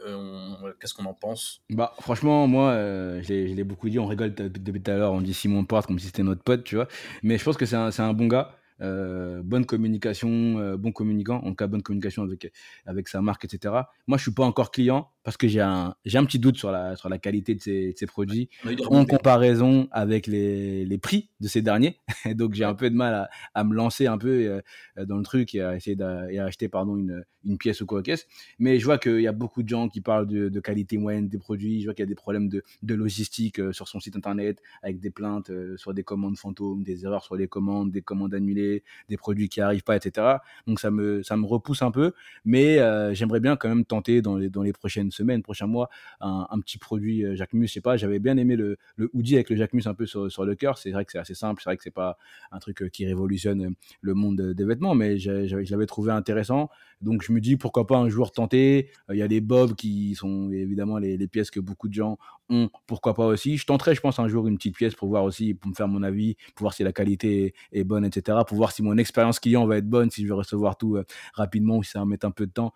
qu'est-ce 0.80 0.94
qu'on 0.94 1.06
en 1.06 1.14
pense? 1.14 1.62
Bah, 1.70 1.94
franchement, 2.02 2.48
moi, 2.48 2.74
je 3.22 3.34
l'ai 3.54 3.64
beaucoup 3.64 3.90
dit, 3.90 4.00
on 4.00 4.06
rigole 4.08 4.34
depuis 4.34 4.82
tout 4.82 4.92
à 4.92 4.96
l'heure, 4.96 5.14
on 5.14 5.22
dit 5.22 5.34
Simon 5.34 5.64
Porte 5.64 5.88
comme 5.88 6.00
si 6.00 6.08
c'était 6.08 6.24
notre 6.24 6.44
pote, 6.44 6.64
tu 6.64 6.76
vois. 6.76 6.88
Mais 7.22 7.38
je 7.38 7.44
pense 7.44 7.58
que 7.58 7.66
c'est 7.66 7.76
un, 7.76 7.90
un 7.98 8.14
bon 8.14 8.28
gars, 8.28 8.56
bonne 8.80 9.66
communication, 9.66 10.60
euh, 10.60 10.78
bon 10.78 10.92
communicant, 10.92 11.38
en 11.44 11.54
cas 11.54 11.68
bonne 11.68 11.84
communication 11.84 12.24
avec, 12.24 12.52
avec 12.86 13.08
sa 13.08 13.22
marque, 13.22 13.46
etc. 13.46 13.74
Moi, 14.08 14.18
je 14.18 14.24
suis 14.24 14.34
pas 14.34 14.46
encore 14.46 14.72
client 14.72 15.13
parce 15.24 15.38
que 15.38 15.48
j'ai 15.48 15.62
un, 15.62 15.96
j'ai 16.06 16.18
un 16.18 16.26
petit 16.26 16.40
doute 16.40 16.58
sur 16.58 16.72
la, 16.72 16.96
sur 16.96 17.10
la 17.10 17.18
qualité 17.18 17.56
de 17.56 17.62
ses 17.62 18.06
produits 18.08 18.50
en 18.88 19.06
comparaison 19.06 19.88
avec 19.92 20.28
les, 20.28 20.86
les 20.86 20.98
prix 20.98 21.30
de 21.40 21.48
ces 21.48 21.62
derniers. 21.62 22.00
Donc 22.36 22.54
j'ai 22.54 22.66
un 22.66 22.76
peu 22.76 22.90
de 22.90 22.96
mal 22.96 23.14
à, 23.14 23.30
à 23.54 23.64
me 23.64 23.74
lancer 23.74 24.08
un 24.08 24.18
peu 24.18 24.62
euh, 24.98 25.06
dans 25.06 25.18
le 25.18 25.24
truc 25.24 25.56
et 25.56 25.62
à 25.62 25.76
essayer 25.76 25.98
et 26.30 26.40
à 26.40 26.46
acheter 26.46 26.68
pardon, 26.68 26.98
une, 26.98 27.24
une 27.46 27.58
pièce 27.58 27.82
ou 27.82 27.86
quoi 27.86 28.02
qu'est-ce. 28.04 28.26
Mais 28.60 28.80
je 28.80 28.86
vois 28.86 28.98
qu'il 28.98 29.22
y 29.22 29.28
a 29.28 29.32
beaucoup 29.32 29.64
de 29.64 29.70
gens 29.70 29.90
qui 29.90 30.02
parlent 30.02 30.28
de, 30.28 30.50
de 30.50 30.60
qualité 30.60 30.98
moyenne 30.98 31.28
des 31.28 31.38
produits. 31.38 31.82
Je 31.82 31.86
vois 31.86 31.94
qu'il 31.94 32.04
y 32.04 32.08
a 32.08 32.10
des 32.10 32.16
problèmes 32.16 32.50
de, 32.50 32.64
de 32.82 32.96
logistique 32.96 33.60
euh, 33.60 33.74
sur 33.74 33.88
son 33.88 34.00
site 34.00 34.16
internet 34.16 34.62
avec 34.82 35.00
des 35.00 35.10
plaintes 35.10 35.50
euh, 35.50 35.78
sur 35.78 35.94
des 35.94 36.04
commandes 36.04 36.38
fantômes, 36.38 36.84
des 36.84 37.06
erreurs 37.06 37.24
sur 37.24 37.36
les 37.36 37.48
commandes, 37.48 37.92
des 37.92 38.02
commandes 38.02 38.34
annulées, 38.34 38.84
des 39.10 39.18
produits 39.18 39.50
qui 39.50 39.62
arrivent 39.62 39.84
pas, 39.84 39.96
etc. 39.96 40.38
Donc 40.68 40.80
ça 40.80 40.92
me, 40.92 41.24
ça 41.24 41.38
me 41.38 41.46
repousse 41.46 41.82
un 41.82 41.92
peu. 41.92 42.14
Mais 42.46 42.80
euh, 42.80 43.14
j'aimerais 43.14 43.40
bien 43.40 43.56
quand 43.56 43.70
même 43.70 43.86
tenter 43.86 44.22
dans 44.22 44.38
les, 44.38 44.50
dans 44.50 44.64
les 44.64 44.74
prochaines 44.74 45.12
semaines, 45.14 45.44
prochains 45.44 45.68
mois, 45.68 45.90
un, 46.20 46.60
petit 46.60 46.78
produit 46.78 47.26
euh, 47.26 47.36
Jacquemus. 47.36 47.68
Je 47.68 47.74
sais 47.74 47.82
pas, 47.82 47.98
j'avais 47.98 48.20
bien 48.20 48.38
aimé 48.38 48.56
le, 48.56 48.78
le 48.96 49.10
hoodie 49.14 49.36
avec 49.36 49.50
le 49.50 49.56
Jacquemus 49.56 49.84
un 49.86 49.94
peu 49.94 50.06
sur, 50.06 50.32
sur 50.32 50.46
le 50.46 50.56
cœur. 50.56 50.78
C'est 50.78 50.92
vrai 50.92 51.06
que 51.06 51.12
c'est 51.12 51.20
assez 51.20 51.36
simple, 51.36 51.62
c'est 51.64 51.70
vrai 51.70 51.78
que 51.78 51.84
c'est 51.84 51.92
pas 51.92 52.18
un 52.52 52.60
truc 52.60 52.82
euh, 52.82 52.90
qui 52.90 53.06
révolutionne 53.06 53.76
le 54.02 54.14
monde 54.14 54.42
des 54.54 54.66
vêtements, 54.66 54.96
mais 54.96 55.18
je 55.18 55.72
l'avais 55.72 55.86
trouvé 55.86 56.12
intéressant. 56.12 56.70
Donc 57.02 57.22
je 57.22 57.34
me 57.34 57.42
dis 57.42 57.58
pourquoi 57.58 57.86
pas 57.86 57.98
un 57.98 58.10
jour 58.10 58.32
tenter. 58.32 58.90
Euh, 59.10 59.16
Il 59.16 59.20
y 59.20 59.22
a 59.22 59.28
les 59.28 59.42
bobs 59.42 59.76
qui 59.76 60.16
sont 60.16 60.52
évidemment 60.52 60.98
les, 60.98 61.18
les 61.18 61.28
pièces 61.28 61.52
que 61.52 61.60
beaucoup 61.60 61.88
de 61.88 61.94
gens 61.94 62.18
ont. 62.50 62.70
Pourquoi 62.88 63.14
pas 63.14 63.26
aussi. 63.26 63.58
Je 63.58 63.66
tenterai, 63.66 63.96
je 63.96 64.02
pense, 64.02 64.20
un 64.20 64.28
jour 64.28 64.48
une 64.48 64.58
petite 64.58 64.76
pièce 64.76 64.96
pour 64.96 65.10
voir 65.10 65.24
aussi, 65.24 65.54
pour 65.54 65.70
me 65.70 65.76
faire 65.76 65.88
mon 65.88 66.04
avis, 66.04 66.36
pour 66.56 66.66
voir 66.66 66.74
si 66.74 66.84
la 66.84 66.94
qualité 66.94 67.54
est, 67.72 67.84
bonne, 67.84 68.06
etc. 68.06 68.40
Pour 68.48 68.58
voir 68.58 68.72
si 68.72 68.84
mon 68.84 68.98
expérience 68.98 69.40
client 69.40 69.66
va 69.66 69.78
être 69.78 69.90
bonne, 69.90 70.10
si 70.10 70.24
je 70.24 70.28
vais 70.28 70.34
recevoir 70.34 70.78
tout 70.78 70.98
rapidement 71.34 71.78
ou 71.78 71.84
si 71.84 71.92
ça 71.92 72.00
va 72.00 72.06
mettre 72.06 72.26
un 72.26 72.32
peu 72.32 72.46
de 72.46 72.52
temps. 72.52 72.74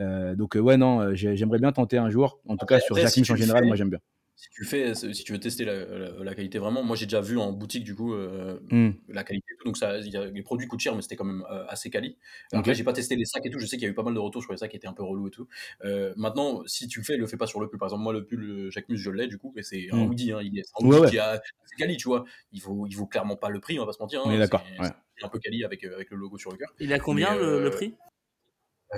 Euh, 0.00 0.34
donc 0.36 0.56
euh, 0.56 0.60
ouais 0.60 0.76
non, 0.76 1.00
euh, 1.00 1.14
j'ai- 1.14 1.36
j'aimerais 1.36 1.58
bien 1.58 1.72
tenter 1.72 1.98
un 1.98 2.10
jour. 2.10 2.40
En 2.46 2.56
tout 2.56 2.64
Après- 2.64 2.76
cas 2.78 2.80
sur 2.80 2.96
si 3.08 3.22
tu 3.22 3.32
en 3.32 3.36
général, 3.36 3.62
fais- 3.62 3.66
moi 3.66 3.76
j'aime 3.76 3.90
bien. 3.90 4.00
Si 4.40 4.48
tu 4.50 4.64
fais, 4.64 4.94
si 4.94 5.24
tu 5.24 5.32
veux 5.32 5.40
tester 5.40 5.64
la, 5.64 5.74
la- 5.84 6.10
la 6.22 6.34
qualité 6.36 6.60
vraiment, 6.60 6.84
moi 6.84 6.94
j'ai 6.94 7.06
déjà 7.06 7.20
vu 7.20 7.36
en 7.38 7.50
boutique 7.50 7.82
du 7.82 7.96
coup 7.96 8.14
euh, 8.14 8.60
Hmm. 8.70 8.90
la 9.08 9.24
qualité 9.24 9.44
et 9.52 9.56
tout, 9.58 9.64
donc 9.64 9.76
ça, 9.76 9.98
il 9.98 10.06
y 10.12 10.16
a- 10.16 10.26
les 10.26 10.42
produits 10.42 10.68
coûtent 10.68 10.78
cher, 10.78 10.94
mais 10.94 11.02
c'était 11.02 11.16
quand 11.16 11.24
même 11.24 11.44
euh, 11.50 11.64
assez 11.66 11.90
quali. 11.90 12.16
Après, 12.52 12.70
Ok. 12.70 12.76
j'ai 12.76 12.84
pas 12.84 12.92
testé 12.92 13.16
les 13.16 13.24
sacs 13.24 13.44
et 13.44 13.50
tout, 13.50 13.58
je 13.58 13.66
sais 13.66 13.76
qu'il 13.76 13.82
y 13.82 13.88
a 13.88 13.90
eu 13.90 13.94
pas 13.94 14.04
mal 14.04 14.14
de 14.14 14.20
retours 14.20 14.40
sur 14.44 14.52
les 14.52 14.58
sacs 14.58 14.70
qui 14.70 14.76
étaient 14.76 14.86
un 14.86 14.92
peu 14.92 15.02
relous 15.02 15.26
et 15.26 15.30
tout. 15.32 15.48
Euh, 15.84 16.14
maintenant, 16.16 16.62
si 16.66 16.86
tu 16.86 17.00
le 17.00 17.04
fais, 17.04 17.16
le 17.16 17.26
fais 17.26 17.36
pas 17.36 17.48
sur 17.48 17.60
le 17.60 17.68
pull. 17.68 17.80
Par 17.80 17.88
exemple, 17.88 18.04
moi 18.04 18.12
le 18.12 18.24
pull 18.24 18.70
Jacques 18.70 18.88
Mus, 18.88 18.98
je 18.98 19.10
l'ai 19.10 19.26
du 19.26 19.38
coup, 19.38 19.52
et 19.56 19.64
c'est 19.64 19.88
un 19.90 19.96
Hmm. 19.96 20.08
hoodie, 20.08 20.30
hein, 20.30 20.38
il 20.40 20.56
est 20.56 20.62
c'est 20.64 20.84
un 20.84 20.86
hoodie 20.86 21.00
ouais. 21.00 21.10
qui 21.10 21.18
a 21.18 21.40
c'est 21.64 21.74
quali, 21.76 21.96
tu 21.96 22.06
vois. 22.08 22.24
Il 22.52 22.62
vaut, 22.62 22.86
il 22.86 22.94
vaut 22.96 23.06
clairement 23.06 23.34
pas 23.36 23.48
le 23.48 23.58
prix, 23.58 23.76
on 23.80 23.82
va 23.82 23.86
pas 23.86 23.92
se 23.92 23.98
mentir. 24.00 24.22
On 24.24 24.30
hein, 24.30 24.34
est 24.34 24.38
d'accord, 24.38 24.62
ouais. 24.78 24.88
un 25.24 25.28
peu 25.28 25.40
quali 25.40 25.64
avec, 25.64 25.82
avec 25.82 26.10
le 26.10 26.16
logo 26.16 26.38
sur 26.38 26.52
le 26.52 26.58
cœur. 26.58 26.72
Il 26.78 26.92
a 26.92 27.00
combien 27.00 27.32
Mais, 27.32 27.38
le, 27.40 27.44
euh, 27.54 27.60
le 27.64 27.70
prix? 27.70 27.96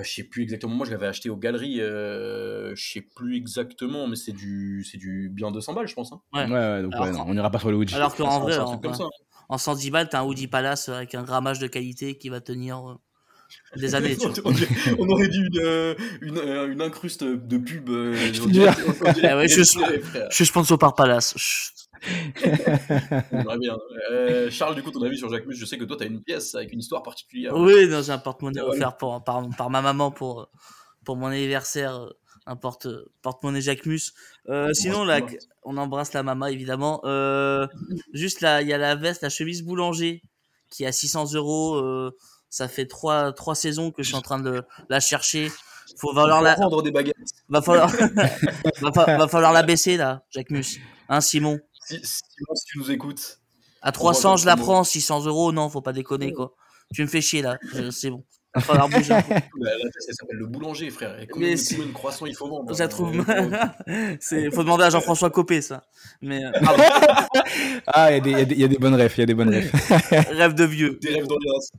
Je 0.01 0.09
sais 0.09 0.23
plus 0.23 0.43
exactement. 0.43 0.73
Moi, 0.73 0.85
je 0.85 0.91
l'avais 0.91 1.07
acheté 1.07 1.29
aux 1.29 1.35
galeries. 1.35 1.81
Euh, 1.81 2.73
je 2.75 2.91
sais 2.93 3.01
plus 3.01 3.35
exactement, 3.35 4.07
mais 4.07 4.15
c'est 4.15 4.31
du, 4.31 4.85
c'est 4.89 4.97
du 4.97 5.29
bien 5.29 5.51
200 5.51 5.73
balles, 5.73 5.87
je 5.87 5.93
pense. 5.95 6.13
hein. 6.13 6.21
Ouais. 6.33 6.45
Ouais, 6.45 6.51
ouais, 6.51 6.81
donc 6.81 6.93
ouais, 6.93 7.11
non, 7.11 7.25
on 7.27 7.33
n'ira 7.33 7.49
pas 7.51 7.59
sur 7.59 7.71
le 7.71 7.77
hoodie. 7.77 7.93
Alors 7.95 8.15
qu'en 8.15 8.39
vrai, 8.39 8.57
en, 8.57 8.77
comme 8.77 8.93
ça. 8.93 9.03
hein. 9.03 9.09
en 9.49 9.57
110 9.57 9.91
balles, 9.91 10.07
t'as 10.09 10.21
un 10.21 10.23
Audi 10.23 10.47
Palace 10.47 10.87
avec 10.89 11.13
un 11.15 11.23
grammage 11.23 11.59
de 11.59 11.67
qualité 11.67 12.17
qui 12.17 12.29
va 12.29 12.39
tenir 12.39 12.89
euh, 12.89 12.95
des 13.75 13.93
années. 13.95 14.15
tu 14.15 14.27
vois. 14.29 14.53
on, 14.97 15.09
aurait 15.09 15.27
dit 15.27 15.39
une, 15.39 15.59
euh, 15.59 15.95
une, 16.21 16.37
euh, 16.37 16.71
une 16.71 16.81
incruste 16.81 17.23
de 17.25 17.57
pub. 17.57 17.89
euh, 17.89 18.13
Je 18.33 19.35
ouais, 19.35 19.47
suis-. 19.47 19.79
Je 20.31 20.43
sponsor 20.45 20.77
par 20.79 20.95
Palace. 20.95 21.33
Chut. 21.37 21.73
Bien. 23.59 23.77
Euh, 24.11 24.49
Charles, 24.49 24.75
du 24.75 24.83
coup, 24.83 24.91
ton 24.91 25.01
avis 25.03 25.17
sur 25.17 25.29
Jacques 25.29 25.45
Mus, 25.45 25.55
je 25.55 25.65
sais 25.65 25.77
que 25.77 25.83
toi, 25.83 25.97
tu 25.97 26.03
as 26.03 26.07
une 26.07 26.21
pièce 26.21 26.55
avec 26.55 26.71
une 26.73 26.79
histoire 26.79 27.03
particulière. 27.03 27.53
Oui, 27.55 27.87
j'ai 27.89 28.11
un 28.11 28.17
porte-monnaie 28.17 28.61
Ah, 28.61 28.67
offert 28.69 28.97
pour, 28.97 29.23
par, 29.23 29.47
par 29.57 29.69
ma 29.69 29.81
maman 29.81 30.11
pour, 30.11 30.49
pour 31.05 31.15
mon 31.17 31.27
anniversaire. 31.27 32.07
Un 32.47 32.55
porte, 32.55 32.87
porte-monnaie 33.21 33.61
Jacquemus. 33.61 34.13
Euh, 34.49 34.73
sinon, 34.73 35.05
là, 35.05 35.19
on 35.63 35.77
embrasse 35.77 36.13
la 36.13 36.23
maman, 36.23 36.47
évidemment. 36.47 37.01
Euh, 37.05 37.67
juste 38.13 38.41
là, 38.41 38.61
il 38.63 38.67
y 38.67 38.73
a 38.73 38.79
la 38.79 38.95
veste, 38.95 39.21
la 39.21 39.29
chemise 39.29 39.61
boulanger 39.61 40.23
qui 40.71 40.83
est 40.83 40.87
à 40.87 40.91
600 40.91 41.33
euros. 41.35 42.11
ça 42.49 42.67
fait 42.67 42.87
trois, 42.87 43.31
trois 43.33 43.55
saisons 43.55 43.91
que 43.91 44.01
je 44.03 44.07
suis 44.07 44.17
en 44.17 44.21
train 44.21 44.39
de 44.39 44.63
la 44.89 44.99
chercher. 44.99 45.51
Faut 45.97 46.13
falloir 46.15 46.39
Faut 46.39 46.43
la, 46.45 46.53
prendre 46.55 46.81
des 46.81 46.91
baguettes. 46.91 47.15
va 47.49 47.61
falloir, 47.61 47.89
va, 48.81 48.91
fa- 48.93 49.17
va 49.17 49.27
falloir 49.27 49.51
la 49.53 49.61
baisser 49.63 49.97
là, 49.97 50.23
Jacquemus. 50.31 50.79
Hein, 51.09 51.19
Simon? 51.21 51.59
Si, 51.99 52.23
Simon, 52.37 52.55
si 52.55 52.65
tu 52.65 52.77
nous 52.79 52.91
écoutes, 52.91 53.39
À 53.81 53.87
voit 53.87 53.91
300, 53.93 54.29
comme 54.31 54.37
je 54.39 54.45
la 54.45 54.55
prends. 54.57 54.83
600 54.83 55.25
euros, 55.25 55.51
non, 55.51 55.69
faut 55.69 55.81
pas 55.81 55.93
déconner, 55.93 56.31
quoi. 56.33 56.53
Tu 56.93 57.01
me 57.03 57.07
fais 57.07 57.21
chier 57.21 57.41
là, 57.41 57.57
c'est 57.91 58.09
bon. 58.09 58.23
La 58.67 58.85
pièce, 58.89 59.09
elle 59.09 60.13
s'appelle 60.13 60.35
le 60.37 60.45
boulanger, 60.45 60.89
frère. 60.89 61.15
Et 61.17 61.21
Mais 61.21 61.27
combien, 61.27 61.55
de 61.55 61.93
croissants 61.93 62.25
il 62.25 62.35
faut 62.35 62.49
vendre 62.49 62.73
Ça 62.75 62.89
trouve. 62.89 63.23
Euh, 63.29 64.15
c'est 64.19 64.51
faut 64.51 64.63
demander 64.63 64.83
à 64.83 64.89
Jean-François 64.89 65.29
Copé 65.29 65.61
ça. 65.61 65.85
Mais 66.21 66.43
euh, 66.43 66.51
Ah, 67.87 68.11
il 68.11 68.15
y, 68.15 68.17
a 68.17 68.19
des- 68.19 68.31
il 68.31 68.37
y 68.37 68.41
a 68.41 68.45
des- 68.45 68.55
il 68.55 68.61
y 68.61 68.63
a 68.65 68.67
des 68.67 68.77
bonnes 68.77 68.95
refs, 68.95 69.17
il 69.17 69.21
y 69.21 69.23
a 69.23 69.25
des 69.25 69.33
bonnes 69.33 69.55
refs. 69.55 69.71
rêve 70.31 70.53
de 70.53 70.65
vieux. 70.65 70.99
Des 71.01 71.13
rêves 71.13 71.27
d'audience. 71.27 71.71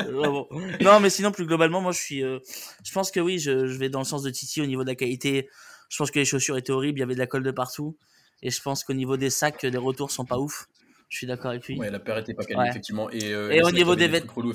Vraiment. 0.00 0.46
Non, 0.80 1.00
mais 1.00 1.10
sinon 1.10 1.32
plus 1.32 1.46
globalement, 1.46 1.80
moi 1.80 1.90
je 1.92 1.98
suis. 2.00 2.22
euh, 2.22 2.38
je 2.84 2.92
pense 2.92 3.10
que 3.10 3.18
oui, 3.20 3.40
je, 3.40 3.66
je 3.66 3.76
vais 3.76 3.88
dans 3.88 3.98
le 4.00 4.04
sens 4.04 4.22
de 4.22 4.30
Titi 4.30 4.60
au 4.62 4.66
niveau 4.66 4.82
de 4.84 4.88
la 4.88 4.94
qualité. 4.94 5.48
Je 5.88 5.96
pense 5.98 6.10
que 6.12 6.18
les 6.20 6.24
chaussures 6.24 6.56
étaient 6.56 6.72
horribles, 6.72 6.98
il 6.98 7.00
y 7.00 7.04
avait 7.04 7.14
de 7.14 7.18
la 7.18 7.26
colle 7.26 7.42
de 7.42 7.50
partout. 7.50 7.96
Et 8.44 8.50
je 8.50 8.62
pense 8.62 8.84
qu'au 8.84 8.92
niveau 8.92 9.16
des 9.16 9.30
sacs, 9.30 9.62
les 9.62 9.76
retours 9.78 10.10
sont 10.12 10.24
pas 10.24 10.38
ouf. 10.38 10.68
Je 11.08 11.16
suis 11.18 11.26
d'accord 11.26 11.50
avec 11.50 11.66
lui. 11.66 11.78
Ouais, 11.78 11.90
la 11.90 11.98
paire 11.98 12.18
était 12.18 12.34
pas 12.34 12.44
calée, 12.44 12.60
Ouais. 12.60 12.68
effectivement. 12.68 13.10
Et, 13.10 13.32
euh, 13.32 13.50
Et 13.50 13.62
au 13.62 13.70
niveau 13.72 13.96
des 13.96 14.04
effectivement. 14.04 14.52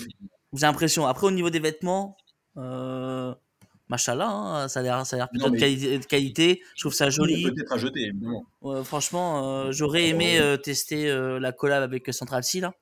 J'ai 0.54 0.66
l'impression. 0.66 1.06
Après, 1.08 1.28
au 1.28 1.32
niveau 1.32 1.50
des 1.50 1.60
vêtements, 1.60 2.16
euh, 2.58 3.34
machallah, 3.88 4.28
hein, 4.30 4.68
ça 4.68 4.80
a 4.80 4.84
l'air, 4.84 5.06
ça 5.06 5.16
a 5.16 5.20
l'air 5.20 5.30
plutôt 5.30 5.48
de, 5.48 5.52
mais- 5.54 5.60
quali- 5.60 6.00
de 6.00 6.06
qualité. 6.06 6.62
Je 6.76 6.82
trouve 6.82 6.94
ça 6.94 7.10
joli. 7.10 7.44
Peut-être 7.44 7.72
à 7.74 7.78
jeter, 7.78 8.02
évidemment. 8.08 8.46
Franchement, 8.84 9.66
euh, 9.68 9.72
j'aurais 9.72 10.08
aimé 10.08 10.40
euh, 10.40 10.58
tester 10.58 11.10
euh, 11.10 11.40
la 11.40 11.52
collab 11.52 11.84
avec 11.84 12.14
Central 12.14 12.44
C 12.44 12.60
là. 12.60 12.74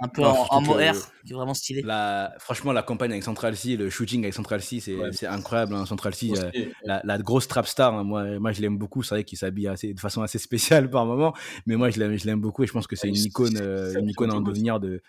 Un 0.00 0.06
peu 0.08 0.22
en, 0.24 0.46
en 0.50 0.60
mohair, 0.60 0.94
qui 1.26 1.32
est 1.32 1.34
vraiment 1.34 1.54
stylé. 1.54 1.82
La, 1.82 2.32
franchement, 2.38 2.72
la 2.72 2.82
campagne 2.82 3.10
avec 3.10 3.24
Central 3.24 3.56
C, 3.56 3.76
le 3.76 3.90
shooting 3.90 4.22
avec 4.22 4.32
Central 4.34 4.62
C, 4.62 4.78
c'est 4.78 4.94
Ouais. 4.94 5.26
incroyable. 5.26 5.74
hein. 5.74 5.86
Central 5.86 6.14
C, 6.14 6.30
euh, 6.36 6.50
la, 6.84 7.00
la 7.04 7.18
grosse 7.18 7.48
trap 7.48 7.66
star, 7.66 7.94
hein, 7.94 8.04
moi, 8.04 8.38
moi 8.38 8.52
je 8.52 8.60
l'aime 8.60 8.78
beaucoup. 8.78 9.02
C'est 9.02 9.16
vrai 9.16 9.24
qu'il 9.24 9.36
s'habille 9.38 9.66
assez, 9.66 9.92
de 9.94 9.98
façon 10.00 10.22
assez 10.22 10.38
spéciale 10.38 10.88
par 10.90 11.04
moment, 11.04 11.34
mais 11.66 11.74
moi 11.76 11.90
je 11.90 11.98
l'aime, 11.98 12.16
je 12.16 12.26
l'aime 12.26 12.40
beaucoup 12.40 12.62
et 12.62 12.66
je 12.68 12.72
pense 12.72 12.86
que 12.86 12.94
c'est 12.94 13.08
Ouais, 13.08 13.14
une 13.14 13.24
icône, 13.24 13.58
euh, 13.60 13.98
une 13.98 14.08
icône 14.08 14.32
en 14.32 14.40
devenir 14.40 14.78
de, 14.78 15.02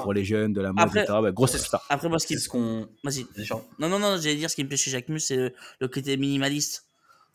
pour 0.00 0.14
les 0.14 0.24
jeunes, 0.24 0.52
de 0.54 0.62
la 0.62 0.72
mode, 0.72 0.80
Après- 0.86 1.02
etc. 1.02 1.18
Ouais, 1.20 1.32
grosse 1.32 1.56
star. 1.58 1.84
Après, 1.90 2.08
moi, 2.08 2.18
ce 2.18 2.26
qui. 2.26 2.36
Qu'on. 2.46 2.88
Vas-y. 3.04 3.26
Non, 3.78 3.88
non, 3.90 3.98
non, 3.98 4.16
j'allais 4.16 4.36
dire 4.36 4.48
ce 4.48 4.56
qui 4.56 4.62
me 4.64 4.68
plaît 4.68 4.76
chez 4.78 4.90
Jacques 4.90 5.08
Mus, 5.10 5.20
c'est 5.20 5.36
le, 5.36 5.52
le 5.80 5.88
côté 5.88 6.16
minimaliste 6.16 6.86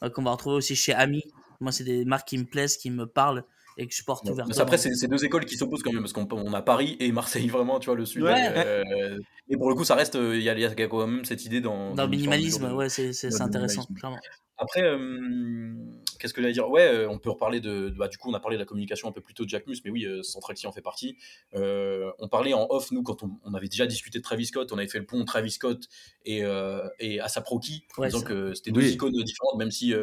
euh, 0.01 0.09
qu'on 0.09 0.23
va 0.23 0.31
retrouver 0.31 0.55
aussi 0.55 0.75
chez 0.75 0.93
Ami. 0.93 1.23
Moi, 1.61 1.71
c'est 1.71 1.83
des 1.83 2.03
marques 2.05 2.27
qui 2.27 2.37
me 2.37 2.45
plaisent, 2.45 2.77
qui 2.77 2.89
me 2.89 3.05
parlent 3.05 3.43
et 3.77 3.87
que 3.87 3.93
je 3.95 4.03
porte 4.03 4.25
Ouais. 4.25 4.31
ouvertement. 4.31 4.55
Mais 4.55 4.61
après, 4.61 4.77
c'est 4.77 5.07
deux 5.07 5.23
écoles 5.25 5.45
qui 5.45 5.55
s'opposent 5.57 5.83
quand 5.83 5.91
même, 5.93 6.01
parce 6.03 6.13
qu'on 6.13 6.27
on 6.31 6.53
a 6.53 6.61
Paris 6.61 6.97
et 6.99 7.11
Marseille, 7.11 7.47
vraiment, 7.57 7.79
tu 7.79 7.87
vois, 7.87 7.95
le 7.95 8.05
sud. 8.05 8.23
Ouais. 8.23 8.51
euh, 8.55 9.17
et 9.49 9.57
pour 9.57 9.69
le 9.69 9.75
coup, 9.75 9.83
ça 9.83 9.95
reste. 9.95 10.15
euh, 10.15 10.35
Il 10.37 10.43
y, 10.43 10.49
a- 10.49 10.53
il 10.53 10.59
y 10.61 10.65
a 10.65 10.87
quand 10.87 11.05
même 11.07 11.25
cette 11.25 11.45
idée 11.45 11.61
dans. 11.61 11.93
Dans 11.95 12.03
le 12.03 12.09
minimalisme, 12.09 12.67
de- 12.69 12.73
ouais, 12.73 12.89
c'est 12.89 13.41
intéressant, 13.41 13.85
clairement. 13.95 14.19
Après, 14.61 14.83
euh, 14.83 15.73
qu'est-ce 16.19 16.33
que 16.33 16.41
j'allais 16.41 16.53
dire? 16.53 16.69
Ouais, 16.69 16.81
euh, 16.85 17.09
on 17.09 17.17
peut 17.17 17.29
reparler 17.29 17.61
de. 17.61 17.87
de- 17.87 17.95
Bah, 17.97 18.09
du 18.09 18.17
coup, 18.17 18.29
on 18.29 18.33
a 18.33 18.41
parlé 18.41 18.57
de 18.57 18.59
la 18.59 18.65
communication 18.65 19.07
un 19.07 19.13
peu 19.13 19.21
plus 19.21 19.33
tôt 19.33 19.45
de 19.45 19.49
Jack 19.49 19.65
Mus, 19.67 19.77
mais 19.85 19.89
oui, 19.91 20.05
euh, 20.05 20.21
Central 20.21 20.57
C 20.57 20.67
en 20.67 20.73
fait 20.73 20.81
partie. 20.81 21.17
Euh, 21.55 22.11
on 22.19 22.27
parlait 22.27 22.53
en 22.53 22.67
off, 22.69 22.91
nous, 22.91 23.01
quand 23.01 23.23
on, 23.23 23.39
on 23.45 23.53
avait 23.53 23.69
déjà 23.69 23.85
discuté 23.87 24.17
de 24.19 24.23
Travis 24.23 24.47
Scott, 24.47 24.73
on 24.73 24.77
avait 24.77 24.89
fait 24.89 24.99
le 24.99 25.05
pont 25.05 25.23
Travis 25.23 25.51
Scott 25.51 25.87
et, 26.25 26.43
euh, 26.43 26.85
et 26.99 27.21
Asap 27.21 27.47
Rocky, 27.47 27.85
en 27.97 28.01
Ouais, 28.01 28.07
disant 28.09 28.21
que 28.21 28.53
c'était 28.53 28.71
deux 28.71 28.81
Oui. 28.81 28.89
icônes 28.91 29.13
différentes, 29.23 29.57
même 29.57 29.71
si 29.71 29.93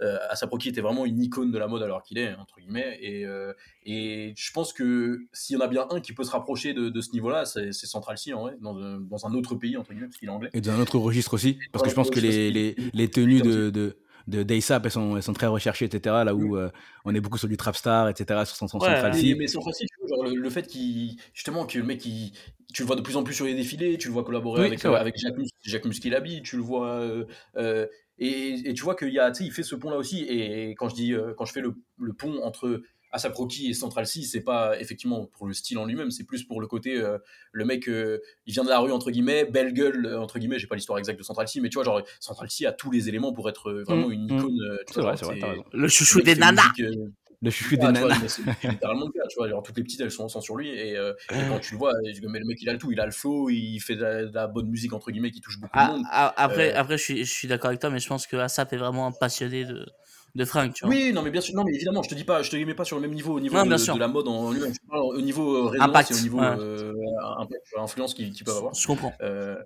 euh, 0.00 0.04
euh, 0.04 0.14
euh, 0.14 0.18
Asap 0.30 0.50
Rocky 0.50 0.68
était 0.68 0.80
vraiment 0.80 1.06
une 1.06 1.22
icône 1.22 1.50
de 1.50 1.58
la 1.58 1.66
mode 1.66 1.82
alors 1.82 2.02
qu'il 2.02 2.18
est, 2.18 2.34
entre 2.34 2.58
guillemets. 2.60 2.98
Et, 3.00 3.26
euh, 3.26 3.52
et 3.84 4.32
je 4.36 4.52
pense 4.52 4.72
que 4.72 5.20
s'il 5.32 5.56
y 5.56 5.58
en 5.58 5.62
a 5.62 5.68
bien 5.68 5.86
un 5.90 6.00
qui 6.00 6.12
peut 6.12 6.24
se 6.24 6.30
rapprocher 6.30 6.74
de, 6.74 6.88
de 6.88 7.00
ce 7.00 7.12
niveau-là, 7.12 7.44
c'est 7.44 7.72
c'est 7.72 7.86
Central 7.86 8.18
C, 8.18 8.32
en 8.32 8.42
vrai, 8.42 8.56
dans, 8.60 8.76
un- 8.76 8.98
dans 9.00 9.26
un 9.26 9.34
autre 9.34 9.54
pays, 9.54 9.76
entre 9.76 9.90
guillemets, 9.90 10.06
parce 10.08 10.16
qu'il 10.18 10.28
est 10.28 10.32
anglais. 10.32 10.50
Et 10.52 10.60
dans 10.60 10.72
un 10.72 10.80
autre 10.80 10.98
registre 10.98 11.34
aussi, 11.34 11.58
parce 11.72 11.82
que 11.82 11.90
je 11.90 11.94
pense 11.94 12.10
que 12.10 12.20
les, 12.20 12.50
les, 12.50 12.76
les 12.92 13.08
tenues 13.08 13.40
de, 13.40 13.70
de, 13.70 13.96
de 14.28 14.42
d'ASAP, 14.42 14.86
elles 14.86 14.90
sont, 14.92 15.16
elles 15.16 15.22
sont 15.22 15.32
très 15.32 15.46
recherchées, 15.46 15.86
etc. 15.86 16.24
Là 16.24 16.34
où 16.34 16.56
euh, 16.56 16.70
on 17.04 17.14
est 17.14 17.20
beaucoup 17.20 17.38
sur 17.38 17.48
du 17.48 17.56
Trapstar, 17.56 18.08
etc. 18.08 18.44
Sur 18.44 18.56
son, 18.56 18.68
son 18.68 18.78
Ouais, 18.80 18.86
Central 18.86 19.12
Mais, 19.14 19.20
C. 19.20 19.34
mais 19.38 19.46
genre 19.46 20.24
le, 20.24 20.34
le 20.34 20.50
fait 20.50 20.66
qu'il 20.66 21.16
justement 21.34 21.66
que 21.66 21.78
le 21.78 21.84
mec 21.84 22.04
il, 22.06 22.32
tu 22.72 22.82
le 22.82 22.86
vois 22.86 22.96
de 22.96 23.00
plus 23.02 23.16
en 23.16 23.22
plus 23.24 23.34
sur 23.34 23.46
les 23.46 23.54
défilés, 23.54 23.98
tu 23.98 24.08
le 24.08 24.14
vois 24.14 24.24
collaborer 24.24 24.60
Oui, 24.62 24.66
avec 24.68 24.78
c'est 24.78 24.88
vrai. 24.88 25.00
avec 25.00 25.16
Jacques 25.18 25.34
Jacques 25.64 26.42
tu 26.42 26.56
le 26.56 26.62
vois 26.62 26.88
euh, 26.88 27.24
euh, 27.56 27.86
et, 28.20 28.68
et 28.70 28.74
tu 28.74 28.82
vois 28.84 28.94
qu'il 28.94 29.12
y 29.12 29.18
a 29.18 29.30
tu 29.32 29.38
sais 29.42 29.44
il 29.48 29.52
fait 29.52 29.62
ce 29.64 29.74
pont 29.74 29.90
là 29.90 29.96
aussi 29.96 30.20
et 30.22 30.70
quand 30.76 30.88
je 30.88 30.94
dis 30.94 31.12
euh, 31.14 31.34
quand 31.36 31.44
je 31.46 31.52
fais 31.52 31.60
le, 31.60 31.74
le 31.98 32.12
pont 32.12 32.40
entre 32.42 32.82
Asap 33.12 33.34
Rocky 33.34 33.68
et 33.68 33.74
Central 33.74 34.06
C, 34.06 34.22
c'est 34.22 34.40
pas 34.42 34.78
effectivement 34.80 35.26
pour 35.26 35.48
le 35.48 35.52
style 35.52 35.78
en 35.78 35.84
lui-même, 35.84 36.12
c'est 36.12 36.22
plus 36.22 36.44
pour 36.44 36.60
le 36.60 36.68
côté 36.68 36.96
euh, 36.96 37.18
le 37.50 37.64
mec 37.64 37.88
euh, 37.88 38.20
il 38.46 38.52
vient 38.52 38.62
de 38.62 38.68
la 38.68 38.78
rue 38.78 38.92
entre 38.92 39.10
guillemets, 39.10 39.44
belle 39.44 39.72
gueule 39.72 40.14
entre 40.16 40.38
guillemets, 40.38 40.60
j'ai 40.60 40.68
pas 40.68 40.76
l'histoire 40.76 40.96
exacte 41.00 41.18
de 41.18 41.24
Central 41.24 41.48
C, 41.48 41.60
mais 41.60 41.70
tu 41.70 41.74
vois 41.74 41.82
genre 41.84 42.02
Central 42.20 42.48
C 42.50 42.66
a 42.66 42.72
tous 42.72 42.92
les 42.92 43.08
éléments 43.08 43.32
pour 43.32 43.48
être 43.48 43.72
vraiment 43.72 44.08
Mm, 44.08 44.12
une 44.12 44.26
icône 44.28 44.60
euh, 44.62 44.78
tu 44.86 44.94
C'est 44.94 45.00
vois, 45.00 45.10
vrai, 45.10 45.16
c'est 45.16 45.24
vrai, 45.24 45.36
t'as 45.40 45.48
raison. 45.48 45.64
Le 45.72 45.88
chouchou 45.88 46.20
des 46.22 46.36
nanas. 46.36 46.72
musique, 46.76 46.80
euh, 46.80 47.10
Le 47.42 47.50
chouchou 47.50 47.76
des 47.76 47.82
ah, 47.86 47.92
nanas. 47.92 48.16
c'est 48.28 48.42
littéralement 48.68 49.06
le 49.06 49.12
cas, 49.12 49.26
tu 49.28 49.36
vois. 49.38 49.48
Genre, 49.48 49.62
toutes 49.62 49.76
les 49.78 49.82
petites, 49.82 50.00
elles 50.02 50.10
sont, 50.10 50.28
sont 50.28 50.42
sur 50.42 50.56
lui. 50.56 50.68
Et, 50.68 50.96
euh, 50.96 51.14
et 51.32 51.36
quand 51.48 51.58
tu 51.58 51.72
le 51.72 51.78
vois, 51.78 51.92
mais 52.04 52.38
le 52.38 52.44
mec, 52.44 52.60
il 52.60 52.68
a 52.68 52.72
le 52.74 52.78
tout. 52.78 52.92
Il 52.92 53.00
a 53.00 53.06
le 53.06 53.12
flow, 53.12 53.48
il 53.48 53.78
fait 53.80 53.96
de 53.96 54.02
la, 54.02 54.24
de 54.26 54.34
la 54.34 54.46
bonne 54.46 54.68
musique, 54.68 54.92
entre 54.92 55.10
guillemets, 55.10 55.30
qui 55.30 55.40
touche 55.40 55.58
beaucoup 55.58 55.76
de 55.78 55.82
Ah, 55.82 55.88
monde. 55.92 56.02
ah, 56.10 56.34
après, 56.36 56.74
Euh, 56.74 56.80
après 56.80 56.98
je, 56.98 57.02
suis, 57.02 57.24
je 57.24 57.32
suis 57.32 57.48
d'accord 57.48 57.68
avec 57.68 57.80
toi, 57.80 57.88
mais 57.88 57.98
je 57.98 58.08
pense 58.08 58.26
que 58.26 58.36
Asap 58.36 58.74
est 58.74 58.76
vraiment 58.76 59.06
un 59.06 59.12
passionné 59.12 59.64
de, 59.64 59.86
de 60.34 60.44
fringues, 60.44 60.74
tu 60.74 60.84
vois. 60.84 60.94
Oui, 60.94 61.12
non, 61.14 61.22
mais 61.22 61.30
bien 61.30 61.40
sûr, 61.40 61.54
non, 61.54 61.64
mais 61.64 61.72
évidemment, 61.74 62.02
je 62.02 62.10
te 62.10 62.14
dis 62.14 62.24
pas, 62.24 62.42
je 62.42 62.50
te 62.50 62.56
mets 62.56 62.74
pas 62.74 62.84
sur 62.84 62.96
le 62.96 63.02
même 63.02 63.14
niveau 63.14 63.32
au 63.34 63.40
niveau 63.40 63.56
Non, 63.56 63.64
de, 63.64 63.98
la 63.98 64.08
mode 64.08 64.28
en 64.28 64.52
lui-même. 64.52 64.72
Au 64.90 65.20
niveau 65.22 65.72
euh, 65.72 65.80
Impact, 65.80 66.10
et 66.10 66.14
au 66.14 66.20
niveau 66.20 66.40
ouais. 66.40 66.56
euh, 66.58 66.92
impact, 67.38 67.66
influence 67.78 68.12
qu'ils 68.12 68.32
qu'ils 68.32 68.44
peuvent 68.44 68.58
avoir. 68.58 68.74
Je 68.74 68.86
comprends. 68.86 69.14
Euh, 69.22 69.56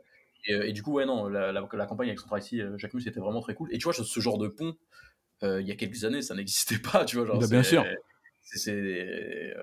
et, 0.46 0.52
et 0.68 0.72
du 0.72 0.84
coup, 0.84 0.92
ouais, 0.92 1.06
non, 1.06 1.26
la, 1.28 1.50
la, 1.50 1.66
la 1.72 1.86
campagne 1.86 2.08
avec 2.08 2.20
Central 2.20 2.40
ici, 2.40 2.60
Jacques 2.76 2.94
Mus, 2.94 3.02
c'était 3.02 3.18
vraiment 3.18 3.40
très 3.40 3.54
cool. 3.54 3.68
Et 3.74 3.78
tu 3.78 3.84
vois, 3.84 3.92
ce 3.94 4.20
genre 4.20 4.38
de 4.38 4.46
pont, 4.46 4.74
euh, 5.43 5.61
il 5.61 5.66
y 5.66 5.72
a 5.72 5.74
quelques 5.74 6.05
années, 6.05 6.22
ça 6.22 6.35
n'existait 6.35 6.78
pas, 7.03 7.05
tu 7.05 7.16
vois. 7.16 7.26
Genre, 7.26 7.39
Bah, 7.39 7.47
bien 7.49 7.62
sûr. 7.62 7.85
c'est- 8.43 9.55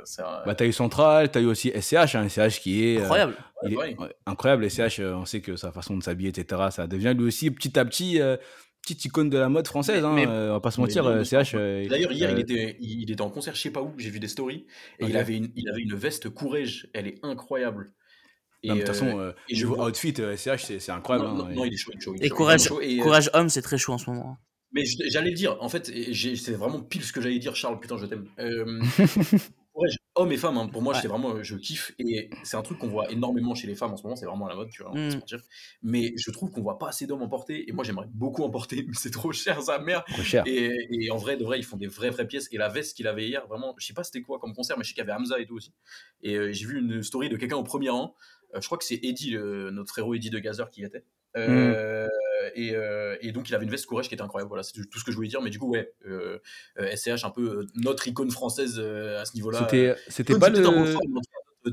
Bah, 0.45 0.55
t'as 0.55 0.65
eu 0.65 0.73
Central, 0.73 1.31
t'as 1.31 1.39
eu 1.41 1.45
aussi 1.45 1.69
SCH, 1.73 2.15
hein, 2.15 2.27
SCH 2.27 2.59
qui 2.59 2.83
est. 2.83 2.97
euh, 2.97 3.01
Incroyable. 3.01 3.35
il 3.63 3.73
est- 3.73 3.77
Ouais. 3.77 3.95
ouais, 3.97 4.15
incroyable, 4.25 4.65
SCH, 4.69 4.99
euh, 4.99 5.13
on 5.15 5.25
sait 5.25 5.41
que 5.41 5.55
sa 5.55 5.71
façon 5.71 5.97
de 5.97 6.03
s'habiller, 6.03 6.29
etc., 6.29 6.61
ça 6.71 6.87
devient 6.87 7.13
lui 7.17 7.25
aussi 7.25 7.51
petit 7.51 7.77
à 7.79 7.85
petit 7.85 8.19
euh, 8.19 8.37
petite 8.81 9.05
icône 9.05 9.29
de 9.29 9.37
la 9.37 9.47
mode 9.49 9.67
française. 9.67 10.01
Mais- 10.01 10.07
hein, 10.07 10.15
mais- 10.15 10.25
on 10.49 10.53
va 10.53 10.59
pas 10.59 10.71
se 10.71 10.81
Mais 10.81 10.87
mentir, 10.87 11.05
euh, 11.05 11.23
D'ailleurs, 11.87 12.11
hier, 12.11 12.29
euh, 12.31 12.33
il, 12.33 12.39
était, 12.39 12.77
il, 12.79 13.01
il 13.03 13.11
était 13.11 13.21
en 13.21 13.29
concert, 13.29 13.53
je 13.55 13.61
sais 13.61 13.69
pas 13.71 13.81
où, 13.83 13.93
j'ai 13.97 14.09
vu 14.09 14.19
des 14.19 14.27
stories, 14.27 14.65
et 14.99 15.05
il, 15.05 15.15
avait 15.15 15.37
une, 15.37 15.51
il 15.55 15.69
avait 15.69 15.81
une 15.83 15.93
veste 15.95 16.29
Courrèges, 16.29 16.89
elle 16.93 17.07
est 17.07 17.19
incroyable. 17.23 17.93
Et, 18.63 18.67
non, 18.69 18.75
mais 18.75 18.81
de 18.81 18.85
toute 18.85 18.95
façon, 18.95 19.19
euh, 19.19 19.31
et 19.49 19.55
je 19.55 19.63
niveau 19.63 19.75
vois- 19.75 19.87
outfit, 19.89 20.13
euh, 20.19 20.35
SCH, 20.35 20.65
c'est 20.79 20.91
incroyable. 20.91 21.27
non, 21.29 21.35
non, 21.35 21.45
hein, 21.45 21.53
non, 21.53 21.63
et- 21.63 21.67
il 21.67 21.73
est 21.73 21.77
chaud, 21.77 21.91
il 21.93 21.97
est 21.97 22.01
chaud. 22.01 22.13
il 22.15 22.21
est 22.21 22.25
Et 22.25 22.29
chaud, 22.29 22.35
courage, 22.35 22.61
chaud, 22.63 22.81
et, 22.81 22.97
courage 22.97 23.29
homme, 23.33 23.49
c'est 23.49 23.61
très 23.61 23.77
chaud 23.77 23.93
en 23.93 23.97
ce 23.99 24.09
moment. 24.09 24.37
Mais 24.73 24.83
j'allais 24.85 25.29
le 25.31 25.35
dire, 25.35 25.57
en 25.61 25.69
fait, 25.69 25.85
c'est 26.13 26.53
vraiment 26.53 26.81
pile 26.81 27.03
ce 27.03 27.11
que 27.13 27.21
j'allais 27.21 27.39
dire, 27.39 27.55
Charles, 27.55 27.79
putain, 27.79 27.97
je 27.97 28.05
t'aime. 28.05 28.25
Euh, 28.39 28.81
hommes 30.15 30.31
et 30.31 30.37
femmes, 30.37 30.57
hein, 30.57 30.67
pour 30.67 30.81
moi, 30.81 30.93
Ouais. 30.93 30.99
c'est 31.01 31.07
vraiment, 31.07 31.41
je 31.41 31.55
kiffe, 31.55 31.93
et 31.97 32.29
c'est 32.43 32.57
un 32.57 32.61
truc 32.61 32.77
qu'on 32.77 32.89
voit 32.89 33.09
énormément 33.11 33.55
chez 33.55 33.65
les 33.67 33.75
femmes 33.75 33.93
en 33.93 33.97
ce 33.97 34.03
moment, 34.03 34.15
c'est 34.15 34.25
vraiment 34.25 34.45
à 34.45 34.49
la 34.49 34.55
mode, 34.55 34.69
tu 34.69 34.83
vois, 34.83 34.91
Mm. 34.93 35.21
Mais 35.81 36.13
je 36.17 36.29
trouve 36.31 36.51
qu'on 36.51 36.61
voit 36.61 36.77
pas 36.77 36.89
assez 36.89 37.07
d'hommes 37.07 37.21
en 37.21 37.29
porter, 37.29 37.67
et 37.67 37.71
moi, 37.71 37.83
j'aimerais 37.83 38.07
beaucoup 38.13 38.43
en 38.43 38.49
porter, 38.49 38.83
mais 38.87 38.93
c'est 38.93 39.11
trop 39.11 39.31
cher, 39.31 39.61
sa 39.61 39.79
mère. 39.79 40.03
Trop 40.05 40.21
cher. 40.21 40.43
Et, 40.45 40.71
et 40.91 41.09
en 41.11 41.17
vrai, 41.17 41.37
de 41.37 41.43
vrai, 41.43 41.57
ils 41.57 41.63
font 41.65 41.77
des 41.77 41.87
vraies, 41.87 42.09
vraies 42.09 42.27
pièces. 42.27 42.47
Et 42.51 42.57
la 42.57 42.67
veste 42.69 42.95
qu'il 42.95 43.07
avait 43.07 43.27
hier, 43.27 43.47
vraiment, 43.47 43.73
je 43.79 43.85
sais 43.85 43.93
pas 43.93 44.03
c'était 44.03 44.21
quoi 44.21 44.39
comme 44.39 44.53
concert, 44.53 44.77
mais 44.77 44.83
je 44.83 44.89
sais 44.89 44.93
qu'il 44.93 45.01
y 45.05 45.09
avait 45.09 45.13
Hamza 45.19 45.39
et 45.39 45.45
tout 45.45 45.55
aussi. 45.55 45.73
Et 46.21 46.35
euh, 46.35 46.51
j'ai 46.51 46.65
vu 46.65 46.79
une 46.79 47.01
story 47.01 47.29
de 47.29 47.37
quelqu'un 47.37 47.57
au 47.57 47.63
premier 47.63 47.89
rang. 47.89 48.13
Euh, 48.53 48.59
je 48.61 48.65
crois 48.65 48.77
que 48.77 48.83
c'est 48.83 48.99
Eddie, 49.03 49.31
le- 49.31 49.71
notre 49.71 49.89
frérot 49.89 50.13
Eddie 50.15 50.29
de 50.29 50.39
Gazer 50.39 50.69
qui 50.69 50.81
y 50.81 50.83
était. 50.85 51.05
Euh, 51.37 52.07
et, 52.55 52.75
euh, 52.75 53.15
et 53.21 53.31
donc, 53.31 53.49
il 53.49 53.55
avait 53.55 53.65
une 53.65 53.71
veste 53.71 53.85
Courage 53.85 54.07
qui 54.07 54.13
était 54.13 54.23
incroyable. 54.23 54.49
Voilà, 54.49 54.63
c'est 54.63 54.73
tout 54.73 54.99
ce 54.99 55.03
que 55.03 55.11
je 55.11 55.15
voulais 55.15 55.27
dire. 55.29 55.41
Mais 55.41 55.49
du 55.49 55.59
coup, 55.59 55.69
ouais, 55.69 55.93
euh, 56.07 56.39
euh, 56.79 56.95
SCH, 56.95 57.23
un 57.25 57.29
peu 57.29 57.41
euh, 57.61 57.67
notre 57.75 58.07
icône 58.07 58.31
française 58.31 58.75
euh, 58.79 59.19
à 59.21 59.25
ce 59.25 59.33
niveau-là. 59.35 59.59
C'était 60.07 60.33
pas 60.39 60.49
le. 60.49 60.61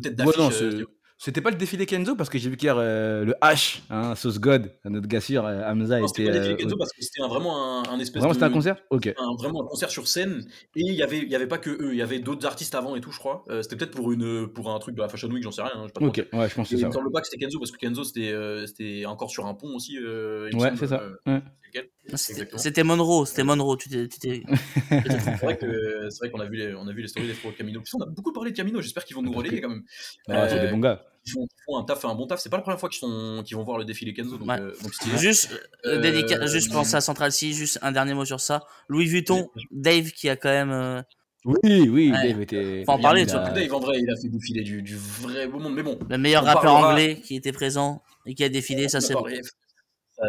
tête 0.02 0.12
Ouais, 0.12 0.16
d'affiche. 0.16 0.36
non, 0.38 0.48
euh, 0.48 0.50
c'est- 0.50 0.84
C'était 1.20 1.40
pas 1.40 1.50
le 1.50 1.56
défilé 1.56 1.84
Kenzo 1.84 2.14
parce 2.14 2.30
que 2.30 2.38
j'ai 2.38 2.48
vu 2.48 2.56
qu'hier 2.56 2.76
euh, 2.78 3.24
le 3.24 3.34
H, 3.42 3.80
hein, 3.90 4.14
Sauce 4.14 4.38
God, 4.38 4.70
notre 4.84 5.08
gars 5.08 5.20
sûr, 5.20 5.44
euh, 5.44 5.62
Hamza 5.68 5.98
Non, 5.98 6.06
était. 6.06 6.14
c'était 6.22 6.28
pas 6.30 6.32
défilé 6.38 6.54
euh, 6.54 6.56
Kenzo 6.56 6.76
parce 6.76 6.92
que 6.92 7.02
c'était 7.02 7.20
un- 7.22 7.26
vraiment 7.26 7.80
un, 7.80 7.90
un 7.90 7.98
espèce 7.98 8.20
Vraiment, 8.20 8.34
c'était 8.34 8.44
un 8.46 8.50
concert? 8.50 8.76
Ok. 8.90 9.08
un- 9.18 9.34
vraiment 9.36 9.64
un 9.64 9.66
concert 9.66 9.90
sur 9.90 10.06
scène 10.06 10.46
et 10.76 10.80
il 10.80 10.94
y 10.94 11.02
avait 11.02 11.18
il 11.18 11.28
y 11.28 11.34
avait 11.34 11.48
pas 11.48 11.58
que 11.58 11.70
eux 11.70 11.90
il 11.92 11.98
y 11.98 12.02
avait 12.02 12.20
d'autres 12.20 12.46
artistes 12.46 12.76
avant 12.76 12.94
et 12.94 13.00
tout 13.00 13.10
je 13.10 13.18
crois 13.18 13.44
Euh, 13.50 13.62
c'était 13.62 13.74
peut-être 13.74 13.90
pour 13.96 14.12
une 14.12 14.46
pour 14.46 14.70
un 14.72 14.78
truc 14.78 14.94
de 14.94 15.00
la 15.00 15.08
Fashion 15.08 15.28
Week 15.28 15.42
j'en 15.42 15.50
sais 15.50 15.62
rien 15.62 15.72
hein, 15.74 15.88
pas. 15.92 16.04
Ok, 16.06 16.24
ouais, 16.32 16.48
je 16.48 16.54
pense 16.54 16.68
que 16.68 16.68
c'est 16.68 16.74
il 16.76 16.80
ça. 16.82 16.86
me 16.86 16.92
semble 16.92 17.10
pas 17.10 17.20
que 17.20 17.26
c'était 17.26 17.38
Kenzo 17.44 17.58
parce 17.58 17.72
que 17.72 17.78
Kenzo 17.78 18.04
c'était 18.04 18.32
c'était 18.68 19.04
encore 19.04 19.30
sur 19.30 19.44
un 19.46 19.54
pont 19.54 19.74
aussi 19.74 19.94
il 19.94 20.56
Ouais, 20.56 20.70
c'est 20.78 20.86
ça. 20.86 21.02
Ouais. 21.26 21.42
C'était 22.14 22.82
Monroe, 22.84 23.26
c'était 23.26 23.44
Monroe, 23.44 23.76
tu 23.76 23.88
t'es. 24.08 24.42
c'est 24.88 25.36
vrai 25.42 25.56
que 25.58 26.08
c'est 26.10 26.18
vrai 26.20 26.30
qu'on 26.30 26.40
a 26.40 26.46
vu 26.46 26.56
les 26.56 26.74
on 26.74 26.86
a 26.88 26.92
vu 26.92 27.02
les 27.02 27.08
stories 27.08 27.28
des 27.28 27.34
frères 27.34 27.52
de 27.52 27.56
Camino 27.56 27.80
Puis 27.82 27.92
on 27.96 28.02
a 28.02 28.06
beaucoup 28.06 28.32
parlé 28.32 28.50
de 28.52 28.56
Camino 28.56 28.80
j'espère 28.80 29.04
qu'ils 29.04 29.16
vont 29.16 29.22
nous 29.22 29.32
relayer 29.32 29.60
quand 29.60 29.68
même 29.68 29.82
Bah, 30.26 30.48
c'est 30.48 30.56
Euh, 30.58 30.66
des 30.66 30.70
bons 30.72 30.78
gars. 30.78 31.02
ils 31.26 31.32
font, 31.32 31.44
ils 31.46 31.64
font 31.66 31.76
un 31.78 31.84
taf 31.84 32.04
un 32.04 32.14
bon 32.14 32.26
taf 32.26 32.40
c'est 32.40 32.48
pas 32.48 32.56
la 32.56 32.62
première 32.62 32.80
fois 32.80 32.88
qu'ils 32.88 33.00
sont 33.00 33.42
qu'ils 33.44 33.56
vont 33.56 33.64
voir 33.64 33.78
le 33.78 33.84
défilé 33.84 34.14
Kenzo 34.14 34.38
donc, 34.38 34.48
Ouais. 34.48 34.58
euh, 34.60 34.72
donc. 34.82 34.92
Juste, 35.18 35.52
euh, 35.84 35.96
Euh, 35.96 36.00
délicat, 36.00 36.46
juste 36.46 36.72
penser 36.72 36.94
à 36.96 37.00
Central 37.00 37.30
C, 37.32 37.52
juste 37.52 37.78
un 37.82 37.92
dernier 37.92 38.14
mot 38.14 38.24
sur 38.24 38.40
ça. 38.40 38.64
Louis 38.88 39.06
Vuitton, 39.06 39.48
Dave 39.70 40.10
qui 40.12 40.28
a 40.28 40.36
quand 40.36 40.48
même. 40.48 40.70
euh, 40.70 41.02
Oui, 41.44 41.88
oui, 41.88 42.10
Ouais. 42.10 42.28
Dave 42.32 42.40
était. 42.42 42.82
Faut 42.86 42.92
en 42.92 42.98
parler, 43.00 43.24
tu 43.26 43.32
vois. 43.32 43.50
Dave 43.50 43.72
en 43.74 43.80
vrai 43.80 43.98
il 44.00 44.10
a 44.10 44.16
fait 44.16 44.28
défiler 44.28 44.62
du, 44.62 44.82
du 44.82 44.96
vrai 44.96 45.46
beau 45.46 45.58
monde 45.58 45.74
mais 45.74 45.82
bon 45.82 45.98
le 46.08 46.18
meilleur 46.18 46.44
rappeur 46.44 46.62
parlera- 46.72 46.90
anglais 46.92 47.20
qui 47.22 47.36
était 47.36 47.52
présent 47.52 48.02
et 48.26 48.34
qui 48.34 48.44
a 48.44 48.48
défilé, 48.48 48.88
ça 48.88 48.98
On 48.98 49.00
c'est 49.02 49.14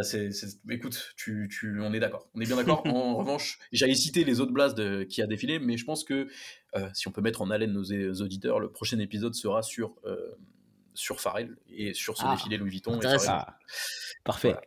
c'est- 0.04 0.32
c'est- 0.32 0.60
Écoute, 0.70 1.14
tu, 1.18 1.48
tu, 1.52 1.80
on 1.82 1.94
est 1.94 2.00
d'accord. 2.00 2.30
On 2.36 2.42
est 2.42 2.46
bien 2.46 2.56
d'accord. 2.56 2.86
en 2.86 3.16
revanche, 3.18 3.60
j'allais 3.72 3.96
citer 3.96 4.24
les 4.24 4.40
autres 4.40 4.52
blasts 4.52 4.78
de- 4.78 5.04
qui 5.04 5.22
a 5.22 5.28
défilé, 5.28 5.60
mais 5.60 5.78
je 5.78 5.86
pense 5.86 6.04
que 6.04 6.28
euh, 6.76 6.90
si 6.94 7.08
on 7.08 7.12
peut 7.12 7.22
mettre 7.22 7.42
en 7.42 7.50
haleine 7.50 7.72
nos 7.74 7.84
é- 7.84 8.22
auditeurs, 8.22 8.60
le 8.60 8.72
prochain 8.72 9.00
épisode 9.00 9.34
sera 9.36 9.62
sur, 9.64 9.96
euh, 10.06 10.18
sur 10.94 11.20
Pharrell 11.22 11.58
et 11.70 11.94
sur 11.94 12.18
ce 12.18 12.24
Ah, 12.26 12.36
défilé 12.36 12.58
Louis 12.58 12.70
Vuitton. 12.72 13.00
et. 13.00 13.06
Ah, 13.28 13.58
parfait. 14.24 14.50
Voilà. 14.50 14.62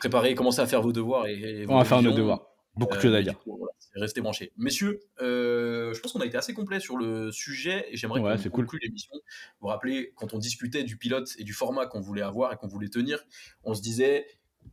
Préparez, 0.00 0.34
commencez 0.34 0.60
à 0.60 0.66
faire 0.66 0.82
vos 0.82 0.92
devoirs 0.92 1.26
et, 1.26 1.34
et 1.38 1.64
vos 1.64 1.72
On 1.72 1.78
va 1.78 1.84
faire 1.84 2.02
nos 2.02 2.12
devoirs. 2.12 2.44
Beaucoup 2.76 2.92
de 2.94 2.98
Euh, 2.98 3.02
choses 3.02 3.14
à 3.16 3.22
dire. 3.22 3.34
voilà, 3.44 3.72
restez 3.96 4.20
branchés. 4.20 4.52
Messieurs, 4.56 5.00
euh, 5.20 5.92
je 5.94 6.00
pense 6.00 6.12
qu'on 6.12 6.20
a 6.20 6.26
été 6.26 6.36
assez 6.36 6.54
complet 6.54 6.78
sur 6.78 6.96
le 6.96 7.32
sujet 7.32 7.86
et 7.90 7.96
j'aimerais 7.96 8.20
Ouais, 8.20 8.36
qu'on 8.40 8.50
cool. 8.64 8.78
l'émission. 8.80 9.10
Vous 9.14 9.62
vous 9.62 9.66
rappelez, 9.68 10.12
quand 10.14 10.32
on 10.34 10.38
discutait 10.38 10.84
du 10.84 10.96
pilote 10.96 11.28
et 11.38 11.42
du 11.44 11.52
format 11.52 11.86
qu'on 11.86 12.00
voulait 12.00 12.22
avoir 12.22 12.52
et 12.52 12.56
qu'on 12.56 12.68
voulait 12.68 12.88
tenir, 12.88 13.18
on 13.64 13.74
se 13.74 13.82
disait 13.82 14.26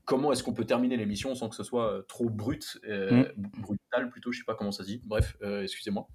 comment 0.03 0.31
est-ce 0.31 0.43
qu'on 0.43 0.53
peut 0.53 0.65
terminer 0.65 0.97
l'émission 0.97 1.33
sans 1.35 1.49
que 1.49 1.55
ce 1.55 1.63
soit 1.63 1.91
euh, 1.91 2.01
trop 2.03 2.29
brut, 2.29 2.77
euh, 2.87 3.25
Mm. 3.37 3.61
brutal 3.61 4.09
plutôt, 4.09 4.31
je 4.31 4.39
sais 4.39 4.45
pas 4.45 4.55
comment 4.55 4.71
ça 4.71 4.83
se 4.83 4.89
dit. 4.89 5.01
Bref, 5.05 5.37
euh, 5.41 5.63
excusez-moi. 5.63 6.07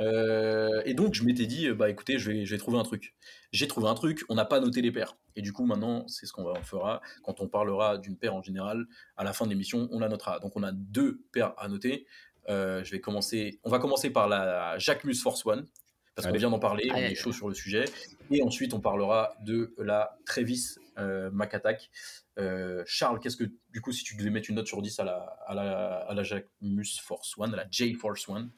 Euh, 0.00 0.82
et 0.84 0.94
donc 0.94 1.14
je 1.14 1.24
m'étais 1.24 1.46
dit, 1.46 1.70
bah 1.70 1.88
écoutez, 1.88 2.18
je 2.18 2.30
vais, 2.30 2.44
je 2.44 2.50
vais 2.50 2.58
trouver 2.58 2.78
un 2.78 2.82
truc. 2.82 3.14
J'ai 3.52 3.68
trouvé 3.68 3.88
un 3.88 3.94
truc, 3.94 4.24
on 4.28 4.34
n'a 4.34 4.44
pas 4.44 4.60
noté 4.60 4.82
les 4.82 4.92
paires. 4.92 5.16
Et 5.36 5.42
du 5.42 5.52
coup 5.52 5.64
maintenant, 5.64 6.06
c'est 6.08 6.26
ce 6.26 6.32
qu'on 6.32 6.52
fera 6.62 7.00
quand 7.22 7.40
on 7.40 7.48
parlera 7.48 7.98
d'une 7.98 8.16
paire 8.16 8.34
en 8.34 8.42
général. 8.42 8.86
À 9.16 9.24
la 9.24 9.32
fin 9.32 9.44
de 9.46 9.50
l'émission, 9.50 9.88
on 9.92 10.00
la 10.00 10.08
notera. 10.08 10.40
Donc 10.40 10.52
on 10.56 10.62
a 10.62 10.72
deux 10.72 11.22
paires 11.32 11.54
à 11.58 11.68
noter. 11.68 12.06
Je 12.48 12.90
vais 12.90 13.00
commencer. 13.00 13.60
On 13.64 13.70
va 13.70 13.78
commencer 13.78 14.10
par 14.10 14.28
la 14.28 14.78
Jacquemus 14.78 15.14
Force 15.22 15.46
One 15.46 15.66
parce 16.14 16.26
qu'on 16.26 16.30
Allez. 16.30 16.38
vient 16.38 16.50
d'en 16.50 16.58
parler. 16.58 16.88
On 16.90 16.94
Aïe, 16.94 17.12
est 17.12 17.14
chaud 17.14 17.32
sur 17.32 17.48
le 17.48 17.54
sujet. 17.54 17.84
Et 18.30 18.42
ensuite, 18.42 18.72
on 18.74 18.80
parlera 18.80 19.34
de 19.42 19.74
la 19.78 20.16
Trevis 20.26 20.76
euh, 20.98 21.30
Mac 21.32 21.54
Attack. 21.54 21.90
Euh, 22.38 22.82
Charles, 22.86 23.20
qu'est-ce 23.20 23.36
que 23.36 23.44
du 23.72 23.80
coup, 23.80 23.92
si 23.92 24.02
tu 24.04 24.16
devais 24.16 24.30
mettre 24.30 24.50
une 24.50 24.56
note 24.56 24.66
sur 24.66 24.80
10 24.82 24.98
à 25.00 25.04
la 25.04 25.16
à 25.46 25.54
la, 25.54 25.96
à 26.08 26.14
la 26.14 26.22
Jacquemus 26.22 27.00
Force 27.02 27.34
One, 27.38 27.52
à 27.54 27.56
la 27.56 27.66
J 27.70 27.94
Force 27.94 28.28
One, 28.28 28.50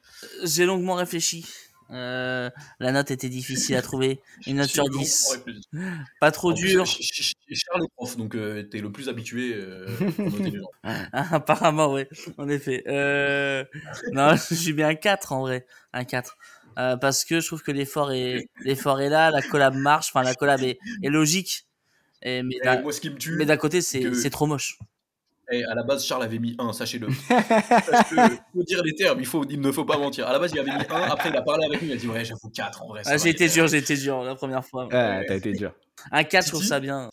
J'ai 0.43 0.65
longuement 0.65 0.95
réfléchi. 0.95 1.45
Euh, 1.89 2.49
la 2.81 2.91
note 2.91 3.11
était 3.11 3.29
difficile 3.29 3.75
à 3.77 3.81
trouver. 3.81 4.19
Une 4.47 4.57
note 4.57 4.67
sur 4.67 4.83
J'ai 4.83 4.89
longuement 4.89 5.03
10. 5.03 5.31
réfléchi. 5.31 5.61
Pas 6.19 6.31
trop 6.31 6.53
plus, 6.53 6.67
dur. 6.67 6.85
Ch- 6.85 6.97
Ch- 6.97 7.33
Ch- 7.47 7.59
Charles 7.65 7.85
est 7.85 7.93
prof, 7.95 8.17
donc 8.17 8.35
euh, 8.35 8.63
t'es 8.63 8.79
le 8.79 8.91
plus 8.91 9.07
habitué 9.07 9.53
euh. 9.55 9.87
Ah, 10.83 11.35
Apparemment, 11.35 11.93
oui. 11.93 12.03
En 12.37 12.49
effet. 12.49 12.83
Euh... 12.87 13.63
Non, 14.11 14.35
je 14.49 14.53
suis 14.55 14.73
bien 14.73 14.89
un 14.89 14.95
4 14.95 15.31
en 15.31 15.41
vrai. 15.41 15.65
Un 15.93 16.03
4. 16.03 16.37
Euh, 16.77 16.95
parce 16.95 17.25
que 17.25 17.39
je 17.39 17.47
trouve 17.47 17.63
que 17.63 17.71
l'effort 17.71 18.11
est, 18.11 18.49
l'effort 18.61 19.01
est 19.01 19.09
là, 19.09 19.31
la 19.31 19.41
collab 19.41 19.73
marche, 19.73 20.09
enfin 20.13 20.23
la 20.23 20.35
collab 20.35 20.61
est, 20.61 20.77
est 21.01 21.09
logique. 21.09 21.65
Et, 22.21 22.43
mais 22.43 22.55
Et 22.55 22.59
d'un, 22.63 22.81
moi, 22.81 22.91
ce 22.93 23.01
qui 23.01 23.09
me 23.09 23.17
tue, 23.17 23.35
mais 23.35 23.45
d'un 23.45 23.57
côté, 23.57 23.81
c'est, 23.81 23.99
que- 24.01 24.27
trop 24.29 24.45
moche. 24.45 24.77
Et 25.49 25.63
à 25.63 25.73
la 25.75 25.83
base, 25.83 26.05
Charles 26.05 26.23
avait 26.23 26.39
mis 26.39 26.55
1, 26.59 26.73
sachez-le. 26.73 27.07
Que, 28.09 28.35
faut 28.53 28.63
dire 28.63 28.83
les 28.83 28.93
termes, 28.93 29.19
il, 29.19 29.25
faut, 29.25 29.45
il 29.49 29.61
ne 29.61 29.71
faut 29.71 29.85
pas 29.85 29.97
mentir. 29.97 30.27
À 30.27 30.33
la 30.33 30.39
base, 30.39 30.51
il 30.53 30.59
avait 30.59 30.71
mis 30.71 30.83
1, 30.89 31.01
après, 31.03 31.29
il 31.29 31.37
a 31.37 31.41
parlé 31.41 31.65
avec 31.65 31.81
nous, 31.81 31.87
il 31.87 31.93
a 31.93 31.95
dit 31.95 32.07
Ouais, 32.07 32.25
j'avoue 32.25 32.49
4 32.49 32.83
en 32.83 32.87
vrai. 32.89 33.01
Ah, 33.05 33.17
j'ai 33.17 33.29
été 33.29 33.47
dur, 33.47 33.67
j'ai 33.67 33.77
été 33.77 33.95
dur 33.95 34.23
la 34.23 34.35
première 34.35 34.65
fois. 34.65 34.85
Ouais, 34.85 35.25
t'as 35.25 35.35
été 35.35 35.53
dur. 35.53 35.73
Un 36.11 36.23
4, 36.23 36.45
je 36.45 36.51
trouve 36.51 36.63
ça 36.63 36.79
bien. 36.79 37.09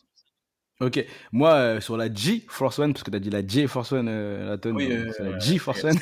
Ok, 0.80 1.06
moi 1.30 1.52
euh, 1.54 1.80
sur 1.80 1.96
la 1.96 2.12
G 2.12 2.44
Force 2.48 2.80
One, 2.80 2.92
parce 2.92 3.04
que 3.04 3.10
t'as 3.12 3.20
dit 3.20 3.30
la 3.30 3.46
J 3.46 3.68
Force 3.68 3.92
One, 3.92 4.08
euh, 4.08 4.48
la 4.48 4.58
tonne, 4.58 4.74
Oui, 4.74 4.88
euh, 4.90 5.06
la 5.20 5.38
G 5.38 5.56
Force 5.58 5.84
One. 5.84 5.96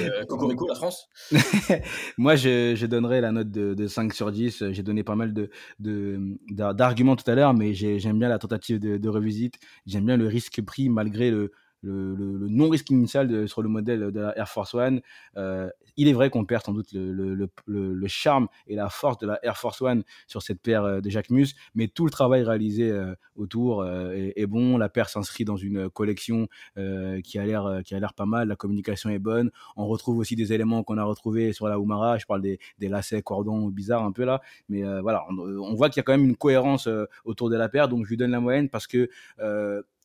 euh, 0.00 0.24
Cocorico, 0.26 0.68
la 0.68 0.76
France. 0.76 1.08
Moi, 2.16 2.36
je, 2.36 2.74
je 2.76 2.86
donnerais 2.86 3.20
la 3.20 3.32
note 3.32 3.50
de, 3.50 3.74
de 3.74 3.86
5 3.88 4.14
sur 4.14 4.30
10. 4.30 4.70
J'ai 4.70 4.82
donné 4.84 5.02
pas 5.02 5.16
mal 5.16 5.34
de, 5.34 5.50
de, 5.80 6.20
d'arguments 6.48 7.16
tout 7.16 7.28
à 7.28 7.34
l'heure, 7.34 7.54
mais 7.54 7.74
j'ai- 7.74 7.98
j'aime 7.98 8.18
bien 8.20 8.28
la 8.28 8.38
tentative 8.38 8.78
de, 8.78 8.98
de 8.98 9.08
revisite. 9.08 9.58
J'aime 9.84 10.06
bien 10.06 10.16
le 10.16 10.28
risque 10.28 10.62
pris 10.62 10.88
malgré 10.88 11.30
le, 11.32 11.50
le, 11.82 12.48
non-risque 12.48 12.90
initial 12.90 13.48
sur 13.48 13.62
le 13.62 13.68
modèle 13.68 14.10
de 14.10 14.20
la 14.20 14.36
Air 14.36 14.48
Force 14.48 14.74
One. 14.74 15.00
Euh, 15.36 15.70
il 15.96 16.08
est 16.08 16.12
vrai 16.12 16.30
qu'on 16.30 16.44
perd 16.44 16.64
sans 16.64 16.72
doute 16.72 16.88
le, 16.92 18.06
charme 18.06 18.48
et 18.66 18.74
la 18.74 18.88
force 18.88 19.18
de 19.18 19.26
la 19.26 19.38
Air 19.44 19.56
Force 19.56 19.80
One 19.82 20.02
sur 20.26 20.42
cette 20.42 20.60
paire 20.60 20.84
euh, 20.84 21.00
de 21.00 21.10
Jacques 21.10 21.30
Mus, 21.30 21.54
mais 21.74 21.88
tout 21.88 22.04
le 22.04 22.10
travail 22.10 22.42
réalisé 22.42 22.90
euh, 22.90 23.14
autour 23.36 23.86
est, 23.86 24.46
bon. 24.46 24.78
La 24.78 24.88
paire 24.88 25.08
s'inscrit 25.08 25.44
dans 25.44 25.56
une 25.56 25.88
collection 25.90 26.48
qui 26.76 27.38
a 27.38 27.44
l'air 27.44 28.14
pas 28.14 28.26
mal. 28.26 28.48
La 28.48 28.56
communication 28.56 29.10
est 29.10 29.18
bonne. 29.18 29.50
On 29.76 29.86
retrouve 29.86 30.18
aussi 30.18 30.36
des 30.36 30.52
éléments 30.52 30.82
qu'on 30.82 30.98
a 30.98 31.04
retrouvés 31.04 31.52
sur 31.52 31.68
la 31.68 31.78
Oumara. 31.78 32.18
Je 32.18 32.26
parle 32.26 32.42
des, 32.42 32.58
lacets 32.80 33.22
cordons 33.22 33.68
bizarres 33.68 34.04
un 34.04 34.12
peu 34.12 34.24
là. 34.24 34.40
Mais 34.68 34.82
voilà, 35.00 35.24
on, 35.30 35.38
on 35.38 35.74
voit 35.74 35.88
qu'il 35.88 35.98
y 35.98 36.00
a 36.00 36.02
quand 36.02 36.12
même 36.12 36.24
une 36.24 36.36
cohérence 36.36 36.88
autour 37.24 37.50
de 37.50 37.56
la 37.56 37.68
paire. 37.68 37.88
Donc 37.88 38.04
je 38.04 38.10
lui 38.10 38.16
donne 38.16 38.32
la 38.32 38.40
moyenne 38.40 38.68
parce 38.68 38.86
que 38.86 39.08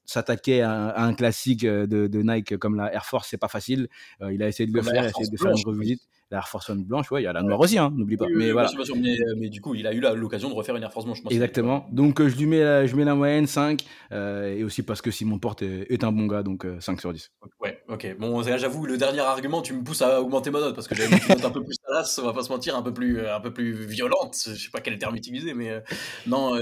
s'attaquer 0.06 0.62
à, 0.62 0.72
un- 0.72 0.88
à 0.90 1.04
un 1.04 1.14
classique 1.14 1.64
euh, 1.64 1.88
de, 1.88 2.08
de 2.08 2.22
Nike 2.22 2.58
comme 2.58 2.76
la 2.76 2.94
Air 2.94 3.06
Force, 3.06 3.28
c'est 3.30 3.38
pas 3.38 3.48
facile. 3.48 3.88
Euh, 4.22 4.34
il 4.34 4.42
a 4.44 4.48
essayé 4.48 4.68
de 4.68 4.74
le 4.74 4.82
Comme 4.82 4.90
faire, 4.92 5.04
Air 5.04 5.10
essayé 5.10 5.30
de 5.30 5.38
faire 5.38 5.52
une 5.52 5.64
revisite. 5.66 6.02
La 6.32 6.40
Air 6.40 6.48
Force 6.48 6.68
One 6.72 6.84
blanche, 6.84 7.12
ouais, 7.12 7.22
il 7.22 7.26
y 7.26 7.28
a 7.28 7.34
la 7.34 7.44
noire 7.44 7.60
aussi, 7.60 7.78
hein, 7.78 7.94
n'oublie 7.96 8.18
pas. 8.18 8.26
Oui, 8.26 8.32
mais 8.36 8.46
oui, 8.46 8.52
voilà. 8.54 8.68
sûr, 8.68 8.84
sûr, 8.84 8.96
mais, 8.96 9.16
mais 9.38 9.50
du 9.50 9.62
coup, 9.62 9.76
il 9.76 9.86
a 9.86 9.94
eu 9.94 10.00
l'occasion 10.16 10.50
de 10.50 10.56
refaire 10.56 10.76
une 10.76 10.82
Air 10.82 10.92
Force 10.92 11.06
blanche. 11.06 11.20
Exactement. 11.30 11.86
Donc 11.92 12.20
euh, 12.20 12.28
je 12.28 12.36
lui 12.38 12.48
mets 12.48 12.64
la, 12.64 12.88
je 12.88 12.96
mets 12.96 13.04
la 13.06 13.14
moyenne 13.14 13.46
5 13.46 13.86
euh, 14.12 14.56
et 14.56 14.64
aussi 14.64 14.82
parce 14.82 15.02
que 15.04 15.12
Simon 15.12 15.38
Porte 15.38 15.62
est, 15.62 15.86
est 15.92 16.04
un 16.04 16.12
bon 16.12 16.26
gars, 16.26 16.42
donc 16.42 16.66
euh, 16.66 16.80
5 16.80 17.00
sur 17.02 17.14
10. 17.14 17.30
Ouais, 17.62 17.84
ok. 17.88 18.16
Bon, 18.18 18.42
j'avoue, 18.42 18.88
le 18.88 18.98
dernier 18.98 19.20
argument, 19.20 19.62
tu 19.62 19.74
me 19.74 19.84
pousses 19.84 20.02
à 20.02 20.22
augmenter 20.22 20.50
ma 20.50 20.60
note 20.60 20.74
parce 20.74 20.88
que 20.88 20.96
j'avais 20.96 21.16
une 21.16 21.28
note 21.30 21.46
un 21.46 21.52
peu 21.52 21.64
plus 21.64 21.76
salace, 21.86 22.18
on 22.18 22.26
va 22.26 22.34
pas 22.34 22.42
se 22.42 22.50
mentir, 22.50 22.76
un 22.76 22.82
peu 22.82 22.94
plus, 22.94 23.20
euh, 23.20 23.36
un 23.36 23.40
peu 23.40 23.54
plus 23.54 23.86
violente. 23.86 24.36
Je 24.48 24.56
sais 24.56 24.72
pas 24.72 24.82
quel 24.82 24.98
terme 24.98 25.16
utiliser, 25.16 25.54
mais 25.54 25.70
euh, 25.70 25.82
non. 26.26 26.56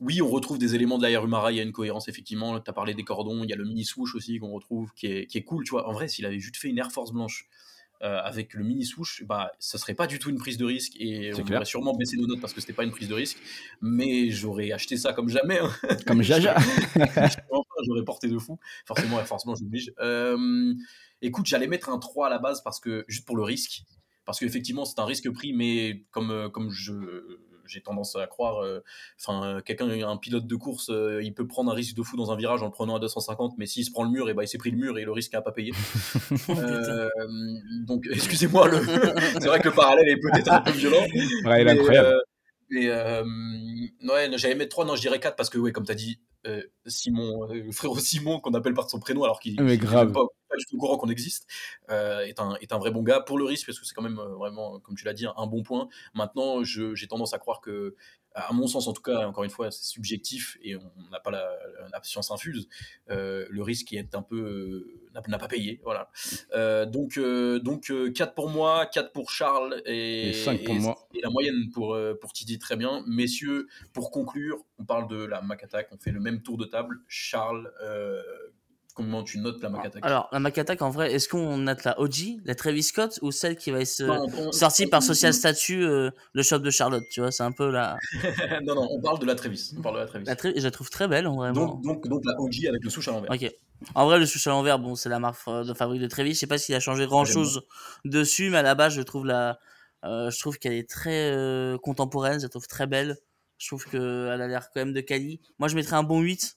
Oui, 0.00 0.22
on 0.22 0.28
retrouve 0.28 0.58
des 0.58 0.74
éléments 0.74 0.98
de 0.98 1.06
l'Air 1.06 1.24
Humara, 1.24 1.52
il 1.52 1.56
y 1.56 1.60
a 1.60 1.62
une 1.62 1.72
cohérence, 1.72 2.08
effectivement. 2.08 2.58
Tu 2.60 2.70
as 2.70 2.72
parlé 2.72 2.94
des 2.94 3.04
cordons, 3.04 3.44
il 3.44 3.50
y 3.50 3.52
a 3.52 3.56
le 3.56 3.64
mini 3.64 3.84
swoosh 3.84 4.14
aussi 4.14 4.38
qu'on 4.38 4.50
retrouve, 4.50 4.92
qui 4.94 5.06
est, 5.06 5.26
qui 5.26 5.38
est 5.38 5.44
cool, 5.44 5.64
tu 5.64 5.70
vois. 5.70 5.86
En 5.88 5.92
vrai, 5.92 6.08
s'il 6.08 6.24
avait 6.26 6.38
juste 6.40 6.56
fait 6.56 6.68
une 6.68 6.78
Air 6.78 6.90
Force 6.90 7.12
blanche 7.12 7.48
euh, 8.02 8.18
avec 8.22 8.54
le 8.54 8.64
mini 8.64 8.86
swoosh, 8.86 9.24
bah, 9.24 9.52
ça 9.58 9.76
serait 9.76 9.92
pas 9.94 10.06
du 10.06 10.18
tout 10.18 10.30
une 10.30 10.38
prise 10.38 10.56
de 10.56 10.64
risque 10.64 10.94
et 10.98 11.32
on 11.34 11.42
clair. 11.42 11.58
aurait 11.58 11.66
sûrement 11.66 11.94
baissé 11.94 12.16
nos 12.16 12.26
notes 12.26 12.40
parce 12.40 12.54
que 12.54 12.62
c'était 12.62 12.72
pas 12.72 12.84
une 12.84 12.92
prise 12.92 13.08
de 13.08 13.14
risque. 13.14 13.36
Mais 13.82 14.30
j'aurais 14.30 14.72
acheté 14.72 14.96
ça 14.96 15.12
comme 15.12 15.28
jamais. 15.28 15.58
hein. 15.58 15.70
Comme 16.06 16.22
Jaja. 16.22 16.56
J'aurais 17.86 18.04
porté 18.04 18.28
de 18.28 18.38
fou. 18.38 18.58
Forcément, 18.84 19.18
Air 19.18 19.26
Force 19.26 19.44
Blanche, 19.46 19.58
j'oblige. 19.60 19.92
Euh, 20.00 20.74
écoute, 21.22 21.46
j'allais 21.46 21.66
mettre 21.66 21.88
un 21.88 21.98
3 21.98 22.26
à 22.26 22.30
la 22.30 22.38
base 22.38 22.62
parce 22.62 22.78
que, 22.78 23.04
juste 23.08 23.24
pour 23.26 23.36
le 23.36 23.42
risque. 23.42 23.82
Parce 24.26 24.38
qu'effectivement, 24.38 24.84
c'est 24.84 24.98
un 24.98 25.06
risque 25.06 25.30
pris, 25.30 25.52
mais 25.52 26.04
comme, 26.10 26.30
euh, 26.30 26.48
comme 26.48 26.70
je. 26.70 26.92
J'ai 27.70 27.80
tendance 27.80 28.16
à 28.16 28.26
croire, 28.26 28.62
euh, 28.64 28.80
enfin, 29.18 29.60
quelqu'un, 29.64 29.88
un 29.88 30.16
pilote 30.16 30.46
de 30.46 30.56
course, 30.56 30.90
euh, 30.90 31.22
il 31.22 31.32
peut 31.34 31.46
prendre 31.46 31.70
un 31.70 31.74
risque 31.74 31.94
de 31.96 32.02
fou 32.02 32.16
dans 32.16 32.32
un 32.32 32.36
virage 32.36 32.62
en 32.62 32.66
le 32.66 32.72
prenant 32.72 32.96
à 32.96 32.98
250, 32.98 33.54
mais 33.58 33.66
s'il 33.66 33.84
se 33.84 33.90
prend 33.92 34.02
le 34.02 34.10
mur, 34.10 34.28
et 34.28 34.34
ben 34.34 34.42
il 34.42 34.48
s'est 34.48 34.58
pris 34.58 34.70
le 34.72 34.76
mur 34.76 34.98
et 34.98 35.04
le 35.04 35.12
risque 35.12 35.32
n'a 35.32 35.42
pas 35.42 35.52
payé. 35.52 35.72
Euh, 36.50 37.08
donc, 37.86 38.06
excusez-moi, 38.12 38.68
le... 38.68 38.78
c'est 39.40 39.46
vrai 39.46 39.60
que 39.60 39.68
le 39.68 39.74
parallèle 39.74 40.08
est 40.08 40.16
peut-être 40.16 40.52
un 40.52 40.60
peu 40.60 40.72
violent. 40.72 40.96
Ouais, 41.00 41.08
il 41.44 41.48
est 41.60 41.64
Mais, 41.64 41.70
incroyable. 41.72 42.08
euh, 42.08 42.20
mais 42.70 42.86
euh, 42.88 43.22
ouais, 44.12 44.30
j'allais 44.36 44.54
mettre 44.54 44.70
3, 44.70 44.84
non, 44.84 44.96
je 44.96 45.00
dirais 45.00 45.20
4 45.20 45.36
parce 45.36 45.48
que, 45.50 45.58
ouais, 45.58 45.72
comme 45.72 45.84
tu 45.84 45.92
as 45.92 45.96
dit, 45.96 46.20
euh, 46.46 46.62
Simon, 46.86 47.50
euh, 47.50 47.54
le 47.54 47.72
frérot 47.72 47.98
Simon, 47.98 48.40
qu'on 48.40 48.54
appelle 48.54 48.74
par 48.74 48.88
son 48.88 49.00
prénom 49.00 49.24
alors 49.24 49.40
qu'il 49.40 49.56
Ah, 49.58 49.62
mais 49.62 49.76
qu'il 49.78 49.84
est 49.84 49.86
grave. 49.86 50.06
même 50.06 50.12
pas, 50.14 50.24
pas 50.48 50.56
du 50.56 50.64
tout 50.66 50.76
au 50.76 50.78
courant 50.78 50.96
qu'on 50.98 51.08
existe, 51.10 51.46
euh, 51.90 52.20
est, 52.20 52.40
un, 52.40 52.54
est 52.60 52.72
un 52.72 52.78
vrai 52.78 52.90
bon 52.90 53.02
gars 53.02 53.20
pour 53.20 53.38
le 53.38 53.44
risque 53.44 53.66
parce 53.66 53.78
que 53.78 53.86
c'est 53.86 53.94
quand 53.94 54.02
même 54.02 54.18
euh, 54.18 54.34
vraiment, 54.36 54.80
comme 54.80 54.96
tu 54.96 55.04
l'as 55.04 55.12
dit, 55.12 55.26
un, 55.26 55.34
un 55.36 55.46
bon 55.46 55.62
point. 55.62 55.88
Maintenant, 56.14 56.64
j'ai 56.64 57.06
tendance 57.08 57.34
à 57.34 57.38
croire 57.38 57.60
que 57.60 57.94
à 58.34 58.52
mon 58.52 58.66
sens 58.66 58.86
en 58.86 58.92
tout 58.92 59.02
cas, 59.02 59.26
encore 59.26 59.44
une 59.44 59.50
fois, 59.50 59.70
c'est 59.70 59.84
subjectif 59.84 60.56
et 60.62 60.76
on 60.76 60.90
n'a 61.10 61.20
pas 61.20 61.30
la, 61.30 61.50
la 61.92 62.02
science 62.02 62.30
infuse. 62.30 62.68
Euh, 63.10 63.46
le 63.50 63.62
risque 63.62 63.92
est 63.92 64.14
un 64.14 64.22
peu 64.22 64.36
euh, 65.14 65.20
n'a- 65.28 65.38
pas 65.38 65.48
payé, 65.48 65.80
voilà. 65.82 66.10
Euh, 66.54 66.86
donc 66.86 67.18
euh, 67.18 67.58
donc 67.58 67.90
euh, 67.90 68.10
4 68.12 68.34
pour 68.34 68.48
moi, 68.48 68.86
4 68.86 69.12
pour 69.12 69.30
Charles 69.30 69.82
et, 69.86 70.28
Et 70.30 70.32
cinq 70.32 70.62
pour 70.64 70.74
moi. 70.76 71.08
et 71.14 71.20
la 71.22 71.30
moyenne 71.30 71.70
pour 71.72 71.98
pour 72.20 72.32
Titi 72.32 72.58
très 72.58 72.76
bien. 72.76 73.02
Messieurs, 73.06 73.66
pour 73.92 74.10
conclure, 74.10 74.58
on 74.78 74.84
parle 74.84 75.08
de 75.08 75.24
la 75.24 75.42
Mac 75.42 75.64
Attack, 75.64 75.88
on 75.92 75.98
fait 75.98 76.12
le 76.12 76.20
même 76.20 76.42
tour 76.42 76.56
de 76.56 76.64
table. 76.66 76.98
Charles, 77.08 77.70
comment 78.94 79.22
tu 79.22 79.38
notes 79.38 79.62
la 79.62 79.68
Mac 79.70 79.86
Attack 79.86 80.04
Alors, 80.04 80.28
la 80.32 80.38
Mac 80.40 80.56
Attack, 80.58 80.82
en 80.82 80.90
vrai, 80.90 81.12
est-ce 81.12 81.28
qu'on 81.28 81.56
note 81.58 81.84
la 81.84 81.98
OG, 82.00 82.40
la 82.44 82.54
Travis 82.54 82.82
Scott, 82.82 83.18
ou 83.22 83.30
celle 83.32 83.56
qui 83.56 83.70
va 83.70 83.80
être 83.80 84.02
Non, 84.02 84.26
on- 84.38 84.52
sortie 84.52 84.86
par 84.86 84.98
on- 84.98 85.02
Social 85.02 85.32
Statut, 85.34 85.82
euh, 85.84 86.10
le 86.32 86.42
shop 86.42 86.58
de 86.60 86.70
Charlotte, 86.70 87.04
tu 87.10 87.20
vois, 87.20 87.30
c'est 87.32 87.42
un 87.42 87.52
peu 87.52 87.70
la... 87.70 87.96
non 88.64 88.74
non, 88.74 88.88
on 88.90 89.00
parle 89.00 89.18
de 89.18 89.26
la 89.26 89.34
Travis, 89.34 89.72
on 89.78 89.82
parle 89.82 89.96
de 89.96 90.00
la 90.00 90.06
Travis. 90.06 90.24
la 90.26 90.34
Tra- 90.34 90.52
Je 90.56 90.62
la 90.62 90.70
trouve 90.70 90.90
très 90.90 91.08
belle, 91.08 91.26
en 91.26 91.36
vrai. 91.36 91.52
donc, 91.52 91.82
donc 91.82 92.24
la 92.24 92.40
OG 92.40 92.66
avec 92.68 92.82
le 92.84 92.90
souche 92.90 93.08
à 93.08 93.12
l'envers. 93.12 93.30
Ok. 93.30 93.50
En 93.94 94.04
vrai, 94.06 94.18
le 94.18 94.26
souche 94.26 94.46
à 94.46 94.50
l'envers, 94.50 94.78
bon, 94.78 94.94
c'est 94.94 95.08
la 95.08 95.18
marque 95.18 95.40
euh, 95.48 95.64
de 95.64 95.72
fabrique 95.72 96.02
de 96.02 96.06
Travis. 96.06 96.34
Je 96.34 96.38
sais 96.40 96.46
pas 96.46 96.58
s'il 96.58 96.74
a 96.74 96.80
changé 96.80 97.06
grand 97.06 97.24
chose 97.24 97.62
dessus, 98.04 98.50
mais 98.50 98.58
à 98.58 98.62
la 98.62 98.74
base, 98.74 98.92
je 98.94 99.00
trouve 99.02 99.24
la, 99.24 99.58
euh, 100.04 100.30
je 100.30 100.38
trouve 100.38 100.58
qu'elle 100.58 100.74
est 100.74 100.88
très 100.88 101.30
euh, 101.32 101.78
contemporaine. 101.78 102.38
Je 102.38 102.44
la 102.44 102.48
trouve 102.50 102.66
très 102.66 102.86
belle. 102.86 103.16
Je 103.56 103.66
trouve 103.68 103.84
qu'elle 103.86 104.00
a 104.40 104.46
l'air 104.48 104.68
quand 104.72 104.80
même 104.80 104.92
de 104.94 105.00
quali. 105.00 105.40
Moi, 105.58 105.68
je 105.68 105.76
mettrais 105.76 105.96
un 105.96 106.02
bon 106.02 106.20
8. 106.20 106.56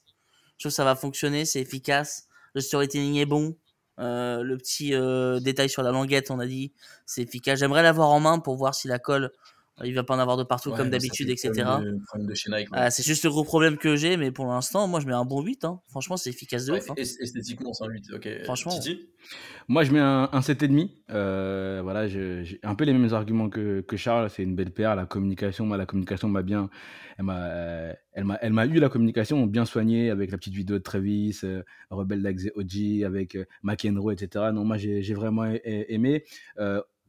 Je 0.56 0.64
trouve 0.64 0.72
que 0.72 0.76
ça 0.76 0.84
va 0.84 0.94
fonctionner, 0.96 1.44
c'est 1.44 1.60
efficace. 1.60 2.28
Le 2.54 2.60
storytelling 2.60 3.16
est 3.16 3.26
bon. 3.26 3.56
Euh, 4.00 4.42
le 4.42 4.56
petit 4.56 4.94
euh, 4.94 5.38
détail 5.40 5.68
sur 5.68 5.82
la 5.82 5.90
languette, 5.90 6.30
on 6.30 6.38
a 6.40 6.46
dit, 6.46 6.72
c'est 7.06 7.22
efficace. 7.22 7.60
J'aimerais 7.60 7.82
l'avoir 7.82 8.10
en 8.10 8.20
main 8.20 8.38
pour 8.38 8.56
voir 8.56 8.74
si 8.74 8.88
la 8.88 8.98
colle, 8.98 9.30
il 9.82 9.92
va 9.94 10.04
pas 10.04 10.14
en 10.14 10.18
avoir 10.20 10.36
de 10.36 10.44
partout 10.44 10.70
Ouais, 10.70 10.76
comme 10.76 10.90
d'habitude, 10.90 11.28
etc. 11.30 11.50
Ah, 12.72 12.90
c'est 12.90 13.02
juste 13.04 13.24
le 13.24 13.30
gros 13.30 13.42
problème 13.44 13.76
que 13.76 13.96
j'ai, 13.96 14.16
mais 14.16 14.30
pour 14.30 14.46
l'instant, 14.46 14.86
moi, 14.86 15.00
je 15.00 15.06
mets 15.06 15.12
un 15.14 15.24
bon 15.24 15.42
8. 15.42 15.64
Hein. 15.64 15.80
Franchement, 15.88 16.16
c'est 16.16 16.30
efficace 16.30 16.66
de 16.66 16.72
Ouais, 16.72 16.78
ouf. 16.78 16.90
hein. 16.90 16.94
es- 16.96 17.22
Esthétiquement, 17.22 17.72
c'est 17.72 17.84
un 17.84 17.88
8. 17.88 18.04
Ok. 18.14 18.28
Franchement. 18.44 18.72
Titi 18.72 19.08
Moi, 19.66 19.82
je 19.84 19.92
mets 19.92 19.98
un, 19.98 20.28
un 20.32 20.40
7,5. 20.40 20.90
Euh, 21.10 21.80
voilà, 21.82 22.06
j'ai 22.06 22.60
un 22.62 22.74
peu 22.76 22.84
les 22.84 22.92
mêmes 22.92 23.12
arguments 23.12 23.48
que, 23.48 23.80
que 23.80 23.96
Charles. 23.96 24.30
C'est 24.30 24.42
une 24.44 24.54
belle 24.54 24.70
paire. 24.72 24.94
La 24.94 25.06
communication, 25.06 25.66
moi, 25.66 25.76
la 25.76 25.86
communication 25.86 26.28
m'a 26.28 26.42
bien. 26.42 26.70
Elle 27.18 27.24
m'a, 27.24 27.46
euh, 27.46 27.92
elle 28.12 28.24
m'a, 28.24 28.38
elle 28.42 28.52
m'a 28.52 28.66
eu 28.66 28.78
la 28.78 28.88
communication 28.88 29.44
bien 29.46 29.64
soignée 29.64 30.10
avec 30.10 30.30
la 30.30 30.38
petite 30.38 30.54
vidéo 30.54 30.78
de 30.78 30.82
Travis, 30.82 31.38
euh, 31.44 31.62
Rebel 31.90 32.22
Like 32.22 32.38
the 32.38 32.52
OG, 32.56 33.04
avec 33.04 33.34
euh, 33.36 33.44
McEnroe, 33.62 34.12
etc. 34.12 34.46
Non, 34.52 34.64
moi, 34.64 34.76
j'ai, 34.76 35.14
vraiment 35.14 35.44
aimé. 35.64 36.24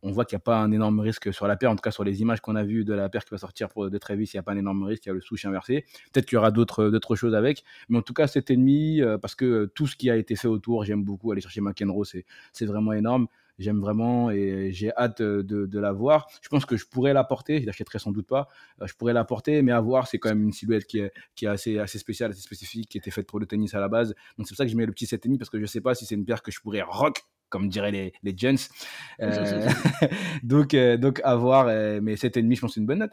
Euh, 0.06 0.10
on 0.10 0.12
voit 0.12 0.26
qu'il 0.26 0.36
n'y 0.36 0.42
a 0.42 0.44
pas 0.44 0.58
un 0.58 0.72
énorme 0.72 1.00
risque 1.00 1.34
sur 1.34 1.48
la 1.48 1.56
paire. 1.56 1.72
En 1.72 1.76
tout 1.76 1.82
cas, 1.82 1.92
sur 1.92 2.04
les 2.04 2.22
images 2.22 2.42
qu'on 2.42 2.56
a 2.56 2.64
vues 2.64 2.86
de 2.86 2.94
la 2.94 3.10
paire 3.10 3.26
qui 3.26 3.32
va 3.32 3.38
sortir 3.38 3.70
pour, 3.70 3.90
de 3.90 3.98
Travis, 3.98 4.26
il 4.34 4.36
n'y 4.36 4.40
a 4.40 4.44
pas 4.44 4.54
un 4.54 4.58
énorme 4.58 4.84
risque. 4.84 5.06
Il 5.06 5.10
y 5.10 5.12
a 5.12 5.14
le 5.14 5.22
souche 5.22 5.46
inversé. 5.46 5.86
Peut-être 6.14 6.26
qu'il 6.26 6.36
y 6.36 6.40
aura 6.40 6.52
d'autres, 6.52 6.90
d'autres 6.90 7.16
choses 7.16 7.36
avec. 7.36 7.64
Mais 7.90 7.98
en 7.98 8.02
tout 8.02 8.14
cas, 8.14 8.26
7,5 8.26 9.02
euh, 9.02 9.18
parce 9.18 9.36
que 9.36 9.66
tout 9.76 9.88
ce 9.88 9.96
qui 9.96 10.10
a 10.10 10.16
été 10.16 10.36
fait 10.36 10.48
autour, 10.48 10.86
j'aime 10.86 11.04
beaucoup. 11.04 11.32
Aller 11.32 11.42
chercher 11.42 11.62
McEnroe, 11.62 12.06
c'est, 12.06 12.66
vraiment 12.66 12.94
énorme. 12.94 13.28
J'aime 13.58 13.80
vraiment 13.80 14.32
et 14.32 14.72
j'ai 14.74 14.92
hâte 14.98 15.22
euh, 15.22 15.42
de, 15.42 15.66
de 15.66 15.80
la 15.80 15.94
voir. 15.94 16.28
Je 16.42 16.50
pense 16.50 16.66
que 16.66 16.76
je 16.76 16.86
pourrais 16.86 17.14
la 17.14 17.24
porter. 17.24 17.62
Je 17.62 17.66
l'achèterai 17.66 18.00
sans 18.00 18.12
doute 18.12 18.28
pas. 18.28 18.50
Euh, 18.82 18.88
Je 18.88 18.94
pourrais 18.96 19.14
la 19.14 19.24
porter, 19.24 19.62
mais 19.62 19.72
à 19.72 19.80
voir, 19.80 20.08
c'est 20.08 20.20
quand 20.20 20.30
même 20.30 20.44
une 20.44 20.52
silhouette 20.52 20.86
qui 20.86 21.00
est, 21.00 21.14
qui 21.36 21.46
est 21.46 21.48
assez, 21.48 21.80
assez 21.80 21.98
spéciale, 21.98 22.32
assez 22.32 22.42
spécifique, 22.42 22.90
qui 22.90 22.98
était 22.98 23.12
faite 23.12 23.28
pour 23.28 23.40
le 23.40 23.46
tennis 23.46 23.74
à 23.74 23.80
la 23.80 23.88
base. 23.88 24.10
Donc 24.38 24.48
c'est 24.48 24.52
pour 24.52 24.58
ça 24.58 24.66
que 24.66 24.72
je 24.72 24.76
mets 24.76 24.86
le 24.86 24.92
petit 24.92 25.06
7,5 25.06 25.38
parce 25.38 25.50
que 25.50 25.60
je 25.60 25.66
sais 25.66 25.82
pas 25.82 25.96
si 25.96 26.06
c'est 26.06 26.16
une 26.16 26.26
paire 26.26 26.44
que 26.44 26.52
je 26.52 26.60
pourrais 26.60 26.82
rock, 26.82 27.24
comme 27.50 27.70
diraient 27.70 27.92
les, 27.92 28.14
les 28.24 28.36
gents. 28.38 28.56
Euh, 29.22 29.70
donc, 30.44 30.74
euh, 30.74 30.98
donc 30.98 31.22
à 31.24 31.36
voir. 31.36 31.68
euh, 31.68 32.00
mais 32.02 32.16
7,5, 32.16 32.56
je 32.56 32.62
pense 32.62 32.74
c'est 32.74 32.80
une 32.82 32.86
bonne 32.86 33.00
note. 33.00 33.12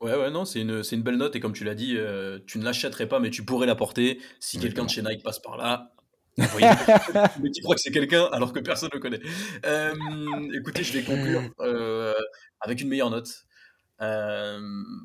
Ouais, 0.00 0.14
ouais, 0.16 0.30
non, 0.30 0.44
c'est 0.44 0.60
une, 0.60 0.82
c'est 0.82 0.96
une 0.96 1.02
belle 1.02 1.16
note 1.16 1.36
et 1.36 1.40
comme 1.40 1.52
tu 1.52 1.64
l'as 1.64 1.74
dit, 1.76 1.94
euh, 1.96 2.38
tu 2.46 2.58
ne 2.58 2.64
l'achèterais 2.64 3.08
pas, 3.08 3.20
mais 3.20 3.30
tu 3.30 3.44
pourrais 3.44 3.66
la 3.66 3.74
porter 3.76 4.20
si 4.40 4.58
quelqu'un 4.58 4.84
de 4.84 4.90
chez 4.90 5.02
Nike 5.02 5.22
passe 5.22 5.38
par 5.38 5.56
là. 5.56 5.92
envoyez- 6.40 6.66
mais 7.42 7.50
tu 7.50 7.62
crois 7.62 7.74
que 7.76 7.80
c'est 7.80 7.92
quelqu'un 7.92 8.24
alors 8.32 8.52
que 8.52 8.58
personne 8.60 8.88
ne 8.92 8.96
le 8.96 9.00
connaît. 9.00 9.20
Euh, 9.66 9.94
écoutez, 10.54 10.82
je 10.82 10.92
vais 10.92 11.02
conclure 11.04 11.42
euh, 11.60 12.14
avec 12.60 12.80
une 12.80 12.88
meilleure 12.88 13.10
note. 13.10 13.28
Euh, 14.02 14.60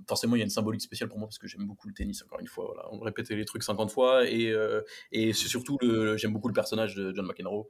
forcément, 0.07 0.35
il 0.35 0.39
y 0.39 0.41
a 0.41 0.45
une 0.45 0.49
symbolique 0.49 0.81
spéciale 0.81 1.09
pour 1.09 1.19
moi 1.19 1.27
parce 1.27 1.37
que 1.37 1.47
j'aime 1.47 1.65
beaucoup 1.65 1.87
le 1.87 1.93
tennis, 1.93 2.23
encore 2.23 2.39
une 2.39 2.47
fois. 2.47 2.65
Voilà. 2.65 2.87
On 2.91 2.99
répétait 2.99 3.35
les 3.35 3.45
trucs 3.45 3.63
50 3.63 3.91
fois 3.91 4.27
et, 4.27 4.49
euh, 4.49 4.81
et 5.11 5.33
c'est 5.33 5.47
surtout, 5.47 5.77
le, 5.81 6.17
j'aime 6.17 6.33
beaucoup 6.33 6.47
le 6.47 6.53
personnage 6.53 6.95
de 6.95 7.13
John 7.13 7.25
McEnroe 7.25 7.69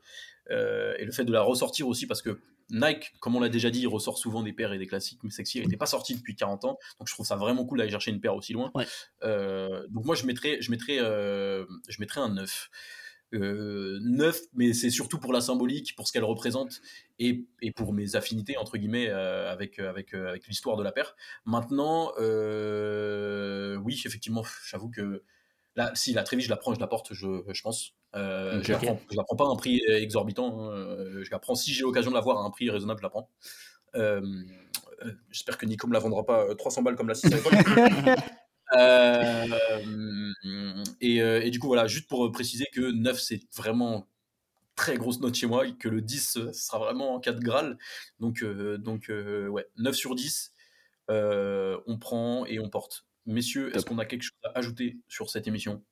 euh, 0.51 0.93
et 0.97 1.05
le 1.05 1.11
fait 1.11 1.25
de 1.25 1.31
la 1.31 1.41
ressortir 1.41 1.87
aussi 1.87 2.07
parce 2.07 2.21
que 2.21 2.39
Nike, 2.69 3.13
comme 3.19 3.35
on 3.35 3.39
l'a 3.39 3.49
déjà 3.49 3.69
dit, 3.69 3.81
il 3.81 3.87
ressort 3.87 4.17
souvent 4.17 4.43
des 4.43 4.53
paires 4.53 4.73
et 4.73 4.77
des 4.77 4.87
classiques, 4.87 5.19
mais 5.23 5.31
sexy, 5.31 5.61
n'était 5.61 5.77
pas 5.77 5.85
sorti 5.85 6.15
depuis 6.15 6.35
40 6.35 6.65
ans, 6.65 6.77
donc 6.99 7.07
je 7.07 7.13
trouve 7.13 7.25
ça 7.25 7.37
vraiment 7.37 7.65
cool 7.65 7.77
d'aller 7.77 7.91
chercher 7.91 8.11
une 8.11 8.19
paire 8.19 8.35
aussi 8.35 8.51
loin. 8.51 8.71
Ouais. 8.75 8.85
Donc 9.89 10.03
moi, 10.03 10.15
je 10.15 10.25
mettrais, 10.25 10.57
je 10.61 10.69
mettrais, 10.69 10.97
je 10.97 11.99
mettrais 11.99 12.19
un 12.19 12.29
9. 12.29 12.69
Euh, 13.33 13.99
9, 14.01 14.39
mais 14.53 14.71
c'est 14.71 14.89
surtout 14.89 15.19
pour 15.19 15.33
la 15.33 15.41
symbolique, 15.41 15.95
pour 15.97 16.07
ce 16.07 16.13
qu'elle 16.13 16.23
représente 16.23 16.81
et, 17.19 17.45
et 17.61 17.71
pour 17.71 17.91
mes 17.91 18.15
affinités, 18.15 18.55
entre 18.57 18.77
guillemets, 18.77 19.09
euh, 19.09 19.51
avec, 19.51 19.79
avec, 19.79 20.13
euh, 20.13 20.29
avec 20.29 20.47
l'histoire 20.47 20.77
de 20.77 20.83
la 20.83 20.93
paire. 20.93 21.15
Maintenant, 21.45 22.13
euh, 22.19 23.75
oui, 23.77 24.01
effectivement, 24.05 24.43
j'avoue 24.65 24.89
que 24.89 25.23
là, 25.75 25.91
si 25.93 26.13
la 26.13 26.23
Trévis, 26.23 26.43
je 26.43 26.49
la 26.49 26.55
prends, 26.55 26.73
je 26.73 26.79
la 26.79 26.87
porte, 26.87 27.13
je, 27.13 27.43
je 27.51 27.61
pense. 27.61 27.93
Euh, 28.15 28.63
je, 28.63 28.71
la 28.71 28.77
prends, 28.77 29.01
je 29.11 29.17
la 29.17 29.23
prends 29.23 29.35
pas 29.35 29.45
à 29.45 29.49
un 29.49 29.57
prix 29.57 29.81
exorbitant. 29.87 30.71
hein, 30.71 31.21
je 31.21 31.29
la 31.29 31.39
prends 31.39 31.55
si 31.55 31.73
j'ai 31.73 31.81
l'occasion 31.83 32.11
de 32.11 32.15
la 32.15 32.21
voir 32.21 32.37
à 32.37 32.45
un 32.45 32.49
prix 32.49 32.69
raisonnable, 32.69 32.99
je 33.01 33.03
la 33.03 33.09
prends. 33.09 33.29
J'espère 35.29 35.57
que 35.57 35.65
Nico 35.65 35.87
me 35.87 35.93
la 35.93 35.99
vendra 35.99 36.25
pas 36.25 36.45
euh, 36.45 36.55
300 36.55 36.81
balles 36.81 36.95
comme 36.95 37.07
la 37.07 37.15
6 37.15 37.27
à 37.27 37.35
l'époque. 37.35 37.53
Euh, 38.75 39.45
et, 40.99 41.21
euh, 41.21 41.41
et 41.41 41.51
du 41.51 41.59
coup, 41.59 41.67
voilà, 41.67 41.87
juste 41.87 42.07
pour 42.07 42.31
préciser 42.31 42.65
que 42.73 42.91
9, 42.91 43.19
c'est 43.19 43.41
vraiment 43.55 44.07
très 44.75 44.95
grosse 44.97 45.19
note 45.19 45.35
chez 45.35 45.47
moi, 45.47 45.67
et 45.67 45.75
que 45.75 45.89
le 45.89 46.01
10 46.01 46.37
euh, 46.37 46.53
ce 46.53 46.65
sera 46.65 46.79
vraiment 46.79 47.15
en 47.15 47.19
4 47.19 47.39
Graal. 47.39 47.77
Donc, 48.19 48.43
euh, 48.43 48.77
donc 48.77 49.09
euh, 49.09 49.47
ouais, 49.47 49.67
9 49.77 49.95
sur 49.95 50.15
10, 50.15 50.53
euh, 51.09 51.77
on 51.87 51.97
prend 51.97 52.45
et 52.45 52.59
on 52.59 52.69
porte. 52.69 53.05
Messieurs, 53.25 53.75
est-ce 53.75 53.85
qu'on 53.85 53.99
a 53.99 54.05
quelque 54.05 54.23
chose 54.23 54.39
à 54.43 54.57
ajouter 54.57 54.97
sur 55.09 55.29
cette 55.29 55.47
émission? 55.47 55.83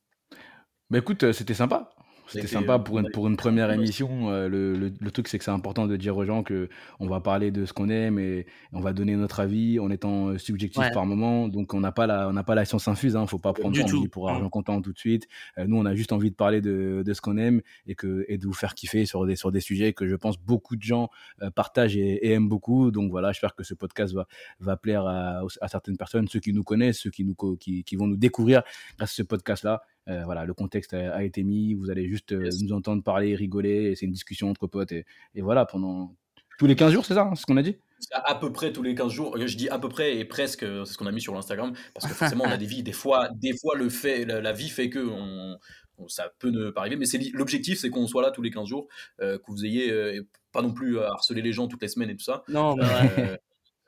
Bah 0.90 1.00
écoute, 1.00 1.32
c'était 1.34 1.54
sympa. 1.54 1.90
C'était 2.28 2.48
sympa 2.48 2.74
euh, 2.76 2.80
pour 2.80 3.00
une, 3.00 3.10
pour 3.12 3.28
une 3.28 3.38
première 3.38 3.72
émission. 3.72 4.30
euh, 4.32 4.48
le, 4.48 4.74
le, 4.76 4.92
le 5.00 5.12
truc, 5.12 5.28
c'est 5.28 5.38
que 5.38 5.44
c'est 5.44 5.52
important 5.52 5.86
de 5.88 5.96
dire 5.96 6.18
aux 6.18 6.26
gens 6.26 6.44
que 6.44 6.70
on 7.00 7.08
va 7.08 7.20
parler 7.22 7.52
de 7.52 7.66
ce 7.66 7.74
qu'on 7.74 7.90
aime 7.90 8.18
et 8.20 8.46
on 8.74 8.80
va 8.80 8.94
donner 8.94 9.16
notre 9.16 9.40
avis 9.40 9.80
en 9.80 9.90
étant 9.92 10.30
euh, 10.30 10.38
subjectif 10.38 10.82
Ouais. 10.82 10.92
par 10.92 11.06
moment. 11.06 11.48
Donc 11.48 11.74
on 11.74 11.80
n'a 11.80 11.92
pas 11.92 12.08
la, 12.08 12.28
on 12.28 12.34
n'a 12.34 12.44
pas 12.44 12.56
la 12.56 12.66
science 12.66 12.88
infuse. 12.88 13.16
Hein, 13.16 13.28
faut 13.28 13.40
pas 13.40 13.54
prendre 13.54 13.76
dit 14.02 14.08
pour 14.08 14.30
argent 14.30 14.50
comptant 14.50 14.82
tout 14.82 14.92
de 14.94 14.98
suite. 15.00 15.28
Euh, 15.58 15.66
nous, 15.68 15.78
on 15.78 15.86
a 15.86 15.94
juste 15.96 16.12
envie 16.12 16.32
de 16.32 16.36
parler 16.36 16.62
de, 16.62 17.04
de 17.06 17.14
ce 17.14 17.22
qu'on 17.22 17.38
aime 17.38 17.62
et 17.88 17.96
que 17.96 18.26
et 18.28 18.38
de 18.38 18.46
vous 18.46 18.54
faire 18.54 18.74
kiffer 18.76 19.06
sur 19.06 19.26
des 19.26 19.36
sur 19.36 19.52
des 19.52 19.60
sujets 19.62 19.94
que 19.94 20.08
je 20.08 20.16
pense 20.16 20.38
beaucoup 20.40 20.76
de 20.76 20.84
gens 20.84 21.10
euh, 21.42 21.50
partagent 21.52 21.96
et, 21.98 22.28
et 22.28 22.32
aiment 22.32 22.50
beaucoup. 22.50 22.92
Donc 22.92 23.12
voilà, 23.12 23.32
j'espère 23.32 23.56
que 23.56 23.64
ce 23.64 23.74
podcast 23.74 24.14
va 24.14 24.28
va 24.60 24.78
plaire 24.78 25.06
à, 25.06 25.42
à 25.62 25.68
certaines 25.68 25.98
personnes, 25.98 26.28
ceux 26.28 26.40
qui 26.40 26.54
nous 26.54 26.64
connaissent, 26.64 27.00
ceux 27.00 27.12
qui 27.12 27.24
nous 27.24 27.36
qui, 27.60 27.84
qui 27.84 27.96
vont 27.96 28.08
nous 28.08 28.18
découvrir 28.18 28.64
grâce 28.98 29.12
à 29.12 29.16
ce 29.16 29.24
podcast 29.24 29.64
là. 29.64 29.82
Euh, 30.08 30.24
voilà, 30.26 30.46
le 30.46 30.54
contexte 30.54 30.94
a, 30.94 31.16
a 31.16 31.24
été 31.24 31.44
mis. 31.44 31.74
Vous 31.74 31.90
allez 31.90 32.08
juste 32.08 32.32
euh, 32.32 32.46
Yes. 32.46 32.62
nous 32.62 32.74
entendre 32.74 33.02
parler, 33.04 33.36
rigoler. 33.36 33.92
et 33.92 33.96
C'est 33.96 34.06
une 34.06 34.12
discussion 34.12 34.50
entre 34.50 34.68
potes. 34.68 34.92
Et, 34.92 35.06
et 35.34 35.42
voilà, 35.42 35.66
pendant 35.66 36.16
tous 36.60 36.68
les 36.68 36.76
15 36.76 36.94
jours, 36.94 37.06
c'est 37.06 37.16
ça, 37.16 37.24
hein, 37.24 37.36
c'est 37.36 37.42
ce 37.42 37.46
qu'on 37.46 37.58
a 37.58 37.64
dit? 37.64 37.76
À, 38.12 38.36
peu 38.36 38.52
près 38.52 38.72
tous 38.72 38.84
les 38.84 38.94
15 38.94 39.12
jours. 39.12 39.36
Euh, 39.38 39.48
Je 39.48 39.58
dis 39.58 39.68
à 39.70 39.80
peu 39.80 39.90
près 39.90 40.18
et 40.18 40.26
presque, 40.26 40.60
c'est 40.62 40.94
ce 40.94 40.98
qu'on 40.98 41.08
a 41.08 41.12
mis 41.12 41.22
sur 41.22 41.34
l'Instagram, 41.34 41.74
parce 41.94 42.08
que 42.08 42.14
forcément, 42.14 42.44
on 42.46 42.50
a 42.52 42.58
des 42.58 42.66
vies. 42.68 42.84
Des 42.84 42.92
fois, 42.92 43.30
des 43.36 43.54
fois 43.58 43.76
le 43.76 43.90
fait, 43.90 44.26
la, 44.26 44.42
la 44.42 44.52
vie 44.54 44.70
fait 44.70 44.90
que 44.90 45.00
on, 45.00 45.58
on- 45.98 46.08
ça 46.08 46.32
peut 46.40 46.50
ne 46.52 46.70
pas 46.70 46.82
arriver. 46.82 46.98
Mais 46.98 47.06
c'est 47.06 47.20
l'objectif, 47.34 47.80
c'est 47.80 47.90
qu'on 47.90 48.06
soit 48.06 48.22
là 48.22 48.30
tous 48.32 48.42
les 48.44 48.52
15 48.52 48.68
jours, 48.68 48.88
euh, 49.22 49.38
que 49.40 49.44
vous 49.48 49.66
ayez 49.66 49.92
euh, 49.92 50.22
pas 50.52 50.62
non 50.62 50.74
plus 50.74 51.00
à 51.00 51.08
harceler 51.14 51.42
les 51.42 51.52
gens 51.54 51.68
toutes 51.68 51.82
les 51.82 51.88
semaines 51.88 52.10
et 52.12 52.16
tout 52.16 52.24
ça. 52.26 52.44
Non, 52.48 52.76
mais. 52.76 52.84
Euh, 53.18 53.38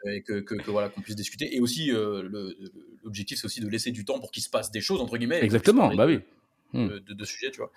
et 0.06 0.22
que, 0.22 0.40
que- 0.42 0.56
que 0.56 0.72
voilà 0.72 0.90
qu'on 0.90 1.02
puisse 1.02 1.16
discuter 1.16 1.56
et 1.56 1.60
aussi 1.60 1.92
euh, 1.92 2.22
le- 2.24 2.56
l'objectif 3.08 3.40
c'est 3.40 3.46
aussi 3.46 3.62
de 3.62 3.68
laisser 3.70 3.92
du 3.92 4.06
temps 4.06 4.20
pour 4.20 4.32
qu'il 4.32 4.44
se 4.44 4.50
passe 4.50 4.70
des 4.72 4.82
choses 4.82 5.02
entre 5.02 5.18
guillemets 5.18 5.44
Exactement, 5.44 5.94
bah 5.96 6.06
oui. 6.06 6.20
Hmm. 6.74 6.88
de, 6.90 7.00
de- 7.00 7.14
de 7.14 7.24
sujets 7.26 7.50
tu 7.50 7.60
vois 7.62 7.72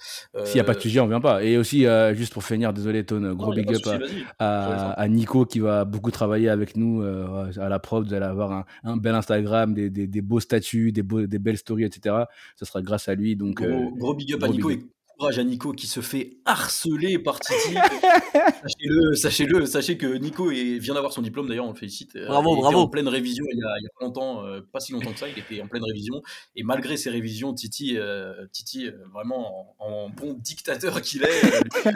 S'il 0.44 0.54
n'y 0.56 0.60
a 0.60 0.64
pas 0.64 0.72
de 0.72 0.78
Euh, 0.78 0.80
sujet, 0.80 0.98
on 0.98 1.06
vient 1.06 1.20
pas. 1.20 1.44
Et 1.44 1.56
aussi, 1.56 1.86
euh, 1.86 2.12
juste 2.12 2.32
pour 2.32 2.42
finir, 2.42 2.72
désolé, 2.72 3.04
Tone, 3.06 3.34
gros 3.34 3.50
non, 3.50 3.54
big 3.54 3.68
up 3.68 3.76
souci, 3.76 4.24
à, 4.40 5.06
Nico 5.08 5.46
qui 5.46 5.60
va 5.60 5.84
beaucoup 5.84 6.10
travailler 6.10 6.48
avec 6.48 6.76
nous 6.76 7.00
euh, 7.02 7.52
à 7.60 7.68
la 7.68 7.78
prod. 7.78 8.04
Vous 8.04 8.12
allez 8.14 8.26
avoir 8.26 8.50
un, 8.50 8.64
un 8.82 8.96
bel 8.96 9.14
Instagram, 9.14 9.74
des, 9.74 9.90
des, 9.90 10.08
des 10.08 10.20
beaux 10.22 10.40
statuts, 10.40 10.90
des, 10.90 11.04
beaux, 11.04 11.24
des 11.24 11.38
belles 11.38 11.58
stories, 11.58 11.84
etc. 11.84 12.16
Ce 12.56 12.64
sera 12.64 12.82
grâce 12.82 13.06
à 13.08 13.14
lui. 13.14 13.36
Donc, 13.36 13.62
Gros, 13.62 13.94
gros 13.96 14.14
big 14.14 14.34
up 14.34 14.42
à 14.42 14.48
Nico 14.48 14.68
big 14.70 14.80
et 14.80 14.84
courage 15.20 15.38
à 15.38 15.44
Nico 15.44 15.72
qui 15.72 15.86
se 15.86 16.00
fait 16.00 16.38
harceler 16.46 17.18
par 17.18 17.38
Titi. 17.40 17.74
sachez-le, 18.62 19.14
sachez-le, 19.14 19.66
sachez 19.66 19.98
que 19.98 20.06
Nico 20.16 20.50
est- 20.50 20.78
vient 20.78 20.94
d'avoir 20.94 21.12
son 21.12 21.20
diplôme 21.20 21.46
d'ailleurs, 21.46 21.66
on 21.66 21.72
le 21.72 21.76
félicite. 21.76 22.16
Euh, 22.16 22.26
Bravo, 22.26 22.50
il 22.50 22.52
était 22.54 22.60
bravo. 22.62 22.78
en 22.78 22.88
pleine 22.88 23.06
révision 23.08 23.44
il 23.52 23.58
y, 23.58 23.62
a, 23.62 23.74
il 23.78 23.82
y 23.82 23.86
a 23.86 23.90
pas 23.98 24.06
longtemps, 24.06 24.46
euh, 24.46 24.60
pas 24.72 24.80
si 24.80 24.92
longtemps 24.92 25.12
que 25.12 25.18
ça, 25.18 25.26
il 25.28 25.38
était 25.38 25.60
en 25.60 25.66
pleine 25.68 25.84
révision. 25.84 26.22
Et 26.56 26.62
malgré 26.62 26.96
ses 26.96 27.10
révisions, 27.10 27.52
Titi, 27.52 27.96
euh, 27.98 28.46
Titi 28.52 28.86
euh, 28.86 28.92
vraiment 29.12 29.74
en, 29.78 29.86
en 30.06 30.08
bon 30.08 30.32
dictateur 30.38 31.02
qu'il 31.02 31.22
est, 31.22 31.26
euh, 31.26 31.60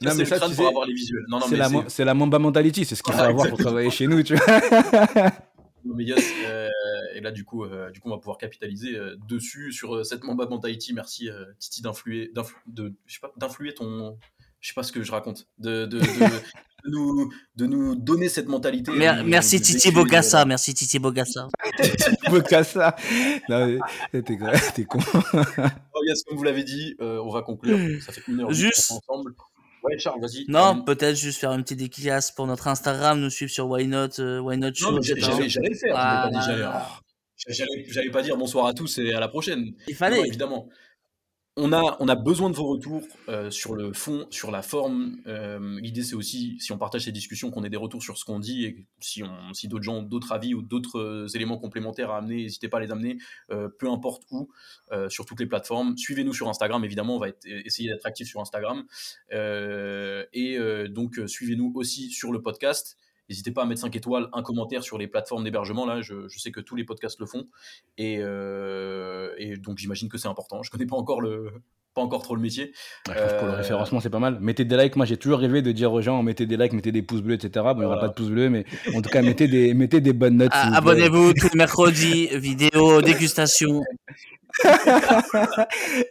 Non, 0.00 0.12
mais 0.14 0.22
le 0.22 0.24
ça, 0.24 0.36
tu 0.38 0.46
pour 0.46 0.54
sais, 0.54 0.66
avoir 0.66 0.86
les 0.86 0.94
visuels. 0.94 1.24
Non, 1.28 1.40
non, 1.40 1.46
c'est 1.46 1.52
mais 1.52 1.58
la, 1.58 1.66
c'est- 1.68 1.74
mo- 1.74 1.84
c'est 1.88 2.04
la 2.04 2.14
Mamba 2.14 2.38
mentality, 2.38 2.84
c'est 2.84 2.94
ce 2.94 3.02
qu'il 3.02 3.12
faut 3.12 3.18
Ah, 3.20 3.26
avoir 3.26 3.48
pour 3.48 3.58
travailler 3.58 3.90
chez 3.90 4.06
nous, 4.06 4.22
tu 4.22 4.36
vois. 4.36 4.46
Euh, 5.86 6.68
et 7.14 7.20
là, 7.20 7.30
du 7.30 7.44
coup, 7.44 7.64
euh, 7.64 7.90
du 7.90 8.00
coup, 8.00 8.08
on 8.08 8.12
va 8.12 8.18
pouvoir 8.18 8.38
capitaliser 8.38 8.96
euh, 8.96 9.16
dessus 9.28 9.72
sur 9.72 9.96
euh, 9.96 10.04
cette 10.04 10.22
Mamba 10.24 10.46
Mentality. 10.46 10.92
Merci, 10.94 11.28
euh, 11.28 11.44
Titi, 11.58 11.82
d'influer, 11.82 12.30
d'influ- 12.34 12.56
de, 12.66 12.94
je 13.06 13.14
sais 13.14 13.20
pas, 13.20 13.32
d'influer 13.36 13.74
ton, 13.74 14.18
je 14.60 14.68
sais 14.68 14.74
pas 14.74 14.82
ce 14.82 14.92
que 14.92 15.02
je 15.02 15.10
raconte, 15.12 15.46
de, 15.58 15.86
de, 15.86 15.98
de, 15.98 16.04
de 16.04 16.40
nous, 16.90 17.32
de 17.56 17.66
nous 17.66 17.94
donner 17.96 18.28
cette 18.28 18.48
mentalité. 18.48 18.92
Mer- 18.92 19.24
merci 19.24 19.58
de 19.58 19.64
Titi 19.64 19.90
Bogassa, 19.90 20.42
euh, 20.42 20.46
merci 20.46 20.74
Titi 20.74 20.98
Bogassa. 20.98 21.48
Bocassa. 22.30 22.96
Non, 23.48 23.78
mais 24.12 24.22
t'es 24.22 24.84
con. 24.84 24.98
Oh, 25.14 26.00
yes, 26.06 26.22
comme 26.24 26.36
vous 26.36 26.44
l'avez 26.44 26.64
dit, 26.64 26.94
euh, 27.00 27.18
on 27.24 27.30
va 27.30 27.42
conclure. 27.42 27.78
Ça 28.02 28.12
fait 28.12 28.22
une 28.28 28.40
heure 28.40 28.52
Juste- 28.52 28.92
ensemble. 28.92 29.34
Ouais, 29.82 29.98
Charles, 29.98 30.20
vas-y. 30.20 30.44
Non, 30.48 30.82
peut-être 30.82 31.16
juste 31.16 31.40
faire 31.40 31.52
une 31.52 31.62
petite 31.62 31.78
dédicace 31.78 32.30
pour 32.30 32.46
notre 32.46 32.68
Instagram, 32.68 33.20
nous 33.20 33.30
suivre 33.30 33.50
sur 33.50 33.68
Why 33.68 33.86
Not, 33.88 34.20
euh, 34.20 34.38
Why 34.40 34.56
Not 34.56 34.68
Non, 34.68 34.72
Show, 34.74 35.02
j'allais 35.02 35.68
le 35.70 35.74
faire. 35.74 35.94
Ah, 35.96 36.30
j'allais 37.48 38.10
pas 38.10 38.22
dire 38.22 38.36
bonsoir 38.36 38.66
à 38.66 38.74
tous 38.74 38.98
et 38.98 39.12
à 39.12 39.20
la 39.20 39.28
prochaine. 39.28 39.72
Il 39.88 39.92
Non, 39.92 39.96
fallait. 39.96 40.20
évidemment. 40.20 40.68
On 41.58 41.70
a, 41.70 42.14
besoin 42.14 42.48
de 42.48 42.54
vos 42.54 42.64
retours 42.64 43.06
euh, 43.28 43.50
sur 43.50 43.74
le 43.74 43.92
fond, 43.92 44.26
sur 44.30 44.50
la 44.50 44.62
forme. 44.62 45.18
Euh, 45.26 45.78
L'idée, 45.80 46.02
c'est 46.02 46.14
aussi, 46.14 46.56
si 46.58 46.72
on 46.72 46.78
partage 46.78 47.04
ces 47.04 47.12
discussions, 47.12 47.50
qu'on 47.50 47.62
ait 47.62 47.68
des 47.68 47.76
retours 47.76 48.02
sur 48.02 48.16
ce 48.16 48.24
qu'on 48.24 48.38
dit 48.38 48.64
et 48.64 48.86
si, 49.00 49.22
d'autres 49.68 49.84
gens 49.84 49.96
ont 49.96 50.02
d'autres 50.02 50.32
avis 50.32 50.54
ou 50.54 50.62
d'autres 50.62 50.98
euh, 50.98 51.26
éléments 51.34 51.58
complémentaires 51.58 52.10
à 52.10 52.16
amener, 52.16 52.44
n'hésitez 52.44 52.68
pas 52.68 52.78
à 52.78 52.80
les 52.80 52.90
amener, 52.90 53.18
peu 53.50 53.90
importe 53.90 54.22
où, 54.30 54.48
sur 55.10 55.26
toutes 55.26 55.40
les 55.40 55.46
plateformes. 55.46 55.94
Suivez-nous 55.98 56.32
sur 56.32 56.48
Instagram, 56.48 56.82
évidemment, 56.86 57.16
on 57.16 57.20
va 57.20 57.28
essayer 57.44 57.90
d'être 57.90 58.06
actif 58.06 58.26
sur 58.26 58.40
Instagram. 58.40 58.84
Et 59.30 60.58
donc, 60.88 61.20
suivez-nous 61.26 61.72
aussi 61.74 62.10
sur 62.10 62.32
le 62.32 62.40
podcast. 62.40 62.96
N'hésitez 63.28 63.50
pas 63.52 63.62
à 63.62 63.66
mettre 63.66 63.80
5 63.80 63.94
étoiles, 63.96 64.28
un 64.32 64.42
commentaire 64.42 64.82
sur 64.82 64.98
les 64.98 65.06
plateformes 65.06 65.44
d'hébergement. 65.44 65.86
Là, 65.86 66.00
je, 66.02 66.28
je 66.28 66.38
sais 66.38 66.50
que 66.50 66.60
tous 66.60 66.76
les 66.76 66.84
podcasts 66.84 67.18
le 67.20 67.26
font. 67.26 67.46
Et, 67.98 68.18
euh, 68.20 69.32
et 69.38 69.56
donc, 69.56 69.78
j'imagine 69.78 70.08
que 70.08 70.18
c'est 70.18 70.28
important. 70.28 70.62
Je 70.62 70.70
connais 70.70 70.86
pas 70.86 70.96
encore, 70.96 71.20
le, 71.20 71.50
pas 71.94 72.02
encore 72.02 72.22
trop 72.22 72.34
le 72.34 72.42
métier. 72.42 72.72
Ouais, 73.08 73.14
je 73.16 73.20
pense 73.22 73.32
que 73.32 73.38
pour 73.38 73.46
le 73.46 73.52
Euh, 73.52 73.56
référencement, 73.56 74.00
c'est 74.00 74.10
pas 74.10 74.18
mal. 74.18 74.38
Mettez 74.40 74.64
des 74.64 74.76
likes. 74.76 74.96
Moi, 74.96 75.06
j'ai 75.06 75.16
toujours 75.16 75.38
rêvé 75.38 75.62
de 75.62 75.72
dire 75.72 75.92
aux 75.92 76.02
gens 76.02 76.22
mettez 76.22 76.46
des 76.46 76.56
likes, 76.56 76.72
mettez 76.72 76.92
des 76.92 77.02
pouces 77.02 77.22
bleus, 77.22 77.34
etc. 77.34 77.50
Bon, 77.54 77.74
il 77.74 77.78
n'y 77.80 77.84
aura 77.84 77.94
Voilà. 77.94 78.00
pas 78.00 78.08
de 78.08 78.14
pouces 78.14 78.28
bleus, 78.30 78.50
mais 78.50 78.64
en 78.94 79.00
tout 79.02 79.10
cas, 79.10 79.22
mettez 79.22 79.46
des, 79.48 79.72
mettez 79.74 80.00
des 80.00 80.12
bonnes 80.12 80.36
notes. 80.36 80.50
Ah. 80.52 80.76
Abonnez-vous 80.76 81.32
tous 81.34 81.48
les 81.52 81.56
mercredis, 81.58 82.26
vidéo, 82.38 83.00
dégustation. 83.02 83.82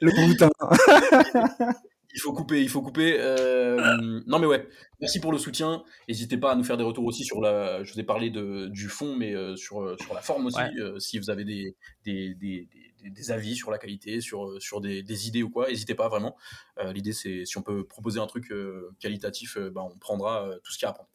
Le 0.01 0.27
boutin. 0.27 0.49
Il 2.13 2.19
faut 2.19 2.33
couper, 2.33 2.61
il 2.61 2.69
faut 2.69 2.81
couper. 2.81 3.15
Euh, 3.19 4.21
non, 4.27 4.37
mais 4.39 4.45
ouais, 4.45 4.67
merci 4.99 5.19
pour 5.19 5.31
le 5.31 5.37
soutien. 5.37 5.83
N'hésitez 6.09 6.37
pas 6.37 6.51
à 6.51 6.55
nous 6.55 6.63
faire 6.63 6.75
des 6.77 6.83
retours 6.83 7.05
aussi 7.05 7.23
sur 7.23 7.39
la. 7.41 7.83
Je 7.83 7.93
vous 7.93 7.99
ai 7.99 8.03
parlé 8.03 8.29
de, 8.29 8.67
du 8.67 8.89
fond, 8.89 9.15
mais 9.15 9.33
euh, 9.33 9.55
sur, 9.55 9.81
euh, 9.81 9.95
sur 10.01 10.13
la 10.13 10.21
forme 10.21 10.45
aussi. 10.47 10.57
Ouais. 10.57 10.71
Euh, 10.79 10.99
si 10.99 11.19
vous 11.19 11.29
avez 11.29 11.45
des, 11.45 11.75
des, 12.03 12.33
des, 12.35 12.67
des- 13.01 13.09
des 13.09 13.31
avis 13.31 13.55
sur 13.55 13.71
la 13.71 13.77
qualité, 13.79 14.21
sur, 14.21 14.61
sur 14.61 14.79
des, 14.79 15.01
des 15.03 15.27
idées 15.27 15.41
ou 15.41 15.49
quoi, 15.49 15.69
n'hésitez 15.69 15.95
pas 15.95 16.07
vraiment. 16.07 16.35
Euh, 16.79 16.93
L'idée, 16.93 17.13
c'est 17.13 17.45
si 17.45 17.57
on 17.57 17.63
peut 17.63 17.83
proposer 17.87 18.19
un 18.19 18.27
truc 18.27 18.51
euh, 18.51 18.91
qualitatif, 18.99 19.57
euh, 19.57 19.71
bah, 19.71 19.81
on 19.83 19.97
prendra 19.97 20.47
euh, 20.47 20.59
tout 20.63 20.71
ce 20.71 20.77
qu'il 20.77 20.85
y 20.85 20.87
a 20.87 20.89
à 20.91 20.93
prendre. 20.93 21.09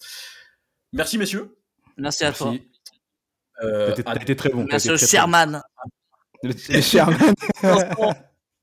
Merci, 0.92 1.16
messieurs. 1.18 1.56
Merci 1.96 2.24
à 2.24 2.32
toi. 2.32 2.54
Euh, 3.62 3.94
T'as 3.94 4.14
été- 4.16 4.34
très 4.36 4.48
bon. 4.50 4.66
très 4.66 4.78
Sherman. 5.06 5.52
bon. 5.52 5.88
Le, 6.42 6.74
le 6.74 6.80
Sherman. 6.82 7.34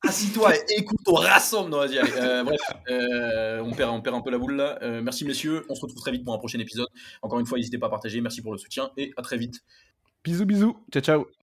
Assis-toi 0.03 0.55
et 0.55 0.79
écoute, 0.79 0.99
on 1.07 1.13
rassemble. 1.13 1.69
Non, 1.69 1.77
vas-y. 1.77 1.97
Euh, 1.97 2.43
bref, 2.43 2.59
euh, 2.89 3.61
on, 3.61 3.71
perd, 3.71 3.91
on 3.91 4.01
perd 4.01 4.15
un 4.17 4.21
peu 4.21 4.31
la 4.31 4.37
boule 4.37 4.55
là. 4.55 4.77
Euh, 4.81 5.01
merci, 5.01 5.25
messieurs. 5.25 5.65
On 5.69 5.75
se 5.75 5.81
retrouve 5.81 6.01
très 6.01 6.11
vite 6.11 6.25
pour 6.25 6.33
un 6.33 6.37
prochain 6.37 6.59
épisode. 6.59 6.87
Encore 7.21 7.39
une 7.39 7.45
fois, 7.45 7.57
n'hésitez 7.57 7.77
pas 7.77 7.87
à 7.87 7.89
partager. 7.89 8.19
Merci 8.19 8.41
pour 8.41 8.51
le 8.51 8.57
soutien 8.57 8.91
et 8.97 9.13
à 9.15 9.21
très 9.21 9.37
vite. 9.37 9.61
Bisous, 10.23 10.45
bisous. 10.45 10.77
Ciao, 10.91 11.01
ciao. 11.01 11.33